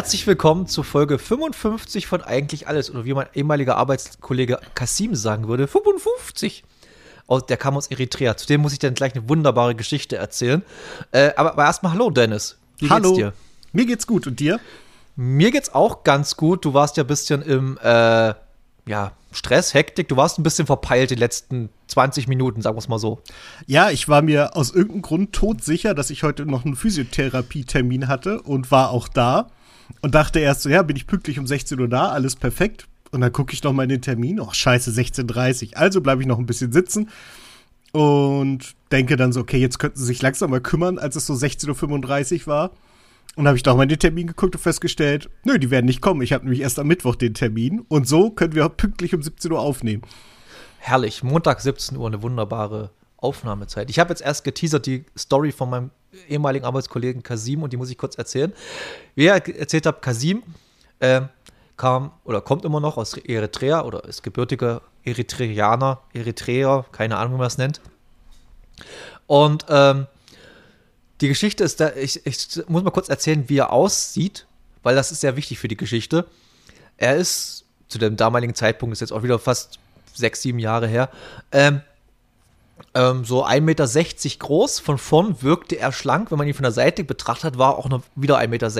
Herzlich 0.00 0.26
willkommen 0.26 0.66
zu 0.66 0.82
Folge 0.82 1.18
55 1.18 2.06
von 2.06 2.22
Eigentlich 2.22 2.66
Alles 2.66 2.90
oder 2.90 3.04
wie 3.04 3.12
mein 3.12 3.26
ehemaliger 3.34 3.76
Arbeitskollege 3.76 4.58
Kasim 4.74 5.14
sagen 5.14 5.46
würde, 5.46 5.68
55. 5.68 6.64
Der 7.50 7.58
kam 7.58 7.76
aus 7.76 7.88
Eritrea. 7.88 8.34
Zu 8.34 8.46
dem 8.46 8.62
muss 8.62 8.72
ich 8.72 8.78
dann 8.78 8.94
gleich 8.94 9.14
eine 9.14 9.28
wunderbare 9.28 9.74
Geschichte 9.74 10.16
erzählen. 10.16 10.62
Äh, 11.12 11.32
aber, 11.36 11.52
aber 11.52 11.66
erstmal 11.66 11.92
hallo, 11.92 12.08
Dennis. 12.08 12.56
Wie 12.78 12.88
hallo. 12.88 13.10
geht's 13.10 13.18
dir? 13.18 13.32
Mir 13.72 13.84
geht's 13.84 14.06
gut. 14.06 14.26
Und 14.26 14.40
dir? 14.40 14.58
Mir 15.16 15.50
geht's 15.50 15.74
auch 15.74 16.02
ganz 16.02 16.34
gut. 16.34 16.64
Du 16.64 16.72
warst 16.72 16.96
ja 16.96 17.04
ein 17.04 17.06
bisschen 17.06 17.42
im 17.42 17.76
äh, 17.82 18.32
ja, 18.86 19.12
Stress, 19.32 19.74
Hektik. 19.74 20.08
Du 20.08 20.16
warst 20.16 20.38
ein 20.38 20.42
bisschen 20.42 20.66
verpeilt 20.66 21.10
die 21.10 21.16
letzten 21.16 21.68
20 21.88 22.26
Minuten, 22.26 22.62
sagen 22.62 22.74
wir 22.74 22.80
es 22.80 22.88
mal 22.88 22.98
so. 22.98 23.20
Ja, 23.66 23.90
ich 23.90 24.08
war 24.08 24.22
mir 24.22 24.56
aus 24.56 24.70
irgendeinem 24.70 25.02
Grund 25.02 25.34
todsicher, 25.34 25.92
dass 25.92 26.08
ich 26.08 26.22
heute 26.22 26.46
noch 26.46 26.64
einen 26.64 26.74
Physiotherapie-Termin 26.74 28.08
hatte 28.08 28.40
und 28.40 28.70
war 28.70 28.92
auch 28.92 29.06
da 29.06 29.50
und 30.02 30.14
dachte 30.14 30.40
erst 30.40 30.62
so, 30.62 30.68
ja, 30.68 30.82
bin 30.82 30.96
ich 30.96 31.06
pünktlich 31.06 31.38
um 31.38 31.46
16 31.46 31.78
Uhr 31.80 31.88
da, 31.88 32.08
alles 32.08 32.36
perfekt. 32.36 32.86
Und 33.12 33.22
dann 33.22 33.32
gucke 33.32 33.52
ich 33.52 33.62
noch 33.62 33.72
mal 33.72 33.84
in 33.84 33.88
den 33.88 34.02
Termin, 34.02 34.40
oh 34.40 34.52
scheiße, 34.52 34.90
16.30 34.92 35.72
Uhr. 35.72 35.78
Also 35.78 36.00
bleibe 36.00 36.22
ich 36.22 36.28
noch 36.28 36.38
ein 36.38 36.46
bisschen 36.46 36.72
sitzen 36.72 37.08
und 37.92 38.76
denke 38.92 39.16
dann 39.16 39.32
so, 39.32 39.40
okay, 39.40 39.58
jetzt 39.58 39.78
könnten 39.78 39.98
sie 39.98 40.06
sich 40.06 40.22
langsam 40.22 40.50
mal 40.50 40.60
kümmern, 40.60 40.98
als 40.98 41.16
es 41.16 41.26
so 41.26 41.34
16.35 41.34 42.42
Uhr 42.42 42.46
war. 42.46 42.70
Und 43.36 43.46
habe 43.46 43.56
ich 43.56 43.62
doch 43.62 43.76
mal 43.76 43.86
den 43.86 43.98
Termin 43.98 44.26
geguckt 44.26 44.56
und 44.56 44.60
festgestellt, 44.60 45.30
nö, 45.44 45.58
die 45.58 45.70
werden 45.70 45.86
nicht 45.86 46.00
kommen. 46.00 46.20
Ich 46.20 46.32
habe 46.32 46.44
nämlich 46.44 46.60
erst 46.60 46.78
am 46.78 46.88
Mittwoch 46.88 47.14
den 47.14 47.34
Termin. 47.34 47.80
Und 47.88 48.08
so 48.08 48.30
können 48.30 48.54
wir 48.54 48.68
pünktlich 48.68 49.14
um 49.14 49.22
17 49.22 49.52
Uhr 49.52 49.60
aufnehmen. 49.60 50.02
Herrlich. 50.78 51.22
Montag 51.22 51.60
17 51.60 51.96
Uhr, 51.96 52.08
eine 52.08 52.22
wunderbare 52.22 52.90
Aufnahmezeit. 53.20 53.90
Ich 53.90 53.98
habe 53.98 54.10
jetzt 54.10 54.22
erst 54.22 54.44
geteasert 54.44 54.86
die 54.86 55.04
Story 55.16 55.52
von 55.52 55.70
meinem 55.70 55.90
ehemaligen 56.28 56.64
Arbeitskollegen 56.64 57.22
Kasim 57.22 57.62
und 57.62 57.72
die 57.72 57.76
muss 57.76 57.90
ich 57.90 57.98
kurz 57.98 58.16
erzählen. 58.16 58.52
Wie 59.14 59.26
er 59.26 59.46
erzählt 59.58 59.86
hat, 59.86 60.02
Kasim 60.02 60.42
äh, 60.98 61.22
kam 61.76 62.12
oder 62.24 62.40
kommt 62.40 62.64
immer 62.64 62.80
noch 62.80 62.96
aus 62.96 63.16
Eritrea 63.16 63.82
oder 63.82 64.04
ist 64.04 64.22
gebürtiger 64.22 64.82
Eritreaner, 65.04 66.00
Eritreer, 66.12 66.84
keine 66.92 67.16
Ahnung, 67.16 67.34
wie 67.34 67.38
man 67.38 67.46
das 67.46 67.58
nennt. 67.58 67.80
Und 69.26 69.66
ähm, 69.68 70.06
die 71.20 71.28
Geschichte 71.28 71.64
ist 71.64 71.80
da, 71.80 71.92
ich, 71.94 72.24
ich 72.26 72.68
muss 72.68 72.82
mal 72.82 72.90
kurz 72.90 73.08
erzählen, 73.08 73.48
wie 73.48 73.58
er 73.58 73.72
aussieht, 73.72 74.46
weil 74.82 74.94
das 74.94 75.12
ist 75.12 75.20
sehr 75.20 75.36
wichtig 75.36 75.58
für 75.58 75.68
die 75.68 75.76
Geschichte. 75.76 76.26
Er 76.96 77.16
ist 77.16 77.64
zu 77.88 77.98
dem 77.98 78.16
damaligen 78.16 78.54
Zeitpunkt, 78.54 78.92
ist 78.92 79.00
jetzt 79.00 79.12
auch 79.12 79.22
wieder 79.22 79.38
fast 79.38 79.78
sechs, 80.14 80.42
sieben 80.42 80.58
Jahre 80.58 80.86
her, 80.86 81.10
ähm, 81.52 81.82
ähm, 82.94 83.24
so 83.24 83.44
1,60 83.44 83.60
Meter 83.60 83.86
groß. 84.38 84.80
Von 84.80 84.98
vorn 84.98 85.42
wirkte 85.42 85.78
er 85.78 85.92
schlank. 85.92 86.30
Wenn 86.30 86.38
man 86.38 86.48
ihn 86.48 86.54
von 86.54 86.62
der 86.62 86.72
Seite 86.72 87.04
betrachtet, 87.04 87.58
war 87.58 87.76
auch 87.78 87.88
noch 87.88 88.02
wieder 88.14 88.38
1,60 88.38 88.48
Meter. 88.48 88.70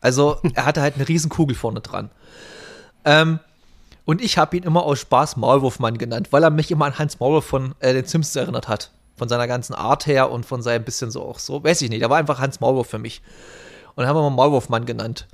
Also 0.00 0.38
er 0.54 0.66
hatte 0.66 0.82
halt 0.82 0.96
eine 0.96 1.08
riesen 1.08 1.30
Kugel 1.30 1.56
vorne 1.56 1.80
dran. 1.80 2.10
Ähm, 3.04 3.40
und 4.04 4.20
ich 4.20 4.38
habe 4.38 4.56
ihn 4.56 4.62
immer 4.62 4.82
aus 4.82 4.98
Spaß 5.00 5.36
Maulwurfmann 5.36 5.98
genannt, 5.98 6.28
weil 6.32 6.42
er 6.42 6.50
mich 6.50 6.70
immer 6.70 6.86
an 6.86 6.98
Hans 6.98 7.20
Maulwurf 7.20 7.44
von 7.44 7.74
äh, 7.80 7.92
den 7.92 8.06
Simpsons 8.06 8.36
erinnert 8.36 8.68
hat 8.68 8.90
von 9.20 9.28
seiner 9.28 9.46
ganzen 9.46 9.74
Art 9.74 10.06
her 10.06 10.30
und 10.30 10.46
von 10.46 10.62
seinem 10.62 10.82
bisschen 10.82 11.10
so 11.10 11.22
auch 11.22 11.38
so, 11.38 11.62
weiß 11.62 11.82
ich 11.82 11.90
nicht, 11.90 12.00
er 12.00 12.08
war 12.08 12.16
einfach 12.16 12.40
Hans 12.40 12.58
Maulwurf 12.60 12.88
für 12.88 12.98
mich. 12.98 13.20
Und 13.94 13.98
dann 13.98 14.08
haben 14.08 14.16
wir 14.16 14.22
mal 14.22 14.30
Maulwurfmann 14.30 14.86
genannt. 14.86 15.28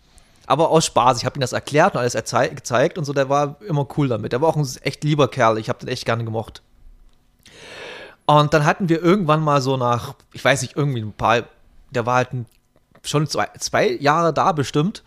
Aber 0.46 0.70
aus 0.70 0.84
Spaß, 0.86 1.18
ich 1.18 1.24
habe 1.24 1.38
ihm 1.38 1.40
das 1.40 1.52
erklärt 1.52 1.94
und 1.94 2.00
alles 2.00 2.14
gezeigt 2.14 2.98
und 2.98 3.04
so, 3.04 3.12
der 3.12 3.28
war 3.28 3.56
immer 3.62 3.86
cool 3.96 4.08
damit. 4.08 4.32
Der 4.32 4.40
war 4.40 4.48
auch 4.48 4.56
ein 4.56 4.68
echt 4.82 5.04
lieber 5.04 5.28
Kerl, 5.28 5.58
ich 5.58 5.68
habe 5.68 5.78
den 5.78 5.88
echt 5.88 6.04
gerne 6.04 6.24
gemocht. 6.24 6.62
Und 8.26 8.52
dann 8.52 8.64
hatten 8.64 8.88
wir 8.88 9.02
irgendwann 9.02 9.40
mal 9.40 9.60
so 9.60 9.76
nach, 9.76 10.14
ich 10.32 10.44
weiß 10.44 10.62
nicht, 10.62 10.76
irgendwie 10.76 11.00
ein 11.00 11.12
paar, 11.12 11.44
der 11.90 12.06
war 12.06 12.16
halt 12.16 12.30
schon 13.02 13.26
zwei, 13.28 13.48
zwei 13.58 13.88
Jahre 13.88 14.34
da 14.34 14.50
bestimmt 14.52 15.04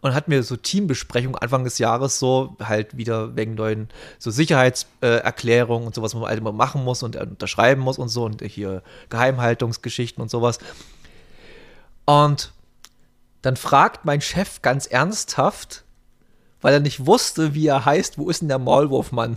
und 0.00 0.14
hatten 0.14 0.30
wir 0.30 0.42
so 0.42 0.56
Teambesprechungen 0.56 1.36
Anfang 1.36 1.64
des 1.64 1.78
Jahres 1.78 2.18
so, 2.18 2.56
halt 2.62 2.96
wieder 2.96 3.36
wegen 3.36 3.54
neuen 3.54 3.88
so 4.18 4.30
Sicherheitserklärungen 4.30 5.86
und 5.86 5.94
sowas, 5.94 6.14
was 6.14 6.20
man 6.20 6.28
halt 6.28 6.38
immer 6.38 6.52
machen 6.52 6.84
muss 6.84 7.02
und 7.02 7.16
unterschreiben 7.16 7.82
muss 7.82 7.98
und 7.98 8.08
so 8.08 8.24
und 8.24 8.42
hier 8.42 8.82
Geheimhaltungsgeschichten 9.10 10.22
und 10.22 10.30
sowas. 10.30 10.58
Und 12.06 12.52
dann 13.42 13.56
fragt 13.56 14.04
mein 14.04 14.20
Chef 14.20 14.62
ganz 14.62 14.86
ernsthaft, 14.86 15.84
weil 16.60 16.74
er 16.74 16.80
nicht 16.80 17.06
wusste, 17.06 17.54
wie 17.54 17.66
er 17.66 17.84
heißt, 17.84 18.16
wo 18.18 18.30
ist 18.30 18.40
denn 18.40 18.48
der 18.48 18.58
Maulwurfmann? 18.58 19.36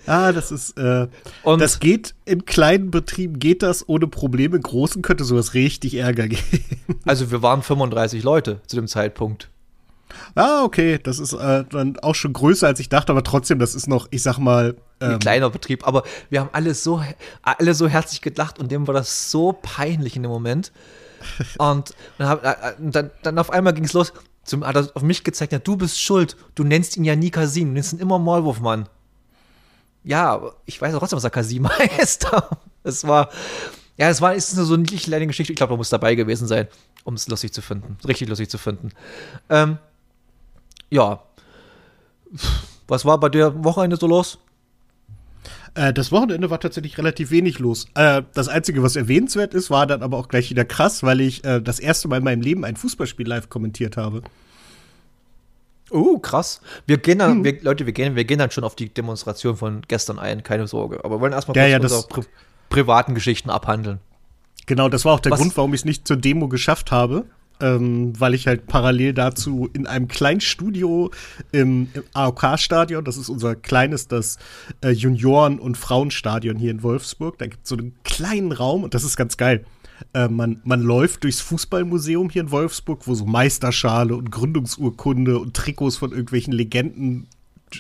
Ah, 0.07 0.33
das 0.33 0.51
ist, 0.51 0.77
äh, 0.79 1.07
und 1.43 1.61
das 1.61 1.79
geht 1.79 2.15
in 2.25 2.45
kleinen 2.45 2.91
Betrieben 2.91 3.39
geht 3.39 3.63
das 3.63 3.89
ohne 3.89 4.07
Probleme. 4.07 4.57
In 4.57 4.63
großen 4.63 5.03
könnte 5.03 5.25
sowas 5.25 5.55
richtig 5.55 5.95
Ärger 5.95 6.29
geben. 6.29 6.43
Also 7.05 7.31
wir 7.31 7.43
waren 7.43 7.63
35 7.63 8.23
Leute 8.23 8.61
zu 8.67 8.77
dem 8.77 8.87
Zeitpunkt. 8.87 9.49
Ah, 10.35 10.63
okay, 10.63 10.99
das 11.03 11.19
ist 11.19 11.33
äh, 11.33 11.65
dann 11.71 11.99
auch 12.01 12.15
schon 12.15 12.33
größer 12.33 12.67
als 12.67 12.81
ich 12.81 12.89
dachte, 12.89 13.13
aber 13.13 13.25
trotzdem, 13.25 13.59
das 13.59 13.75
ist 13.75 13.89
noch, 13.89 14.09
ich 14.11 14.23
sag 14.23 14.39
mal, 14.39 14.77
ähm, 15.01 15.13
ein 15.13 15.19
kleiner 15.19 15.51
Betrieb. 15.51 15.87
Aber 15.87 16.03
wir 16.31 16.41
haben 16.41 16.51
alle 16.53 16.75
so, 16.75 17.03
alle 17.43 17.75
so 17.75 17.89
herzlich 17.89 18.21
gelacht 18.21 18.59
und 18.59 18.71
dem 18.71 18.87
war 18.87 18.95
das 18.95 19.31
so 19.31 19.59
peinlich 19.63 20.17
in 20.17 20.23
dem 20.23 20.31
Moment. 20.31 20.73
Und 21.59 21.95
dann, 22.19 22.29
hab, 22.29 22.45
äh, 22.45 22.55
dann, 22.79 23.11
dann 23.23 23.39
auf 23.39 23.51
einmal 23.51 23.73
ging 23.73 23.85
es 23.85 23.93
los. 23.93 24.13
Zum, 24.45 24.67
hat 24.67 24.75
er 24.75 24.91
auf 24.95 25.03
mich 25.03 25.23
gezeigt, 25.23 25.53
ja, 25.53 25.61
du 25.61 25.77
bist 25.77 26.01
schuld. 26.01 26.37
Du 26.57 26.65
nennst 26.65 26.97
ihn 26.97 27.05
ja 27.05 27.15
nie 27.15 27.31
Kasim, 27.31 27.69
du 27.69 27.75
nennst 27.75 27.93
ihn 27.93 28.01
immer 28.01 28.19
Maulwurfmann 28.19 28.89
ja, 30.05 30.41
ich 30.67 30.81
weiß 30.81 30.95
auch 30.95 30.99
trotzdem, 30.99 31.17
was 31.17 31.23
der 31.23 31.31
Kasima 31.31 31.71
heißt. 31.79 32.27
Es 32.85 33.07
war, 33.07 33.29
ja, 33.97 34.09
es 34.09 34.21
war, 34.21 34.35
ist 34.35 34.51
so 34.51 34.75
eine 34.75 34.83
niedliche 34.83 35.09
kleine 35.09 35.27
Geschichte. 35.27 35.53
Ich 35.53 35.57
glaube, 35.57 35.73
man 35.73 35.79
muss 35.79 35.91
dabei 35.91 36.15
gewesen 36.15 36.49
sein, 36.49 36.67
um 37.05 37.15
es 37.15 37.29
lustig 37.29 37.53
zu 37.53 37.63
finden. 37.63 37.97
Richtig 38.07 38.29
lustig 38.29 38.51
zu 38.51 38.59
finden. 38.59 38.91
Ähm, 39.49 39.79
ja. 40.91 41.23
Was 42.89 43.05
war 43.05 43.21
bei 43.21 43.29
der 43.29 43.65
Wochenende 43.65 43.97
so 43.97 44.07
los? 44.07 44.39
Äh, 45.75 45.93
das 45.93 46.13
Wochenende 46.13 46.51
war 46.51 46.61
tatsächlich 46.61 46.99
relativ 46.99 47.31
wenig 47.31 47.59
los. 47.59 47.87
Äh, 47.95 48.23
das 48.35 48.49
Einzige, 48.49 48.83
was 48.83 48.97
erwähnenswert 48.97 49.55
ist, 49.55 49.71
war 49.71 49.87
dann 49.87 50.03
aber 50.03 50.19
auch 50.19 50.29
gleich 50.29 50.51
wieder 50.51 50.65
krass, 50.65 51.03
weil 51.03 51.21
ich 51.21 51.45
äh, 51.45 51.61
das 51.61 51.79
erste 51.79 52.09
Mal 52.09 52.19
in 52.19 52.25
meinem 52.25 52.43
Leben 52.43 52.65
ein 52.65 52.77
Fußballspiel 52.77 53.27
live 53.27 53.49
kommentiert 53.49 53.97
habe. 53.97 54.23
Oh, 55.91 56.19
krass. 56.19 56.61
Wir 56.87 56.99
gehen 56.99 57.19
dann, 57.19 57.33
hm. 57.37 57.45
wir, 57.45 57.63
Leute, 57.63 57.87
wir 57.87 57.93
gehen, 57.93 58.17
wir 58.17 58.25
gehen 58.25 58.39
dann 58.39 58.51
schon 58.51 58.65
auf 58.65 58.75
die 58.75 58.89
Demonstration 58.89 59.57
von 59.57 59.83
gestern 59.89 60.19
ein, 60.19 60.43
keine 60.43 60.67
Sorge. 60.67 61.05
Aber 61.05 61.21
wollen 61.21 61.33
erstmal 61.33 61.57
ja, 61.57 61.67
ja, 61.67 61.81
unsere 61.81 62.03
pri 62.05 62.23
privaten 62.69 63.15
Geschichten 63.15 63.51
abhandeln. 63.51 64.01
Genau, 64.67 64.89
das 64.89 65.05
war 65.05 65.13
auch 65.13 65.21
der 65.21 65.33
Was? 65.33 65.41
Grund, 65.41 65.57
warum 65.57 65.75
ich 65.75 65.81
es 65.81 65.85
nicht 65.85 66.09
zur 66.09 66.17
Demo 66.17 66.49
geschafft 66.49 66.91
habe. 66.91 67.27
Ähm, 67.61 68.19
weil 68.19 68.35
ich 68.35 68.49
halt 68.49 68.67
parallel 68.67 69.13
dazu 69.13 69.69
in 69.73 69.87
einem 69.87 70.09
kleinen 70.09 70.41
Studio 70.41 71.13
im, 71.53 71.89
im 71.95 72.03
AOK-Stadion, 72.13 73.05
das 73.05 73.17
ist 73.17 73.29
unser 73.29 73.55
kleines, 73.55 74.09
das 74.09 74.39
äh, 74.81 74.89
Junioren- 74.91 75.61
und 75.61 75.77
Frauenstadion 75.77 76.57
hier 76.57 76.73
in 76.73 76.83
Wolfsburg, 76.83 77.39
da 77.39 77.47
gibt 77.47 77.63
es 77.63 77.69
so 77.69 77.77
einen 77.77 77.95
kleinen 78.03 78.51
Raum 78.51 78.83
und 78.83 78.95
das 78.95 79.05
ist 79.05 79.17
ganz 79.17 79.37
geil. 79.37 79.65
Äh, 80.15 80.29
man, 80.29 80.61
man 80.65 80.83
läuft 80.83 81.25
durchs 81.25 81.41
Fußballmuseum 81.41 82.31
hier 82.31 82.43
in 82.43 82.51
Wolfsburg, 82.51 83.07
wo 83.07 83.15
so 83.15 83.27
Meisterschale 83.27 84.15
und 84.15 84.31
Gründungsurkunde 84.31 85.39
und 85.39 85.55
Trikots 85.55 85.97
von 85.97 86.11
irgendwelchen 86.11 86.53
Legenden 86.53 87.29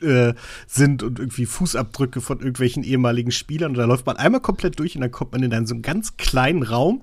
äh, 0.00 0.34
sind 0.66 1.02
und 1.02 1.18
irgendwie 1.18 1.46
Fußabdrücke 1.46 2.20
von 2.20 2.38
irgendwelchen 2.38 2.82
ehemaligen 2.82 3.30
Spielern. 3.30 3.72
Und 3.72 3.78
da 3.78 3.84
läuft 3.84 4.06
man 4.06 4.16
einmal 4.16 4.40
komplett 4.40 4.78
durch 4.78 4.94
und 4.94 5.02
dann 5.02 5.10
kommt 5.10 5.32
man 5.32 5.42
in 5.42 5.52
einen 5.52 5.66
so 5.66 5.74
einen 5.74 5.82
ganz 5.82 6.16
kleinen 6.16 6.62
Raum, 6.62 7.02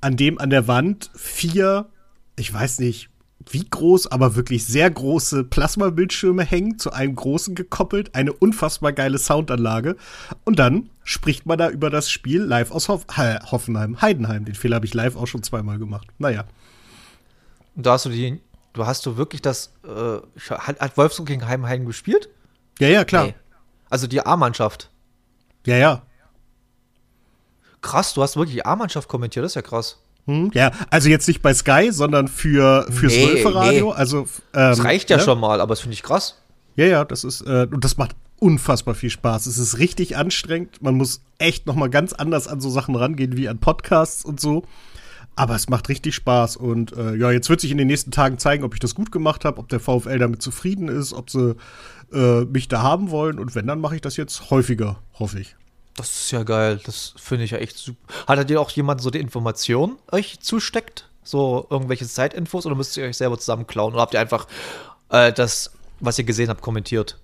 an 0.00 0.16
dem 0.16 0.38
an 0.38 0.50
der 0.50 0.68
Wand 0.68 1.10
vier, 1.14 1.86
ich 2.36 2.52
weiß 2.52 2.80
nicht, 2.80 3.10
wie 3.50 3.64
groß, 3.68 4.06
aber 4.08 4.36
wirklich 4.36 4.64
sehr 4.64 4.90
große 4.90 5.44
Plasmabildschirme 5.44 6.44
hängen, 6.44 6.78
zu 6.78 6.92
einem 6.92 7.14
großen 7.14 7.54
gekoppelt, 7.54 8.14
eine 8.14 8.32
unfassbar 8.32 8.92
geile 8.92 9.18
Soundanlage. 9.18 9.96
Und 10.44 10.58
dann 10.58 10.90
spricht 11.04 11.46
man 11.46 11.58
da 11.58 11.68
über 11.68 11.90
das 11.90 12.10
Spiel 12.10 12.42
live 12.42 12.70
aus 12.70 12.88
Hoff 12.88 13.06
Hoffenheim, 13.16 14.00
Heidenheim. 14.00 14.44
Den 14.44 14.54
Fehler 14.54 14.76
habe 14.76 14.86
ich 14.86 14.94
live 14.94 15.16
auch 15.16 15.26
schon 15.26 15.42
zweimal 15.42 15.78
gemacht. 15.78 16.08
Naja. 16.18 16.44
Und 17.76 17.86
da 17.86 17.92
hast 17.92 18.06
du 18.06 18.10
die, 18.10 18.40
du 18.72 18.86
hast 18.86 19.04
du 19.06 19.16
wirklich 19.16 19.42
das, 19.42 19.72
äh, 19.84 20.50
hat, 20.50 20.80
hat 20.80 20.96
Wolfsburg 20.96 21.26
gegen 21.28 21.46
Heidenheim 21.46 21.84
gespielt? 21.84 22.28
Ja, 22.78 22.88
ja, 22.88 23.04
klar. 23.04 23.26
Nee. 23.26 23.34
Also 23.90 24.06
die 24.06 24.24
A-Mannschaft. 24.24 24.90
Ja, 25.66 25.76
ja. 25.76 26.02
Krass, 27.80 28.14
du 28.14 28.22
hast 28.22 28.36
wirklich 28.36 28.56
die 28.56 28.64
A-Mannschaft 28.64 29.08
kommentiert, 29.08 29.44
das 29.44 29.52
ist 29.52 29.56
ja 29.56 29.62
krass. 29.62 29.98
Hm, 30.26 30.50
ja, 30.54 30.70
also 30.90 31.08
jetzt 31.08 31.28
nicht 31.28 31.42
bei 31.42 31.52
Sky, 31.52 31.88
sondern 31.90 32.28
für 32.28 32.86
fürs 32.90 33.12
nee, 33.12 33.26
Wölferadio. 33.26 33.88
Nee. 33.88 33.94
Also, 33.94 34.20
ähm, 34.20 34.26
das 34.52 34.84
reicht 34.84 35.10
ja, 35.10 35.18
ne? 35.18 35.22
schon 35.22 35.38
mal, 35.38 35.60
aber 35.60 35.70
das 35.70 35.80
finde 35.80 35.94
ich 35.94 36.02
krass. 36.02 36.36
Ja, 36.76 36.86
ja, 36.86 37.04
das 37.04 37.24
ist 37.24 37.42
äh, 37.42 37.66
und 37.70 37.84
das 37.84 37.98
macht 37.98 38.16
unfassbar 38.38 38.94
viel 38.94 39.10
Spaß. 39.10 39.46
Es 39.46 39.58
ist 39.58 39.78
richtig 39.78 40.16
anstrengend. 40.16 40.82
Man 40.82 40.94
muss 40.96 41.22
echt 41.38 41.66
noch 41.66 41.76
mal 41.76 41.88
ganz 41.88 42.12
anders 42.12 42.48
an 42.48 42.60
so 42.60 42.70
Sachen 42.70 42.96
rangehen 42.96 43.36
wie 43.36 43.48
an 43.48 43.58
Podcasts 43.58 44.24
und 44.24 44.40
so. 44.40 44.64
Aber 45.36 45.56
es 45.56 45.68
macht 45.68 45.88
richtig 45.88 46.14
Spaß 46.14 46.56
und 46.56 46.96
äh, 46.96 47.16
ja, 47.16 47.32
jetzt 47.32 47.50
wird 47.50 47.60
sich 47.60 47.72
in 47.72 47.78
den 47.78 47.88
nächsten 47.88 48.12
Tagen 48.12 48.38
zeigen, 48.38 48.62
ob 48.62 48.72
ich 48.74 48.80
das 48.80 48.94
gut 48.94 49.10
gemacht 49.10 49.44
habe, 49.44 49.58
ob 49.58 49.68
der 49.68 49.80
VfL 49.80 50.18
damit 50.18 50.42
zufrieden 50.42 50.86
ist, 50.88 51.12
ob 51.12 51.28
sie 51.28 51.56
äh, 52.12 52.44
mich 52.44 52.68
da 52.68 52.82
haben 52.82 53.10
wollen 53.10 53.40
und 53.40 53.56
wenn, 53.56 53.66
dann 53.66 53.80
mache 53.80 53.96
ich 53.96 54.00
das 54.00 54.16
jetzt 54.16 54.50
häufiger, 54.50 55.00
hoffe 55.18 55.40
ich. 55.40 55.56
Das 55.96 56.10
ist 56.10 56.30
ja 56.32 56.42
geil. 56.42 56.80
Das 56.84 57.14
finde 57.16 57.44
ich 57.44 57.52
ja 57.52 57.58
echt 57.58 57.76
super. 57.76 57.98
Hat 58.26 58.50
dir 58.50 58.60
auch 58.60 58.70
jemand 58.70 59.00
so 59.00 59.10
die 59.10 59.20
Information 59.20 59.98
euch 60.10 60.40
zusteckt? 60.40 61.08
So 61.22 61.66
irgendwelche 61.70 62.06
Zeitinfos 62.06 62.66
oder 62.66 62.74
müsst 62.74 62.96
ihr 62.96 63.04
euch 63.04 63.16
selber 63.16 63.38
zusammen 63.38 63.66
klauen? 63.66 63.94
Oder 63.94 64.02
habt 64.02 64.14
ihr 64.14 64.20
einfach 64.20 64.46
äh, 65.08 65.32
das, 65.32 65.72
was 66.00 66.18
ihr 66.18 66.24
gesehen 66.24 66.48
habt, 66.50 66.60
kommentiert? 66.60 67.18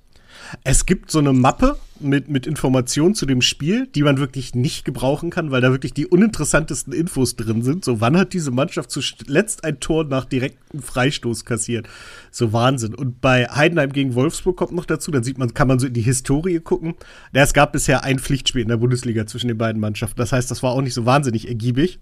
Es 0.64 0.86
gibt 0.86 1.10
so 1.10 1.18
eine 1.18 1.32
Mappe 1.32 1.76
mit, 2.00 2.28
mit 2.28 2.46
Informationen 2.46 3.14
zu 3.14 3.26
dem 3.26 3.42
Spiel, 3.42 3.86
die 3.86 4.02
man 4.02 4.18
wirklich 4.18 4.54
nicht 4.54 4.84
gebrauchen 4.84 5.30
kann, 5.30 5.50
weil 5.50 5.60
da 5.60 5.70
wirklich 5.70 5.92
die 5.92 6.06
uninteressantesten 6.06 6.92
Infos 6.92 7.36
drin 7.36 7.62
sind. 7.62 7.84
So, 7.84 8.00
wann 8.00 8.16
hat 8.16 8.32
diese 8.32 8.50
Mannschaft 8.50 8.90
zuletzt 8.90 9.64
ein 9.64 9.80
Tor 9.80 10.04
nach 10.04 10.24
direktem 10.24 10.82
Freistoß 10.82 11.44
kassiert? 11.44 11.88
So 12.30 12.52
Wahnsinn. 12.52 12.94
Und 12.94 13.20
bei 13.20 13.46
Heidenheim 13.46 13.92
gegen 13.92 14.14
Wolfsburg 14.14 14.56
kommt 14.56 14.72
noch 14.72 14.86
dazu, 14.86 15.10
dann 15.10 15.22
sieht 15.22 15.38
man, 15.38 15.54
kann 15.54 15.68
man 15.68 15.78
so 15.78 15.86
in 15.86 15.94
die 15.94 16.00
Historie 16.00 16.60
gucken. 16.60 16.94
Ja, 17.32 17.42
es 17.42 17.52
gab 17.52 17.72
bisher 17.72 18.02
ein 18.04 18.18
Pflichtspiel 18.18 18.62
in 18.62 18.68
der 18.68 18.78
Bundesliga 18.78 19.26
zwischen 19.26 19.48
den 19.48 19.58
beiden 19.58 19.80
Mannschaften. 19.80 20.18
Das 20.18 20.32
heißt, 20.32 20.50
das 20.50 20.62
war 20.62 20.72
auch 20.72 20.82
nicht 20.82 20.94
so 20.94 21.06
wahnsinnig 21.06 21.48
ergiebig. 21.48 21.98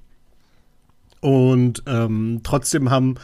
Und 1.20 1.82
ähm, 1.86 2.40
trotzdem 2.44 2.90
haben 2.90 3.16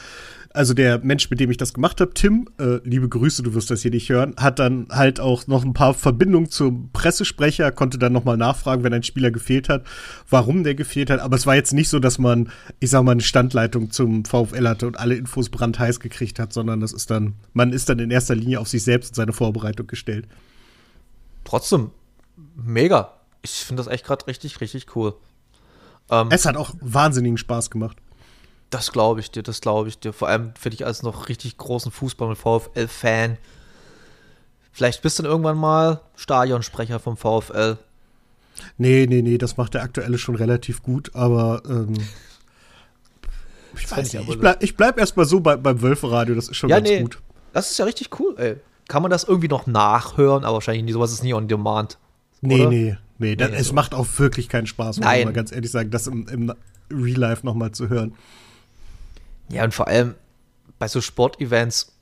also 0.55 0.73
der 0.73 1.01
Mensch, 1.01 1.29
mit 1.31 1.41
dem 1.41 1.51
ich 1.51 1.56
das 1.56 1.75
gemacht 1.75 2.01
habe, 2.01 2.15
Tim, 2.15 2.49
äh, 2.61 2.77
liebe 2.85 3.09
Grüße, 3.09 3.43
du 3.43 3.55
wirst 3.55 3.73
das 3.73 3.83
hier 3.83 3.91
nicht 3.91 4.09
hören, 4.09 4.35
hat 4.37 4.61
dann 4.61 4.87
halt 4.89 5.19
auch 5.19 5.49
noch 5.49 5.65
ein 5.65 5.75
paar 5.75 5.95
Verbindungen 5.95 6.49
zum 6.49 6.91
Pressesprecher, 6.93 7.73
konnte 7.73 7.99
dann 7.99 8.12
nochmal 8.12 8.37
nachfragen, 8.37 8.85
wenn 8.85 8.95
ein 8.95 9.03
Spieler 9.03 9.33
gefehlt 9.33 9.69
hat, 9.69 9.85
warum 10.31 10.62
der 10.62 10.77
gefehlt 10.77 11.11
hat. 11.11 11.19
Aber 11.19 11.35
es 11.35 11.45
war 11.45 11.56
jetzt 11.56 11.73
nicht 11.73 11.89
so, 11.89 11.99
dass 11.99 12.19
man, 12.19 12.51
ich 12.79 12.91
sag 12.91 13.03
mal, 13.03 13.12
eine 13.12 13.23
Standleitung 13.23 13.91
zum 13.91 14.25
VfL 14.25 14.69
hatte 14.69 14.87
und 14.87 14.97
alle 14.97 15.17
Infos 15.17 15.51
brandheiß 15.51 15.99
gekriegt 15.99 16.39
hat, 16.39 16.53
sondern 16.53 16.81
das 16.81 16.93
ist 16.93 17.11
dann, 17.11 17.35
man 17.53 17.73
ist 17.73 17.89
dann 17.89 17.99
in 17.99 18.12
erster 18.12 18.37
Linie 18.37 18.61
auf 18.61 18.69
sich 18.69 18.85
selbst 18.85 19.11
und 19.11 19.17
seine 19.17 19.33
Vorbereitung 19.33 19.89
gestellt. 19.89 20.29
Trotzdem, 21.43 21.91
mega. 22.55 23.12
Ich 23.43 23.51
finde 23.51 23.83
das 23.83 23.93
echt 23.93 24.06
gerade 24.06 24.29
richtig, 24.29 24.61
richtig 24.61 24.95
cool. 24.95 25.15
Ähm, 26.11 26.29
es 26.31 26.47
hat 26.47 26.56
auch 26.56 26.75
wahnsinnigen 26.81 27.39
Spaß 27.39 27.71
gemacht. 27.71 27.97
Das 28.71 28.93
glaube 28.93 29.21
ich 29.21 29.31
dir, 29.31 29.43
das 29.43 29.61
glaube 29.61 29.89
ich 29.89 29.99
dir. 29.99 30.13
Vor 30.13 30.29
allem 30.29 30.53
finde 30.59 30.75
ich 30.75 30.87
als 30.87 31.03
noch 31.03 31.29
richtig 31.29 31.57
großen 31.59 31.93
Fußball- 31.93 32.29
und 32.29 32.37
VfL-Fan. 32.37 33.39
Vielleicht 34.73 35.03
bist 35.03 35.19
du 35.19 35.23
dann 35.23 35.31
irgendwann 35.31 35.57
mal 35.57 36.01
Stadionsprecher 36.17 36.99
vom 36.99 37.17
VfL. 37.17 37.79
Nee, 38.77 39.07
nee, 39.09 39.23
nee, 39.23 39.39
das 39.39 39.57
macht 39.57 39.75
der 39.75 39.83
aktuelle 39.83 40.19
schon 40.19 40.35
relativ 40.35 40.83
gut, 40.83 41.15
aber 41.15 41.63
ähm, 41.69 41.95
ich 43.77 43.91
weiß 43.91 44.13
nicht, 44.13 44.29
ich 44.29 44.39
bleib, 44.39 44.63
ich 44.63 44.77
bleib 44.77 44.99
erstmal 44.99 45.27
so 45.27 45.41
bei, 45.41 45.57
beim 45.57 45.81
Wölferadio, 45.83 46.35
das 46.35 46.49
ist 46.49 46.57
schon 46.57 46.71
ja, 46.71 46.77
ganz 46.77 46.89
nee, 46.89 47.03
gut. 47.03 47.19
Das 47.53 47.71
ist 47.71 47.79
ja 47.79 47.85
richtig 47.85 48.19
cool, 48.19 48.35
ey. 48.39 48.57
Kann 48.89 49.03
man 49.03 49.11
das 49.11 49.25
irgendwie 49.25 49.49
noch 49.49 49.67
nachhören, 49.67 50.45
aber 50.45 50.55
wahrscheinlich 50.55 50.85
nicht, 50.85 50.95
sowas 50.95 51.13
ist 51.13 51.23
nie 51.23 51.35
on 51.35 51.49
demand. 51.49 51.99
Nee, 52.41 52.61
oder? 52.61 52.71
nee, 52.71 52.97
nee, 53.19 53.37
nee, 53.37 53.45
es 53.55 53.69
so. 53.69 53.75
macht 53.75 53.95
auch 53.95 54.07
wirklich 54.19 54.49
keinen 54.49 54.67
Spaß, 54.67 54.99
muss 54.99 55.13
ich 55.13 55.25
mal 55.25 55.33
ganz 55.33 55.53
ehrlich 55.53 55.71
sagen, 55.71 55.91
das 55.91 56.07
im, 56.07 56.27
im 56.29 56.53
Real 56.91 57.19
Life 57.19 57.47
nochmal 57.47 57.73
zu 57.73 57.89
hören. 57.89 58.15
Ja, 59.49 59.64
und 59.64 59.75
vor 59.75 59.88
allem 59.88 60.14
bei 60.79 60.88
so 60.88 61.00
Sportevents, 61.00 61.93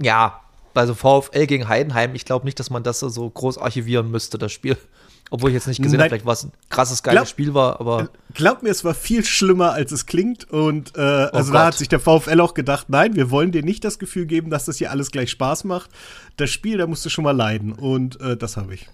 ja, 0.00 0.40
bei 0.74 0.86
so 0.86 0.94
VfL 0.94 1.46
gegen 1.46 1.68
Heidenheim, 1.68 2.14
ich 2.14 2.24
glaube 2.24 2.44
nicht, 2.44 2.60
dass 2.60 2.70
man 2.70 2.82
das 2.82 3.00
so 3.00 3.28
groß 3.28 3.58
archivieren 3.58 4.10
müsste, 4.10 4.38
das 4.38 4.52
Spiel. 4.52 4.76
Obwohl 5.30 5.50
ich 5.50 5.54
jetzt 5.54 5.66
nicht 5.66 5.82
gesehen 5.82 6.00
habe, 6.00 6.08
vielleicht 6.08 6.24
was 6.24 6.44
ein 6.44 6.52
krasses, 6.70 7.02
geiles 7.02 7.18
glaub, 7.18 7.28
Spiel 7.28 7.52
war, 7.52 7.80
aber. 7.80 8.02
Äh, 8.02 8.06
glaub 8.32 8.62
mir, 8.62 8.70
es 8.70 8.82
war 8.82 8.94
viel 8.94 9.24
schlimmer, 9.24 9.72
als 9.72 9.92
es 9.92 10.06
klingt. 10.06 10.50
Und 10.50 10.96
äh, 10.96 11.00
oh 11.00 11.02
also 11.02 11.52
Gott. 11.52 11.60
da 11.60 11.66
hat 11.66 11.74
sich 11.74 11.88
der 11.88 12.00
VfL 12.00 12.40
auch 12.40 12.54
gedacht, 12.54 12.88
nein, 12.88 13.14
wir 13.14 13.30
wollen 13.30 13.52
dir 13.52 13.62
nicht 13.62 13.84
das 13.84 13.98
Gefühl 13.98 14.24
geben, 14.24 14.48
dass 14.48 14.64
das 14.64 14.78
hier 14.78 14.90
alles 14.90 15.10
gleich 15.10 15.30
Spaß 15.30 15.64
macht. 15.64 15.90
Das 16.36 16.48
Spiel, 16.48 16.78
da 16.78 16.86
musst 16.86 17.04
du 17.04 17.10
schon 17.10 17.24
mal 17.24 17.36
leiden. 17.36 17.72
Und 17.72 18.18
äh, 18.22 18.38
das 18.38 18.56
habe 18.56 18.72
ich. 18.72 18.88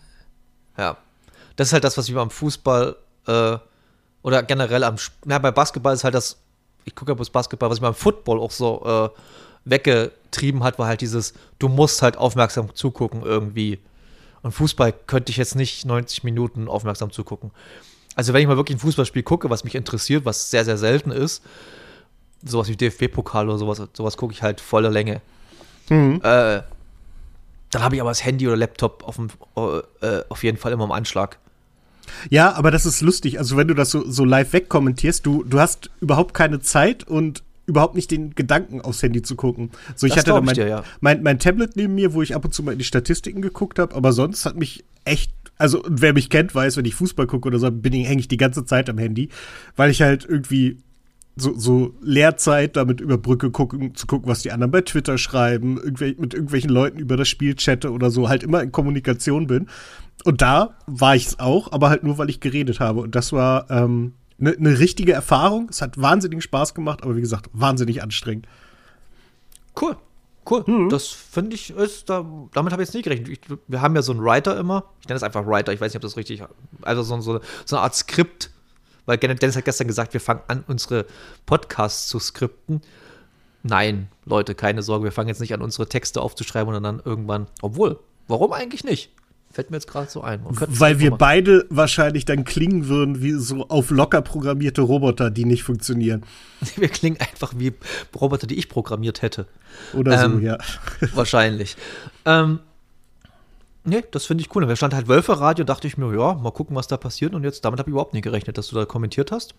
Ja. 0.77 0.97
Das 1.55 1.69
ist 1.69 1.73
halt 1.73 1.85
das, 1.85 1.97
was 1.97 2.09
wir 2.09 2.17
beim 2.17 2.31
Fußball 2.31 2.97
äh, 3.29 3.59
oder 4.23 4.43
generell 4.43 4.83
am. 4.83 4.97
Ja, 5.27 5.39
bei 5.39 5.53
Basketball 5.53 5.95
ist 5.95 6.03
halt 6.03 6.15
das 6.15 6.44
ich 6.85 6.95
gucke 6.95 7.11
ja 7.11 7.15
bloß 7.15 7.31
Basketball, 7.31 7.71
was 7.71 7.79
ich 7.79 7.83
beim 7.83 7.95
Football 7.95 8.41
auch 8.41 8.51
so 8.51 8.83
äh, 8.85 9.21
weggetrieben 9.65 10.63
hat, 10.63 10.79
war 10.79 10.87
halt 10.87 11.01
dieses, 11.01 11.35
du 11.59 11.69
musst 11.69 12.03
halt 12.03 12.17
aufmerksam 12.17 12.75
zugucken 12.75 13.23
irgendwie. 13.23 13.79
Und 14.43 14.53
Fußball 14.53 14.93
könnte 14.93 15.31
ich 15.31 15.39
jetzt 15.39 15.55
nicht 15.55 15.87
90 15.87 16.25
Minuten 16.25 16.69
aufmerksam 16.69 17.11
zugucken. 17.11 17.51
Also 18.15 18.33
wenn 18.33 18.43
ich 18.43 18.47
mal 18.47 18.57
wirklich 18.57 18.77
ein 18.77 18.81
Fußballspiel 18.81 19.23
gucke, 19.23 19.51
was 19.51 19.65
mich 19.65 19.75
interessiert, 19.75 20.25
was 20.25 20.51
sehr, 20.51 20.65
sehr 20.65 20.77
selten 20.77 21.11
ist, 21.11 21.43
sowas 22.45 22.69
wie 22.69 22.77
DFB-Pokal 22.77 23.49
oder 23.49 23.59
sowas, 23.59 23.83
sowas 23.95 24.17
gucke 24.17 24.35
ich 24.35 24.43
halt 24.43 24.61
voller 24.61 24.91
Länge. 24.91 25.23
Mhm. 25.89 26.21
Äh, 26.23 26.63
dann 27.71 27.83
habe 27.83 27.97
ich 27.97 28.01
aber 28.01 28.11
das 28.11 28.25
Handy 28.25 28.47
oder 28.47 28.57
Laptop 28.57 29.03
auf, 29.05 29.17
dem, 29.17 29.29
äh, 30.01 30.23
auf 30.29 30.45
jeden 30.45 30.59
Fall 30.59 30.73
immer 30.73 30.85
im 30.85 30.93
Anschlag. 30.93 31.39
Ja, 32.31 32.53
aber 32.53 32.71
das 32.71 32.87
ist 32.87 33.01
lustig. 33.01 33.39
Also, 33.39 33.57
wenn 33.57 33.69
du 33.69 33.75
das 33.75 33.91
so, 33.91 34.09
so 34.11 34.25
live 34.25 34.53
wegkommentierst, 34.53 35.25
du, 35.25 35.45
du 35.45 35.61
hast 35.61 35.91
überhaupt 36.01 36.35
keine 36.35 36.61
Zeit 36.61 37.05
und 37.05 37.43
überhaupt 37.67 37.95
nicht 37.95 38.11
den 38.11 38.35
Gedanken 38.35 38.81
aufs 38.81 39.03
Handy 39.03 39.23
zu 39.23 39.37
gucken. 39.37 39.71
So, 39.97 40.07
ich 40.07 40.13
das 40.13 40.21
hatte 40.21 40.33
dann 40.33 40.45
mein, 40.45 40.55
dir, 40.55 40.69
ja. 40.69 40.85
mein, 41.01 41.23
mein 41.23 41.39
Tablet 41.39 41.77
neben 41.77 41.95
mir, 41.95 42.13
wo 42.13 42.23
ich 42.23 42.35
ab 42.35 42.45
und 42.45 42.53
zu 42.53 42.63
mal 42.63 42.73
in 42.73 42.79
die 42.79 42.85
Statistiken 42.85 43.43
geguckt 43.43 43.79
habe, 43.79 43.95
aber 43.95 44.13
sonst 44.13 44.45
hat 44.45 44.57
mich 44.57 44.85
echt, 45.05 45.33
also 45.57 45.83
wer 45.89 46.13
mich 46.13 46.31
kennt, 46.31 46.55
weiß, 46.55 46.77
wenn 46.77 46.85
ich 46.85 46.95
Fußball 46.95 47.27
gucke 47.27 47.49
oder 47.49 47.59
so, 47.59 47.71
bin 47.71 47.93
ich, 47.93 48.07
hänge 48.07 48.21
ich 48.21 48.29
die 48.29 48.37
ganze 48.37 48.65
Zeit 48.65 48.91
am 48.91 48.99
Handy, 48.99 49.31
weil 49.77 49.91
ich 49.91 50.03
halt 50.03 50.27
irgendwie 50.29 50.79
so, 51.37 51.53
so 51.57 51.95
Lehrzeit 52.01 52.77
damit 52.77 53.01
überbrücke, 53.01 53.51
gucken, 53.51 53.95
zu 53.95 54.07
gucken, 54.07 54.29
was 54.29 54.43
die 54.43 54.53
anderen 54.53 54.71
bei 54.71 54.83
Twitter 54.83 55.19
schreiben, 55.19 55.79
irgendwel 55.79 56.15
mit 56.19 56.35
irgendwelchen 56.35 56.71
Leuten 56.71 56.99
über 56.99 57.17
das 57.17 57.29
Spiel 57.29 57.55
chatte 57.57 57.91
oder 57.91 58.11
so, 58.11 58.29
halt 58.29 58.43
immer 58.43 58.63
in 58.63 58.71
Kommunikation 58.71 59.47
bin. 59.47 59.69
Und 60.25 60.43
da 60.43 60.77
war 60.87 61.17
ich 61.17 61.27
es 61.27 61.41
auch, 61.41 61.73
aber 61.73 61.91
halt 61.91 62.05
nur, 62.05 62.19
weil 62.19 62.31
ich 62.31 62.41
geredet 62.41 62.79
habe. 62.79 63.01
Und 63.01 63.15
das 63.15 63.33
war 63.33 63.69
eine 63.71 63.83
ähm, 63.83 64.15
ne, 64.39 64.55
ne 64.59 64.79
richtige 64.79 65.13
Erfahrung. 65.13 65.69
Es 65.71 65.83
hat 65.83 66.01
wahnsinnig 66.01 66.43
Spaß 66.45 66.75
gemacht, 66.75 67.03
aber 67.03 67.17
wie 67.17 67.21
gesagt, 67.21 67.51
wahnsinnig 67.53 68.03
anstrengend. 68.03 68.47
Cool. 69.81 69.97
Cool. 70.49 70.63
Mhm. 70.67 70.89
Das 70.91 71.09
finde 71.09 71.57
ich, 71.57 71.71
ist, 71.71 72.11
da, 72.11 72.25
damit 72.53 72.73
habe 72.73 72.83
ich 72.83 72.89
jetzt 72.89 72.95
nicht 72.95 73.05
gerechnet. 73.05 73.29
Ich, 73.29 73.41
wir 73.67 73.81
haben 73.81 73.97
ja 73.97 74.03
so 74.03 74.13
einen 74.13 74.23
Writer 74.23 74.59
immer. 74.59 74.85
Ich 75.01 75.09
nenne 75.09 75.17
es 75.17 75.23
einfach 75.23 75.47
Writer, 75.47 75.73
ich 75.73 75.81
weiß 75.81 75.93
nicht, 75.93 75.97
ob 75.97 76.03
das 76.03 76.17
richtig 76.17 76.43
Also 76.83 77.03
so, 77.03 77.21
so, 77.21 77.41
so 77.65 77.77
eine 77.77 77.83
Art 77.83 77.95
Skript. 77.95 78.51
Weil 79.07 79.19
Dennis 79.19 79.57
hat 79.57 79.65
gestern 79.65 79.87
gesagt, 79.87 80.15
wir 80.15 80.21
fangen 80.21 80.41
an, 80.49 80.65
unsere 80.67 81.07
Podcasts 81.47 82.09
zu 82.09 82.19
skripten. 82.19 82.81
Nein, 83.63 84.09
Leute, 84.25 84.55
keine 84.55 84.83
Sorge, 84.83 85.05
wir 85.05 85.13
fangen 85.13 85.29
jetzt 85.29 85.41
nicht 85.41 85.55
an, 85.55 85.63
unsere 85.63 85.89
Texte 85.89 86.21
aufzuschreiben 86.21 86.75
und 86.75 86.83
dann 86.83 87.01
irgendwann. 87.05 87.47
Obwohl, 87.63 87.99
warum 88.29 88.53
eigentlich 88.53 88.85
nicht? 88.85 89.11
Fällt 89.55 89.71
mir 89.71 89.77
jetzt 89.77 89.87
gerade 89.87 90.11
so 90.11 90.21
ein. 90.21 90.41
Weil 90.45 90.99
wir 90.99 91.13
beide 91.13 91.65
wahrscheinlich 91.71 92.25
dann 92.25 92.45
klingen 92.45 92.89
würden 92.89 93.23
wie 93.23 93.33
so 93.33 93.69
auf 93.69 93.91
locker 93.91 94.21
programmierte 94.21 94.83
Roboter, 94.83 95.31
die 95.31 95.45
nicht 95.45 95.63
funktionieren. 95.63 96.25
Wir 96.77 96.89
klingen 96.89 97.19
einfach 97.21 97.53
wie 97.57 97.73
Roboter, 98.21 98.49
die 98.49 98.57
ich 98.57 98.69
programmiert 98.69 99.23
hätte. 99.23 99.47
Oder 99.93 100.25
ähm, 100.25 100.33
so, 100.33 100.39
ja. 100.41 100.59
Wahrscheinlich. 101.15 101.77
Ähm, 102.25 102.59
nee, 103.85 104.05
das 104.11 104.27
finde 104.27 104.43
ich 104.43 104.55
cool. 104.55 104.67
Wir 104.69 104.77
stand 104.77 104.95
halt 104.95 105.09
Wölfe-Radio, 105.09 105.65
dachte 105.65 105.87
ich 105.87 105.97
mir, 105.97 106.13
ja, 106.17 106.35
mal 106.35 106.51
gucken, 106.51 106.77
was 106.77 106.87
da 106.87 106.97
passiert. 106.97 107.35
Und 107.35 107.45
jetzt, 107.45 107.65
damit 107.65 107.79
habe 107.79 107.91
ich 107.91 107.93
überhaupt 107.93 108.15
nicht 108.15 108.25
gerechnet, 108.25 108.59
dass 108.59 108.69
du 108.69 108.77
da 108.77 108.85
kommentiert 108.85 109.33
hast. 109.33 109.55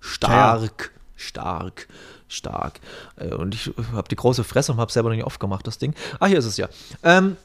Stark, 0.00 0.92
ja. 0.94 1.00
stark, 1.16 1.88
stark. 2.28 2.80
Äh, 3.16 3.34
und 3.34 3.54
ich 3.54 3.72
habe 3.92 4.08
die 4.08 4.16
große 4.16 4.44
Fresse 4.44 4.72
und 4.72 4.78
habe 4.78 4.92
selber 4.92 5.08
noch 5.08 5.16
nicht 5.16 5.24
aufgemacht, 5.24 5.66
das 5.66 5.78
Ding. 5.78 5.94
Ah, 6.20 6.26
hier 6.26 6.38
ist 6.38 6.46
es 6.46 6.56
ja. 6.56 6.68
Ähm, 7.02 7.36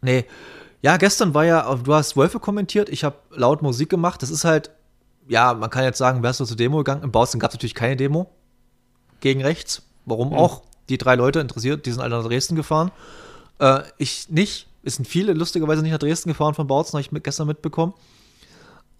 nee, 0.00 0.24
ja, 0.82 0.96
gestern 0.98 1.34
war 1.34 1.44
ja, 1.44 1.74
du 1.74 1.94
hast 1.94 2.16
Wölfe 2.16 2.38
kommentiert, 2.38 2.88
ich 2.88 3.02
habe 3.02 3.16
laut 3.30 3.62
Musik 3.62 3.88
gemacht. 3.88 4.22
Das 4.22 4.30
ist 4.30 4.44
halt, 4.44 4.70
ja, 5.26 5.54
man 5.54 5.70
kann 5.70 5.84
jetzt 5.84 5.98
sagen, 5.98 6.22
wärst 6.22 6.40
du 6.40 6.44
zur 6.44 6.56
Demo 6.56 6.78
gegangen? 6.78 7.02
Im 7.02 7.10
Bautzen 7.10 7.40
gab 7.40 7.50
es 7.50 7.54
natürlich 7.54 7.74
keine 7.74 7.96
Demo 7.96 8.30
gegen 9.20 9.42
rechts. 9.42 9.82
Warum 10.04 10.28
mhm. 10.28 10.34
auch? 10.36 10.62
Die 10.88 10.98
drei 10.98 11.16
Leute 11.16 11.40
interessiert, 11.40 11.86
die 11.86 11.90
sind 11.90 12.00
alle 12.00 12.16
nach 12.16 12.24
Dresden 12.24 12.54
gefahren. 12.54 12.92
Äh, 13.58 13.80
ich 13.98 14.28
nicht. 14.28 14.68
Es 14.86 14.96
sind 14.96 15.06
viele 15.06 15.32
lustigerweise 15.32 15.82
nicht 15.82 15.92
nach 15.92 15.98
Dresden 15.98 16.28
gefahren 16.28 16.54
von 16.54 16.66
Bautzen, 16.66 16.92
habe 16.92 17.00
ich 17.00 17.10
mit, 17.12 17.24
gestern 17.24 17.48
mitbekommen. 17.48 17.92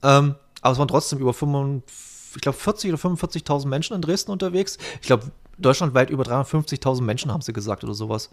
Ähm, 0.02 0.34
aber 0.60 0.72
es 0.72 0.78
waren 0.78 0.88
trotzdem 0.88 1.20
über 1.20 1.32
45, 1.32 2.36
ich 2.36 2.42
glaube 2.42 2.58
40 2.58 2.92
oder 2.92 3.00
45.000 3.00 3.68
Menschen 3.68 3.94
in 3.94 4.02
Dresden 4.02 4.32
unterwegs. 4.32 4.78
Ich 5.00 5.06
glaube, 5.06 5.30
deutschlandweit 5.58 6.10
über 6.10 6.24
350.000 6.24 7.02
Menschen 7.02 7.32
haben 7.32 7.40
sie 7.40 7.52
gesagt 7.52 7.84
oder 7.84 7.94
sowas. 7.94 8.30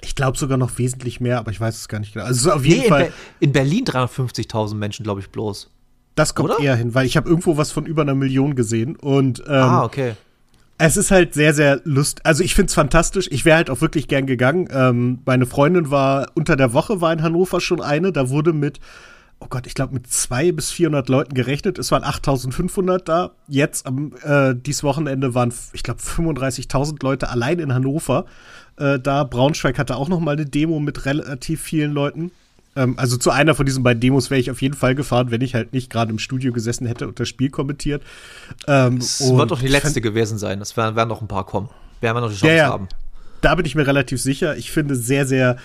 Ich 0.00 0.14
glaube 0.14 0.38
sogar 0.38 0.56
noch 0.58 0.78
wesentlich 0.78 1.20
mehr, 1.20 1.38
aber 1.38 1.50
ich 1.50 1.60
weiß 1.60 1.76
es 1.76 1.88
gar 1.88 1.98
nicht 1.98 2.14
genau. 2.14 2.24
Also 2.24 2.52
auf 2.52 2.64
jeden 2.64 2.82
nee, 2.82 2.88
Fall. 2.88 3.02
In, 3.02 3.08
Be 3.08 3.14
in 3.40 3.52
Berlin 3.52 3.84
350.000 3.84 4.74
Menschen, 4.74 5.02
glaube 5.02 5.20
ich, 5.20 5.30
bloß. 5.30 5.70
Das 6.14 6.34
kommt 6.34 6.50
Oder? 6.50 6.60
eher 6.60 6.76
hin, 6.76 6.94
weil 6.94 7.06
ich 7.06 7.16
habe 7.16 7.28
irgendwo 7.28 7.56
was 7.56 7.72
von 7.72 7.84
über 7.84 8.02
einer 8.02 8.14
Million 8.14 8.54
gesehen 8.54 8.96
und 8.96 9.40
ähm, 9.40 9.52
ah, 9.52 9.84
okay. 9.84 10.14
Es 10.84 10.96
ist 10.96 11.12
halt 11.12 11.32
sehr, 11.32 11.54
sehr 11.54 11.80
lustig. 11.84 12.26
Also 12.26 12.42
ich 12.42 12.56
finde 12.56 12.66
es 12.66 12.74
fantastisch. 12.74 13.28
Ich 13.30 13.44
wäre 13.44 13.56
halt 13.56 13.70
auch 13.70 13.80
wirklich 13.80 14.08
gern 14.08 14.26
gegangen. 14.26 14.66
Ähm, 14.72 15.20
meine 15.24 15.46
Freundin 15.46 15.92
war 15.92 16.26
unter 16.34 16.56
der 16.56 16.72
Woche 16.72 17.00
war 17.00 17.12
in 17.12 17.22
Hannover 17.22 17.60
schon 17.60 17.80
eine. 17.80 18.10
Da 18.10 18.30
wurde 18.30 18.52
mit, 18.52 18.80
oh 19.38 19.46
Gott, 19.48 19.68
ich 19.68 19.74
glaube 19.74 19.94
mit 19.94 20.08
zwei 20.08 20.50
bis 20.50 20.72
400 20.72 21.08
Leuten 21.08 21.34
gerechnet. 21.34 21.78
Es 21.78 21.92
waren 21.92 22.02
8.500 22.02 22.98
da. 23.04 23.30
Jetzt 23.46 23.86
am 23.86 24.12
äh, 24.24 24.56
dieses 24.56 24.82
Wochenende 24.82 25.36
waren, 25.36 25.54
ich 25.72 25.84
glaube, 25.84 26.00
35.000 26.00 26.96
Leute 27.00 27.30
allein 27.30 27.60
in 27.60 27.72
Hannover 27.72 28.24
äh, 28.76 28.98
da. 28.98 29.22
Braunschweig 29.22 29.78
hatte 29.78 29.94
auch 29.94 30.08
noch 30.08 30.18
mal 30.18 30.32
eine 30.32 30.46
Demo 30.46 30.80
mit 30.80 31.06
relativ 31.06 31.62
vielen 31.62 31.92
Leuten. 31.92 32.32
Ähm, 32.74 32.98
also 32.98 33.16
zu 33.16 33.30
einer 33.30 33.54
von 33.54 33.66
diesen 33.66 33.82
beiden 33.82 34.00
Demos 34.00 34.30
wäre 34.30 34.40
ich 34.40 34.50
auf 34.50 34.62
jeden 34.62 34.74
Fall 34.74 34.94
gefahren, 34.94 35.30
wenn 35.30 35.40
ich 35.40 35.54
halt 35.54 35.72
nicht 35.72 35.90
gerade 35.90 36.10
im 36.10 36.18
Studio 36.18 36.52
gesessen 36.52 36.86
hätte 36.86 37.08
und 37.08 37.20
das 37.20 37.28
Spiel 37.28 37.50
kommentiert. 37.50 38.02
Ähm, 38.66 38.98
es 38.98 39.20
wird 39.20 39.50
doch 39.50 39.60
die 39.60 39.68
letzte 39.68 40.00
gewesen 40.00 40.38
sein. 40.38 40.60
Es 40.60 40.76
werden, 40.76 40.96
werden 40.96 41.08
noch 41.08 41.20
ein 41.20 41.28
paar 41.28 41.44
kommen. 41.44 41.68
Werden 42.00 42.16
wir 42.16 42.20
noch 42.20 42.30
die 42.30 42.36
Chance 42.36 42.56
ja, 42.56 42.68
haben. 42.68 42.88
Da 43.40 43.54
bin 43.54 43.66
ich 43.66 43.74
mir 43.74 43.86
relativ 43.86 44.20
sicher. 44.20 44.56
Ich 44.56 44.70
finde 44.70 44.96
sehr, 44.96 45.26
sehr 45.26 45.56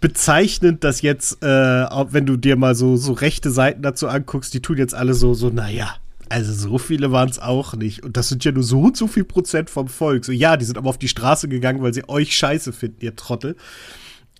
bezeichnend, 0.00 0.84
dass 0.84 1.02
jetzt, 1.02 1.42
äh, 1.42 1.46
wenn 1.46 2.26
du 2.26 2.36
dir 2.36 2.56
mal 2.56 2.74
so, 2.74 2.96
so 2.96 3.12
rechte 3.12 3.50
Seiten 3.50 3.82
dazu 3.82 4.08
anguckst, 4.08 4.52
die 4.52 4.60
tun 4.60 4.76
jetzt 4.76 4.94
alle 4.94 5.14
so, 5.14 5.34
so, 5.34 5.48
naja, 5.48 5.96
also 6.28 6.52
so 6.52 6.78
viele 6.78 7.12
waren 7.12 7.28
es 7.28 7.38
auch 7.38 7.74
nicht. 7.74 8.02
Und 8.02 8.16
das 8.16 8.28
sind 8.28 8.44
ja 8.44 8.52
nur 8.52 8.62
so 8.62 8.80
und 8.80 8.96
so 8.96 9.06
viel 9.06 9.24
Prozent 9.24 9.70
vom 9.70 9.88
Volk. 9.88 10.24
So, 10.24 10.32
ja, 10.32 10.56
die 10.56 10.64
sind 10.64 10.78
aber 10.78 10.88
auf 10.88 10.98
die 10.98 11.08
Straße 11.08 11.48
gegangen, 11.48 11.82
weil 11.82 11.94
sie 11.94 12.08
euch 12.08 12.36
scheiße 12.36 12.72
finden, 12.72 12.98
ihr 13.00 13.16
Trottel. 13.16 13.56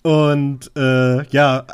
Und 0.07 0.71
äh, 0.77 1.27
ja, 1.29 1.65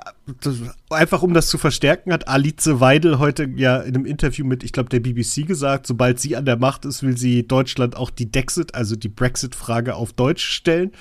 das, 0.41 0.55
einfach 0.89 1.23
um 1.23 1.35
das 1.35 1.49
zu 1.49 1.59
verstärken, 1.59 2.13
hat 2.13 2.29
Alice 2.29 2.79
Weidel 2.79 3.19
heute 3.19 3.51
ja 3.57 3.79
in 3.79 3.97
einem 3.97 4.07
Interview 4.07 4.47
mit, 4.47 4.63
ich 4.63 4.73
glaube, 4.73 4.89
der 4.89 5.01
BBC 5.01 5.49
gesagt, 5.49 5.89
sobald 5.89 6.21
sie 6.21 6.37
an 6.37 6.45
der 6.45 6.57
Macht 6.57 6.85
ist, 6.85 7.03
will 7.03 7.17
sie 7.17 7.47
Deutschland 7.47 7.97
auch 7.97 8.09
die 8.09 8.31
Dexit, 8.31 8.77
also 8.77 8.95
die 8.95 9.09
Brexit-Frage 9.09 9.97
auf 9.97 10.13
Deutsch 10.13 10.45
stellen 10.45 10.93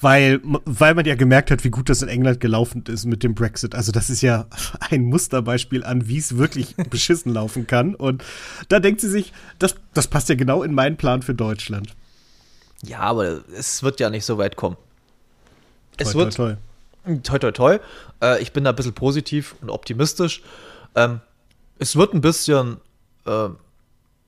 weil, 0.00 0.40
weil 0.42 0.94
man 0.94 1.04
ja 1.06 1.14
gemerkt 1.14 1.50
hat, 1.50 1.64
wie 1.64 1.70
gut 1.70 1.88
das 1.88 2.02
in 2.02 2.08
England 2.08 2.40
gelaufen 2.40 2.84
ist 2.86 3.04
mit 3.04 3.22
dem 3.22 3.34
Brexit. 3.34 3.74
Also 3.74 3.92
das 3.92 4.10
ist 4.10 4.22
ja 4.22 4.46
ein 4.90 5.04
Musterbeispiel 5.04 5.84
an, 5.84 6.08
wie 6.08 6.18
es 6.18 6.36
wirklich 6.36 6.76
beschissen 6.90 7.32
laufen 7.32 7.66
kann. 7.66 7.94
Und 7.94 8.24
da 8.68 8.80
denkt 8.80 9.00
sie 9.00 9.08
sich, 9.08 9.32
das, 9.58 9.74
das 9.94 10.06
passt 10.06 10.28
ja 10.28 10.34
genau 10.34 10.62
in 10.62 10.74
meinen 10.74 10.96
Plan 10.96 11.22
für 11.22 11.34
Deutschland. 11.34 11.94
Ja, 12.84 13.00
aber 13.00 13.40
es 13.56 13.82
wird 13.82 13.98
ja 13.98 14.08
nicht 14.08 14.24
so 14.24 14.38
weit 14.38 14.54
kommen. 14.54 14.76
Es 15.98 16.12
toi, 16.12 16.24
wird. 16.24 16.34
Toi, 16.34 16.56
toi. 17.04 17.18
toi, 17.22 17.38
toi, 17.38 17.52
toi. 17.52 17.78
Äh, 18.22 18.42
ich 18.42 18.52
bin 18.52 18.64
da 18.64 18.70
ein 18.70 18.76
bisschen 18.76 18.94
positiv 18.94 19.54
und 19.60 19.70
optimistisch. 19.70 20.42
Ähm, 20.94 21.20
es 21.78 21.96
wird 21.96 22.14
ein 22.14 22.20
bisschen. 22.20 22.78
Äh, 23.26 23.48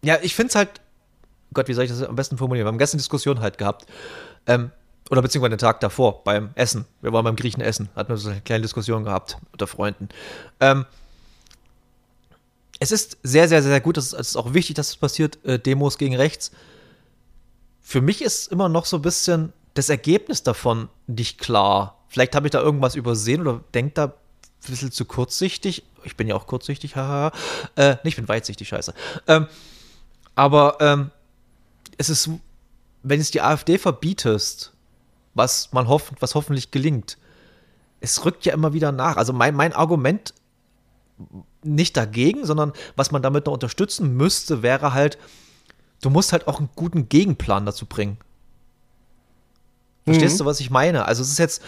ja, 0.02 0.18
ich 0.22 0.34
finde 0.34 0.50
es 0.50 0.54
halt. 0.54 0.80
Gott, 1.52 1.66
wie 1.66 1.74
soll 1.74 1.84
ich 1.84 1.90
das 1.90 2.02
am 2.02 2.14
besten 2.14 2.36
formulieren? 2.36 2.66
Wir 2.66 2.68
haben 2.68 2.78
gestern 2.78 2.98
Diskussion 2.98 3.40
halt 3.40 3.58
gehabt. 3.58 3.86
Ähm, 4.46 4.70
oder 5.10 5.22
beziehungsweise 5.22 5.50
den 5.50 5.58
Tag 5.58 5.80
davor 5.80 6.22
beim 6.22 6.50
Essen. 6.54 6.84
Wir 7.02 7.12
waren 7.12 7.24
beim 7.24 7.34
Griechen 7.34 7.60
essen, 7.60 7.88
hatten 7.96 8.10
wir 8.10 8.16
so 8.16 8.30
eine 8.30 8.40
kleine 8.40 8.62
Diskussion 8.62 9.04
gehabt 9.04 9.38
unter 9.52 9.66
Freunden. 9.66 10.08
Ähm, 10.60 10.86
es 12.78 12.92
ist 12.92 13.18
sehr, 13.22 13.48
sehr, 13.48 13.62
sehr 13.62 13.80
gut, 13.80 13.98
es 13.98 14.12
ist 14.12 14.36
auch 14.36 14.54
wichtig, 14.54 14.76
dass 14.76 14.88
es 14.88 14.96
passiert, 14.96 15.44
äh, 15.44 15.58
Demos 15.58 15.98
gegen 15.98 16.16
rechts. 16.16 16.52
Für 17.82 18.00
mich 18.00 18.22
ist 18.22 18.52
immer 18.52 18.68
noch 18.68 18.86
so 18.86 18.96
ein 18.96 19.02
bisschen 19.02 19.52
das 19.74 19.88
Ergebnis 19.88 20.42
davon 20.42 20.88
nicht 21.06 21.38
klar. 21.38 21.98
Vielleicht 22.08 22.34
habe 22.34 22.46
ich 22.46 22.50
da 22.50 22.60
irgendwas 22.60 22.94
übersehen 22.96 23.40
oder 23.40 23.62
denke 23.74 23.92
da 23.94 24.04
ein 24.06 24.12
bisschen 24.66 24.92
zu 24.92 25.04
kurzsichtig. 25.04 25.84
Ich 26.04 26.16
bin 26.16 26.26
ja 26.28 26.34
auch 26.34 26.46
kurzsichtig, 26.46 26.96
haha. 26.96 27.32
äh, 27.76 27.96
ich 28.04 28.16
bin 28.16 28.28
weitsichtig, 28.28 28.68
scheiße. 28.68 28.94
Ähm, 29.26 29.46
aber 30.34 30.78
ähm, 30.80 31.10
es 31.98 32.08
ist, 32.08 32.30
wenn 33.02 33.20
es 33.20 33.30
die 33.30 33.42
AfD 33.42 33.78
verbietest, 33.78 34.72
was 35.34 35.72
man 35.72 35.88
hofft, 35.88 36.14
was 36.20 36.34
hoffentlich 36.34 36.70
gelingt. 36.70 37.18
Es 38.00 38.24
rückt 38.24 38.44
ja 38.44 38.54
immer 38.54 38.72
wieder 38.72 38.92
nach. 38.92 39.16
Also 39.16 39.32
mein, 39.32 39.54
mein 39.54 39.72
Argument 39.72 40.34
nicht 41.62 41.96
dagegen, 41.96 42.46
sondern 42.46 42.72
was 42.96 43.10
man 43.10 43.22
damit 43.22 43.46
noch 43.46 43.52
unterstützen 43.52 44.16
müsste, 44.16 44.62
wäre 44.62 44.94
halt, 44.94 45.18
du 46.02 46.10
musst 46.10 46.32
halt 46.32 46.48
auch 46.48 46.58
einen 46.58 46.70
guten 46.74 47.08
Gegenplan 47.08 47.66
dazu 47.66 47.86
bringen. 47.86 48.18
Verstehst 50.04 50.34
mhm. 50.34 50.38
du, 50.38 50.44
was 50.46 50.60
ich 50.60 50.70
meine? 50.70 51.06
Also 51.06 51.22
es 51.22 51.30
ist 51.30 51.38
jetzt, 51.38 51.62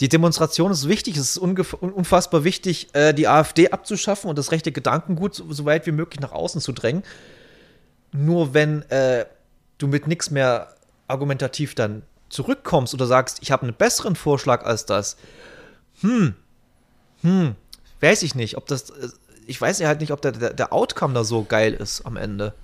die 0.00 0.08
Demonstration 0.08 0.70
ist 0.70 0.88
wichtig, 0.88 1.16
es 1.16 1.36
ist 1.36 1.38
unfassbar 1.38 2.44
wichtig, 2.44 2.88
äh, 2.94 3.12
die 3.12 3.28
AfD 3.28 3.70
abzuschaffen 3.70 4.30
und 4.30 4.38
das 4.38 4.52
rechte 4.52 4.72
Gedankengut 4.72 5.34
so, 5.34 5.52
so, 5.52 5.64
weit 5.64 5.86
wie 5.86 5.92
möglich 5.92 6.20
nach 6.20 6.32
außen 6.32 6.60
zu 6.60 6.72
drängen. 6.72 7.02
Nur 8.12 8.54
wenn 8.54 8.82
äh, 8.90 9.26
du 9.78 9.86
mit 9.86 10.06
nichts 10.06 10.30
mehr 10.30 10.74
argumentativ 11.08 11.74
dann 11.74 12.02
zurückkommst 12.28 12.94
oder 12.94 13.06
sagst, 13.06 13.38
ich 13.42 13.50
habe 13.50 13.62
einen 13.62 13.74
besseren 13.74 14.16
Vorschlag 14.16 14.64
als 14.64 14.86
das, 14.86 15.16
hm, 16.00 16.34
hm, 17.22 17.54
weiß 18.00 18.22
ich 18.22 18.34
nicht, 18.34 18.56
ob 18.56 18.66
das, 18.66 18.90
äh, 18.90 19.08
ich 19.46 19.60
weiß 19.60 19.78
ja 19.80 19.88
halt 19.88 20.00
nicht, 20.00 20.12
ob 20.12 20.22
der, 20.22 20.32
der, 20.32 20.52
der 20.52 20.72
Outcome 20.72 21.14
da 21.14 21.24
so 21.24 21.44
geil 21.44 21.74
ist 21.74 22.02
am 22.06 22.16
Ende. 22.16 22.54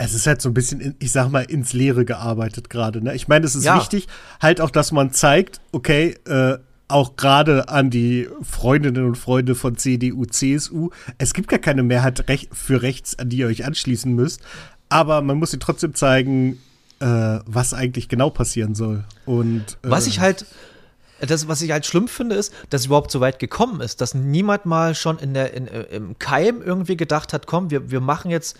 Es 0.00 0.14
ist 0.14 0.26
halt 0.26 0.40
so 0.40 0.48
ein 0.48 0.54
bisschen, 0.54 0.94
ich 1.00 1.12
sag 1.12 1.28
mal, 1.30 1.42
ins 1.42 1.72
Leere 1.72 2.04
gearbeitet 2.04 2.70
gerade. 2.70 3.02
Ne? 3.02 3.14
Ich 3.14 3.28
meine, 3.28 3.44
es 3.44 3.54
ist 3.54 3.64
ja. 3.64 3.76
wichtig, 3.76 4.06
halt 4.40 4.60
auch, 4.60 4.70
dass 4.70 4.92
man 4.92 5.12
zeigt, 5.12 5.60
okay, 5.72 6.16
äh, 6.26 6.58
auch 6.86 7.16
gerade 7.16 7.68
an 7.68 7.90
die 7.90 8.28
Freundinnen 8.42 9.04
und 9.04 9.16
Freunde 9.16 9.54
von 9.54 9.76
CDU, 9.76 10.24
CSU, 10.24 10.90
es 11.18 11.34
gibt 11.34 11.48
gar 11.48 11.58
keine 11.58 11.82
Mehrheit 11.82 12.24
für 12.52 12.80
rechts, 12.80 13.18
an 13.18 13.28
die 13.28 13.38
ihr 13.38 13.46
euch 13.48 13.66
anschließen 13.66 14.12
müsst. 14.14 14.40
Aber 14.88 15.20
man 15.20 15.36
muss 15.36 15.50
sie 15.50 15.58
trotzdem 15.58 15.94
zeigen, 15.94 16.58
äh, 17.00 17.40
was 17.44 17.74
eigentlich 17.74 18.08
genau 18.08 18.30
passieren 18.30 18.74
soll. 18.74 19.04
Und 19.26 19.78
äh, 19.82 19.90
was 19.90 20.06
ich 20.06 20.20
halt 20.20 20.46
das, 21.20 21.48
was 21.48 21.62
ich 21.62 21.72
halt 21.72 21.84
schlimm 21.84 22.08
finde, 22.08 22.36
ist, 22.36 22.54
dass 22.70 22.82
es 22.82 22.86
überhaupt 22.86 23.10
so 23.10 23.20
weit 23.20 23.38
gekommen 23.38 23.80
ist, 23.80 24.00
dass 24.00 24.14
niemand 24.14 24.66
mal 24.66 24.94
schon 24.94 25.18
in 25.18 25.34
der, 25.34 25.52
in, 25.52 25.66
äh, 25.66 25.82
im 25.84 26.18
Keim 26.18 26.62
irgendwie 26.62 26.96
gedacht 26.96 27.32
hat, 27.32 27.46
komm, 27.46 27.70
wir, 27.70 27.90
wir 27.90 28.00
machen 28.00 28.30
jetzt, 28.30 28.56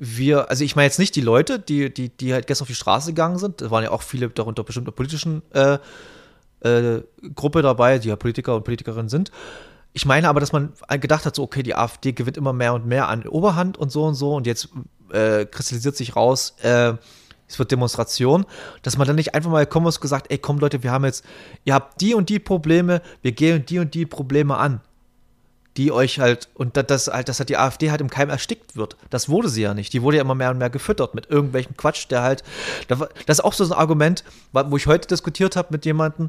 wir, 0.00 0.48
also 0.48 0.64
ich 0.64 0.76
meine 0.76 0.86
jetzt 0.86 0.98
nicht 0.98 1.14
die 1.14 1.20
Leute, 1.20 1.58
die, 1.58 1.92
die, 1.92 2.08
die 2.08 2.32
halt 2.32 2.46
gestern 2.46 2.64
auf 2.64 2.68
die 2.68 2.74
Straße 2.74 3.10
gegangen 3.10 3.38
sind, 3.38 3.60
da 3.60 3.70
waren 3.70 3.84
ja 3.84 3.90
auch 3.90 4.02
viele 4.02 4.30
darunter 4.30 4.64
bestimmte 4.64 4.92
politischen 4.92 5.42
äh, 5.52 5.78
äh, 6.60 7.02
Gruppe 7.34 7.60
dabei, 7.60 7.98
die 7.98 8.08
ja 8.08 8.16
Politiker 8.16 8.56
und 8.56 8.64
Politikerinnen 8.64 9.10
sind. 9.10 9.30
Ich 9.92 10.06
meine 10.06 10.28
aber, 10.28 10.40
dass 10.40 10.52
man 10.52 10.72
gedacht 11.00 11.26
hat, 11.26 11.36
so, 11.36 11.42
okay, 11.42 11.62
die 11.62 11.74
AfD 11.74 12.12
gewinnt 12.12 12.38
immer 12.38 12.54
mehr 12.54 12.72
und 12.72 12.86
mehr 12.86 13.08
an 13.08 13.26
Oberhand 13.26 13.76
und 13.76 13.92
so 13.92 14.04
und 14.04 14.14
so 14.14 14.34
und 14.34 14.46
jetzt 14.46 14.70
äh, 15.12 15.44
kristallisiert 15.44 15.96
sich 15.96 16.16
raus, 16.16 16.54
äh, 16.62 16.94
es 17.46 17.58
wird 17.58 17.70
Demonstration, 17.70 18.46
dass 18.82 18.96
man 18.96 19.06
dann 19.06 19.16
nicht 19.16 19.34
einfach 19.34 19.50
mal 19.50 19.66
kommen 19.66 19.84
muss 19.84 19.96
und 19.96 20.02
gesagt, 20.02 20.30
ey, 20.30 20.38
komm 20.38 20.58
Leute, 20.58 20.82
wir 20.82 20.92
haben 20.92 21.04
jetzt, 21.04 21.24
ihr 21.64 21.74
habt 21.74 22.00
die 22.00 22.14
und 22.14 22.28
die 22.28 22.38
Probleme, 22.38 23.02
wir 23.20 23.32
gehen 23.32 23.66
die 23.66 23.80
und 23.80 23.92
die 23.92 24.06
Probleme 24.06 24.56
an. 24.56 24.80
Die 25.80 25.92
euch 25.92 26.20
halt, 26.20 26.50
und 26.52 26.76
das 26.76 27.06
halt, 27.08 27.30
dass 27.30 27.38
halt 27.38 27.48
die 27.48 27.56
AfD 27.56 27.90
halt 27.90 28.02
im 28.02 28.10
Keim 28.10 28.28
erstickt 28.28 28.76
wird. 28.76 28.98
Das 29.08 29.30
wurde 29.30 29.48
sie 29.48 29.62
ja 29.62 29.72
nicht. 29.72 29.94
Die 29.94 30.02
wurde 30.02 30.18
ja 30.18 30.22
immer 30.22 30.34
mehr 30.34 30.50
und 30.50 30.58
mehr 30.58 30.68
gefüttert 30.68 31.14
mit 31.14 31.30
irgendwelchem 31.30 31.74
Quatsch, 31.74 32.06
der 32.10 32.20
halt, 32.20 32.44
das 32.88 33.00
ist 33.38 33.40
auch 33.42 33.54
so 33.54 33.64
ein 33.64 33.72
Argument, 33.72 34.22
wo 34.52 34.76
ich 34.76 34.86
heute 34.86 35.08
diskutiert 35.08 35.56
habe 35.56 35.68
mit 35.70 35.86
jemandem, 35.86 36.28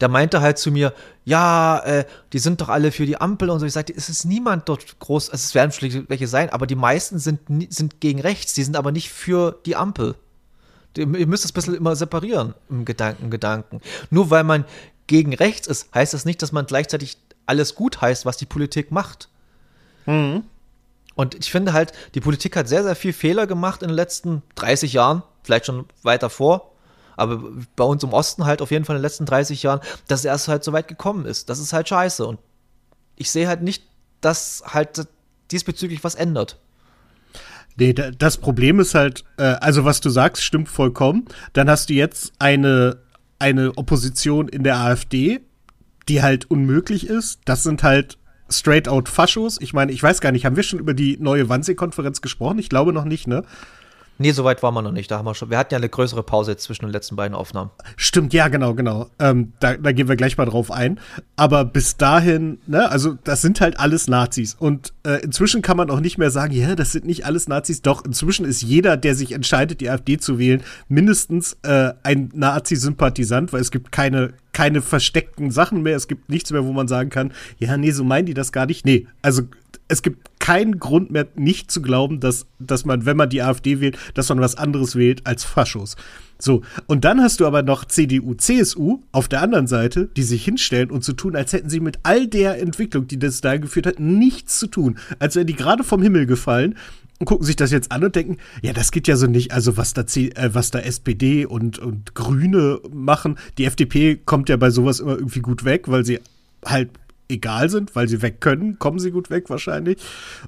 der 0.00 0.08
meinte 0.08 0.40
halt 0.42 0.58
zu 0.58 0.70
mir, 0.70 0.94
ja, 1.24 1.80
äh, 1.80 2.04
die 2.32 2.38
sind 2.38 2.60
doch 2.60 2.68
alle 2.68 2.92
für 2.92 3.04
die 3.04 3.20
Ampel 3.20 3.50
und 3.50 3.58
so. 3.58 3.66
Ich 3.66 3.72
sagte, 3.72 3.92
es 3.96 4.08
ist 4.08 4.24
niemand 4.24 4.68
dort 4.68 5.00
groß, 5.00 5.30
also 5.30 5.42
es 5.42 5.54
werden 5.56 5.72
vielleicht 5.72 6.08
welche 6.08 6.28
sein, 6.28 6.50
aber 6.50 6.68
die 6.68 6.76
meisten 6.76 7.18
sind, 7.18 7.40
sind 7.68 8.00
gegen 8.00 8.20
rechts, 8.20 8.54
die 8.54 8.62
sind 8.62 8.76
aber 8.76 8.92
nicht 8.92 9.10
für 9.10 9.58
die 9.66 9.74
Ampel. 9.74 10.14
Ihr 10.96 11.06
müsst 11.06 11.42
das 11.42 11.50
ein 11.50 11.54
bisschen 11.54 11.74
immer 11.74 11.96
separieren 11.96 12.54
im 12.68 12.84
Gedanken, 12.84 13.30
Gedanken. 13.30 13.80
Nur 14.10 14.30
weil 14.30 14.44
man 14.44 14.64
gegen 15.08 15.34
rechts 15.34 15.66
ist, 15.66 15.92
heißt 15.92 16.14
das 16.14 16.24
nicht, 16.24 16.40
dass 16.42 16.52
man 16.52 16.66
gleichzeitig 16.66 17.18
alles 17.50 17.74
gut 17.74 18.00
heißt, 18.00 18.24
was 18.24 18.36
die 18.36 18.46
Politik 18.46 18.92
macht. 18.92 19.28
Mhm. 20.06 20.44
Und 21.16 21.34
ich 21.34 21.50
finde 21.50 21.72
halt, 21.72 21.92
die 22.14 22.20
Politik 22.20 22.56
hat 22.56 22.68
sehr, 22.68 22.84
sehr 22.84 22.94
viel 22.94 23.12
Fehler 23.12 23.48
gemacht 23.48 23.82
in 23.82 23.88
den 23.88 23.96
letzten 23.96 24.42
30 24.54 24.92
Jahren, 24.92 25.24
vielleicht 25.42 25.66
schon 25.66 25.86
weiter 26.02 26.30
vor, 26.30 26.70
aber 27.16 27.42
bei 27.74 27.84
uns 27.84 28.04
im 28.04 28.12
Osten 28.12 28.46
halt 28.46 28.62
auf 28.62 28.70
jeden 28.70 28.84
Fall 28.84 28.96
in 28.96 29.00
den 29.00 29.06
letzten 29.06 29.26
30 29.26 29.64
Jahren, 29.64 29.80
dass 30.06 30.20
es 30.20 30.26
erst 30.26 30.46
halt 30.48 30.62
so 30.62 30.72
weit 30.72 30.86
gekommen 30.86 31.26
ist. 31.26 31.50
Das 31.50 31.58
ist 31.58 31.72
halt 31.72 31.88
scheiße. 31.88 32.24
Und 32.24 32.38
ich 33.16 33.30
sehe 33.30 33.48
halt 33.48 33.62
nicht, 33.62 33.82
dass 34.20 34.62
halt 34.64 35.06
diesbezüglich 35.50 36.04
was 36.04 36.14
ändert. 36.14 36.58
Nee, 37.76 37.92
das 37.92 38.36
Problem 38.36 38.78
ist 38.78 38.94
halt, 38.94 39.24
äh, 39.36 39.42
also 39.42 39.84
was 39.84 40.00
du 40.00 40.10
sagst, 40.10 40.44
stimmt 40.44 40.68
vollkommen. 40.68 41.26
Dann 41.52 41.68
hast 41.68 41.90
du 41.90 41.94
jetzt 41.94 42.32
eine, 42.38 42.98
eine 43.38 43.76
Opposition 43.76 44.48
in 44.48 44.62
der 44.64 44.76
AfD, 44.76 45.40
die 46.10 46.22
halt 46.22 46.50
unmöglich 46.50 47.06
ist. 47.06 47.40
Das 47.44 47.62
sind 47.62 47.84
halt 47.84 48.18
straight 48.50 48.88
out 48.88 49.08
Faschos. 49.08 49.58
Ich 49.60 49.72
meine, 49.72 49.92
ich 49.92 50.02
weiß 50.02 50.20
gar 50.20 50.32
nicht, 50.32 50.44
haben 50.44 50.56
wir 50.56 50.64
schon 50.64 50.80
über 50.80 50.92
die 50.92 51.16
neue 51.20 51.48
Wannsee-Konferenz 51.48 52.20
gesprochen? 52.20 52.58
Ich 52.58 52.68
glaube 52.68 52.92
noch 52.92 53.04
nicht, 53.04 53.28
ne? 53.28 53.44
Nee, 54.18 54.32
so 54.32 54.44
weit 54.44 54.62
waren 54.62 54.74
wir 54.74 54.82
noch 54.82 54.92
nicht. 54.92 55.10
Da 55.10 55.16
haben 55.16 55.24
wir 55.24 55.34
schon. 55.34 55.48
Wir 55.48 55.56
hatten 55.56 55.72
ja 55.72 55.78
eine 55.78 55.88
größere 55.88 56.22
Pause 56.22 56.50
jetzt 56.50 56.64
zwischen 56.64 56.84
den 56.84 56.92
letzten 56.92 57.16
beiden 57.16 57.34
Aufnahmen. 57.34 57.70
Stimmt, 57.96 58.34
ja, 58.34 58.48
genau, 58.48 58.74
genau. 58.74 59.08
Ähm, 59.18 59.54
da, 59.60 59.78
da 59.78 59.92
gehen 59.92 60.08
wir 60.08 60.16
gleich 60.16 60.36
mal 60.36 60.44
drauf 60.44 60.70
ein. 60.70 61.00
Aber 61.36 61.64
bis 61.64 61.96
dahin, 61.96 62.58
ne, 62.66 62.90
also 62.90 63.14
das 63.24 63.40
sind 63.40 63.62
halt 63.62 63.80
alles 63.80 64.08
Nazis. 64.08 64.54
Und 64.58 64.92
äh, 65.06 65.22
inzwischen 65.22 65.62
kann 65.62 65.78
man 65.78 65.90
auch 65.90 66.00
nicht 66.00 66.18
mehr 66.18 66.30
sagen, 66.30 66.52
ja, 66.52 66.74
das 66.74 66.92
sind 66.92 67.06
nicht 67.06 67.24
alles 67.24 67.48
Nazis. 67.48 67.80
Doch, 67.80 68.04
inzwischen 68.04 68.44
ist 68.44 68.60
jeder, 68.60 68.98
der 68.98 69.14
sich 69.14 69.32
entscheidet, 69.32 69.80
die 69.80 69.88
AfD 69.88 70.18
zu 70.18 70.38
wählen, 70.38 70.62
mindestens 70.88 71.56
äh, 71.62 71.94
ein 72.02 72.30
Nazi-Sympathisant, 72.34 73.54
weil 73.54 73.62
es 73.62 73.70
gibt 73.70 73.90
keine 73.90 74.34
keine 74.60 74.82
versteckten 74.82 75.50
Sachen 75.50 75.82
mehr. 75.82 75.96
Es 75.96 76.06
gibt 76.06 76.28
nichts 76.28 76.52
mehr, 76.52 76.66
wo 76.66 76.72
man 76.72 76.86
sagen 76.86 77.08
kann, 77.08 77.32
ja, 77.58 77.78
nee, 77.78 77.92
so 77.92 78.04
meinen 78.04 78.26
die 78.26 78.34
das 78.34 78.52
gar 78.52 78.66
nicht. 78.66 78.84
Nee, 78.84 79.06
also 79.22 79.44
es 79.88 80.02
gibt 80.02 80.38
keinen 80.38 80.78
Grund 80.78 81.10
mehr, 81.10 81.28
nicht 81.34 81.70
zu 81.70 81.80
glauben, 81.80 82.20
dass, 82.20 82.44
dass 82.58 82.84
man, 82.84 83.06
wenn 83.06 83.16
man 83.16 83.30
die 83.30 83.40
AfD 83.40 83.80
wählt, 83.80 83.96
dass 84.12 84.28
man 84.28 84.38
was 84.38 84.56
anderes 84.56 84.96
wählt 84.96 85.26
als 85.26 85.44
Faschos. 85.44 85.96
So, 86.38 86.60
und 86.86 87.06
dann 87.06 87.22
hast 87.22 87.40
du 87.40 87.46
aber 87.46 87.62
noch 87.62 87.86
CDU, 87.86 88.34
CSU 88.34 89.00
auf 89.12 89.28
der 89.28 89.40
anderen 89.40 89.66
Seite, 89.66 90.10
die 90.14 90.24
sich 90.24 90.44
hinstellen 90.44 90.90
und 90.90 91.04
zu 91.04 91.12
so 91.12 91.16
tun, 91.16 91.36
als 91.36 91.54
hätten 91.54 91.70
sie 91.70 91.80
mit 91.80 91.98
all 92.02 92.26
der 92.26 92.60
Entwicklung, 92.60 93.06
die 93.06 93.18
das 93.18 93.40
da 93.40 93.56
geführt 93.56 93.86
hat, 93.86 93.98
nichts 93.98 94.58
zu 94.58 94.66
tun. 94.66 94.98
Als 95.20 95.36
wären 95.36 95.46
die 95.46 95.56
gerade 95.56 95.84
vom 95.84 96.02
Himmel 96.02 96.26
gefallen 96.26 96.76
und 97.20 97.26
gucken 97.26 97.46
sich 97.46 97.56
das 97.56 97.70
jetzt 97.70 97.92
an 97.92 98.02
und 98.02 98.16
denken, 98.16 98.38
ja, 98.62 98.72
das 98.72 98.90
geht 98.90 99.06
ja 99.06 99.14
so 99.14 99.26
nicht. 99.26 99.52
Also 99.52 99.76
was 99.76 99.92
da, 99.92 100.06
C 100.06 100.30
äh, 100.30 100.54
was 100.54 100.70
da 100.70 100.80
SPD 100.80 101.44
und, 101.44 101.78
und 101.78 102.14
Grüne 102.14 102.80
machen, 102.90 103.38
die 103.58 103.66
FDP 103.66 104.16
kommt 104.16 104.48
ja 104.48 104.56
bei 104.56 104.70
sowas 104.70 105.00
immer 105.00 105.16
irgendwie 105.16 105.40
gut 105.40 105.64
weg, 105.64 105.88
weil 105.88 106.04
sie 106.04 106.18
halt 106.64 106.88
egal 107.28 107.68
sind, 107.68 107.94
weil 107.94 108.08
sie 108.08 108.22
weg 108.22 108.40
können, 108.40 108.78
kommen 108.78 108.98
sie 108.98 109.10
gut 109.10 109.28
weg 109.28 109.50
wahrscheinlich. 109.50 109.98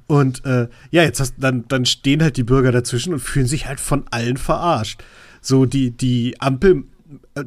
Und 0.06 0.44
äh, 0.46 0.68
ja, 0.90 1.02
jetzt 1.02 1.20
hast, 1.20 1.34
dann, 1.36 1.66
dann 1.68 1.84
stehen 1.84 2.22
halt 2.22 2.38
die 2.38 2.42
Bürger 2.42 2.72
dazwischen 2.72 3.12
und 3.12 3.20
fühlen 3.20 3.46
sich 3.46 3.66
halt 3.66 3.78
von 3.78 4.04
allen 4.10 4.38
verarscht. 4.38 5.04
So, 5.42 5.66
die, 5.66 5.90
die 5.90 6.40
Ampel 6.40 6.84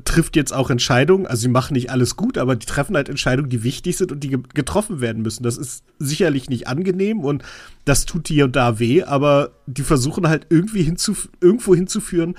trifft 0.03 0.35
jetzt 0.35 0.53
auch 0.53 0.69
Entscheidungen, 0.69 1.27
also 1.27 1.41
sie 1.41 1.47
machen 1.47 1.73
nicht 1.73 1.89
alles 1.89 2.15
gut, 2.15 2.37
aber 2.37 2.55
die 2.55 2.65
treffen 2.65 2.95
halt 2.95 3.09
Entscheidungen, 3.09 3.49
die 3.49 3.63
wichtig 3.63 3.97
sind 3.97 4.11
und 4.11 4.23
die 4.23 4.29
ge 4.29 4.39
getroffen 4.53 5.01
werden 5.01 5.21
müssen. 5.21 5.43
Das 5.43 5.57
ist 5.57 5.83
sicherlich 5.99 6.49
nicht 6.49 6.67
angenehm 6.67 7.19
und 7.19 7.43
das 7.85 8.05
tut 8.05 8.27
hier 8.27 8.45
und 8.45 8.55
da 8.55 8.79
weh, 8.79 9.03
aber 9.03 9.51
die 9.65 9.83
versuchen 9.83 10.27
halt 10.27 10.47
irgendwie 10.49 10.83
hinzuf 10.83 11.29
irgendwo 11.41 11.75
hinzuführen, 11.75 12.35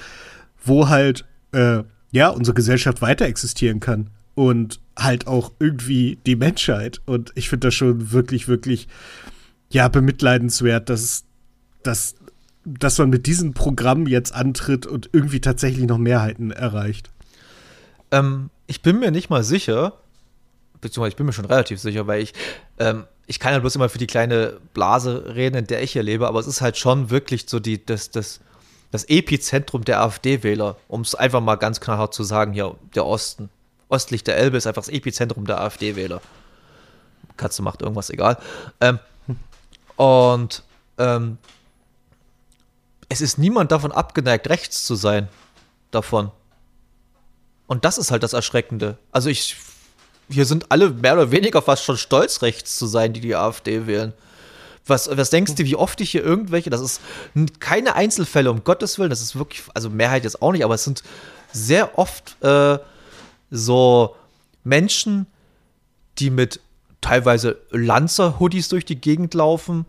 wo 0.64 0.88
halt 0.88 1.24
äh, 1.52 1.82
ja 2.12 2.28
unsere 2.28 2.54
Gesellschaft 2.54 3.02
weiter 3.02 3.26
existieren 3.26 3.80
kann 3.80 4.10
und 4.36 4.80
halt 4.98 5.26
auch 5.26 5.52
irgendwie 5.58 6.18
die 6.26 6.36
Menschheit. 6.36 7.00
Und 7.06 7.32
ich 7.34 7.48
finde 7.48 7.68
das 7.68 7.74
schon 7.74 8.12
wirklich, 8.12 8.46
wirklich, 8.46 8.86
ja, 9.70 9.88
bemitleidenswert, 9.88 10.88
dass, 10.88 11.24
dass, 11.82 12.14
dass 12.64 12.98
man 12.98 13.10
mit 13.10 13.26
diesem 13.26 13.54
Programm 13.54 14.06
jetzt 14.06 14.34
antritt 14.34 14.86
und 14.86 15.08
irgendwie 15.12 15.40
tatsächlich 15.40 15.86
noch 15.86 15.98
Mehrheiten 15.98 16.50
erreicht. 16.50 17.10
Ähm, 18.16 18.50
ich 18.66 18.82
bin 18.82 18.98
mir 18.98 19.10
nicht 19.10 19.30
mal 19.30 19.44
sicher, 19.44 19.94
beziehungsweise 20.80 21.10
ich 21.10 21.16
bin 21.16 21.26
mir 21.26 21.32
schon 21.32 21.44
relativ 21.44 21.80
sicher, 21.80 22.06
weil 22.06 22.22
ich, 22.22 22.34
ähm, 22.78 23.04
ich 23.26 23.40
kann 23.40 23.52
ja 23.52 23.58
bloß 23.58 23.76
immer 23.76 23.88
für 23.88 23.98
die 23.98 24.06
kleine 24.06 24.58
Blase 24.74 25.34
reden, 25.34 25.56
in 25.56 25.66
der 25.66 25.82
ich 25.82 25.92
hier 25.92 26.02
lebe, 26.02 26.26
aber 26.26 26.40
es 26.40 26.46
ist 26.46 26.60
halt 26.60 26.76
schon 26.76 27.10
wirklich 27.10 27.46
so 27.48 27.60
die, 27.60 27.84
das, 27.84 28.10
das, 28.10 28.40
das 28.90 29.04
Epizentrum 29.04 29.84
der 29.84 30.00
AfD-Wähler, 30.00 30.76
um 30.88 31.00
es 31.02 31.14
einfach 31.14 31.40
mal 31.40 31.56
ganz 31.56 31.80
knallhart 31.80 32.14
zu 32.14 32.24
sagen, 32.24 32.52
hier 32.52 32.76
der 32.94 33.06
Osten 33.06 33.50
östlich 33.90 34.24
der 34.24 34.36
Elbe 34.36 34.56
ist 34.56 34.66
einfach 34.66 34.82
das 34.82 34.88
Epizentrum 34.88 35.46
der 35.46 35.60
AfD-Wähler. 35.60 36.20
Katze 37.36 37.62
macht 37.62 37.82
irgendwas 37.82 38.10
egal. 38.10 38.38
Ähm, 38.80 38.98
und 39.96 40.62
ähm, 40.98 41.38
es 43.08 43.20
ist 43.20 43.38
niemand 43.38 43.72
davon 43.72 43.92
abgeneigt, 43.92 44.48
rechts 44.48 44.84
zu 44.84 44.94
sein. 44.94 45.28
Davon. 45.90 46.32
Und 47.66 47.84
das 47.84 47.98
ist 47.98 48.10
halt 48.10 48.22
das 48.22 48.32
Erschreckende. 48.32 48.98
Also 49.12 49.28
ich, 49.28 49.56
hier 50.28 50.46
sind 50.46 50.70
alle 50.70 50.90
mehr 50.90 51.14
oder 51.14 51.30
weniger 51.30 51.62
fast 51.62 51.84
schon 51.84 51.96
stolz, 51.96 52.42
rechts 52.42 52.76
zu 52.76 52.86
sein, 52.86 53.12
die 53.12 53.20
die 53.20 53.34
AfD 53.34 53.86
wählen. 53.86 54.12
Was, 54.86 55.08
was 55.16 55.30
denkst 55.30 55.56
du, 55.56 55.64
wie 55.64 55.74
oft 55.74 56.00
ich 56.00 56.12
hier 56.12 56.22
irgendwelche, 56.22 56.70
das 56.70 56.80
ist 56.80 57.00
keine 57.58 57.96
Einzelfälle, 57.96 58.50
um 58.52 58.62
Gottes 58.62 58.98
Willen, 58.98 59.10
das 59.10 59.20
ist 59.20 59.36
wirklich, 59.36 59.64
also 59.74 59.90
Mehrheit 59.90 60.22
jetzt 60.22 60.40
auch 60.40 60.52
nicht, 60.52 60.64
aber 60.64 60.74
es 60.74 60.84
sind 60.84 61.02
sehr 61.52 61.98
oft 61.98 62.40
äh, 62.44 62.78
so 63.50 64.14
Menschen, 64.62 65.26
die 66.18 66.30
mit 66.30 66.60
teilweise 67.00 67.56
Lanzer-Hoodies 67.70 68.68
durch 68.68 68.84
die 68.84 69.00
Gegend 69.00 69.34
laufen, 69.34 69.86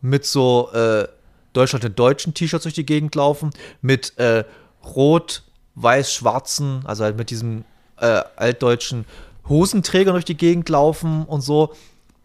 mit 0.00 0.24
so 0.24 0.70
äh, 0.72 1.08
Deutschland 1.52 1.84
in 1.84 1.94
deutschen 1.94 2.34
T-Shirts 2.34 2.62
durch 2.62 2.74
die 2.74 2.86
Gegend 2.86 3.14
laufen, 3.14 3.50
mit 3.82 4.16
äh, 4.18 4.44
rot, 4.84 5.42
weiß, 5.82 6.12
schwarzen, 6.12 6.82
also 6.84 7.04
halt 7.04 7.16
mit 7.16 7.30
diesem 7.30 7.64
äh, 7.98 8.22
altdeutschen 8.36 9.04
Hosenträgern 9.48 10.14
durch 10.14 10.24
die 10.24 10.36
Gegend 10.36 10.68
laufen 10.68 11.24
und 11.24 11.40
so. 11.40 11.74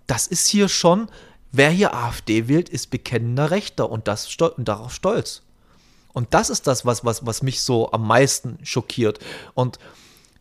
Das 0.07 0.27
ist 0.27 0.47
hier 0.47 0.67
schon, 0.67 1.07
wer 1.51 1.69
hier 1.69 1.93
AfD 1.93 2.47
wählt, 2.47 2.69
ist 2.69 2.89
bekennender 2.89 3.51
Rechter 3.51 3.89
und, 3.89 4.07
das 4.07 4.35
und 4.37 4.67
darauf 4.67 4.93
stolz. 4.93 5.41
Und 6.11 6.33
das 6.33 6.49
ist 6.49 6.67
das, 6.67 6.85
was, 6.85 7.05
was, 7.05 7.25
was 7.25 7.41
mich 7.41 7.61
so 7.61 7.91
am 7.91 8.05
meisten 8.05 8.59
schockiert. 8.63 9.19
Und 9.53 9.79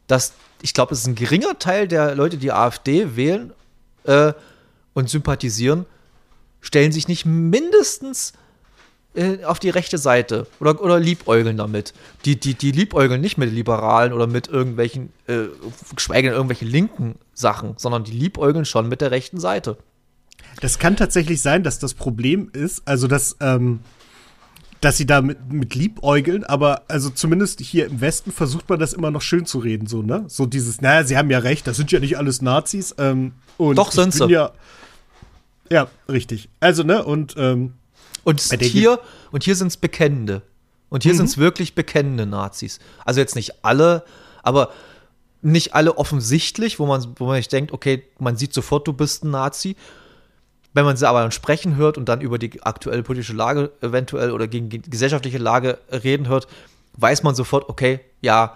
dass 0.07 0.33
ich 0.62 0.75
glaube, 0.75 0.94
es 0.94 1.01
ist 1.01 1.07
ein 1.07 1.14
geringer 1.16 1.59
Teil 1.59 1.88
der 1.88 2.14
Leute, 2.14 2.38
die 2.38 2.53
AfD 2.53 3.16
wählen 3.16 3.53
äh, 4.05 4.33
und 4.94 5.11
sympathisieren, 5.11 5.87
stellen 6.61 6.92
sich 6.92 7.09
nicht 7.09 7.27
mindestens 7.27 8.33
äh, 9.14 9.44
auf 9.44 9.59
die 9.59 9.70
rechte 9.70 9.98
Seite 9.98 10.46
oder, 10.61 10.81
oder 10.81 10.98
liebäugeln 10.98 11.57
damit. 11.57 11.92
Die, 12.25 12.38
die, 12.38 12.55
die 12.55 12.72
liebäugeln 12.72 13.20
nicht 13.20 13.38
mit 13.38 13.53
Liberalen 13.53 14.12
oder 14.12 14.27
mit 14.27 14.48
irgendwelchen, 14.48 15.12
äh, 15.27 15.44
geschweige 15.94 16.29
denn 16.29 16.35
irgendwelchen 16.35 16.68
linken 16.68 17.16
Sachen, 17.35 17.75
sondern 17.77 18.05
die 18.05 18.12
liebäugeln 18.12 18.64
schon 18.64 18.88
mit 18.88 19.01
der 19.01 19.11
rechten 19.11 19.40
Seite. 19.40 19.77
Das 20.61 20.79
kann 20.79 20.96
tatsächlich 20.96 21.42
sein, 21.42 21.62
dass 21.62 21.79
das 21.79 21.94
Problem 21.94 22.51
ist, 22.53 22.83
also 22.87 23.07
dass 23.07 23.37
ähm, 23.40 23.81
dass 24.83 24.96
sie 24.96 25.07
da 25.07 25.22
mit, 25.22 25.53
mit 25.53 25.77
liebäugeln, 25.77 26.42
aber 26.42 26.83
also 26.88 27.09
zumindest 27.09 27.61
hier 27.61 27.87
im 27.87 28.01
Westen 28.01 28.33
versucht 28.33 28.68
man 28.68 28.81
das 28.81 28.92
immer 28.92 29.12
noch 29.12 29.22
schön 29.22 29.46
zu 29.46 29.61
reden, 29.61 29.87
so, 29.87 30.03
ne? 30.03 30.25
So 30.27 30.44
dieses, 30.44 30.81
naja, 30.81 31.05
sie 31.05 31.16
haben 31.16 31.31
ja 31.31 31.38
recht, 31.38 31.68
das 31.68 31.77
sind 31.77 31.92
ja 31.92 32.01
nicht 32.01 32.18
alles 32.18 32.42
Nazis. 32.42 32.92
Ähm, 32.98 33.33
und 33.59 33.79
Doch, 33.79 33.92
sind 33.92 34.12
sie. 34.12 34.29
Ja, 34.29 34.51
ja, 35.70 35.88
richtig. 36.09 36.48
Also, 36.59 36.83
ne, 36.83 37.05
und 37.05 37.35
ähm, 37.38 37.75
und 38.24 38.40
hier, 38.40 39.00
und 39.30 39.44
hier 39.44 39.56
sind 39.56 39.68
es 39.68 39.76
Bekennende. 39.76 40.42
Und 40.88 41.04
hier 41.04 41.14
mhm. 41.14 41.18
sind 41.18 41.26
es 41.26 41.38
wirklich 41.38 41.74
bekennende 41.74 42.26
Nazis. 42.26 42.78
Also 43.04 43.20
jetzt 43.20 43.35
nicht 43.35 43.64
alle, 43.64 44.04
aber 44.42 44.72
nicht 45.40 45.74
alle 45.74 45.96
offensichtlich, 45.96 46.78
wo 46.78 46.87
man, 46.87 47.14
wo 47.16 47.26
man 47.26 47.37
sich 47.37 47.48
denkt, 47.48 47.72
okay, 47.72 48.04
man 48.18 48.37
sieht 48.37 48.52
sofort, 48.52 48.87
du 48.87 48.92
bist 48.92 49.24
ein 49.24 49.30
Nazi. 49.30 49.74
Wenn 50.74 50.85
man 50.85 50.96
sie 50.96 51.08
aber 51.08 51.20
dann 51.20 51.32
sprechen 51.32 51.76
hört 51.76 51.98
und 51.98 52.11
dann 52.11 52.20
über 52.20 52.38
die 52.38 52.62
aktuelle 52.62 53.02
politische 53.02 53.32
Lage 53.32 53.72
eventuell 53.80 54.30
oder 54.32 54.48
gegen 54.48 54.68
die 54.68 54.82
gesellschaftliche 54.82 55.38
Lage 55.38 55.78
reden 55.90 56.28
hört, 56.28 56.46
weiß 56.98 57.22
man 57.22 57.35
sofort, 57.35 57.68
okay, 57.68 58.00
ja, 58.20 58.54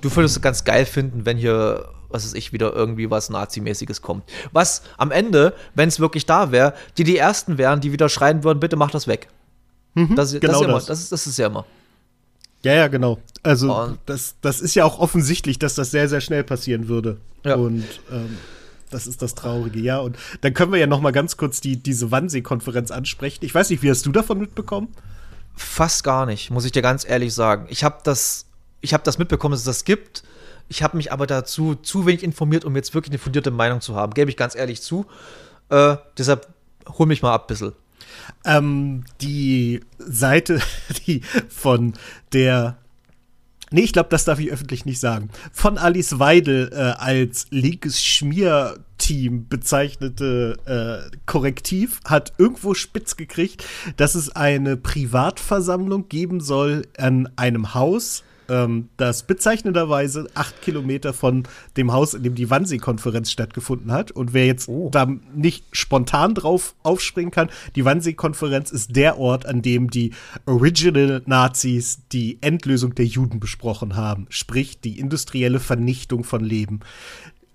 du 0.00 0.14
würdest 0.14 0.36
es 0.36 0.42
ganz 0.42 0.64
geil 0.64 0.86
finden, 0.86 1.26
wenn 1.26 1.36
hier, 1.36 1.88
was 2.08 2.24
weiß 2.24 2.34
ich, 2.34 2.52
wieder 2.52 2.72
irgendwie 2.72 3.10
was 3.10 3.30
Nazimäßiges 3.30 4.02
kommt. 4.02 4.24
Was 4.52 4.82
am 4.96 5.10
Ende, 5.10 5.54
wenn 5.74 5.88
es 5.88 6.00
wirklich 6.00 6.26
da 6.26 6.52
wäre, 6.52 6.74
die 6.96 7.04
die 7.04 7.16
Ersten 7.16 7.58
wären, 7.58 7.80
die 7.80 7.92
wieder 7.92 8.08
schreien 8.08 8.44
würden, 8.44 8.60
bitte 8.60 8.76
mach 8.76 8.90
das 8.90 9.06
weg. 9.06 9.28
Mhm, 9.94 10.14
das, 10.14 10.32
genau 10.32 10.52
das, 10.52 10.60
ist 10.60 10.64
immer, 10.64 10.80
das. 10.80 11.00
Ist, 11.00 11.12
das 11.12 11.26
ist 11.26 11.38
ja 11.38 11.46
immer. 11.46 11.66
Ja, 12.62 12.74
ja, 12.74 12.88
genau. 12.88 13.18
Also, 13.42 13.96
das, 14.06 14.34
das 14.40 14.60
ist 14.60 14.74
ja 14.74 14.84
auch 14.84 14.98
offensichtlich, 14.98 15.58
dass 15.58 15.74
das 15.74 15.90
sehr, 15.90 16.08
sehr 16.08 16.20
schnell 16.20 16.42
passieren 16.42 16.88
würde. 16.88 17.18
Ja. 17.44 17.54
Und 17.54 17.84
ähm, 18.10 18.38
das 18.90 19.06
ist 19.06 19.22
das 19.22 19.34
Traurige, 19.34 19.78
ja. 19.78 19.98
Und 19.98 20.16
dann 20.40 20.54
können 20.54 20.72
wir 20.72 20.78
ja 20.78 20.86
noch 20.86 21.00
mal 21.00 21.12
ganz 21.12 21.36
kurz 21.36 21.60
die, 21.60 21.76
diese 21.76 22.10
Wannsee-Konferenz 22.10 22.90
ansprechen. 22.90 23.44
Ich 23.44 23.54
weiß 23.54 23.70
nicht, 23.70 23.82
wie 23.82 23.90
hast 23.90 24.06
du 24.06 24.12
davon 24.12 24.38
mitbekommen? 24.38 24.88
Fast 25.54 26.04
gar 26.04 26.26
nicht, 26.26 26.50
muss 26.50 26.64
ich 26.64 26.72
dir 26.72 26.82
ganz 26.82 27.08
ehrlich 27.08 27.34
sagen. 27.34 27.66
Ich 27.68 27.84
habe 27.84 27.98
das, 28.02 28.46
ich 28.80 28.94
hab 28.94 29.04
das 29.04 29.18
mitbekommen, 29.18 29.52
dass 29.52 29.60
es 29.60 29.66
das 29.66 29.84
gibt. 29.84 30.22
Ich 30.68 30.82
habe 30.82 30.96
mich 30.96 31.12
aber 31.12 31.26
dazu 31.26 31.74
zu 31.74 32.06
wenig 32.06 32.22
informiert, 32.22 32.64
um 32.64 32.76
jetzt 32.76 32.94
wirklich 32.94 33.12
eine 33.12 33.18
fundierte 33.18 33.50
Meinung 33.50 33.80
zu 33.80 33.96
haben. 33.96 34.12
Gebe 34.14 34.30
ich 34.30 34.36
ganz 34.36 34.54
ehrlich 34.54 34.82
zu. 34.82 35.06
Äh, 35.70 35.96
deshalb 36.16 36.48
hol 36.98 37.06
mich 37.06 37.22
mal 37.22 37.32
ab 37.32 37.44
ein 37.44 37.46
bisschen. 37.48 37.72
Ähm, 38.44 39.04
die 39.20 39.80
Seite, 39.98 40.60
die 41.06 41.22
von 41.48 41.94
der 42.32 42.76
Nee, 43.70 43.82
ich 43.82 43.92
glaube, 43.92 44.08
das 44.08 44.24
darf 44.24 44.38
ich 44.38 44.50
öffentlich 44.50 44.86
nicht 44.86 44.98
sagen. 44.98 45.28
Von 45.52 45.76
Alice 45.76 46.18
Weidel 46.18 46.70
äh, 46.72 46.76
als 46.76 47.48
linkes 47.50 48.02
Schmierteam 48.02 49.46
bezeichnete 49.46 51.10
äh, 51.12 51.16
Korrektiv 51.26 52.00
hat 52.06 52.32
irgendwo 52.38 52.72
spitz 52.72 53.16
gekriegt, 53.16 53.62
dass 53.98 54.14
es 54.14 54.34
eine 54.34 54.78
Privatversammlung 54.78 56.08
geben 56.08 56.40
soll 56.40 56.86
an 56.96 57.28
einem 57.36 57.74
Haus 57.74 58.24
ähm, 58.48 58.88
das 58.96 59.22
bezeichnenderweise 59.24 60.28
acht 60.34 60.60
Kilometer 60.62 61.12
von 61.12 61.44
dem 61.76 61.92
Haus, 61.92 62.14
in 62.14 62.22
dem 62.22 62.34
die 62.34 62.50
Wannsee-Konferenz 62.50 63.30
stattgefunden 63.30 63.92
hat. 63.92 64.10
Und 64.10 64.32
wer 64.32 64.46
jetzt 64.46 64.68
oh. 64.68 64.90
da 64.90 65.06
nicht 65.34 65.64
spontan 65.72 66.34
drauf 66.34 66.74
aufspringen 66.82 67.30
kann, 67.30 67.50
die 67.76 67.84
Wannsee-Konferenz 67.84 68.70
ist 68.70 68.96
der 68.96 69.18
Ort, 69.18 69.46
an 69.46 69.62
dem 69.62 69.90
die 69.90 70.12
Original 70.46 71.22
Nazis 71.26 72.00
die 72.12 72.38
Endlösung 72.40 72.94
der 72.94 73.06
Juden 73.06 73.40
besprochen 73.40 73.96
haben, 73.96 74.26
sprich 74.30 74.80
die 74.80 74.98
industrielle 74.98 75.60
Vernichtung 75.60 76.24
von 76.24 76.42
Leben. 76.42 76.80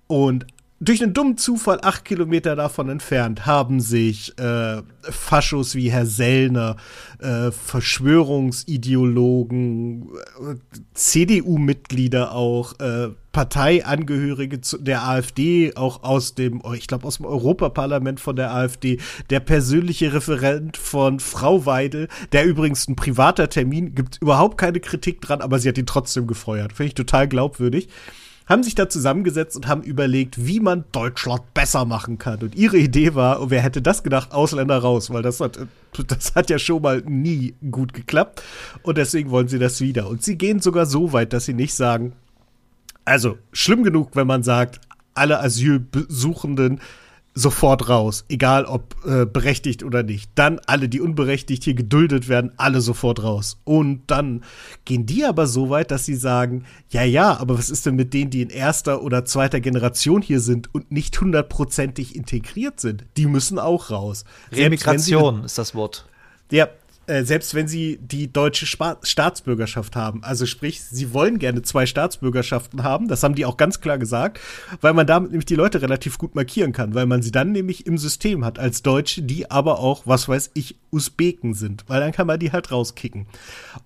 Und 0.06 0.46
durch 0.84 1.02
einen 1.02 1.14
dummen 1.14 1.36
Zufall 1.36 1.80
acht 1.82 2.04
Kilometer 2.04 2.54
davon 2.56 2.88
entfernt 2.88 3.46
haben 3.46 3.78
sich 3.80 4.36
äh, 4.38 4.82
Faschos 5.02 5.74
wie 5.74 5.90
Herr 5.90 6.06
Sellner, 6.06 6.76
äh, 7.18 7.50
Verschwörungsideologen, 7.50 10.12
äh, 10.12 10.54
CDU-Mitglieder 10.94 12.32
auch, 12.32 12.78
äh, 12.80 13.08
Parteiangehörige 13.32 14.60
der 14.78 15.08
AfD, 15.08 15.74
auch 15.74 16.04
aus 16.04 16.36
dem, 16.36 16.62
ich 16.76 16.86
glaube, 16.86 17.04
aus 17.06 17.16
dem 17.16 17.26
Europaparlament 17.26 18.20
von 18.20 18.36
der 18.36 18.54
AfD, 18.54 19.00
der 19.28 19.40
persönliche 19.40 20.12
Referent 20.12 20.76
von 20.76 21.18
Frau 21.18 21.66
Weidel, 21.66 22.06
der 22.30 22.46
übrigens 22.46 22.86
ein 22.86 22.94
privater 22.94 23.48
Termin, 23.48 23.96
gibt 23.96 24.22
überhaupt 24.22 24.56
keine 24.56 24.78
Kritik 24.78 25.20
dran, 25.20 25.40
aber 25.40 25.58
sie 25.58 25.68
hat 25.68 25.78
ihn 25.78 25.86
trotzdem 25.86 26.28
gefeuert. 26.28 26.74
Finde 26.74 26.88
ich 26.88 26.94
total 26.94 27.26
glaubwürdig 27.26 27.88
haben 28.46 28.62
sich 28.62 28.74
da 28.74 28.88
zusammengesetzt 28.88 29.56
und 29.56 29.66
haben 29.66 29.82
überlegt, 29.82 30.46
wie 30.46 30.60
man 30.60 30.84
Deutschland 30.92 31.54
besser 31.54 31.84
machen 31.84 32.18
kann. 32.18 32.42
Und 32.42 32.54
ihre 32.54 32.76
Idee 32.76 33.14
war, 33.14 33.40
und 33.40 33.50
wer 33.50 33.62
hätte 33.62 33.80
das 33.80 34.02
gedacht, 34.02 34.32
Ausländer 34.32 34.78
raus, 34.78 35.10
weil 35.10 35.22
das 35.22 35.40
hat, 35.40 35.58
das 36.06 36.34
hat 36.34 36.50
ja 36.50 36.58
schon 36.58 36.82
mal 36.82 37.02
nie 37.06 37.54
gut 37.70 37.94
geklappt. 37.94 38.42
Und 38.82 38.98
deswegen 38.98 39.30
wollen 39.30 39.48
sie 39.48 39.58
das 39.58 39.80
wieder. 39.80 40.08
Und 40.08 40.22
sie 40.22 40.36
gehen 40.36 40.60
sogar 40.60 40.84
so 40.86 41.12
weit, 41.12 41.32
dass 41.32 41.46
sie 41.46 41.54
nicht 41.54 41.74
sagen, 41.74 42.12
also 43.04 43.38
schlimm 43.52 43.82
genug, 43.82 44.10
wenn 44.14 44.26
man 44.26 44.42
sagt, 44.42 44.80
alle 45.14 45.40
Asylsuchenden 45.40 46.80
sofort 47.34 47.88
raus, 47.88 48.24
egal 48.28 48.64
ob 48.64 48.94
äh, 49.04 49.26
berechtigt 49.26 49.82
oder 49.82 50.04
nicht. 50.04 50.30
Dann 50.36 50.60
alle, 50.66 50.88
die 50.88 51.00
unberechtigt 51.00 51.64
hier 51.64 51.74
geduldet 51.74 52.28
werden, 52.28 52.52
alle 52.56 52.80
sofort 52.80 53.22
raus. 53.22 53.60
Und 53.64 54.02
dann 54.06 54.44
gehen 54.84 55.04
die 55.04 55.24
aber 55.24 55.48
so 55.48 55.68
weit, 55.68 55.90
dass 55.90 56.06
sie 56.06 56.14
sagen, 56.14 56.64
ja, 56.90 57.02
ja, 57.02 57.36
aber 57.36 57.58
was 57.58 57.70
ist 57.70 57.86
denn 57.86 57.96
mit 57.96 58.14
denen, 58.14 58.30
die 58.30 58.42
in 58.42 58.50
erster 58.50 59.02
oder 59.02 59.24
zweiter 59.24 59.60
Generation 59.60 60.22
hier 60.22 60.40
sind 60.40 60.72
und 60.72 60.92
nicht 60.92 61.20
hundertprozentig 61.20 62.14
integriert 62.14 62.78
sind? 62.78 63.04
Die 63.16 63.26
müssen 63.26 63.58
auch 63.58 63.90
raus. 63.90 64.24
Remigration 64.52 65.42
ist 65.42 65.58
das 65.58 65.74
Wort. 65.74 66.06
Ja, 66.52 66.68
äh, 67.06 67.24
selbst 67.24 67.54
wenn 67.54 67.68
sie 67.68 67.98
die 68.00 68.32
deutsche 68.32 68.66
Spa 68.66 68.98
Staatsbürgerschaft 69.02 69.96
haben. 69.96 70.22
Also 70.22 70.46
sprich, 70.46 70.82
sie 70.82 71.12
wollen 71.12 71.38
gerne 71.38 71.62
zwei 71.62 71.86
Staatsbürgerschaften 71.86 72.82
haben, 72.82 73.08
das 73.08 73.22
haben 73.22 73.34
die 73.34 73.44
auch 73.44 73.56
ganz 73.56 73.80
klar 73.80 73.98
gesagt, 73.98 74.40
weil 74.80 74.94
man 74.94 75.06
damit 75.06 75.30
nämlich 75.30 75.46
die 75.46 75.54
Leute 75.54 75.82
relativ 75.82 76.18
gut 76.18 76.34
markieren 76.34 76.72
kann, 76.72 76.94
weil 76.94 77.06
man 77.06 77.22
sie 77.22 77.32
dann 77.32 77.52
nämlich 77.52 77.86
im 77.86 77.98
System 77.98 78.44
hat 78.44 78.58
als 78.58 78.82
Deutsche, 78.82 79.22
die 79.22 79.50
aber 79.50 79.78
auch, 79.78 80.02
was 80.06 80.28
weiß 80.28 80.50
ich, 80.54 80.76
Usbeken 80.90 81.54
sind, 81.54 81.84
weil 81.88 82.00
dann 82.00 82.12
kann 82.12 82.26
man 82.26 82.38
die 82.38 82.52
halt 82.52 82.70
rauskicken. 82.70 83.26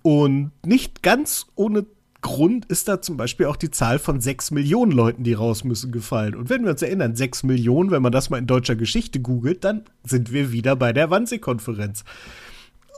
Und 0.01 0.51
nicht 0.63 1.03
ganz 1.03 1.47
ohne 1.55 1.85
Grund 2.21 2.65
ist 2.65 2.87
da 2.89 3.01
zum 3.01 3.15
Beispiel 3.15 3.45
auch 3.45 3.55
die 3.55 3.71
Zahl 3.71 3.97
von 3.97 4.19
sechs 4.19 4.51
Millionen 4.51 4.91
Leuten, 4.91 5.23
die 5.23 5.33
raus 5.33 5.63
müssen, 5.63 5.91
gefallen. 5.91 6.35
Und 6.35 6.49
wenn 6.49 6.63
wir 6.63 6.71
uns 6.71 6.81
erinnern, 6.81 7.15
sechs 7.15 7.43
Millionen, 7.43 7.91
wenn 7.91 8.01
man 8.01 8.11
das 8.11 8.29
mal 8.29 8.37
in 8.37 8.47
deutscher 8.47 8.75
Geschichte 8.75 9.21
googelt, 9.21 9.63
dann 9.63 9.83
sind 10.03 10.33
wir 10.33 10.51
wieder 10.51 10.75
bei 10.75 10.91
der 10.91 11.09
Wannsee-Konferenz. 11.09 12.03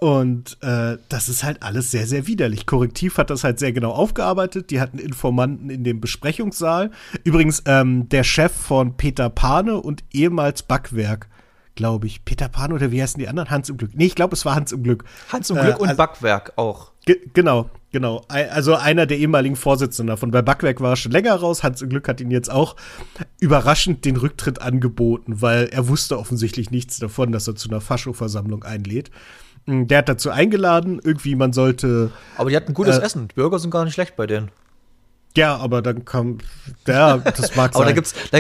Und 0.04 0.58
äh, 0.64 0.98
das 1.10 1.30
ist 1.30 1.44
halt 1.44 1.62
alles 1.62 1.92
sehr, 1.92 2.08
sehr 2.08 2.26
widerlich. 2.26 2.66
Korrektiv 2.66 3.20
hat 3.20 3.30
das 3.30 3.44
halt 3.44 3.60
sehr 3.60 3.72
genau 3.72 3.92
aufgearbeitet. 3.92 4.72
Die 4.72 4.82
hatten 4.82 4.98
Informanten 4.98 5.70
in 5.70 5.84
dem 5.84 6.02
Besprechungssaal. 6.02 6.90
Übrigens, 7.24 7.62
ähm, 7.68 8.10
der 8.10 8.24
Chef 8.24 8.52
von 8.52 8.98
Peter 8.98 9.30
Pane 9.30 9.80
und 9.80 10.04
ehemals 10.12 10.64
Backwerk, 10.64 11.30
glaube 11.76 12.08
ich. 12.08 12.26
Peter 12.26 12.50
Pane 12.50 12.74
oder 12.74 12.92
wie 12.92 13.00
heißen 13.00 13.20
die 13.20 13.28
anderen? 13.28 13.52
Hans 13.52 13.70
im 13.70 13.78
Glück. 13.78 13.92
Nee, 13.94 14.08
ich 14.08 14.16
glaube, 14.16 14.34
es 14.34 14.44
war 14.44 14.56
Hans 14.56 14.72
im 14.72 14.82
Glück. 14.82 15.04
Hans 15.32 15.52
im 15.52 15.58
Glück 15.58 15.76
äh, 15.76 15.82
und 15.82 15.90
also, 15.90 15.98
Backwerk 15.98 16.54
auch. 16.56 16.94
Genau, 17.36 17.70
genau. 17.92 18.24
Also 18.28 18.74
einer 18.74 19.06
der 19.06 19.20
ehemaligen 19.20 19.56
Vorsitzenden 19.56 20.08
davon. 20.08 20.32
Bei 20.32 20.42
Backwerk 20.42 20.82
war 20.82 20.94
er 20.94 20.96
schon 20.96 21.12
länger 21.12 21.36
raus. 21.36 21.62
Hans 21.62 21.80
im 21.84 21.90
Glück 21.90 22.08
hat 22.08 22.20
ihn 22.22 22.32
jetzt 22.32 22.50
auch 22.50 22.76
überraschend 23.40 24.04
den 24.04 24.18
Rücktritt 24.18 24.64
angeboten, 24.64 25.44
weil 25.44 25.66
er 25.66 25.88
wusste 25.88 26.18
offensichtlich 26.18 26.72
nichts 26.72 26.98
davon, 26.98 27.32
dass 27.32 27.48
er 27.48 27.56
zu 27.56 27.70
einer 27.70 27.82
Fascho-Versammlung 27.82 28.64
einlädt. 28.64 29.12
Der 29.68 30.00
hat 30.00 30.10
dazu 30.10 30.30
eingeladen, 30.30 31.00
irgendwie 31.04 31.36
man 31.36 31.54
sollte. 31.54 32.12
Aber 32.38 32.50
die 32.50 32.56
hatten 32.56 32.74
gutes 32.74 32.98
äh, 32.98 33.02
Essen. 33.02 33.28
Die 33.28 33.36
Burger 33.36 33.60
sind 33.60 33.72
gar 33.72 33.86
nicht 33.86 33.94
schlecht 33.94 34.16
bei 34.16 34.28
denen. 34.28 34.52
Ja, 35.36 35.58
aber 35.58 35.82
dann 35.82 36.06
kam. 36.06 36.40
Ja, 36.88 37.18
das 37.18 37.56
mag 37.56 37.72
aber 37.76 37.86
sein. 37.86 37.88
da 37.88 37.92
gibt's, 37.94 38.14
da, 38.32 38.40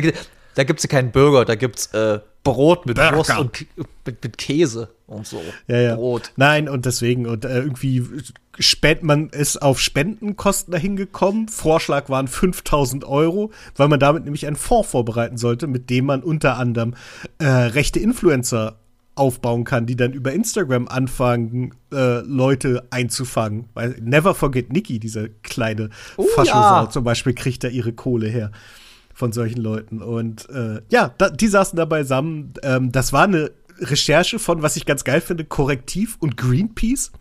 da 0.55 0.63
gibt's 0.63 0.83
ja 0.83 0.89
keinen 0.89 1.11
Burger, 1.11 1.45
da 1.45 1.55
gibt's 1.55 1.87
äh, 1.87 2.19
Brot 2.43 2.85
mit 2.85 2.97
Burger. 2.97 3.17
Wurst 3.17 3.37
und 3.37 3.65
mit, 4.05 4.23
mit, 4.23 4.37
Käse 4.37 4.89
und 5.07 5.27
so. 5.27 5.41
Ja, 5.67 5.79
ja. 5.79 5.95
Brot. 5.95 6.31
Nein, 6.35 6.67
und 6.67 6.85
deswegen, 6.85 7.27
und 7.27 7.45
äh, 7.45 7.59
irgendwie 7.59 8.03
spend, 8.59 9.03
man 9.03 9.29
ist 9.29 9.61
auf 9.61 9.79
Spendenkosten 9.79 10.71
dahin 10.71 10.95
gekommen. 10.95 11.47
Vorschlag 11.47 12.09
waren 12.09 12.27
5000 12.27 13.05
Euro, 13.05 13.51
weil 13.75 13.87
man 13.87 13.99
damit 13.99 14.23
nämlich 14.23 14.47
einen 14.47 14.55
Fonds 14.55 14.89
vorbereiten 14.89 15.37
sollte, 15.37 15.67
mit 15.67 15.89
dem 15.89 16.05
man 16.05 16.23
unter 16.23 16.57
anderem 16.57 16.95
äh, 17.37 17.45
rechte 17.45 17.99
Influencer 17.99 18.80
aufbauen 19.21 19.65
kann, 19.65 19.85
die 19.85 19.95
dann 19.95 20.13
über 20.13 20.33
Instagram 20.33 20.87
anfangen, 20.87 21.75
äh, 21.93 22.21
Leute 22.21 22.87
einzufangen. 22.89 23.69
Weil 23.75 23.95
Never 24.01 24.33
Forget 24.33 24.73
Nikki, 24.73 24.97
diese 24.97 25.29
kleine 25.43 25.89
oh, 26.17 26.25
Faschosau 26.33 26.83
ja. 26.83 26.89
zum 26.89 27.03
Beispiel, 27.03 27.35
kriegt 27.35 27.63
da 27.63 27.67
ihre 27.67 27.93
Kohle 27.93 28.27
her 28.27 28.51
von 29.13 29.31
solchen 29.31 29.61
Leuten. 29.61 30.01
Und 30.01 30.49
äh, 30.49 30.81
ja, 30.89 31.13
da, 31.19 31.29
die 31.29 31.47
saßen 31.47 31.77
da 31.77 31.85
beisammen. 31.85 32.55
Ähm, 32.63 32.91
das 32.91 33.13
war 33.13 33.25
eine 33.25 33.51
Recherche 33.77 34.39
von, 34.39 34.63
was 34.63 34.75
ich 34.75 34.87
ganz 34.87 35.03
geil 35.03 35.21
finde, 35.21 35.45
Korrektiv 35.45 36.17
und 36.19 36.35
Greenpeace. 36.35 37.11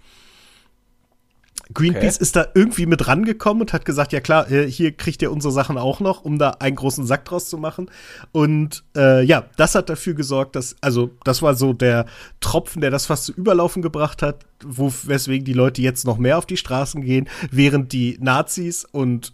Greenpeace 1.75 2.17
okay. 2.17 2.23
ist 2.23 2.37
da 2.37 2.47
irgendwie 2.55 2.87
mit 2.87 3.07
rangekommen 3.07 3.63
und 3.63 3.73
hat 3.73 3.85
gesagt, 3.85 4.13
ja 4.13 4.21
klar, 4.21 4.51
äh, 4.51 4.71
hier 4.71 4.93
kriegt 4.93 5.23
ihr 5.23 5.31
unsere 5.31 5.53
Sachen 5.53 5.79
auch 5.79 6.01
noch, 6.01 6.25
um 6.25 6.39
da 6.39 6.51
einen 6.59 6.77
großen 6.77 7.07
Sack 7.07 7.25
draus 7.25 7.49
zu 7.49 7.59
machen. 7.59 7.91
Und 8.33 8.85
äh, 8.97 9.23
ja, 9.25 9.45
das 9.57 9.75
hat 9.75 9.89
dafür 9.89 10.15
gesorgt, 10.15 10.57
dass, 10.57 10.77
also 10.81 11.11
das 11.25 11.43
war 11.43 11.55
so 11.55 11.73
der 11.73 12.07
Tropfen, 12.41 12.81
der 12.81 12.91
das 12.91 13.07
fast 13.07 13.25
zu 13.25 13.33
überlaufen 13.33 13.83
gebracht 13.83 14.23
hat, 14.23 14.45
wo, 14.65 14.93
weswegen 15.05 15.45
die 15.45 15.53
Leute 15.53 15.83
jetzt 15.83 16.05
noch 16.05 16.19
mehr 16.19 16.39
auf 16.39 16.47
die 16.47 16.57
Straßen 16.57 17.03
gehen, 17.03 17.29
während 17.51 17.93
die 17.93 18.19
Nazis 18.21 18.85
und 18.91 19.33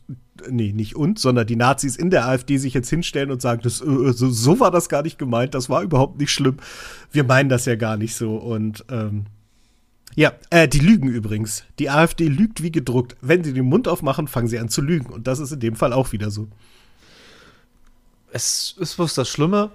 nee, 0.51 0.73
nicht 0.73 0.97
uns, 0.97 1.23
sondern 1.23 1.47
die 1.47 1.57
Nazis 1.57 1.97
in 1.97 2.11
der 2.11 2.27
AfD 2.27 2.59
sich 2.59 2.75
jetzt 2.75 2.91
hinstellen 2.91 3.31
und 3.31 3.41
sagen, 3.41 3.63
das, 3.63 3.81
äh, 3.81 4.13
so, 4.13 4.31
so 4.31 4.61
war 4.61 4.71
das 4.71 4.89
gar 4.89 5.03
nicht 5.03 5.19
gemeint, 5.19 5.55
das 5.55 5.71
war 5.71 5.83
überhaupt 5.83 6.19
nicht 6.19 6.31
schlimm. 6.31 6.57
Wir 7.13 7.25
meinen 7.25 7.49
das 7.49 7.65
ja 7.65 7.77
gar 7.77 7.97
nicht 7.97 8.15
so. 8.15 8.37
Und 8.37 8.85
ähm, 8.91 9.25
ja, 10.17 10.33
äh, 10.49 10.67
die 10.67 10.79
lügen 10.79 11.09
übrigens. 11.09 11.65
Die 11.79 11.91
AfD 11.91 12.27
lügt 12.27 12.63
wie 12.63 12.73
gedruckt. 12.73 13.17
Wenn 13.21 13.45
sie 13.45 13.53
den 13.53 13.67
Mund 13.67 13.87
aufmachen, 13.87 14.29
fangen 14.29 14.49
sie 14.49 14.59
an 14.59 14.71
zu 14.71 14.81
lügen. 14.81 15.13
Und 15.13 15.27
das 15.27 15.39
ist 15.39 15.53
in 15.53 15.61
dem 15.61 15.77
Fall 15.77 15.93
auch 15.93 16.13
wieder 16.13 16.31
so. 16.31 16.49
Es 18.33 18.75
ist 18.79 18.97
bloß 18.97 19.13
das 19.13 19.29
Schlimme. 19.29 19.71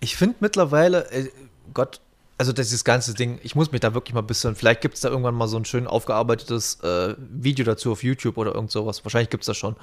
Ich 0.00 0.16
finde 0.16 0.34
mittlerweile, 0.40 1.08
äh, 1.12 1.30
Gott, 1.72 2.00
also 2.38 2.52
dieses 2.52 2.82
ganze 2.82 3.14
Ding, 3.14 3.38
ich 3.44 3.54
muss 3.54 3.70
mich 3.70 3.80
da 3.80 3.94
wirklich 3.94 4.14
mal 4.14 4.20
ein 4.20 4.26
bisschen, 4.26 4.56
vielleicht 4.56 4.80
gibt 4.80 4.96
es 4.96 5.00
da 5.02 5.10
irgendwann 5.10 5.36
mal 5.36 5.46
so 5.46 5.56
ein 5.56 5.64
schön 5.64 5.86
aufgearbeitetes 5.86 6.80
äh, 6.82 7.14
Video 7.18 7.64
dazu 7.64 7.92
auf 7.92 8.02
YouTube 8.02 8.36
oder 8.36 8.52
irgend 8.52 8.72
sowas. 8.72 9.04
Wahrscheinlich 9.04 9.30
gibt 9.30 9.44
es 9.44 9.46
das 9.46 9.56
schon. 9.56 9.76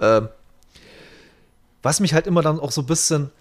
Ähm, 0.00 0.28
was 1.82 1.98
mich 1.98 2.14
halt 2.14 2.28
immer 2.28 2.42
dann 2.42 2.60
auch 2.60 2.70
so 2.70 2.82
ein 2.82 2.86
bisschen, 2.86 3.32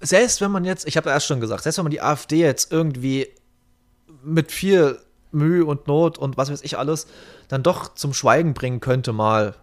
selbst 0.00 0.40
wenn 0.40 0.52
man 0.52 0.64
jetzt, 0.64 0.86
ich 0.86 0.96
habe 0.96 1.08
ja 1.08 1.16
erst 1.16 1.26
schon 1.26 1.40
gesagt, 1.40 1.64
selbst 1.64 1.78
wenn 1.78 1.84
man 1.84 1.90
die 1.90 2.00
AfD 2.00 2.36
jetzt 2.36 2.70
irgendwie 2.70 3.28
mit 4.24 4.52
viel 4.52 4.98
Mühe 5.32 5.64
und 5.64 5.86
Not 5.86 6.18
und 6.18 6.36
was 6.36 6.50
weiß 6.50 6.62
ich 6.62 6.78
alles 6.78 7.06
dann 7.48 7.62
doch 7.62 7.94
zum 7.94 8.14
Schweigen 8.14 8.54
bringen 8.54 8.80
könnte 8.80 9.12
mal. 9.12 9.54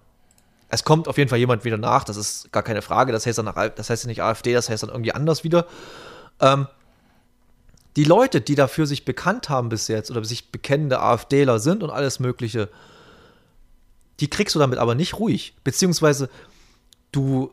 Es 0.70 0.84
kommt 0.84 1.08
auf 1.08 1.18
jeden 1.18 1.30
Fall 1.30 1.40
jemand 1.40 1.66
wieder 1.66 1.78
nach, 1.78 2.04
das 2.04 2.16
ist 2.18 2.52
gar 2.52 2.64
keine 2.64 2.82
Frage. 2.82 3.12
Das 3.12 3.26
heißt 3.26 3.38
dann, 3.38 3.52
das 3.76 3.90
heißt 3.90 4.08
nicht 4.08 4.22
AfD, 4.22 4.54
das 4.54 4.70
heißt 4.70 4.84
dann 4.84 4.90
irgendwie 4.90 5.14
anders 5.14 5.44
wieder. 5.44 5.66
Ähm, 6.40 6.68
die 7.98 8.06
Leute, 8.06 8.40
die 8.40 8.56
dafür 8.56 8.88
sich 8.88 9.04
bekannt 9.04 9.50
haben 9.50 9.70
bis 9.70 9.88
jetzt 9.90 10.12
oder 10.12 10.24
sich 10.24 10.52
bekennende 10.52 11.02
AfDler 11.02 11.60
sind 11.60 11.84
und 11.84 11.90
alles 11.90 12.20
Mögliche, 12.20 12.70
die 14.22 14.30
kriegst 14.30 14.56
du 14.56 14.60
damit 14.60 14.80
aber 14.80 14.96
nicht 14.96 15.20
ruhig. 15.20 15.56
Beziehungsweise 15.64 16.30
du 17.12 17.52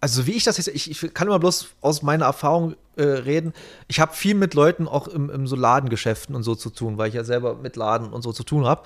also 0.00 0.26
wie 0.26 0.32
ich 0.32 0.44
das 0.44 0.56
jetzt, 0.56 0.68
ich, 0.68 0.90
ich 0.90 1.14
kann 1.14 1.28
immer 1.28 1.38
bloß 1.38 1.68
aus 1.80 2.02
meiner 2.02 2.24
Erfahrung 2.24 2.74
äh, 2.96 3.02
reden. 3.02 3.52
Ich 3.88 4.00
habe 4.00 4.14
viel 4.14 4.34
mit 4.34 4.54
Leuten 4.54 4.88
auch 4.88 5.08
im, 5.08 5.28
im 5.30 5.46
so 5.46 5.56
Ladengeschäften 5.56 6.34
und 6.34 6.42
so 6.42 6.54
zu 6.54 6.70
tun, 6.70 6.96
weil 6.98 7.08
ich 7.08 7.14
ja 7.14 7.24
selber 7.24 7.54
mit 7.54 7.76
Laden 7.76 8.12
und 8.12 8.22
so 8.22 8.32
zu 8.32 8.42
tun 8.42 8.66
habe. 8.66 8.82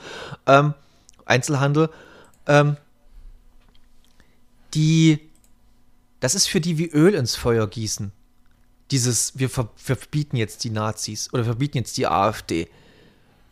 Ähm, 0.46 0.74
Einzelhandel. 1.24 1.90
Ähm, 2.46 2.76
die, 4.74 5.20
das 6.20 6.34
ist 6.34 6.48
für 6.48 6.60
die 6.60 6.78
wie 6.78 6.90
Öl 6.90 7.14
ins 7.14 7.36
Feuer 7.36 7.68
gießen. 7.68 8.10
Dieses, 8.90 9.38
wir, 9.38 9.48
ver, 9.48 9.68
wir 9.86 9.96
verbieten 9.96 10.36
jetzt 10.36 10.64
die 10.64 10.70
Nazis 10.70 11.32
oder 11.32 11.44
verbieten 11.44 11.78
jetzt 11.78 11.96
die 11.96 12.06
AfD 12.06 12.68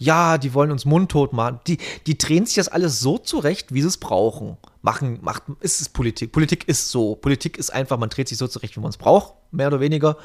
ja, 0.03 0.37
die 0.37 0.53
wollen 0.53 0.72
uns 0.72 0.85
mundtot 0.85 1.33
machen. 1.33 1.61
Die, 1.68 1.79
die 2.07 2.18
drehen 2.18 2.44
sich 2.44 2.57
das 2.57 2.68
alles 2.68 2.98
so 2.98 3.18
zurecht, 3.18 3.72
wie 3.72 3.83
sie 3.83 3.88
es 3.88 3.98
brauchen. 3.98 4.57
Machen, 4.83 5.21
macht, 5.23 5.45
ist 5.61 5.81
es 5.81 5.88
Politik. 5.88 6.33
Politik 6.33 6.66
ist 6.68 6.90
so. 6.90 7.14
Politik 7.14 7.57
ist 7.57 7.73
einfach, 7.73 7.99
man 7.99 8.09
dreht 8.09 8.29
sich 8.29 8.38
so 8.38 8.49
zurecht, 8.49 8.77
wie 8.77 8.81
man 8.81 8.90
es 8.90 8.97
braucht, 8.97 9.35
mehr 9.53 9.68
oder 9.68 9.81
weniger. 9.81 10.16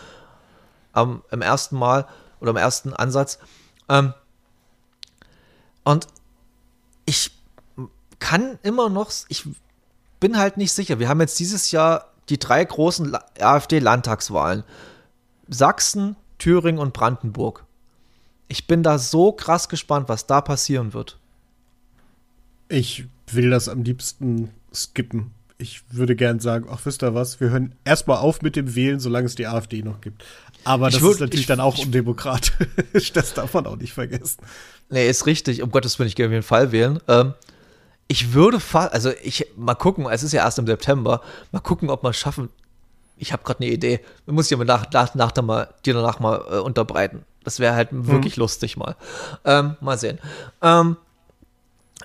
Ähm, 0.96 1.22
Im 1.32 1.42
ersten 1.42 1.78
Mal 1.78 2.08
oder 2.40 2.52
im 2.52 2.58
ersten 2.58 2.94
Ansatz. 2.94 3.40
Ähm, 3.90 4.14
und 5.84 6.08
ich 7.06 7.32
kann 8.20 8.60
immer 8.64 8.90
noch, 8.90 9.12
ich 9.30 9.48
bin 10.20 10.38
halt 10.38 10.58
nicht 10.58 10.74
sicher. 10.74 11.00
Wir 11.00 11.08
haben 11.08 11.22
jetzt 11.22 11.40
dieses 11.40 11.72
Jahr 11.72 12.12
die 12.30 12.40
drei 12.40 12.64
großen 12.64 13.18
AfD-Landtagswahlen. 13.40 14.64
Sachsen, 15.48 16.16
Thüringen 16.40 16.80
und 16.80 16.94
Brandenburg. 16.94 17.66
Ich 18.48 18.68
bin 18.68 18.84
da 18.84 18.98
so 18.98 19.32
krass 19.32 19.70
gespannt, 19.70 20.10
was 20.10 20.26
da 20.28 20.42
passieren 20.42 20.94
wird. 20.94 21.18
Ich 22.70 23.06
will 23.34 23.50
das 23.50 23.70
am 23.70 23.84
liebsten 23.84 24.52
skippen. 24.74 25.32
Ich 25.60 25.82
würde 25.90 26.16
gern 26.16 26.40
sagen, 26.40 26.68
ach, 26.72 26.82
wisst 26.84 27.02
ihr 27.04 27.16
was, 27.16 27.40
wir 27.40 27.50
hören 27.50 27.74
erstmal 27.84 28.18
auf 28.18 28.42
mit 28.42 28.56
dem 28.56 28.76
Wählen, 28.76 29.00
solange 29.00 29.26
es 29.26 29.36
die 29.36 29.48
AfD 29.48 29.82
noch 29.82 30.02
gibt. 30.02 30.24
Aber 30.64 30.90
das 30.90 31.02
würd, 31.02 31.16
ist 31.16 31.20
natürlich 31.22 31.42
ich, 31.42 31.48
dann 31.48 31.60
auch 31.60 31.78
undemokratisch. 31.80 33.14
das 33.14 33.34
darf 33.34 33.54
man 33.54 33.66
auch 33.66 33.78
nicht 33.78 33.94
vergessen. 33.94 34.42
Nee, 34.90 35.10
ist 35.10 35.26
richtig. 35.26 35.64
Um 35.64 35.72
Gottes 35.72 35.98
Willen, 35.98 36.08
ich 36.08 36.16
gehe 36.16 36.28
auf 36.28 36.32
jeden 36.32 36.44
Fall 36.44 36.72
wählen. 36.72 37.00
Ähm, 37.08 37.34
ich 38.08 38.34
würde 38.34 38.60
fast, 38.60 38.94
also 38.94 39.12
ich, 39.24 39.48
mal 39.56 39.76
gucken, 39.76 40.06
es 40.10 40.24
ist 40.24 40.32
ja 40.32 40.44
erst 40.44 40.60
im 40.60 40.68
September, 40.68 41.22
mal 41.52 41.60
gucken, 41.60 41.90
ob 41.90 42.04
wir 42.04 42.10
es 42.10 42.18
schaffen. 42.18 42.50
Ich 43.18 43.34
habe 43.34 43.44
gerade 43.44 43.62
eine 43.62 43.72
Idee. 43.72 44.00
Wir 44.26 44.34
muss 44.34 44.48
ich 44.48 44.54
aber 44.54 44.66
nach, 44.66 44.92
nach, 44.92 45.16
nach 45.16 45.36
mal, 45.42 45.70
dir 45.86 45.94
danach 45.94 46.20
mal 46.20 46.44
äh, 46.52 46.58
unterbreiten. 46.60 47.26
Das 47.44 47.60
wäre 47.60 47.76
halt 47.76 47.92
mhm. 47.92 48.08
wirklich 48.08 48.36
lustig 48.36 48.78
mal. 48.78 48.96
Ähm, 49.44 49.76
mal 49.82 49.98
sehen. 49.98 50.20
Ähm, 50.62 50.98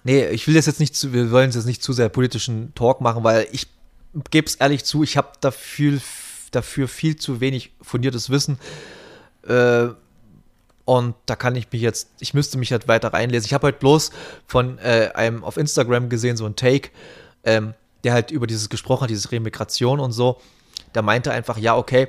nee, 0.05 0.29
ich 0.29 0.47
will 0.47 0.55
das 0.55 0.67
jetzt 0.67 0.81
nicht 0.81 0.97
zu, 0.97 1.12
wir 1.12 1.31
wollen 1.31 1.51
jetzt 1.51 1.65
nicht 1.67 1.83
zu 1.83 1.93
sehr 1.93 2.09
politischen 2.09 2.75
Talk 2.75 3.01
machen, 3.01 3.25
weil 3.25 3.47
ich 3.53 3.67
gebe 4.31 4.47
es 4.47 4.57
ehrlich 4.57 4.85
zu, 4.85 5.03
ich 5.03 5.17
habe 5.17 5.33
dafür, 5.41 6.01
dafür 6.51 6.88
viel 6.88 7.17
zu 7.17 7.41
wenig 7.41 7.73
fundiertes 7.81 8.31
Wissen. 8.31 8.59
Äh, 9.47 9.88
und 10.85 11.15
da 11.27 11.37
kann 11.37 11.55
ich 11.55 11.71
mich 11.71 11.81
jetzt, 11.81 12.11
ich 12.19 12.35
müsste 12.35 12.59
mich 12.59 12.73
halt 12.73 12.88
weiter 12.88 13.12
reinlesen. 13.12 13.47
Ich 13.47 13.55
habe 13.55 13.67
halt 13.67 13.79
bloß 13.79 14.11
von 14.47 14.79
äh, 14.79 15.11
einem 15.15 15.45
auf 15.45 15.57
Instagram 15.57 16.09
gesehen, 16.09 16.37
so 16.37 16.45
ein 16.45 16.57
Take, 16.57 16.91
ähm, 17.45 17.75
der 18.05 18.12
halt 18.12 18.31
über 18.31 18.47
dieses 18.47 18.69
gesprochen 18.69 19.03
hat, 19.03 19.11
dieses 19.11 19.31
Remigration 19.31 20.01
und 20.01 20.12
so. 20.12 20.41
Der 20.95 21.03
meinte 21.03 21.31
einfach, 21.33 21.57
ja, 21.57 21.77
okay, 21.77 22.09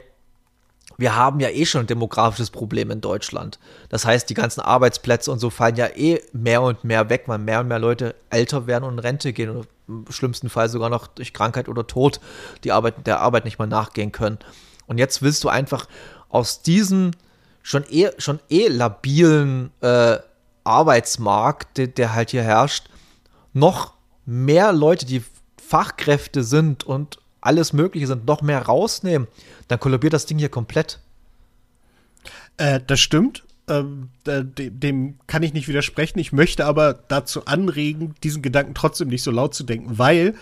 wir 0.97 1.15
haben 1.15 1.39
ja 1.39 1.49
eh 1.49 1.65
schon 1.65 1.81
ein 1.81 1.87
demografisches 1.87 2.49
Problem 2.49 2.91
in 2.91 3.01
Deutschland. 3.01 3.59
Das 3.89 4.05
heißt, 4.05 4.29
die 4.29 4.33
ganzen 4.33 4.61
Arbeitsplätze 4.61 5.31
und 5.31 5.39
so 5.39 5.49
fallen 5.49 5.75
ja 5.75 5.87
eh 5.87 6.21
mehr 6.33 6.61
und 6.61 6.83
mehr 6.83 7.09
weg, 7.09 7.23
weil 7.27 7.39
mehr 7.39 7.61
und 7.61 7.67
mehr 7.67 7.79
Leute 7.79 8.15
älter 8.29 8.67
werden 8.67 8.83
und 8.83 8.93
in 8.93 8.99
Rente 8.99 9.33
gehen 9.33 9.49
und 9.49 9.67
im 9.87 10.05
schlimmsten 10.09 10.49
Fall 10.49 10.69
sogar 10.69 10.89
noch 10.89 11.07
durch 11.07 11.33
Krankheit 11.33 11.67
oder 11.67 11.87
Tod 11.87 12.19
die 12.63 12.71
Arbeit, 12.71 13.05
der 13.05 13.19
Arbeit 13.19 13.45
nicht 13.45 13.59
mal 13.59 13.67
nachgehen 13.67 14.11
können. 14.11 14.39
Und 14.87 14.97
jetzt 14.97 15.21
willst 15.21 15.43
du 15.43 15.49
einfach 15.49 15.87
aus 16.29 16.61
diesem 16.61 17.11
schon 17.61 17.83
eh, 17.89 18.11
schon 18.17 18.39
eh 18.49 18.67
labilen 18.67 19.71
äh, 19.81 20.17
Arbeitsmarkt, 20.63 21.77
der, 21.77 21.87
der 21.87 22.13
halt 22.13 22.31
hier 22.31 22.43
herrscht, 22.43 22.89
noch 23.53 23.93
mehr 24.25 24.71
Leute, 24.73 25.05
die 25.05 25.23
Fachkräfte 25.57 26.43
sind 26.43 26.83
und 26.83 27.19
alles 27.41 27.73
Mögliche 27.73 28.07
sind, 28.07 28.25
noch 28.25 28.41
mehr 28.41 28.61
rausnehmen, 28.61 29.27
dann 29.73 29.79
kollabiert 29.79 30.13
das 30.13 30.27
Ding 30.27 30.37
hier 30.37 30.49
komplett. 30.49 30.99
Äh, 32.57 32.79
das 32.85 32.99
stimmt. 32.99 33.43
Ähm, 33.67 34.09
dem 34.27 35.17
kann 35.25 35.41
ich 35.41 35.53
nicht 35.53 35.67
widersprechen. 35.67 36.19
Ich 36.19 36.31
möchte 36.31 36.65
aber 36.65 36.93
dazu 36.93 37.45
anregen, 37.45 38.13
diesen 38.23 38.43
Gedanken 38.43 38.75
trotzdem 38.75 39.07
nicht 39.07 39.23
so 39.23 39.31
laut 39.31 39.55
zu 39.55 39.63
denken, 39.63 39.97
weil 39.97 40.35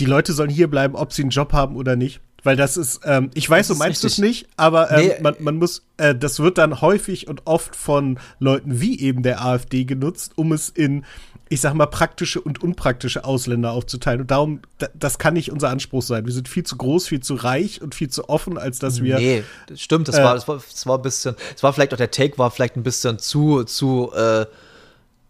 die 0.00 0.06
Leute 0.06 0.32
sollen 0.32 0.50
hier 0.50 0.68
bleiben, 0.68 0.96
ob 0.96 1.12
sie 1.12 1.22
einen 1.22 1.30
Job 1.30 1.52
haben 1.52 1.76
oder 1.76 1.94
nicht. 1.94 2.20
Weil 2.42 2.56
das 2.56 2.76
ist, 2.76 3.00
ähm, 3.04 3.30
ich 3.34 3.48
weiß, 3.48 3.68
du 3.68 3.76
meinst 3.76 4.04
es 4.04 4.18
nicht, 4.18 4.48
aber 4.56 4.90
ähm, 4.90 5.06
nee. 5.06 5.20
man, 5.20 5.36
man 5.38 5.56
muss, 5.56 5.82
äh, 5.96 6.14
das 6.14 6.40
wird 6.40 6.58
dann 6.58 6.80
häufig 6.80 7.28
und 7.28 7.42
oft 7.46 7.76
von 7.76 8.18
Leuten 8.40 8.80
wie 8.80 8.98
eben 9.00 9.22
der 9.22 9.44
AfD 9.44 9.84
genutzt, 9.84 10.32
um 10.34 10.52
es 10.52 10.68
in, 10.68 11.04
ich 11.48 11.60
sag 11.60 11.74
mal, 11.74 11.86
praktische 11.86 12.40
und 12.40 12.60
unpraktische 12.60 13.24
Ausländer 13.24 13.70
aufzuteilen. 13.70 14.22
Und 14.22 14.32
darum, 14.32 14.60
das 14.94 15.18
kann 15.18 15.34
nicht 15.34 15.52
unser 15.52 15.70
Anspruch 15.70 16.02
sein. 16.02 16.26
Wir 16.26 16.32
sind 16.32 16.48
viel 16.48 16.64
zu 16.64 16.76
groß, 16.76 17.06
viel 17.06 17.20
zu 17.20 17.34
reich 17.34 17.80
und 17.80 17.94
viel 17.94 18.10
zu 18.10 18.28
offen, 18.28 18.58
als 18.58 18.80
dass 18.80 19.02
wir. 19.02 19.18
Nee, 19.18 19.44
das 19.68 19.80
stimmt, 19.80 20.08
das, 20.08 20.18
äh, 20.18 20.24
war, 20.24 20.34
das, 20.34 20.48
war, 20.48 20.56
das 20.56 20.86
war 20.86 20.98
ein 20.98 21.02
bisschen, 21.02 21.36
es 21.54 21.62
war 21.62 21.72
vielleicht 21.72 21.94
auch 21.94 21.98
der 21.98 22.10
Take 22.10 22.38
war 22.38 22.50
vielleicht 22.50 22.76
ein 22.76 22.82
bisschen 22.82 23.20
zu, 23.20 23.62
zu, 23.62 24.12
äh, 24.14 24.46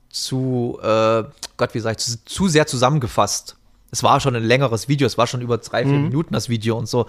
zu, 0.09 0.79
äh, 0.83 1.25
Gott, 1.59 1.75
wie 1.75 1.81
sag 1.81 1.93
ich, 1.93 1.99
zu, 1.99 2.25
zu 2.25 2.49
sehr 2.49 2.67
zusammengefasst 2.67 3.57
es 3.93 4.03
war 4.03 4.19
schon 4.21 4.35
ein 4.35 4.43
längeres 4.43 4.89
Video, 4.89 5.07
es 5.07 5.19
war 5.19 5.27
schon 5.29 5.43
über 5.43 5.59
drei, 5.59 5.85
vier 5.85 5.93
mhm. 5.93 6.05
Minuten 6.05 6.35
das 6.35 6.49
Video 6.49 6.77
und 6.77 6.89
so. 6.89 7.07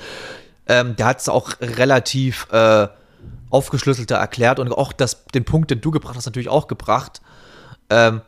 Ähm, 0.67 0.95
der 0.95 1.07
hat 1.07 1.21
es 1.21 1.29
auch 1.29 1.53
relativ 1.61 2.47
äh, 2.51 2.87
aufgeschlüsselter 3.49 4.17
erklärt 4.17 4.59
und 4.59 4.71
auch 4.71 4.91
das, 4.91 5.25
den 5.27 5.45
Punkt, 5.45 5.71
den 5.71 5.81
du 5.81 5.91
gebracht 5.91 6.15
hast, 6.15 6.25
natürlich 6.25 6.49
auch 6.49 6.67
gebracht. 6.67 7.21
Ähm, 7.89 8.21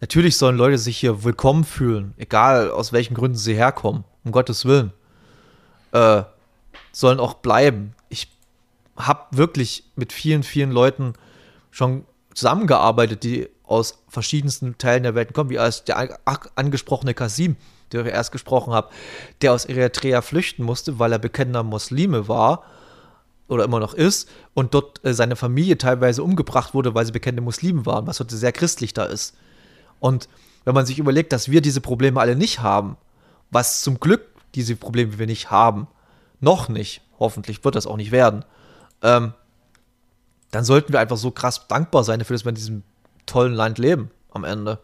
natürlich 0.00 0.36
sollen 0.36 0.56
Leute 0.56 0.76
sich 0.76 0.98
hier 0.98 1.24
willkommen 1.24 1.64
fühlen, 1.64 2.12
egal 2.18 2.70
aus 2.70 2.92
welchen 2.92 3.14
Gründen 3.14 3.38
sie 3.38 3.54
herkommen, 3.54 4.04
um 4.24 4.32
Gottes 4.32 4.66
Willen. 4.66 4.92
Äh, 5.92 6.22
sollen 6.92 7.18
auch 7.18 7.34
bleiben. 7.34 7.94
Ich 8.10 8.30
habe 8.96 9.24
wirklich 9.30 9.84
mit 9.96 10.12
vielen, 10.12 10.42
vielen 10.42 10.70
Leuten 10.70 11.14
schon 11.70 12.04
zusammengearbeitet, 12.34 13.22
die 13.22 13.48
aus 13.64 14.02
verschiedensten 14.08 14.76
Teilen 14.76 15.02
der 15.02 15.14
Welt 15.14 15.32
kommen, 15.32 15.48
wie 15.48 15.58
als 15.58 15.84
der 15.84 16.18
angesprochene 16.54 17.14
Kasim, 17.14 17.56
der 17.92 18.06
ich 18.06 18.12
erst 18.12 18.32
gesprochen 18.32 18.72
habe, 18.72 18.88
der 19.42 19.52
aus 19.52 19.64
Eritrea 19.64 20.22
flüchten 20.22 20.64
musste, 20.64 20.98
weil 20.98 21.12
er 21.12 21.18
bekennender 21.18 21.62
Muslime 21.62 22.28
war 22.28 22.64
oder 23.48 23.64
immer 23.64 23.80
noch 23.80 23.94
ist 23.94 24.28
und 24.54 24.74
dort 24.74 25.04
äh, 25.04 25.14
seine 25.14 25.36
Familie 25.36 25.78
teilweise 25.78 26.22
umgebracht 26.22 26.74
wurde, 26.74 26.94
weil 26.94 27.06
sie 27.06 27.12
bekennende 27.12 27.42
Muslime 27.42 27.86
waren, 27.86 28.06
was 28.06 28.20
heute 28.20 28.36
sehr 28.36 28.52
christlich 28.52 28.92
da 28.92 29.04
ist. 29.04 29.36
Und 30.00 30.28
wenn 30.64 30.74
man 30.74 30.86
sich 30.86 30.98
überlegt, 30.98 31.32
dass 31.32 31.50
wir 31.50 31.60
diese 31.60 31.80
Probleme 31.80 32.20
alle 32.20 32.36
nicht 32.36 32.60
haben, 32.60 32.96
was 33.50 33.82
zum 33.82 34.00
Glück 34.00 34.22
diese 34.54 34.76
Probleme 34.76 35.18
wir 35.18 35.26
nicht 35.26 35.50
haben, 35.50 35.86
noch 36.40 36.68
nicht, 36.68 37.02
hoffentlich 37.18 37.64
wird 37.64 37.76
das 37.76 37.86
auch 37.86 37.96
nicht 37.96 38.10
werden, 38.10 38.44
ähm, 39.02 39.32
dann 40.50 40.64
sollten 40.64 40.92
wir 40.92 41.00
einfach 41.00 41.16
so 41.16 41.30
krass 41.30 41.68
dankbar 41.68 42.04
sein 42.04 42.18
dafür, 42.18 42.34
dass 42.34 42.44
wir 42.44 42.50
in 42.50 42.56
diesem 42.56 42.82
tollen 43.26 43.54
Land 43.54 43.78
leben 43.78 44.10
am 44.30 44.44
Ende. 44.44 44.78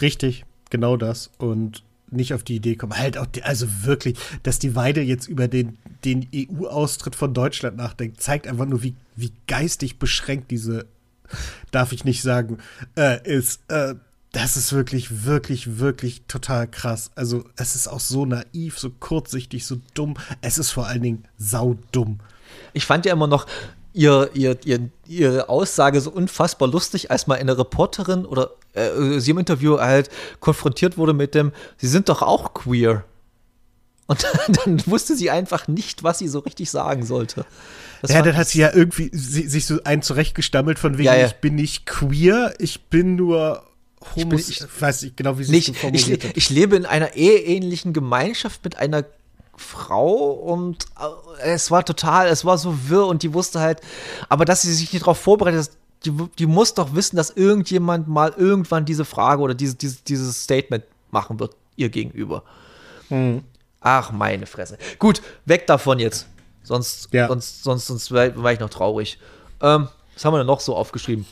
Richtig, 0.00 0.44
genau 0.70 0.96
das. 0.96 1.30
Und 1.38 1.82
nicht 2.10 2.34
auf 2.34 2.42
die 2.42 2.56
Idee 2.56 2.76
kommen. 2.76 2.96
Halt 2.96 3.18
auch, 3.18 3.26
die, 3.26 3.42
also 3.42 3.66
wirklich, 3.82 4.18
dass 4.42 4.58
die 4.58 4.74
Weide 4.74 5.00
jetzt 5.00 5.28
über 5.28 5.48
den, 5.48 5.78
den 6.04 6.26
EU-Austritt 6.34 7.14
von 7.14 7.34
Deutschland 7.34 7.76
nachdenkt, 7.76 8.20
zeigt 8.20 8.46
einfach 8.46 8.66
nur, 8.66 8.82
wie, 8.82 8.94
wie 9.16 9.32
geistig 9.46 9.98
beschränkt 9.98 10.50
diese, 10.50 10.86
darf 11.70 11.92
ich 11.92 12.04
nicht 12.04 12.22
sagen, 12.22 12.58
äh, 12.96 13.22
ist. 13.28 13.60
Äh, 13.68 13.94
das 14.32 14.58
ist 14.58 14.74
wirklich, 14.74 15.24
wirklich, 15.24 15.78
wirklich 15.78 16.22
total 16.28 16.68
krass. 16.68 17.10
Also, 17.14 17.44
es 17.56 17.74
ist 17.74 17.88
auch 17.88 18.00
so 18.00 18.26
naiv, 18.26 18.78
so 18.78 18.90
kurzsichtig, 18.90 19.64
so 19.64 19.80
dumm. 19.94 20.18
Es 20.42 20.58
ist 20.58 20.70
vor 20.70 20.86
allen 20.86 21.02
Dingen 21.02 21.24
saudumm. 21.38 22.20
Ich 22.74 22.84
fand 22.84 23.06
ja 23.06 23.14
immer 23.14 23.26
noch, 23.26 23.46
ihr, 23.98 24.30
ihr, 24.32 24.56
ihr, 24.64 24.88
ihre 25.06 25.48
Aussage 25.48 26.00
so 26.00 26.10
unfassbar 26.10 26.68
lustig, 26.68 27.10
als 27.10 27.26
mal 27.26 27.36
eine 27.36 27.58
Reporterin 27.58 28.24
oder 28.24 28.52
äh, 28.74 29.18
sie 29.18 29.32
im 29.32 29.38
Interview 29.38 29.78
halt 29.78 30.08
konfrontiert 30.38 30.96
wurde 30.96 31.12
mit 31.12 31.34
dem, 31.34 31.52
sie 31.78 31.88
sind 31.88 32.08
doch 32.08 32.22
auch 32.22 32.54
queer. 32.54 33.04
Und 34.06 34.24
dann 34.64 34.86
wusste 34.86 35.16
sie 35.16 35.30
einfach 35.30 35.66
nicht, 35.66 36.04
was 36.04 36.20
sie 36.20 36.28
so 36.28 36.38
richtig 36.38 36.70
sagen 36.70 37.04
sollte. 37.04 37.44
Das 38.00 38.12
ja, 38.12 38.22
dann 38.22 38.36
hat 38.36 38.46
sie 38.46 38.60
ja 38.60 38.72
irgendwie 38.72 39.10
sie, 39.12 39.48
sich 39.48 39.66
so 39.66 39.80
ein 39.82 40.00
zurechtgestammelt 40.00 40.78
von 40.78 40.96
wegen, 40.96 41.06
ja, 41.06 41.16
ja. 41.16 41.26
ich 41.26 41.34
bin 41.34 41.56
nicht 41.56 41.84
queer, 41.84 42.54
ich 42.60 42.82
bin 42.82 43.16
nur 43.16 43.64
Homos. 44.14 44.48
Ich, 44.48 44.60
bin, 44.60 44.68
ich 44.68 44.80
weiß 44.80 45.02
nicht 45.02 45.16
genau, 45.16 45.38
wie 45.40 45.44
sie 45.44 45.58
es 45.58 45.76
formuliert 45.76 46.24
ich, 46.24 46.36
ich 46.36 46.50
lebe 46.50 46.76
in 46.76 46.86
einer 46.86 47.16
eheähnlichen 47.16 47.92
Gemeinschaft 47.92 48.62
mit 48.62 48.78
einer 48.78 49.04
Frau 49.58 50.30
und 50.32 50.86
äh, 51.40 51.50
es 51.50 51.70
war 51.70 51.84
total, 51.84 52.28
es 52.28 52.44
war 52.44 52.58
so 52.58 52.88
wirr 52.88 53.06
und 53.06 53.22
die 53.22 53.34
wusste 53.34 53.60
halt, 53.60 53.80
aber 54.28 54.44
dass 54.44 54.62
sie 54.62 54.72
sich 54.72 54.92
nicht 54.92 55.02
darauf 55.02 55.18
vorbereitet, 55.18 55.70
die, 56.04 56.12
die 56.38 56.46
muss 56.46 56.74
doch 56.74 56.94
wissen, 56.94 57.16
dass 57.16 57.30
irgendjemand 57.30 58.08
mal 58.08 58.32
irgendwann 58.36 58.84
diese 58.84 59.04
Frage 59.04 59.42
oder 59.42 59.54
diese, 59.54 59.74
diese, 59.74 59.98
dieses 60.02 60.44
Statement 60.44 60.84
machen 61.10 61.40
wird, 61.40 61.56
ihr 61.76 61.88
gegenüber. 61.88 62.44
Hm. 63.08 63.42
Ach, 63.80 64.12
meine 64.12 64.46
Fresse. 64.46 64.78
Gut, 64.98 65.22
weg 65.44 65.66
davon 65.66 65.98
jetzt. 65.98 66.26
Sonst, 66.62 67.08
ja. 67.12 67.28
sonst, 67.28 67.64
sonst, 67.64 67.86
sonst 67.86 68.12
war 68.12 68.52
ich 68.52 68.60
noch 68.60 68.70
traurig. 68.70 69.18
Ähm, 69.60 69.88
was 70.14 70.24
haben 70.24 70.34
wir 70.34 70.38
denn 70.38 70.46
noch 70.46 70.60
so 70.60 70.76
aufgeschrieben? 70.76 71.26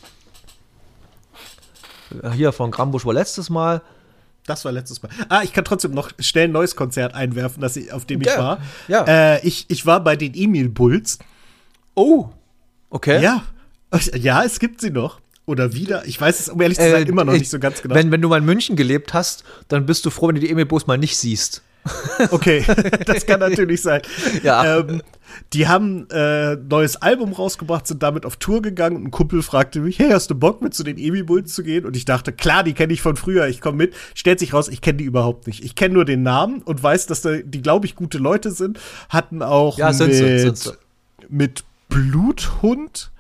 Hier 2.34 2.52
von 2.52 2.70
Grambusch 2.70 3.04
war 3.04 3.12
letztes 3.12 3.50
Mal. 3.50 3.82
Das 4.46 4.64
war 4.64 4.72
letztes 4.72 5.02
Mal. 5.02 5.10
Ah, 5.28 5.42
ich 5.42 5.52
kann 5.52 5.64
trotzdem 5.64 5.92
noch 5.92 6.10
schnell 6.20 6.44
ein 6.44 6.52
neues 6.52 6.76
Konzert 6.76 7.14
einwerfen, 7.14 7.60
das 7.60 7.76
ich, 7.76 7.92
auf 7.92 8.04
dem 8.04 8.20
ich 8.20 8.28
ja, 8.28 8.38
war. 8.38 8.60
Ja. 8.88 9.04
Äh, 9.06 9.46
ich, 9.46 9.66
ich 9.68 9.86
war 9.86 10.02
bei 10.02 10.16
den 10.16 10.34
Emil 10.34 10.68
Bulls. 10.68 11.18
Oh, 11.94 12.28
okay. 12.90 13.22
Ja. 13.22 13.42
Ja, 14.14 14.44
es 14.44 14.58
gibt 14.58 14.80
sie 14.80 14.90
noch. 14.90 15.20
Oder 15.46 15.74
wieder. 15.74 16.04
Ich 16.06 16.20
weiß 16.20 16.40
es, 16.40 16.48
um 16.48 16.60
ehrlich 16.60 16.76
zu 16.76 16.90
sein, 16.90 17.06
äh, 17.06 17.08
immer 17.08 17.24
noch 17.24 17.32
nicht 17.32 17.48
so 17.48 17.60
ganz 17.60 17.80
genau. 17.80 17.94
Wenn, 17.94 18.10
wenn 18.10 18.20
du 18.20 18.28
mal 18.28 18.38
in 18.38 18.44
München 18.44 18.74
gelebt 18.74 19.14
hast, 19.14 19.44
dann 19.68 19.86
bist 19.86 20.04
du 20.04 20.10
froh, 20.10 20.28
wenn 20.28 20.34
du 20.34 20.40
die 20.40 20.50
Emil 20.50 20.66
Bulls 20.66 20.86
mal 20.86 20.98
nicht 20.98 21.16
siehst. 21.16 21.62
Okay, 22.30 22.64
das 23.06 23.26
kann 23.26 23.38
natürlich 23.40 23.80
sein. 23.80 24.02
Ja. 24.42 24.78
Ähm, 24.78 25.02
die 25.52 25.68
haben 25.68 26.08
äh, 26.10 26.56
neues 26.56 26.96
Album 26.96 27.32
rausgebracht, 27.32 27.86
sind 27.86 28.02
damit 28.02 28.24
auf 28.26 28.36
Tour 28.36 28.62
gegangen 28.62 28.96
und 28.96 29.04
ein 29.04 29.10
Kumpel 29.10 29.42
fragte 29.42 29.80
mich, 29.80 29.98
hey, 29.98 30.10
hast 30.10 30.30
du 30.30 30.34
Bock 30.34 30.62
mit 30.62 30.74
zu 30.74 30.84
den 30.84 30.98
Emi 30.98 31.22
Bulls 31.22 31.54
zu 31.54 31.62
gehen? 31.62 31.84
Und 31.84 31.96
ich 31.96 32.04
dachte, 32.04 32.32
klar, 32.32 32.62
die 32.64 32.72
kenne 32.72 32.92
ich 32.92 33.02
von 33.02 33.16
früher, 33.16 33.46
ich 33.48 33.60
komme 33.60 33.78
mit. 33.78 33.94
Stellt 34.14 34.38
sich 34.38 34.52
raus, 34.52 34.68
ich 34.68 34.80
kenne 34.80 34.98
die 34.98 35.04
überhaupt 35.04 35.46
nicht. 35.46 35.64
Ich 35.64 35.74
kenne 35.74 35.94
nur 35.94 36.04
den 36.04 36.22
Namen 36.22 36.62
und 36.62 36.82
weiß, 36.82 37.06
dass 37.06 37.22
da, 37.22 37.36
die, 37.36 37.62
glaube 37.62 37.86
ich, 37.86 37.94
gute 37.94 38.18
Leute 38.18 38.50
sind. 38.50 38.78
Hatten 39.08 39.42
auch 39.42 39.78
ja, 39.78 39.92
sind 39.92 40.08
mit, 40.08 40.16
sie, 40.16 40.38
sind 40.38 40.58
sie. 40.58 40.72
mit 41.28 41.64
Bluthund 41.88 43.10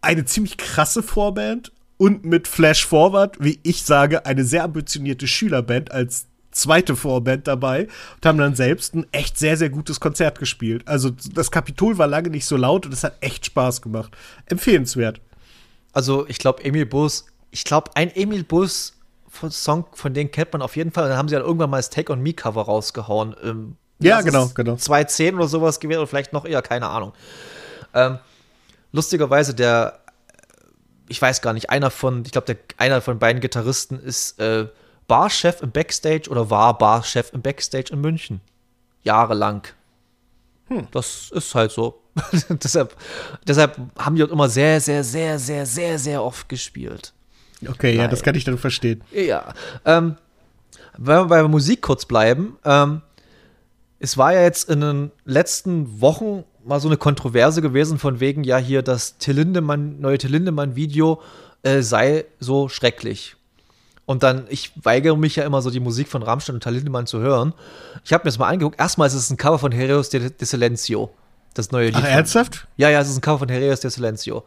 eine 0.00 0.24
ziemlich 0.24 0.56
krasse 0.56 1.02
Vorband 1.02 1.72
und 1.96 2.24
mit 2.24 2.48
Flash 2.48 2.86
Forward, 2.86 3.36
wie 3.40 3.60
ich 3.62 3.82
sage, 3.82 4.24
eine 4.24 4.44
sehr 4.44 4.64
ambitionierte 4.64 5.26
Schülerband 5.26 5.92
als 5.92 6.29
zweite 6.50 6.96
Vorband 6.96 7.46
dabei 7.46 7.88
und 8.16 8.26
haben 8.26 8.38
dann 8.38 8.54
selbst 8.54 8.94
ein 8.94 9.06
echt 9.12 9.38
sehr, 9.38 9.56
sehr 9.56 9.70
gutes 9.70 10.00
Konzert 10.00 10.38
gespielt. 10.38 10.86
Also 10.86 11.10
das 11.32 11.50
Kapitol 11.50 11.98
war 11.98 12.06
lange 12.06 12.30
nicht 12.30 12.46
so 12.46 12.56
laut 12.56 12.86
und 12.86 12.92
es 12.92 13.04
hat 13.04 13.14
echt 13.20 13.46
Spaß 13.46 13.82
gemacht. 13.82 14.16
Empfehlenswert. 14.46 15.20
Also 15.92 16.26
ich 16.28 16.38
glaube, 16.38 16.64
Emil 16.64 16.86
Bus, 16.86 17.26
ich 17.50 17.64
glaube, 17.64 17.90
ein 17.94 18.14
Emil 18.14 18.44
Bus 18.44 18.94
Song, 19.50 19.86
von 19.92 20.12
denen 20.12 20.30
kennt 20.30 20.52
man 20.52 20.62
auf 20.62 20.76
jeden 20.76 20.92
Fall. 20.92 21.04
Und 21.04 21.10
dann 21.10 21.18
haben 21.18 21.28
sie 21.28 21.34
dann 21.36 21.44
irgendwann 21.44 21.70
mal 21.70 21.78
das 21.78 21.90
Take 21.90 22.12
on 22.12 22.20
Me 22.20 22.32
Cover 22.32 22.62
rausgehauen. 22.62 23.36
Ähm, 23.42 23.76
ja, 24.00 24.20
genau, 24.22 24.48
genau. 24.54 24.76
2010 24.76 25.36
oder 25.36 25.46
sowas 25.46 25.78
gewesen 25.78 25.98
oder 25.98 26.06
vielleicht 26.06 26.32
noch 26.32 26.44
eher, 26.44 26.62
keine 26.62 26.88
Ahnung. 26.88 27.12
Ähm, 27.94 28.18
lustigerweise, 28.92 29.54
der, 29.54 30.00
ich 31.08 31.20
weiß 31.20 31.42
gar 31.42 31.52
nicht, 31.52 31.70
einer 31.70 31.90
von, 31.90 32.24
ich 32.24 32.32
glaube, 32.32 32.56
einer 32.76 33.00
von 33.00 33.18
beiden 33.18 33.40
Gitarristen 33.40 34.00
ist 34.00 34.40
äh, 34.40 34.66
Barchef 35.10 35.60
im 35.60 35.72
Backstage 35.72 36.30
oder 36.30 36.50
war 36.50 36.78
Barchef 36.78 37.32
im 37.32 37.42
Backstage 37.42 37.92
in 37.92 38.00
München. 38.00 38.40
Jahrelang. 39.02 39.66
Hm. 40.68 40.86
Das 40.92 41.32
ist 41.32 41.52
halt 41.56 41.72
so. 41.72 42.00
deshalb, 42.48 42.96
deshalb 43.44 43.76
haben 43.98 44.14
die 44.14 44.20
dort 44.20 44.30
immer 44.30 44.48
sehr, 44.48 44.80
sehr, 44.80 45.02
sehr, 45.02 45.40
sehr, 45.40 45.66
sehr, 45.66 45.98
sehr 45.98 46.22
oft 46.22 46.48
gespielt. 46.48 47.12
Okay, 47.68 47.96
Nein. 47.96 48.04
ja, 48.04 48.08
das 48.08 48.22
kann 48.22 48.36
ich 48.36 48.44
dann 48.44 48.56
verstehen. 48.56 49.02
Ja. 49.10 49.52
Ähm, 49.84 50.16
wenn 50.96 51.16
wir 51.16 51.24
bei 51.24 51.42
Musik 51.42 51.82
kurz 51.82 52.04
bleiben, 52.04 52.56
ähm, 52.64 53.02
es 53.98 54.16
war 54.16 54.32
ja 54.32 54.42
jetzt 54.42 54.70
in 54.70 54.80
den 54.80 55.10
letzten 55.24 56.00
Wochen 56.00 56.44
mal 56.64 56.78
so 56.78 56.86
eine 56.86 56.98
Kontroverse 56.98 57.62
gewesen 57.62 57.98
von 57.98 58.20
wegen, 58.20 58.44
ja, 58.44 58.58
hier 58.58 58.82
das 58.82 59.18
Till 59.18 59.34
Lindemann, 59.34 60.00
neue 60.00 60.18
Till 60.18 60.30
Lindemann-Video 60.30 61.20
äh, 61.64 61.82
sei 61.82 62.26
so 62.38 62.68
schrecklich. 62.68 63.34
Und 64.10 64.24
dann, 64.24 64.48
ich 64.48 64.72
weigere 64.82 65.16
mich 65.16 65.36
ja 65.36 65.44
immer 65.44 65.62
so, 65.62 65.70
die 65.70 65.78
Musik 65.78 66.08
von 66.08 66.24
Rammstein 66.24 66.56
und 66.56 66.64
Talindemann 66.64 67.06
zu 67.06 67.20
hören. 67.20 67.54
Ich 68.04 68.12
habe 68.12 68.22
mir 68.22 68.30
das 68.30 68.40
mal 68.40 68.48
angeguckt. 68.48 68.80
Erstmal 68.80 69.06
ist 69.06 69.14
es 69.14 69.30
ein 69.30 69.36
Cover 69.36 69.60
von 69.60 69.70
Heroes 69.70 70.08
de, 70.08 70.30
de 70.30 70.44
Silencio. 70.48 71.14
Das 71.54 71.70
neue 71.70 71.90
Lied. 71.90 71.94
Ach, 71.98 72.08
ernsthaft? 72.08 72.66
Ja, 72.76 72.90
ja, 72.90 73.00
es 73.00 73.08
ist 73.08 73.18
ein 73.18 73.20
Cover 73.20 73.38
von 73.38 73.48
Heroes 73.48 73.78
de 73.78 73.88
Silencio. 73.88 74.42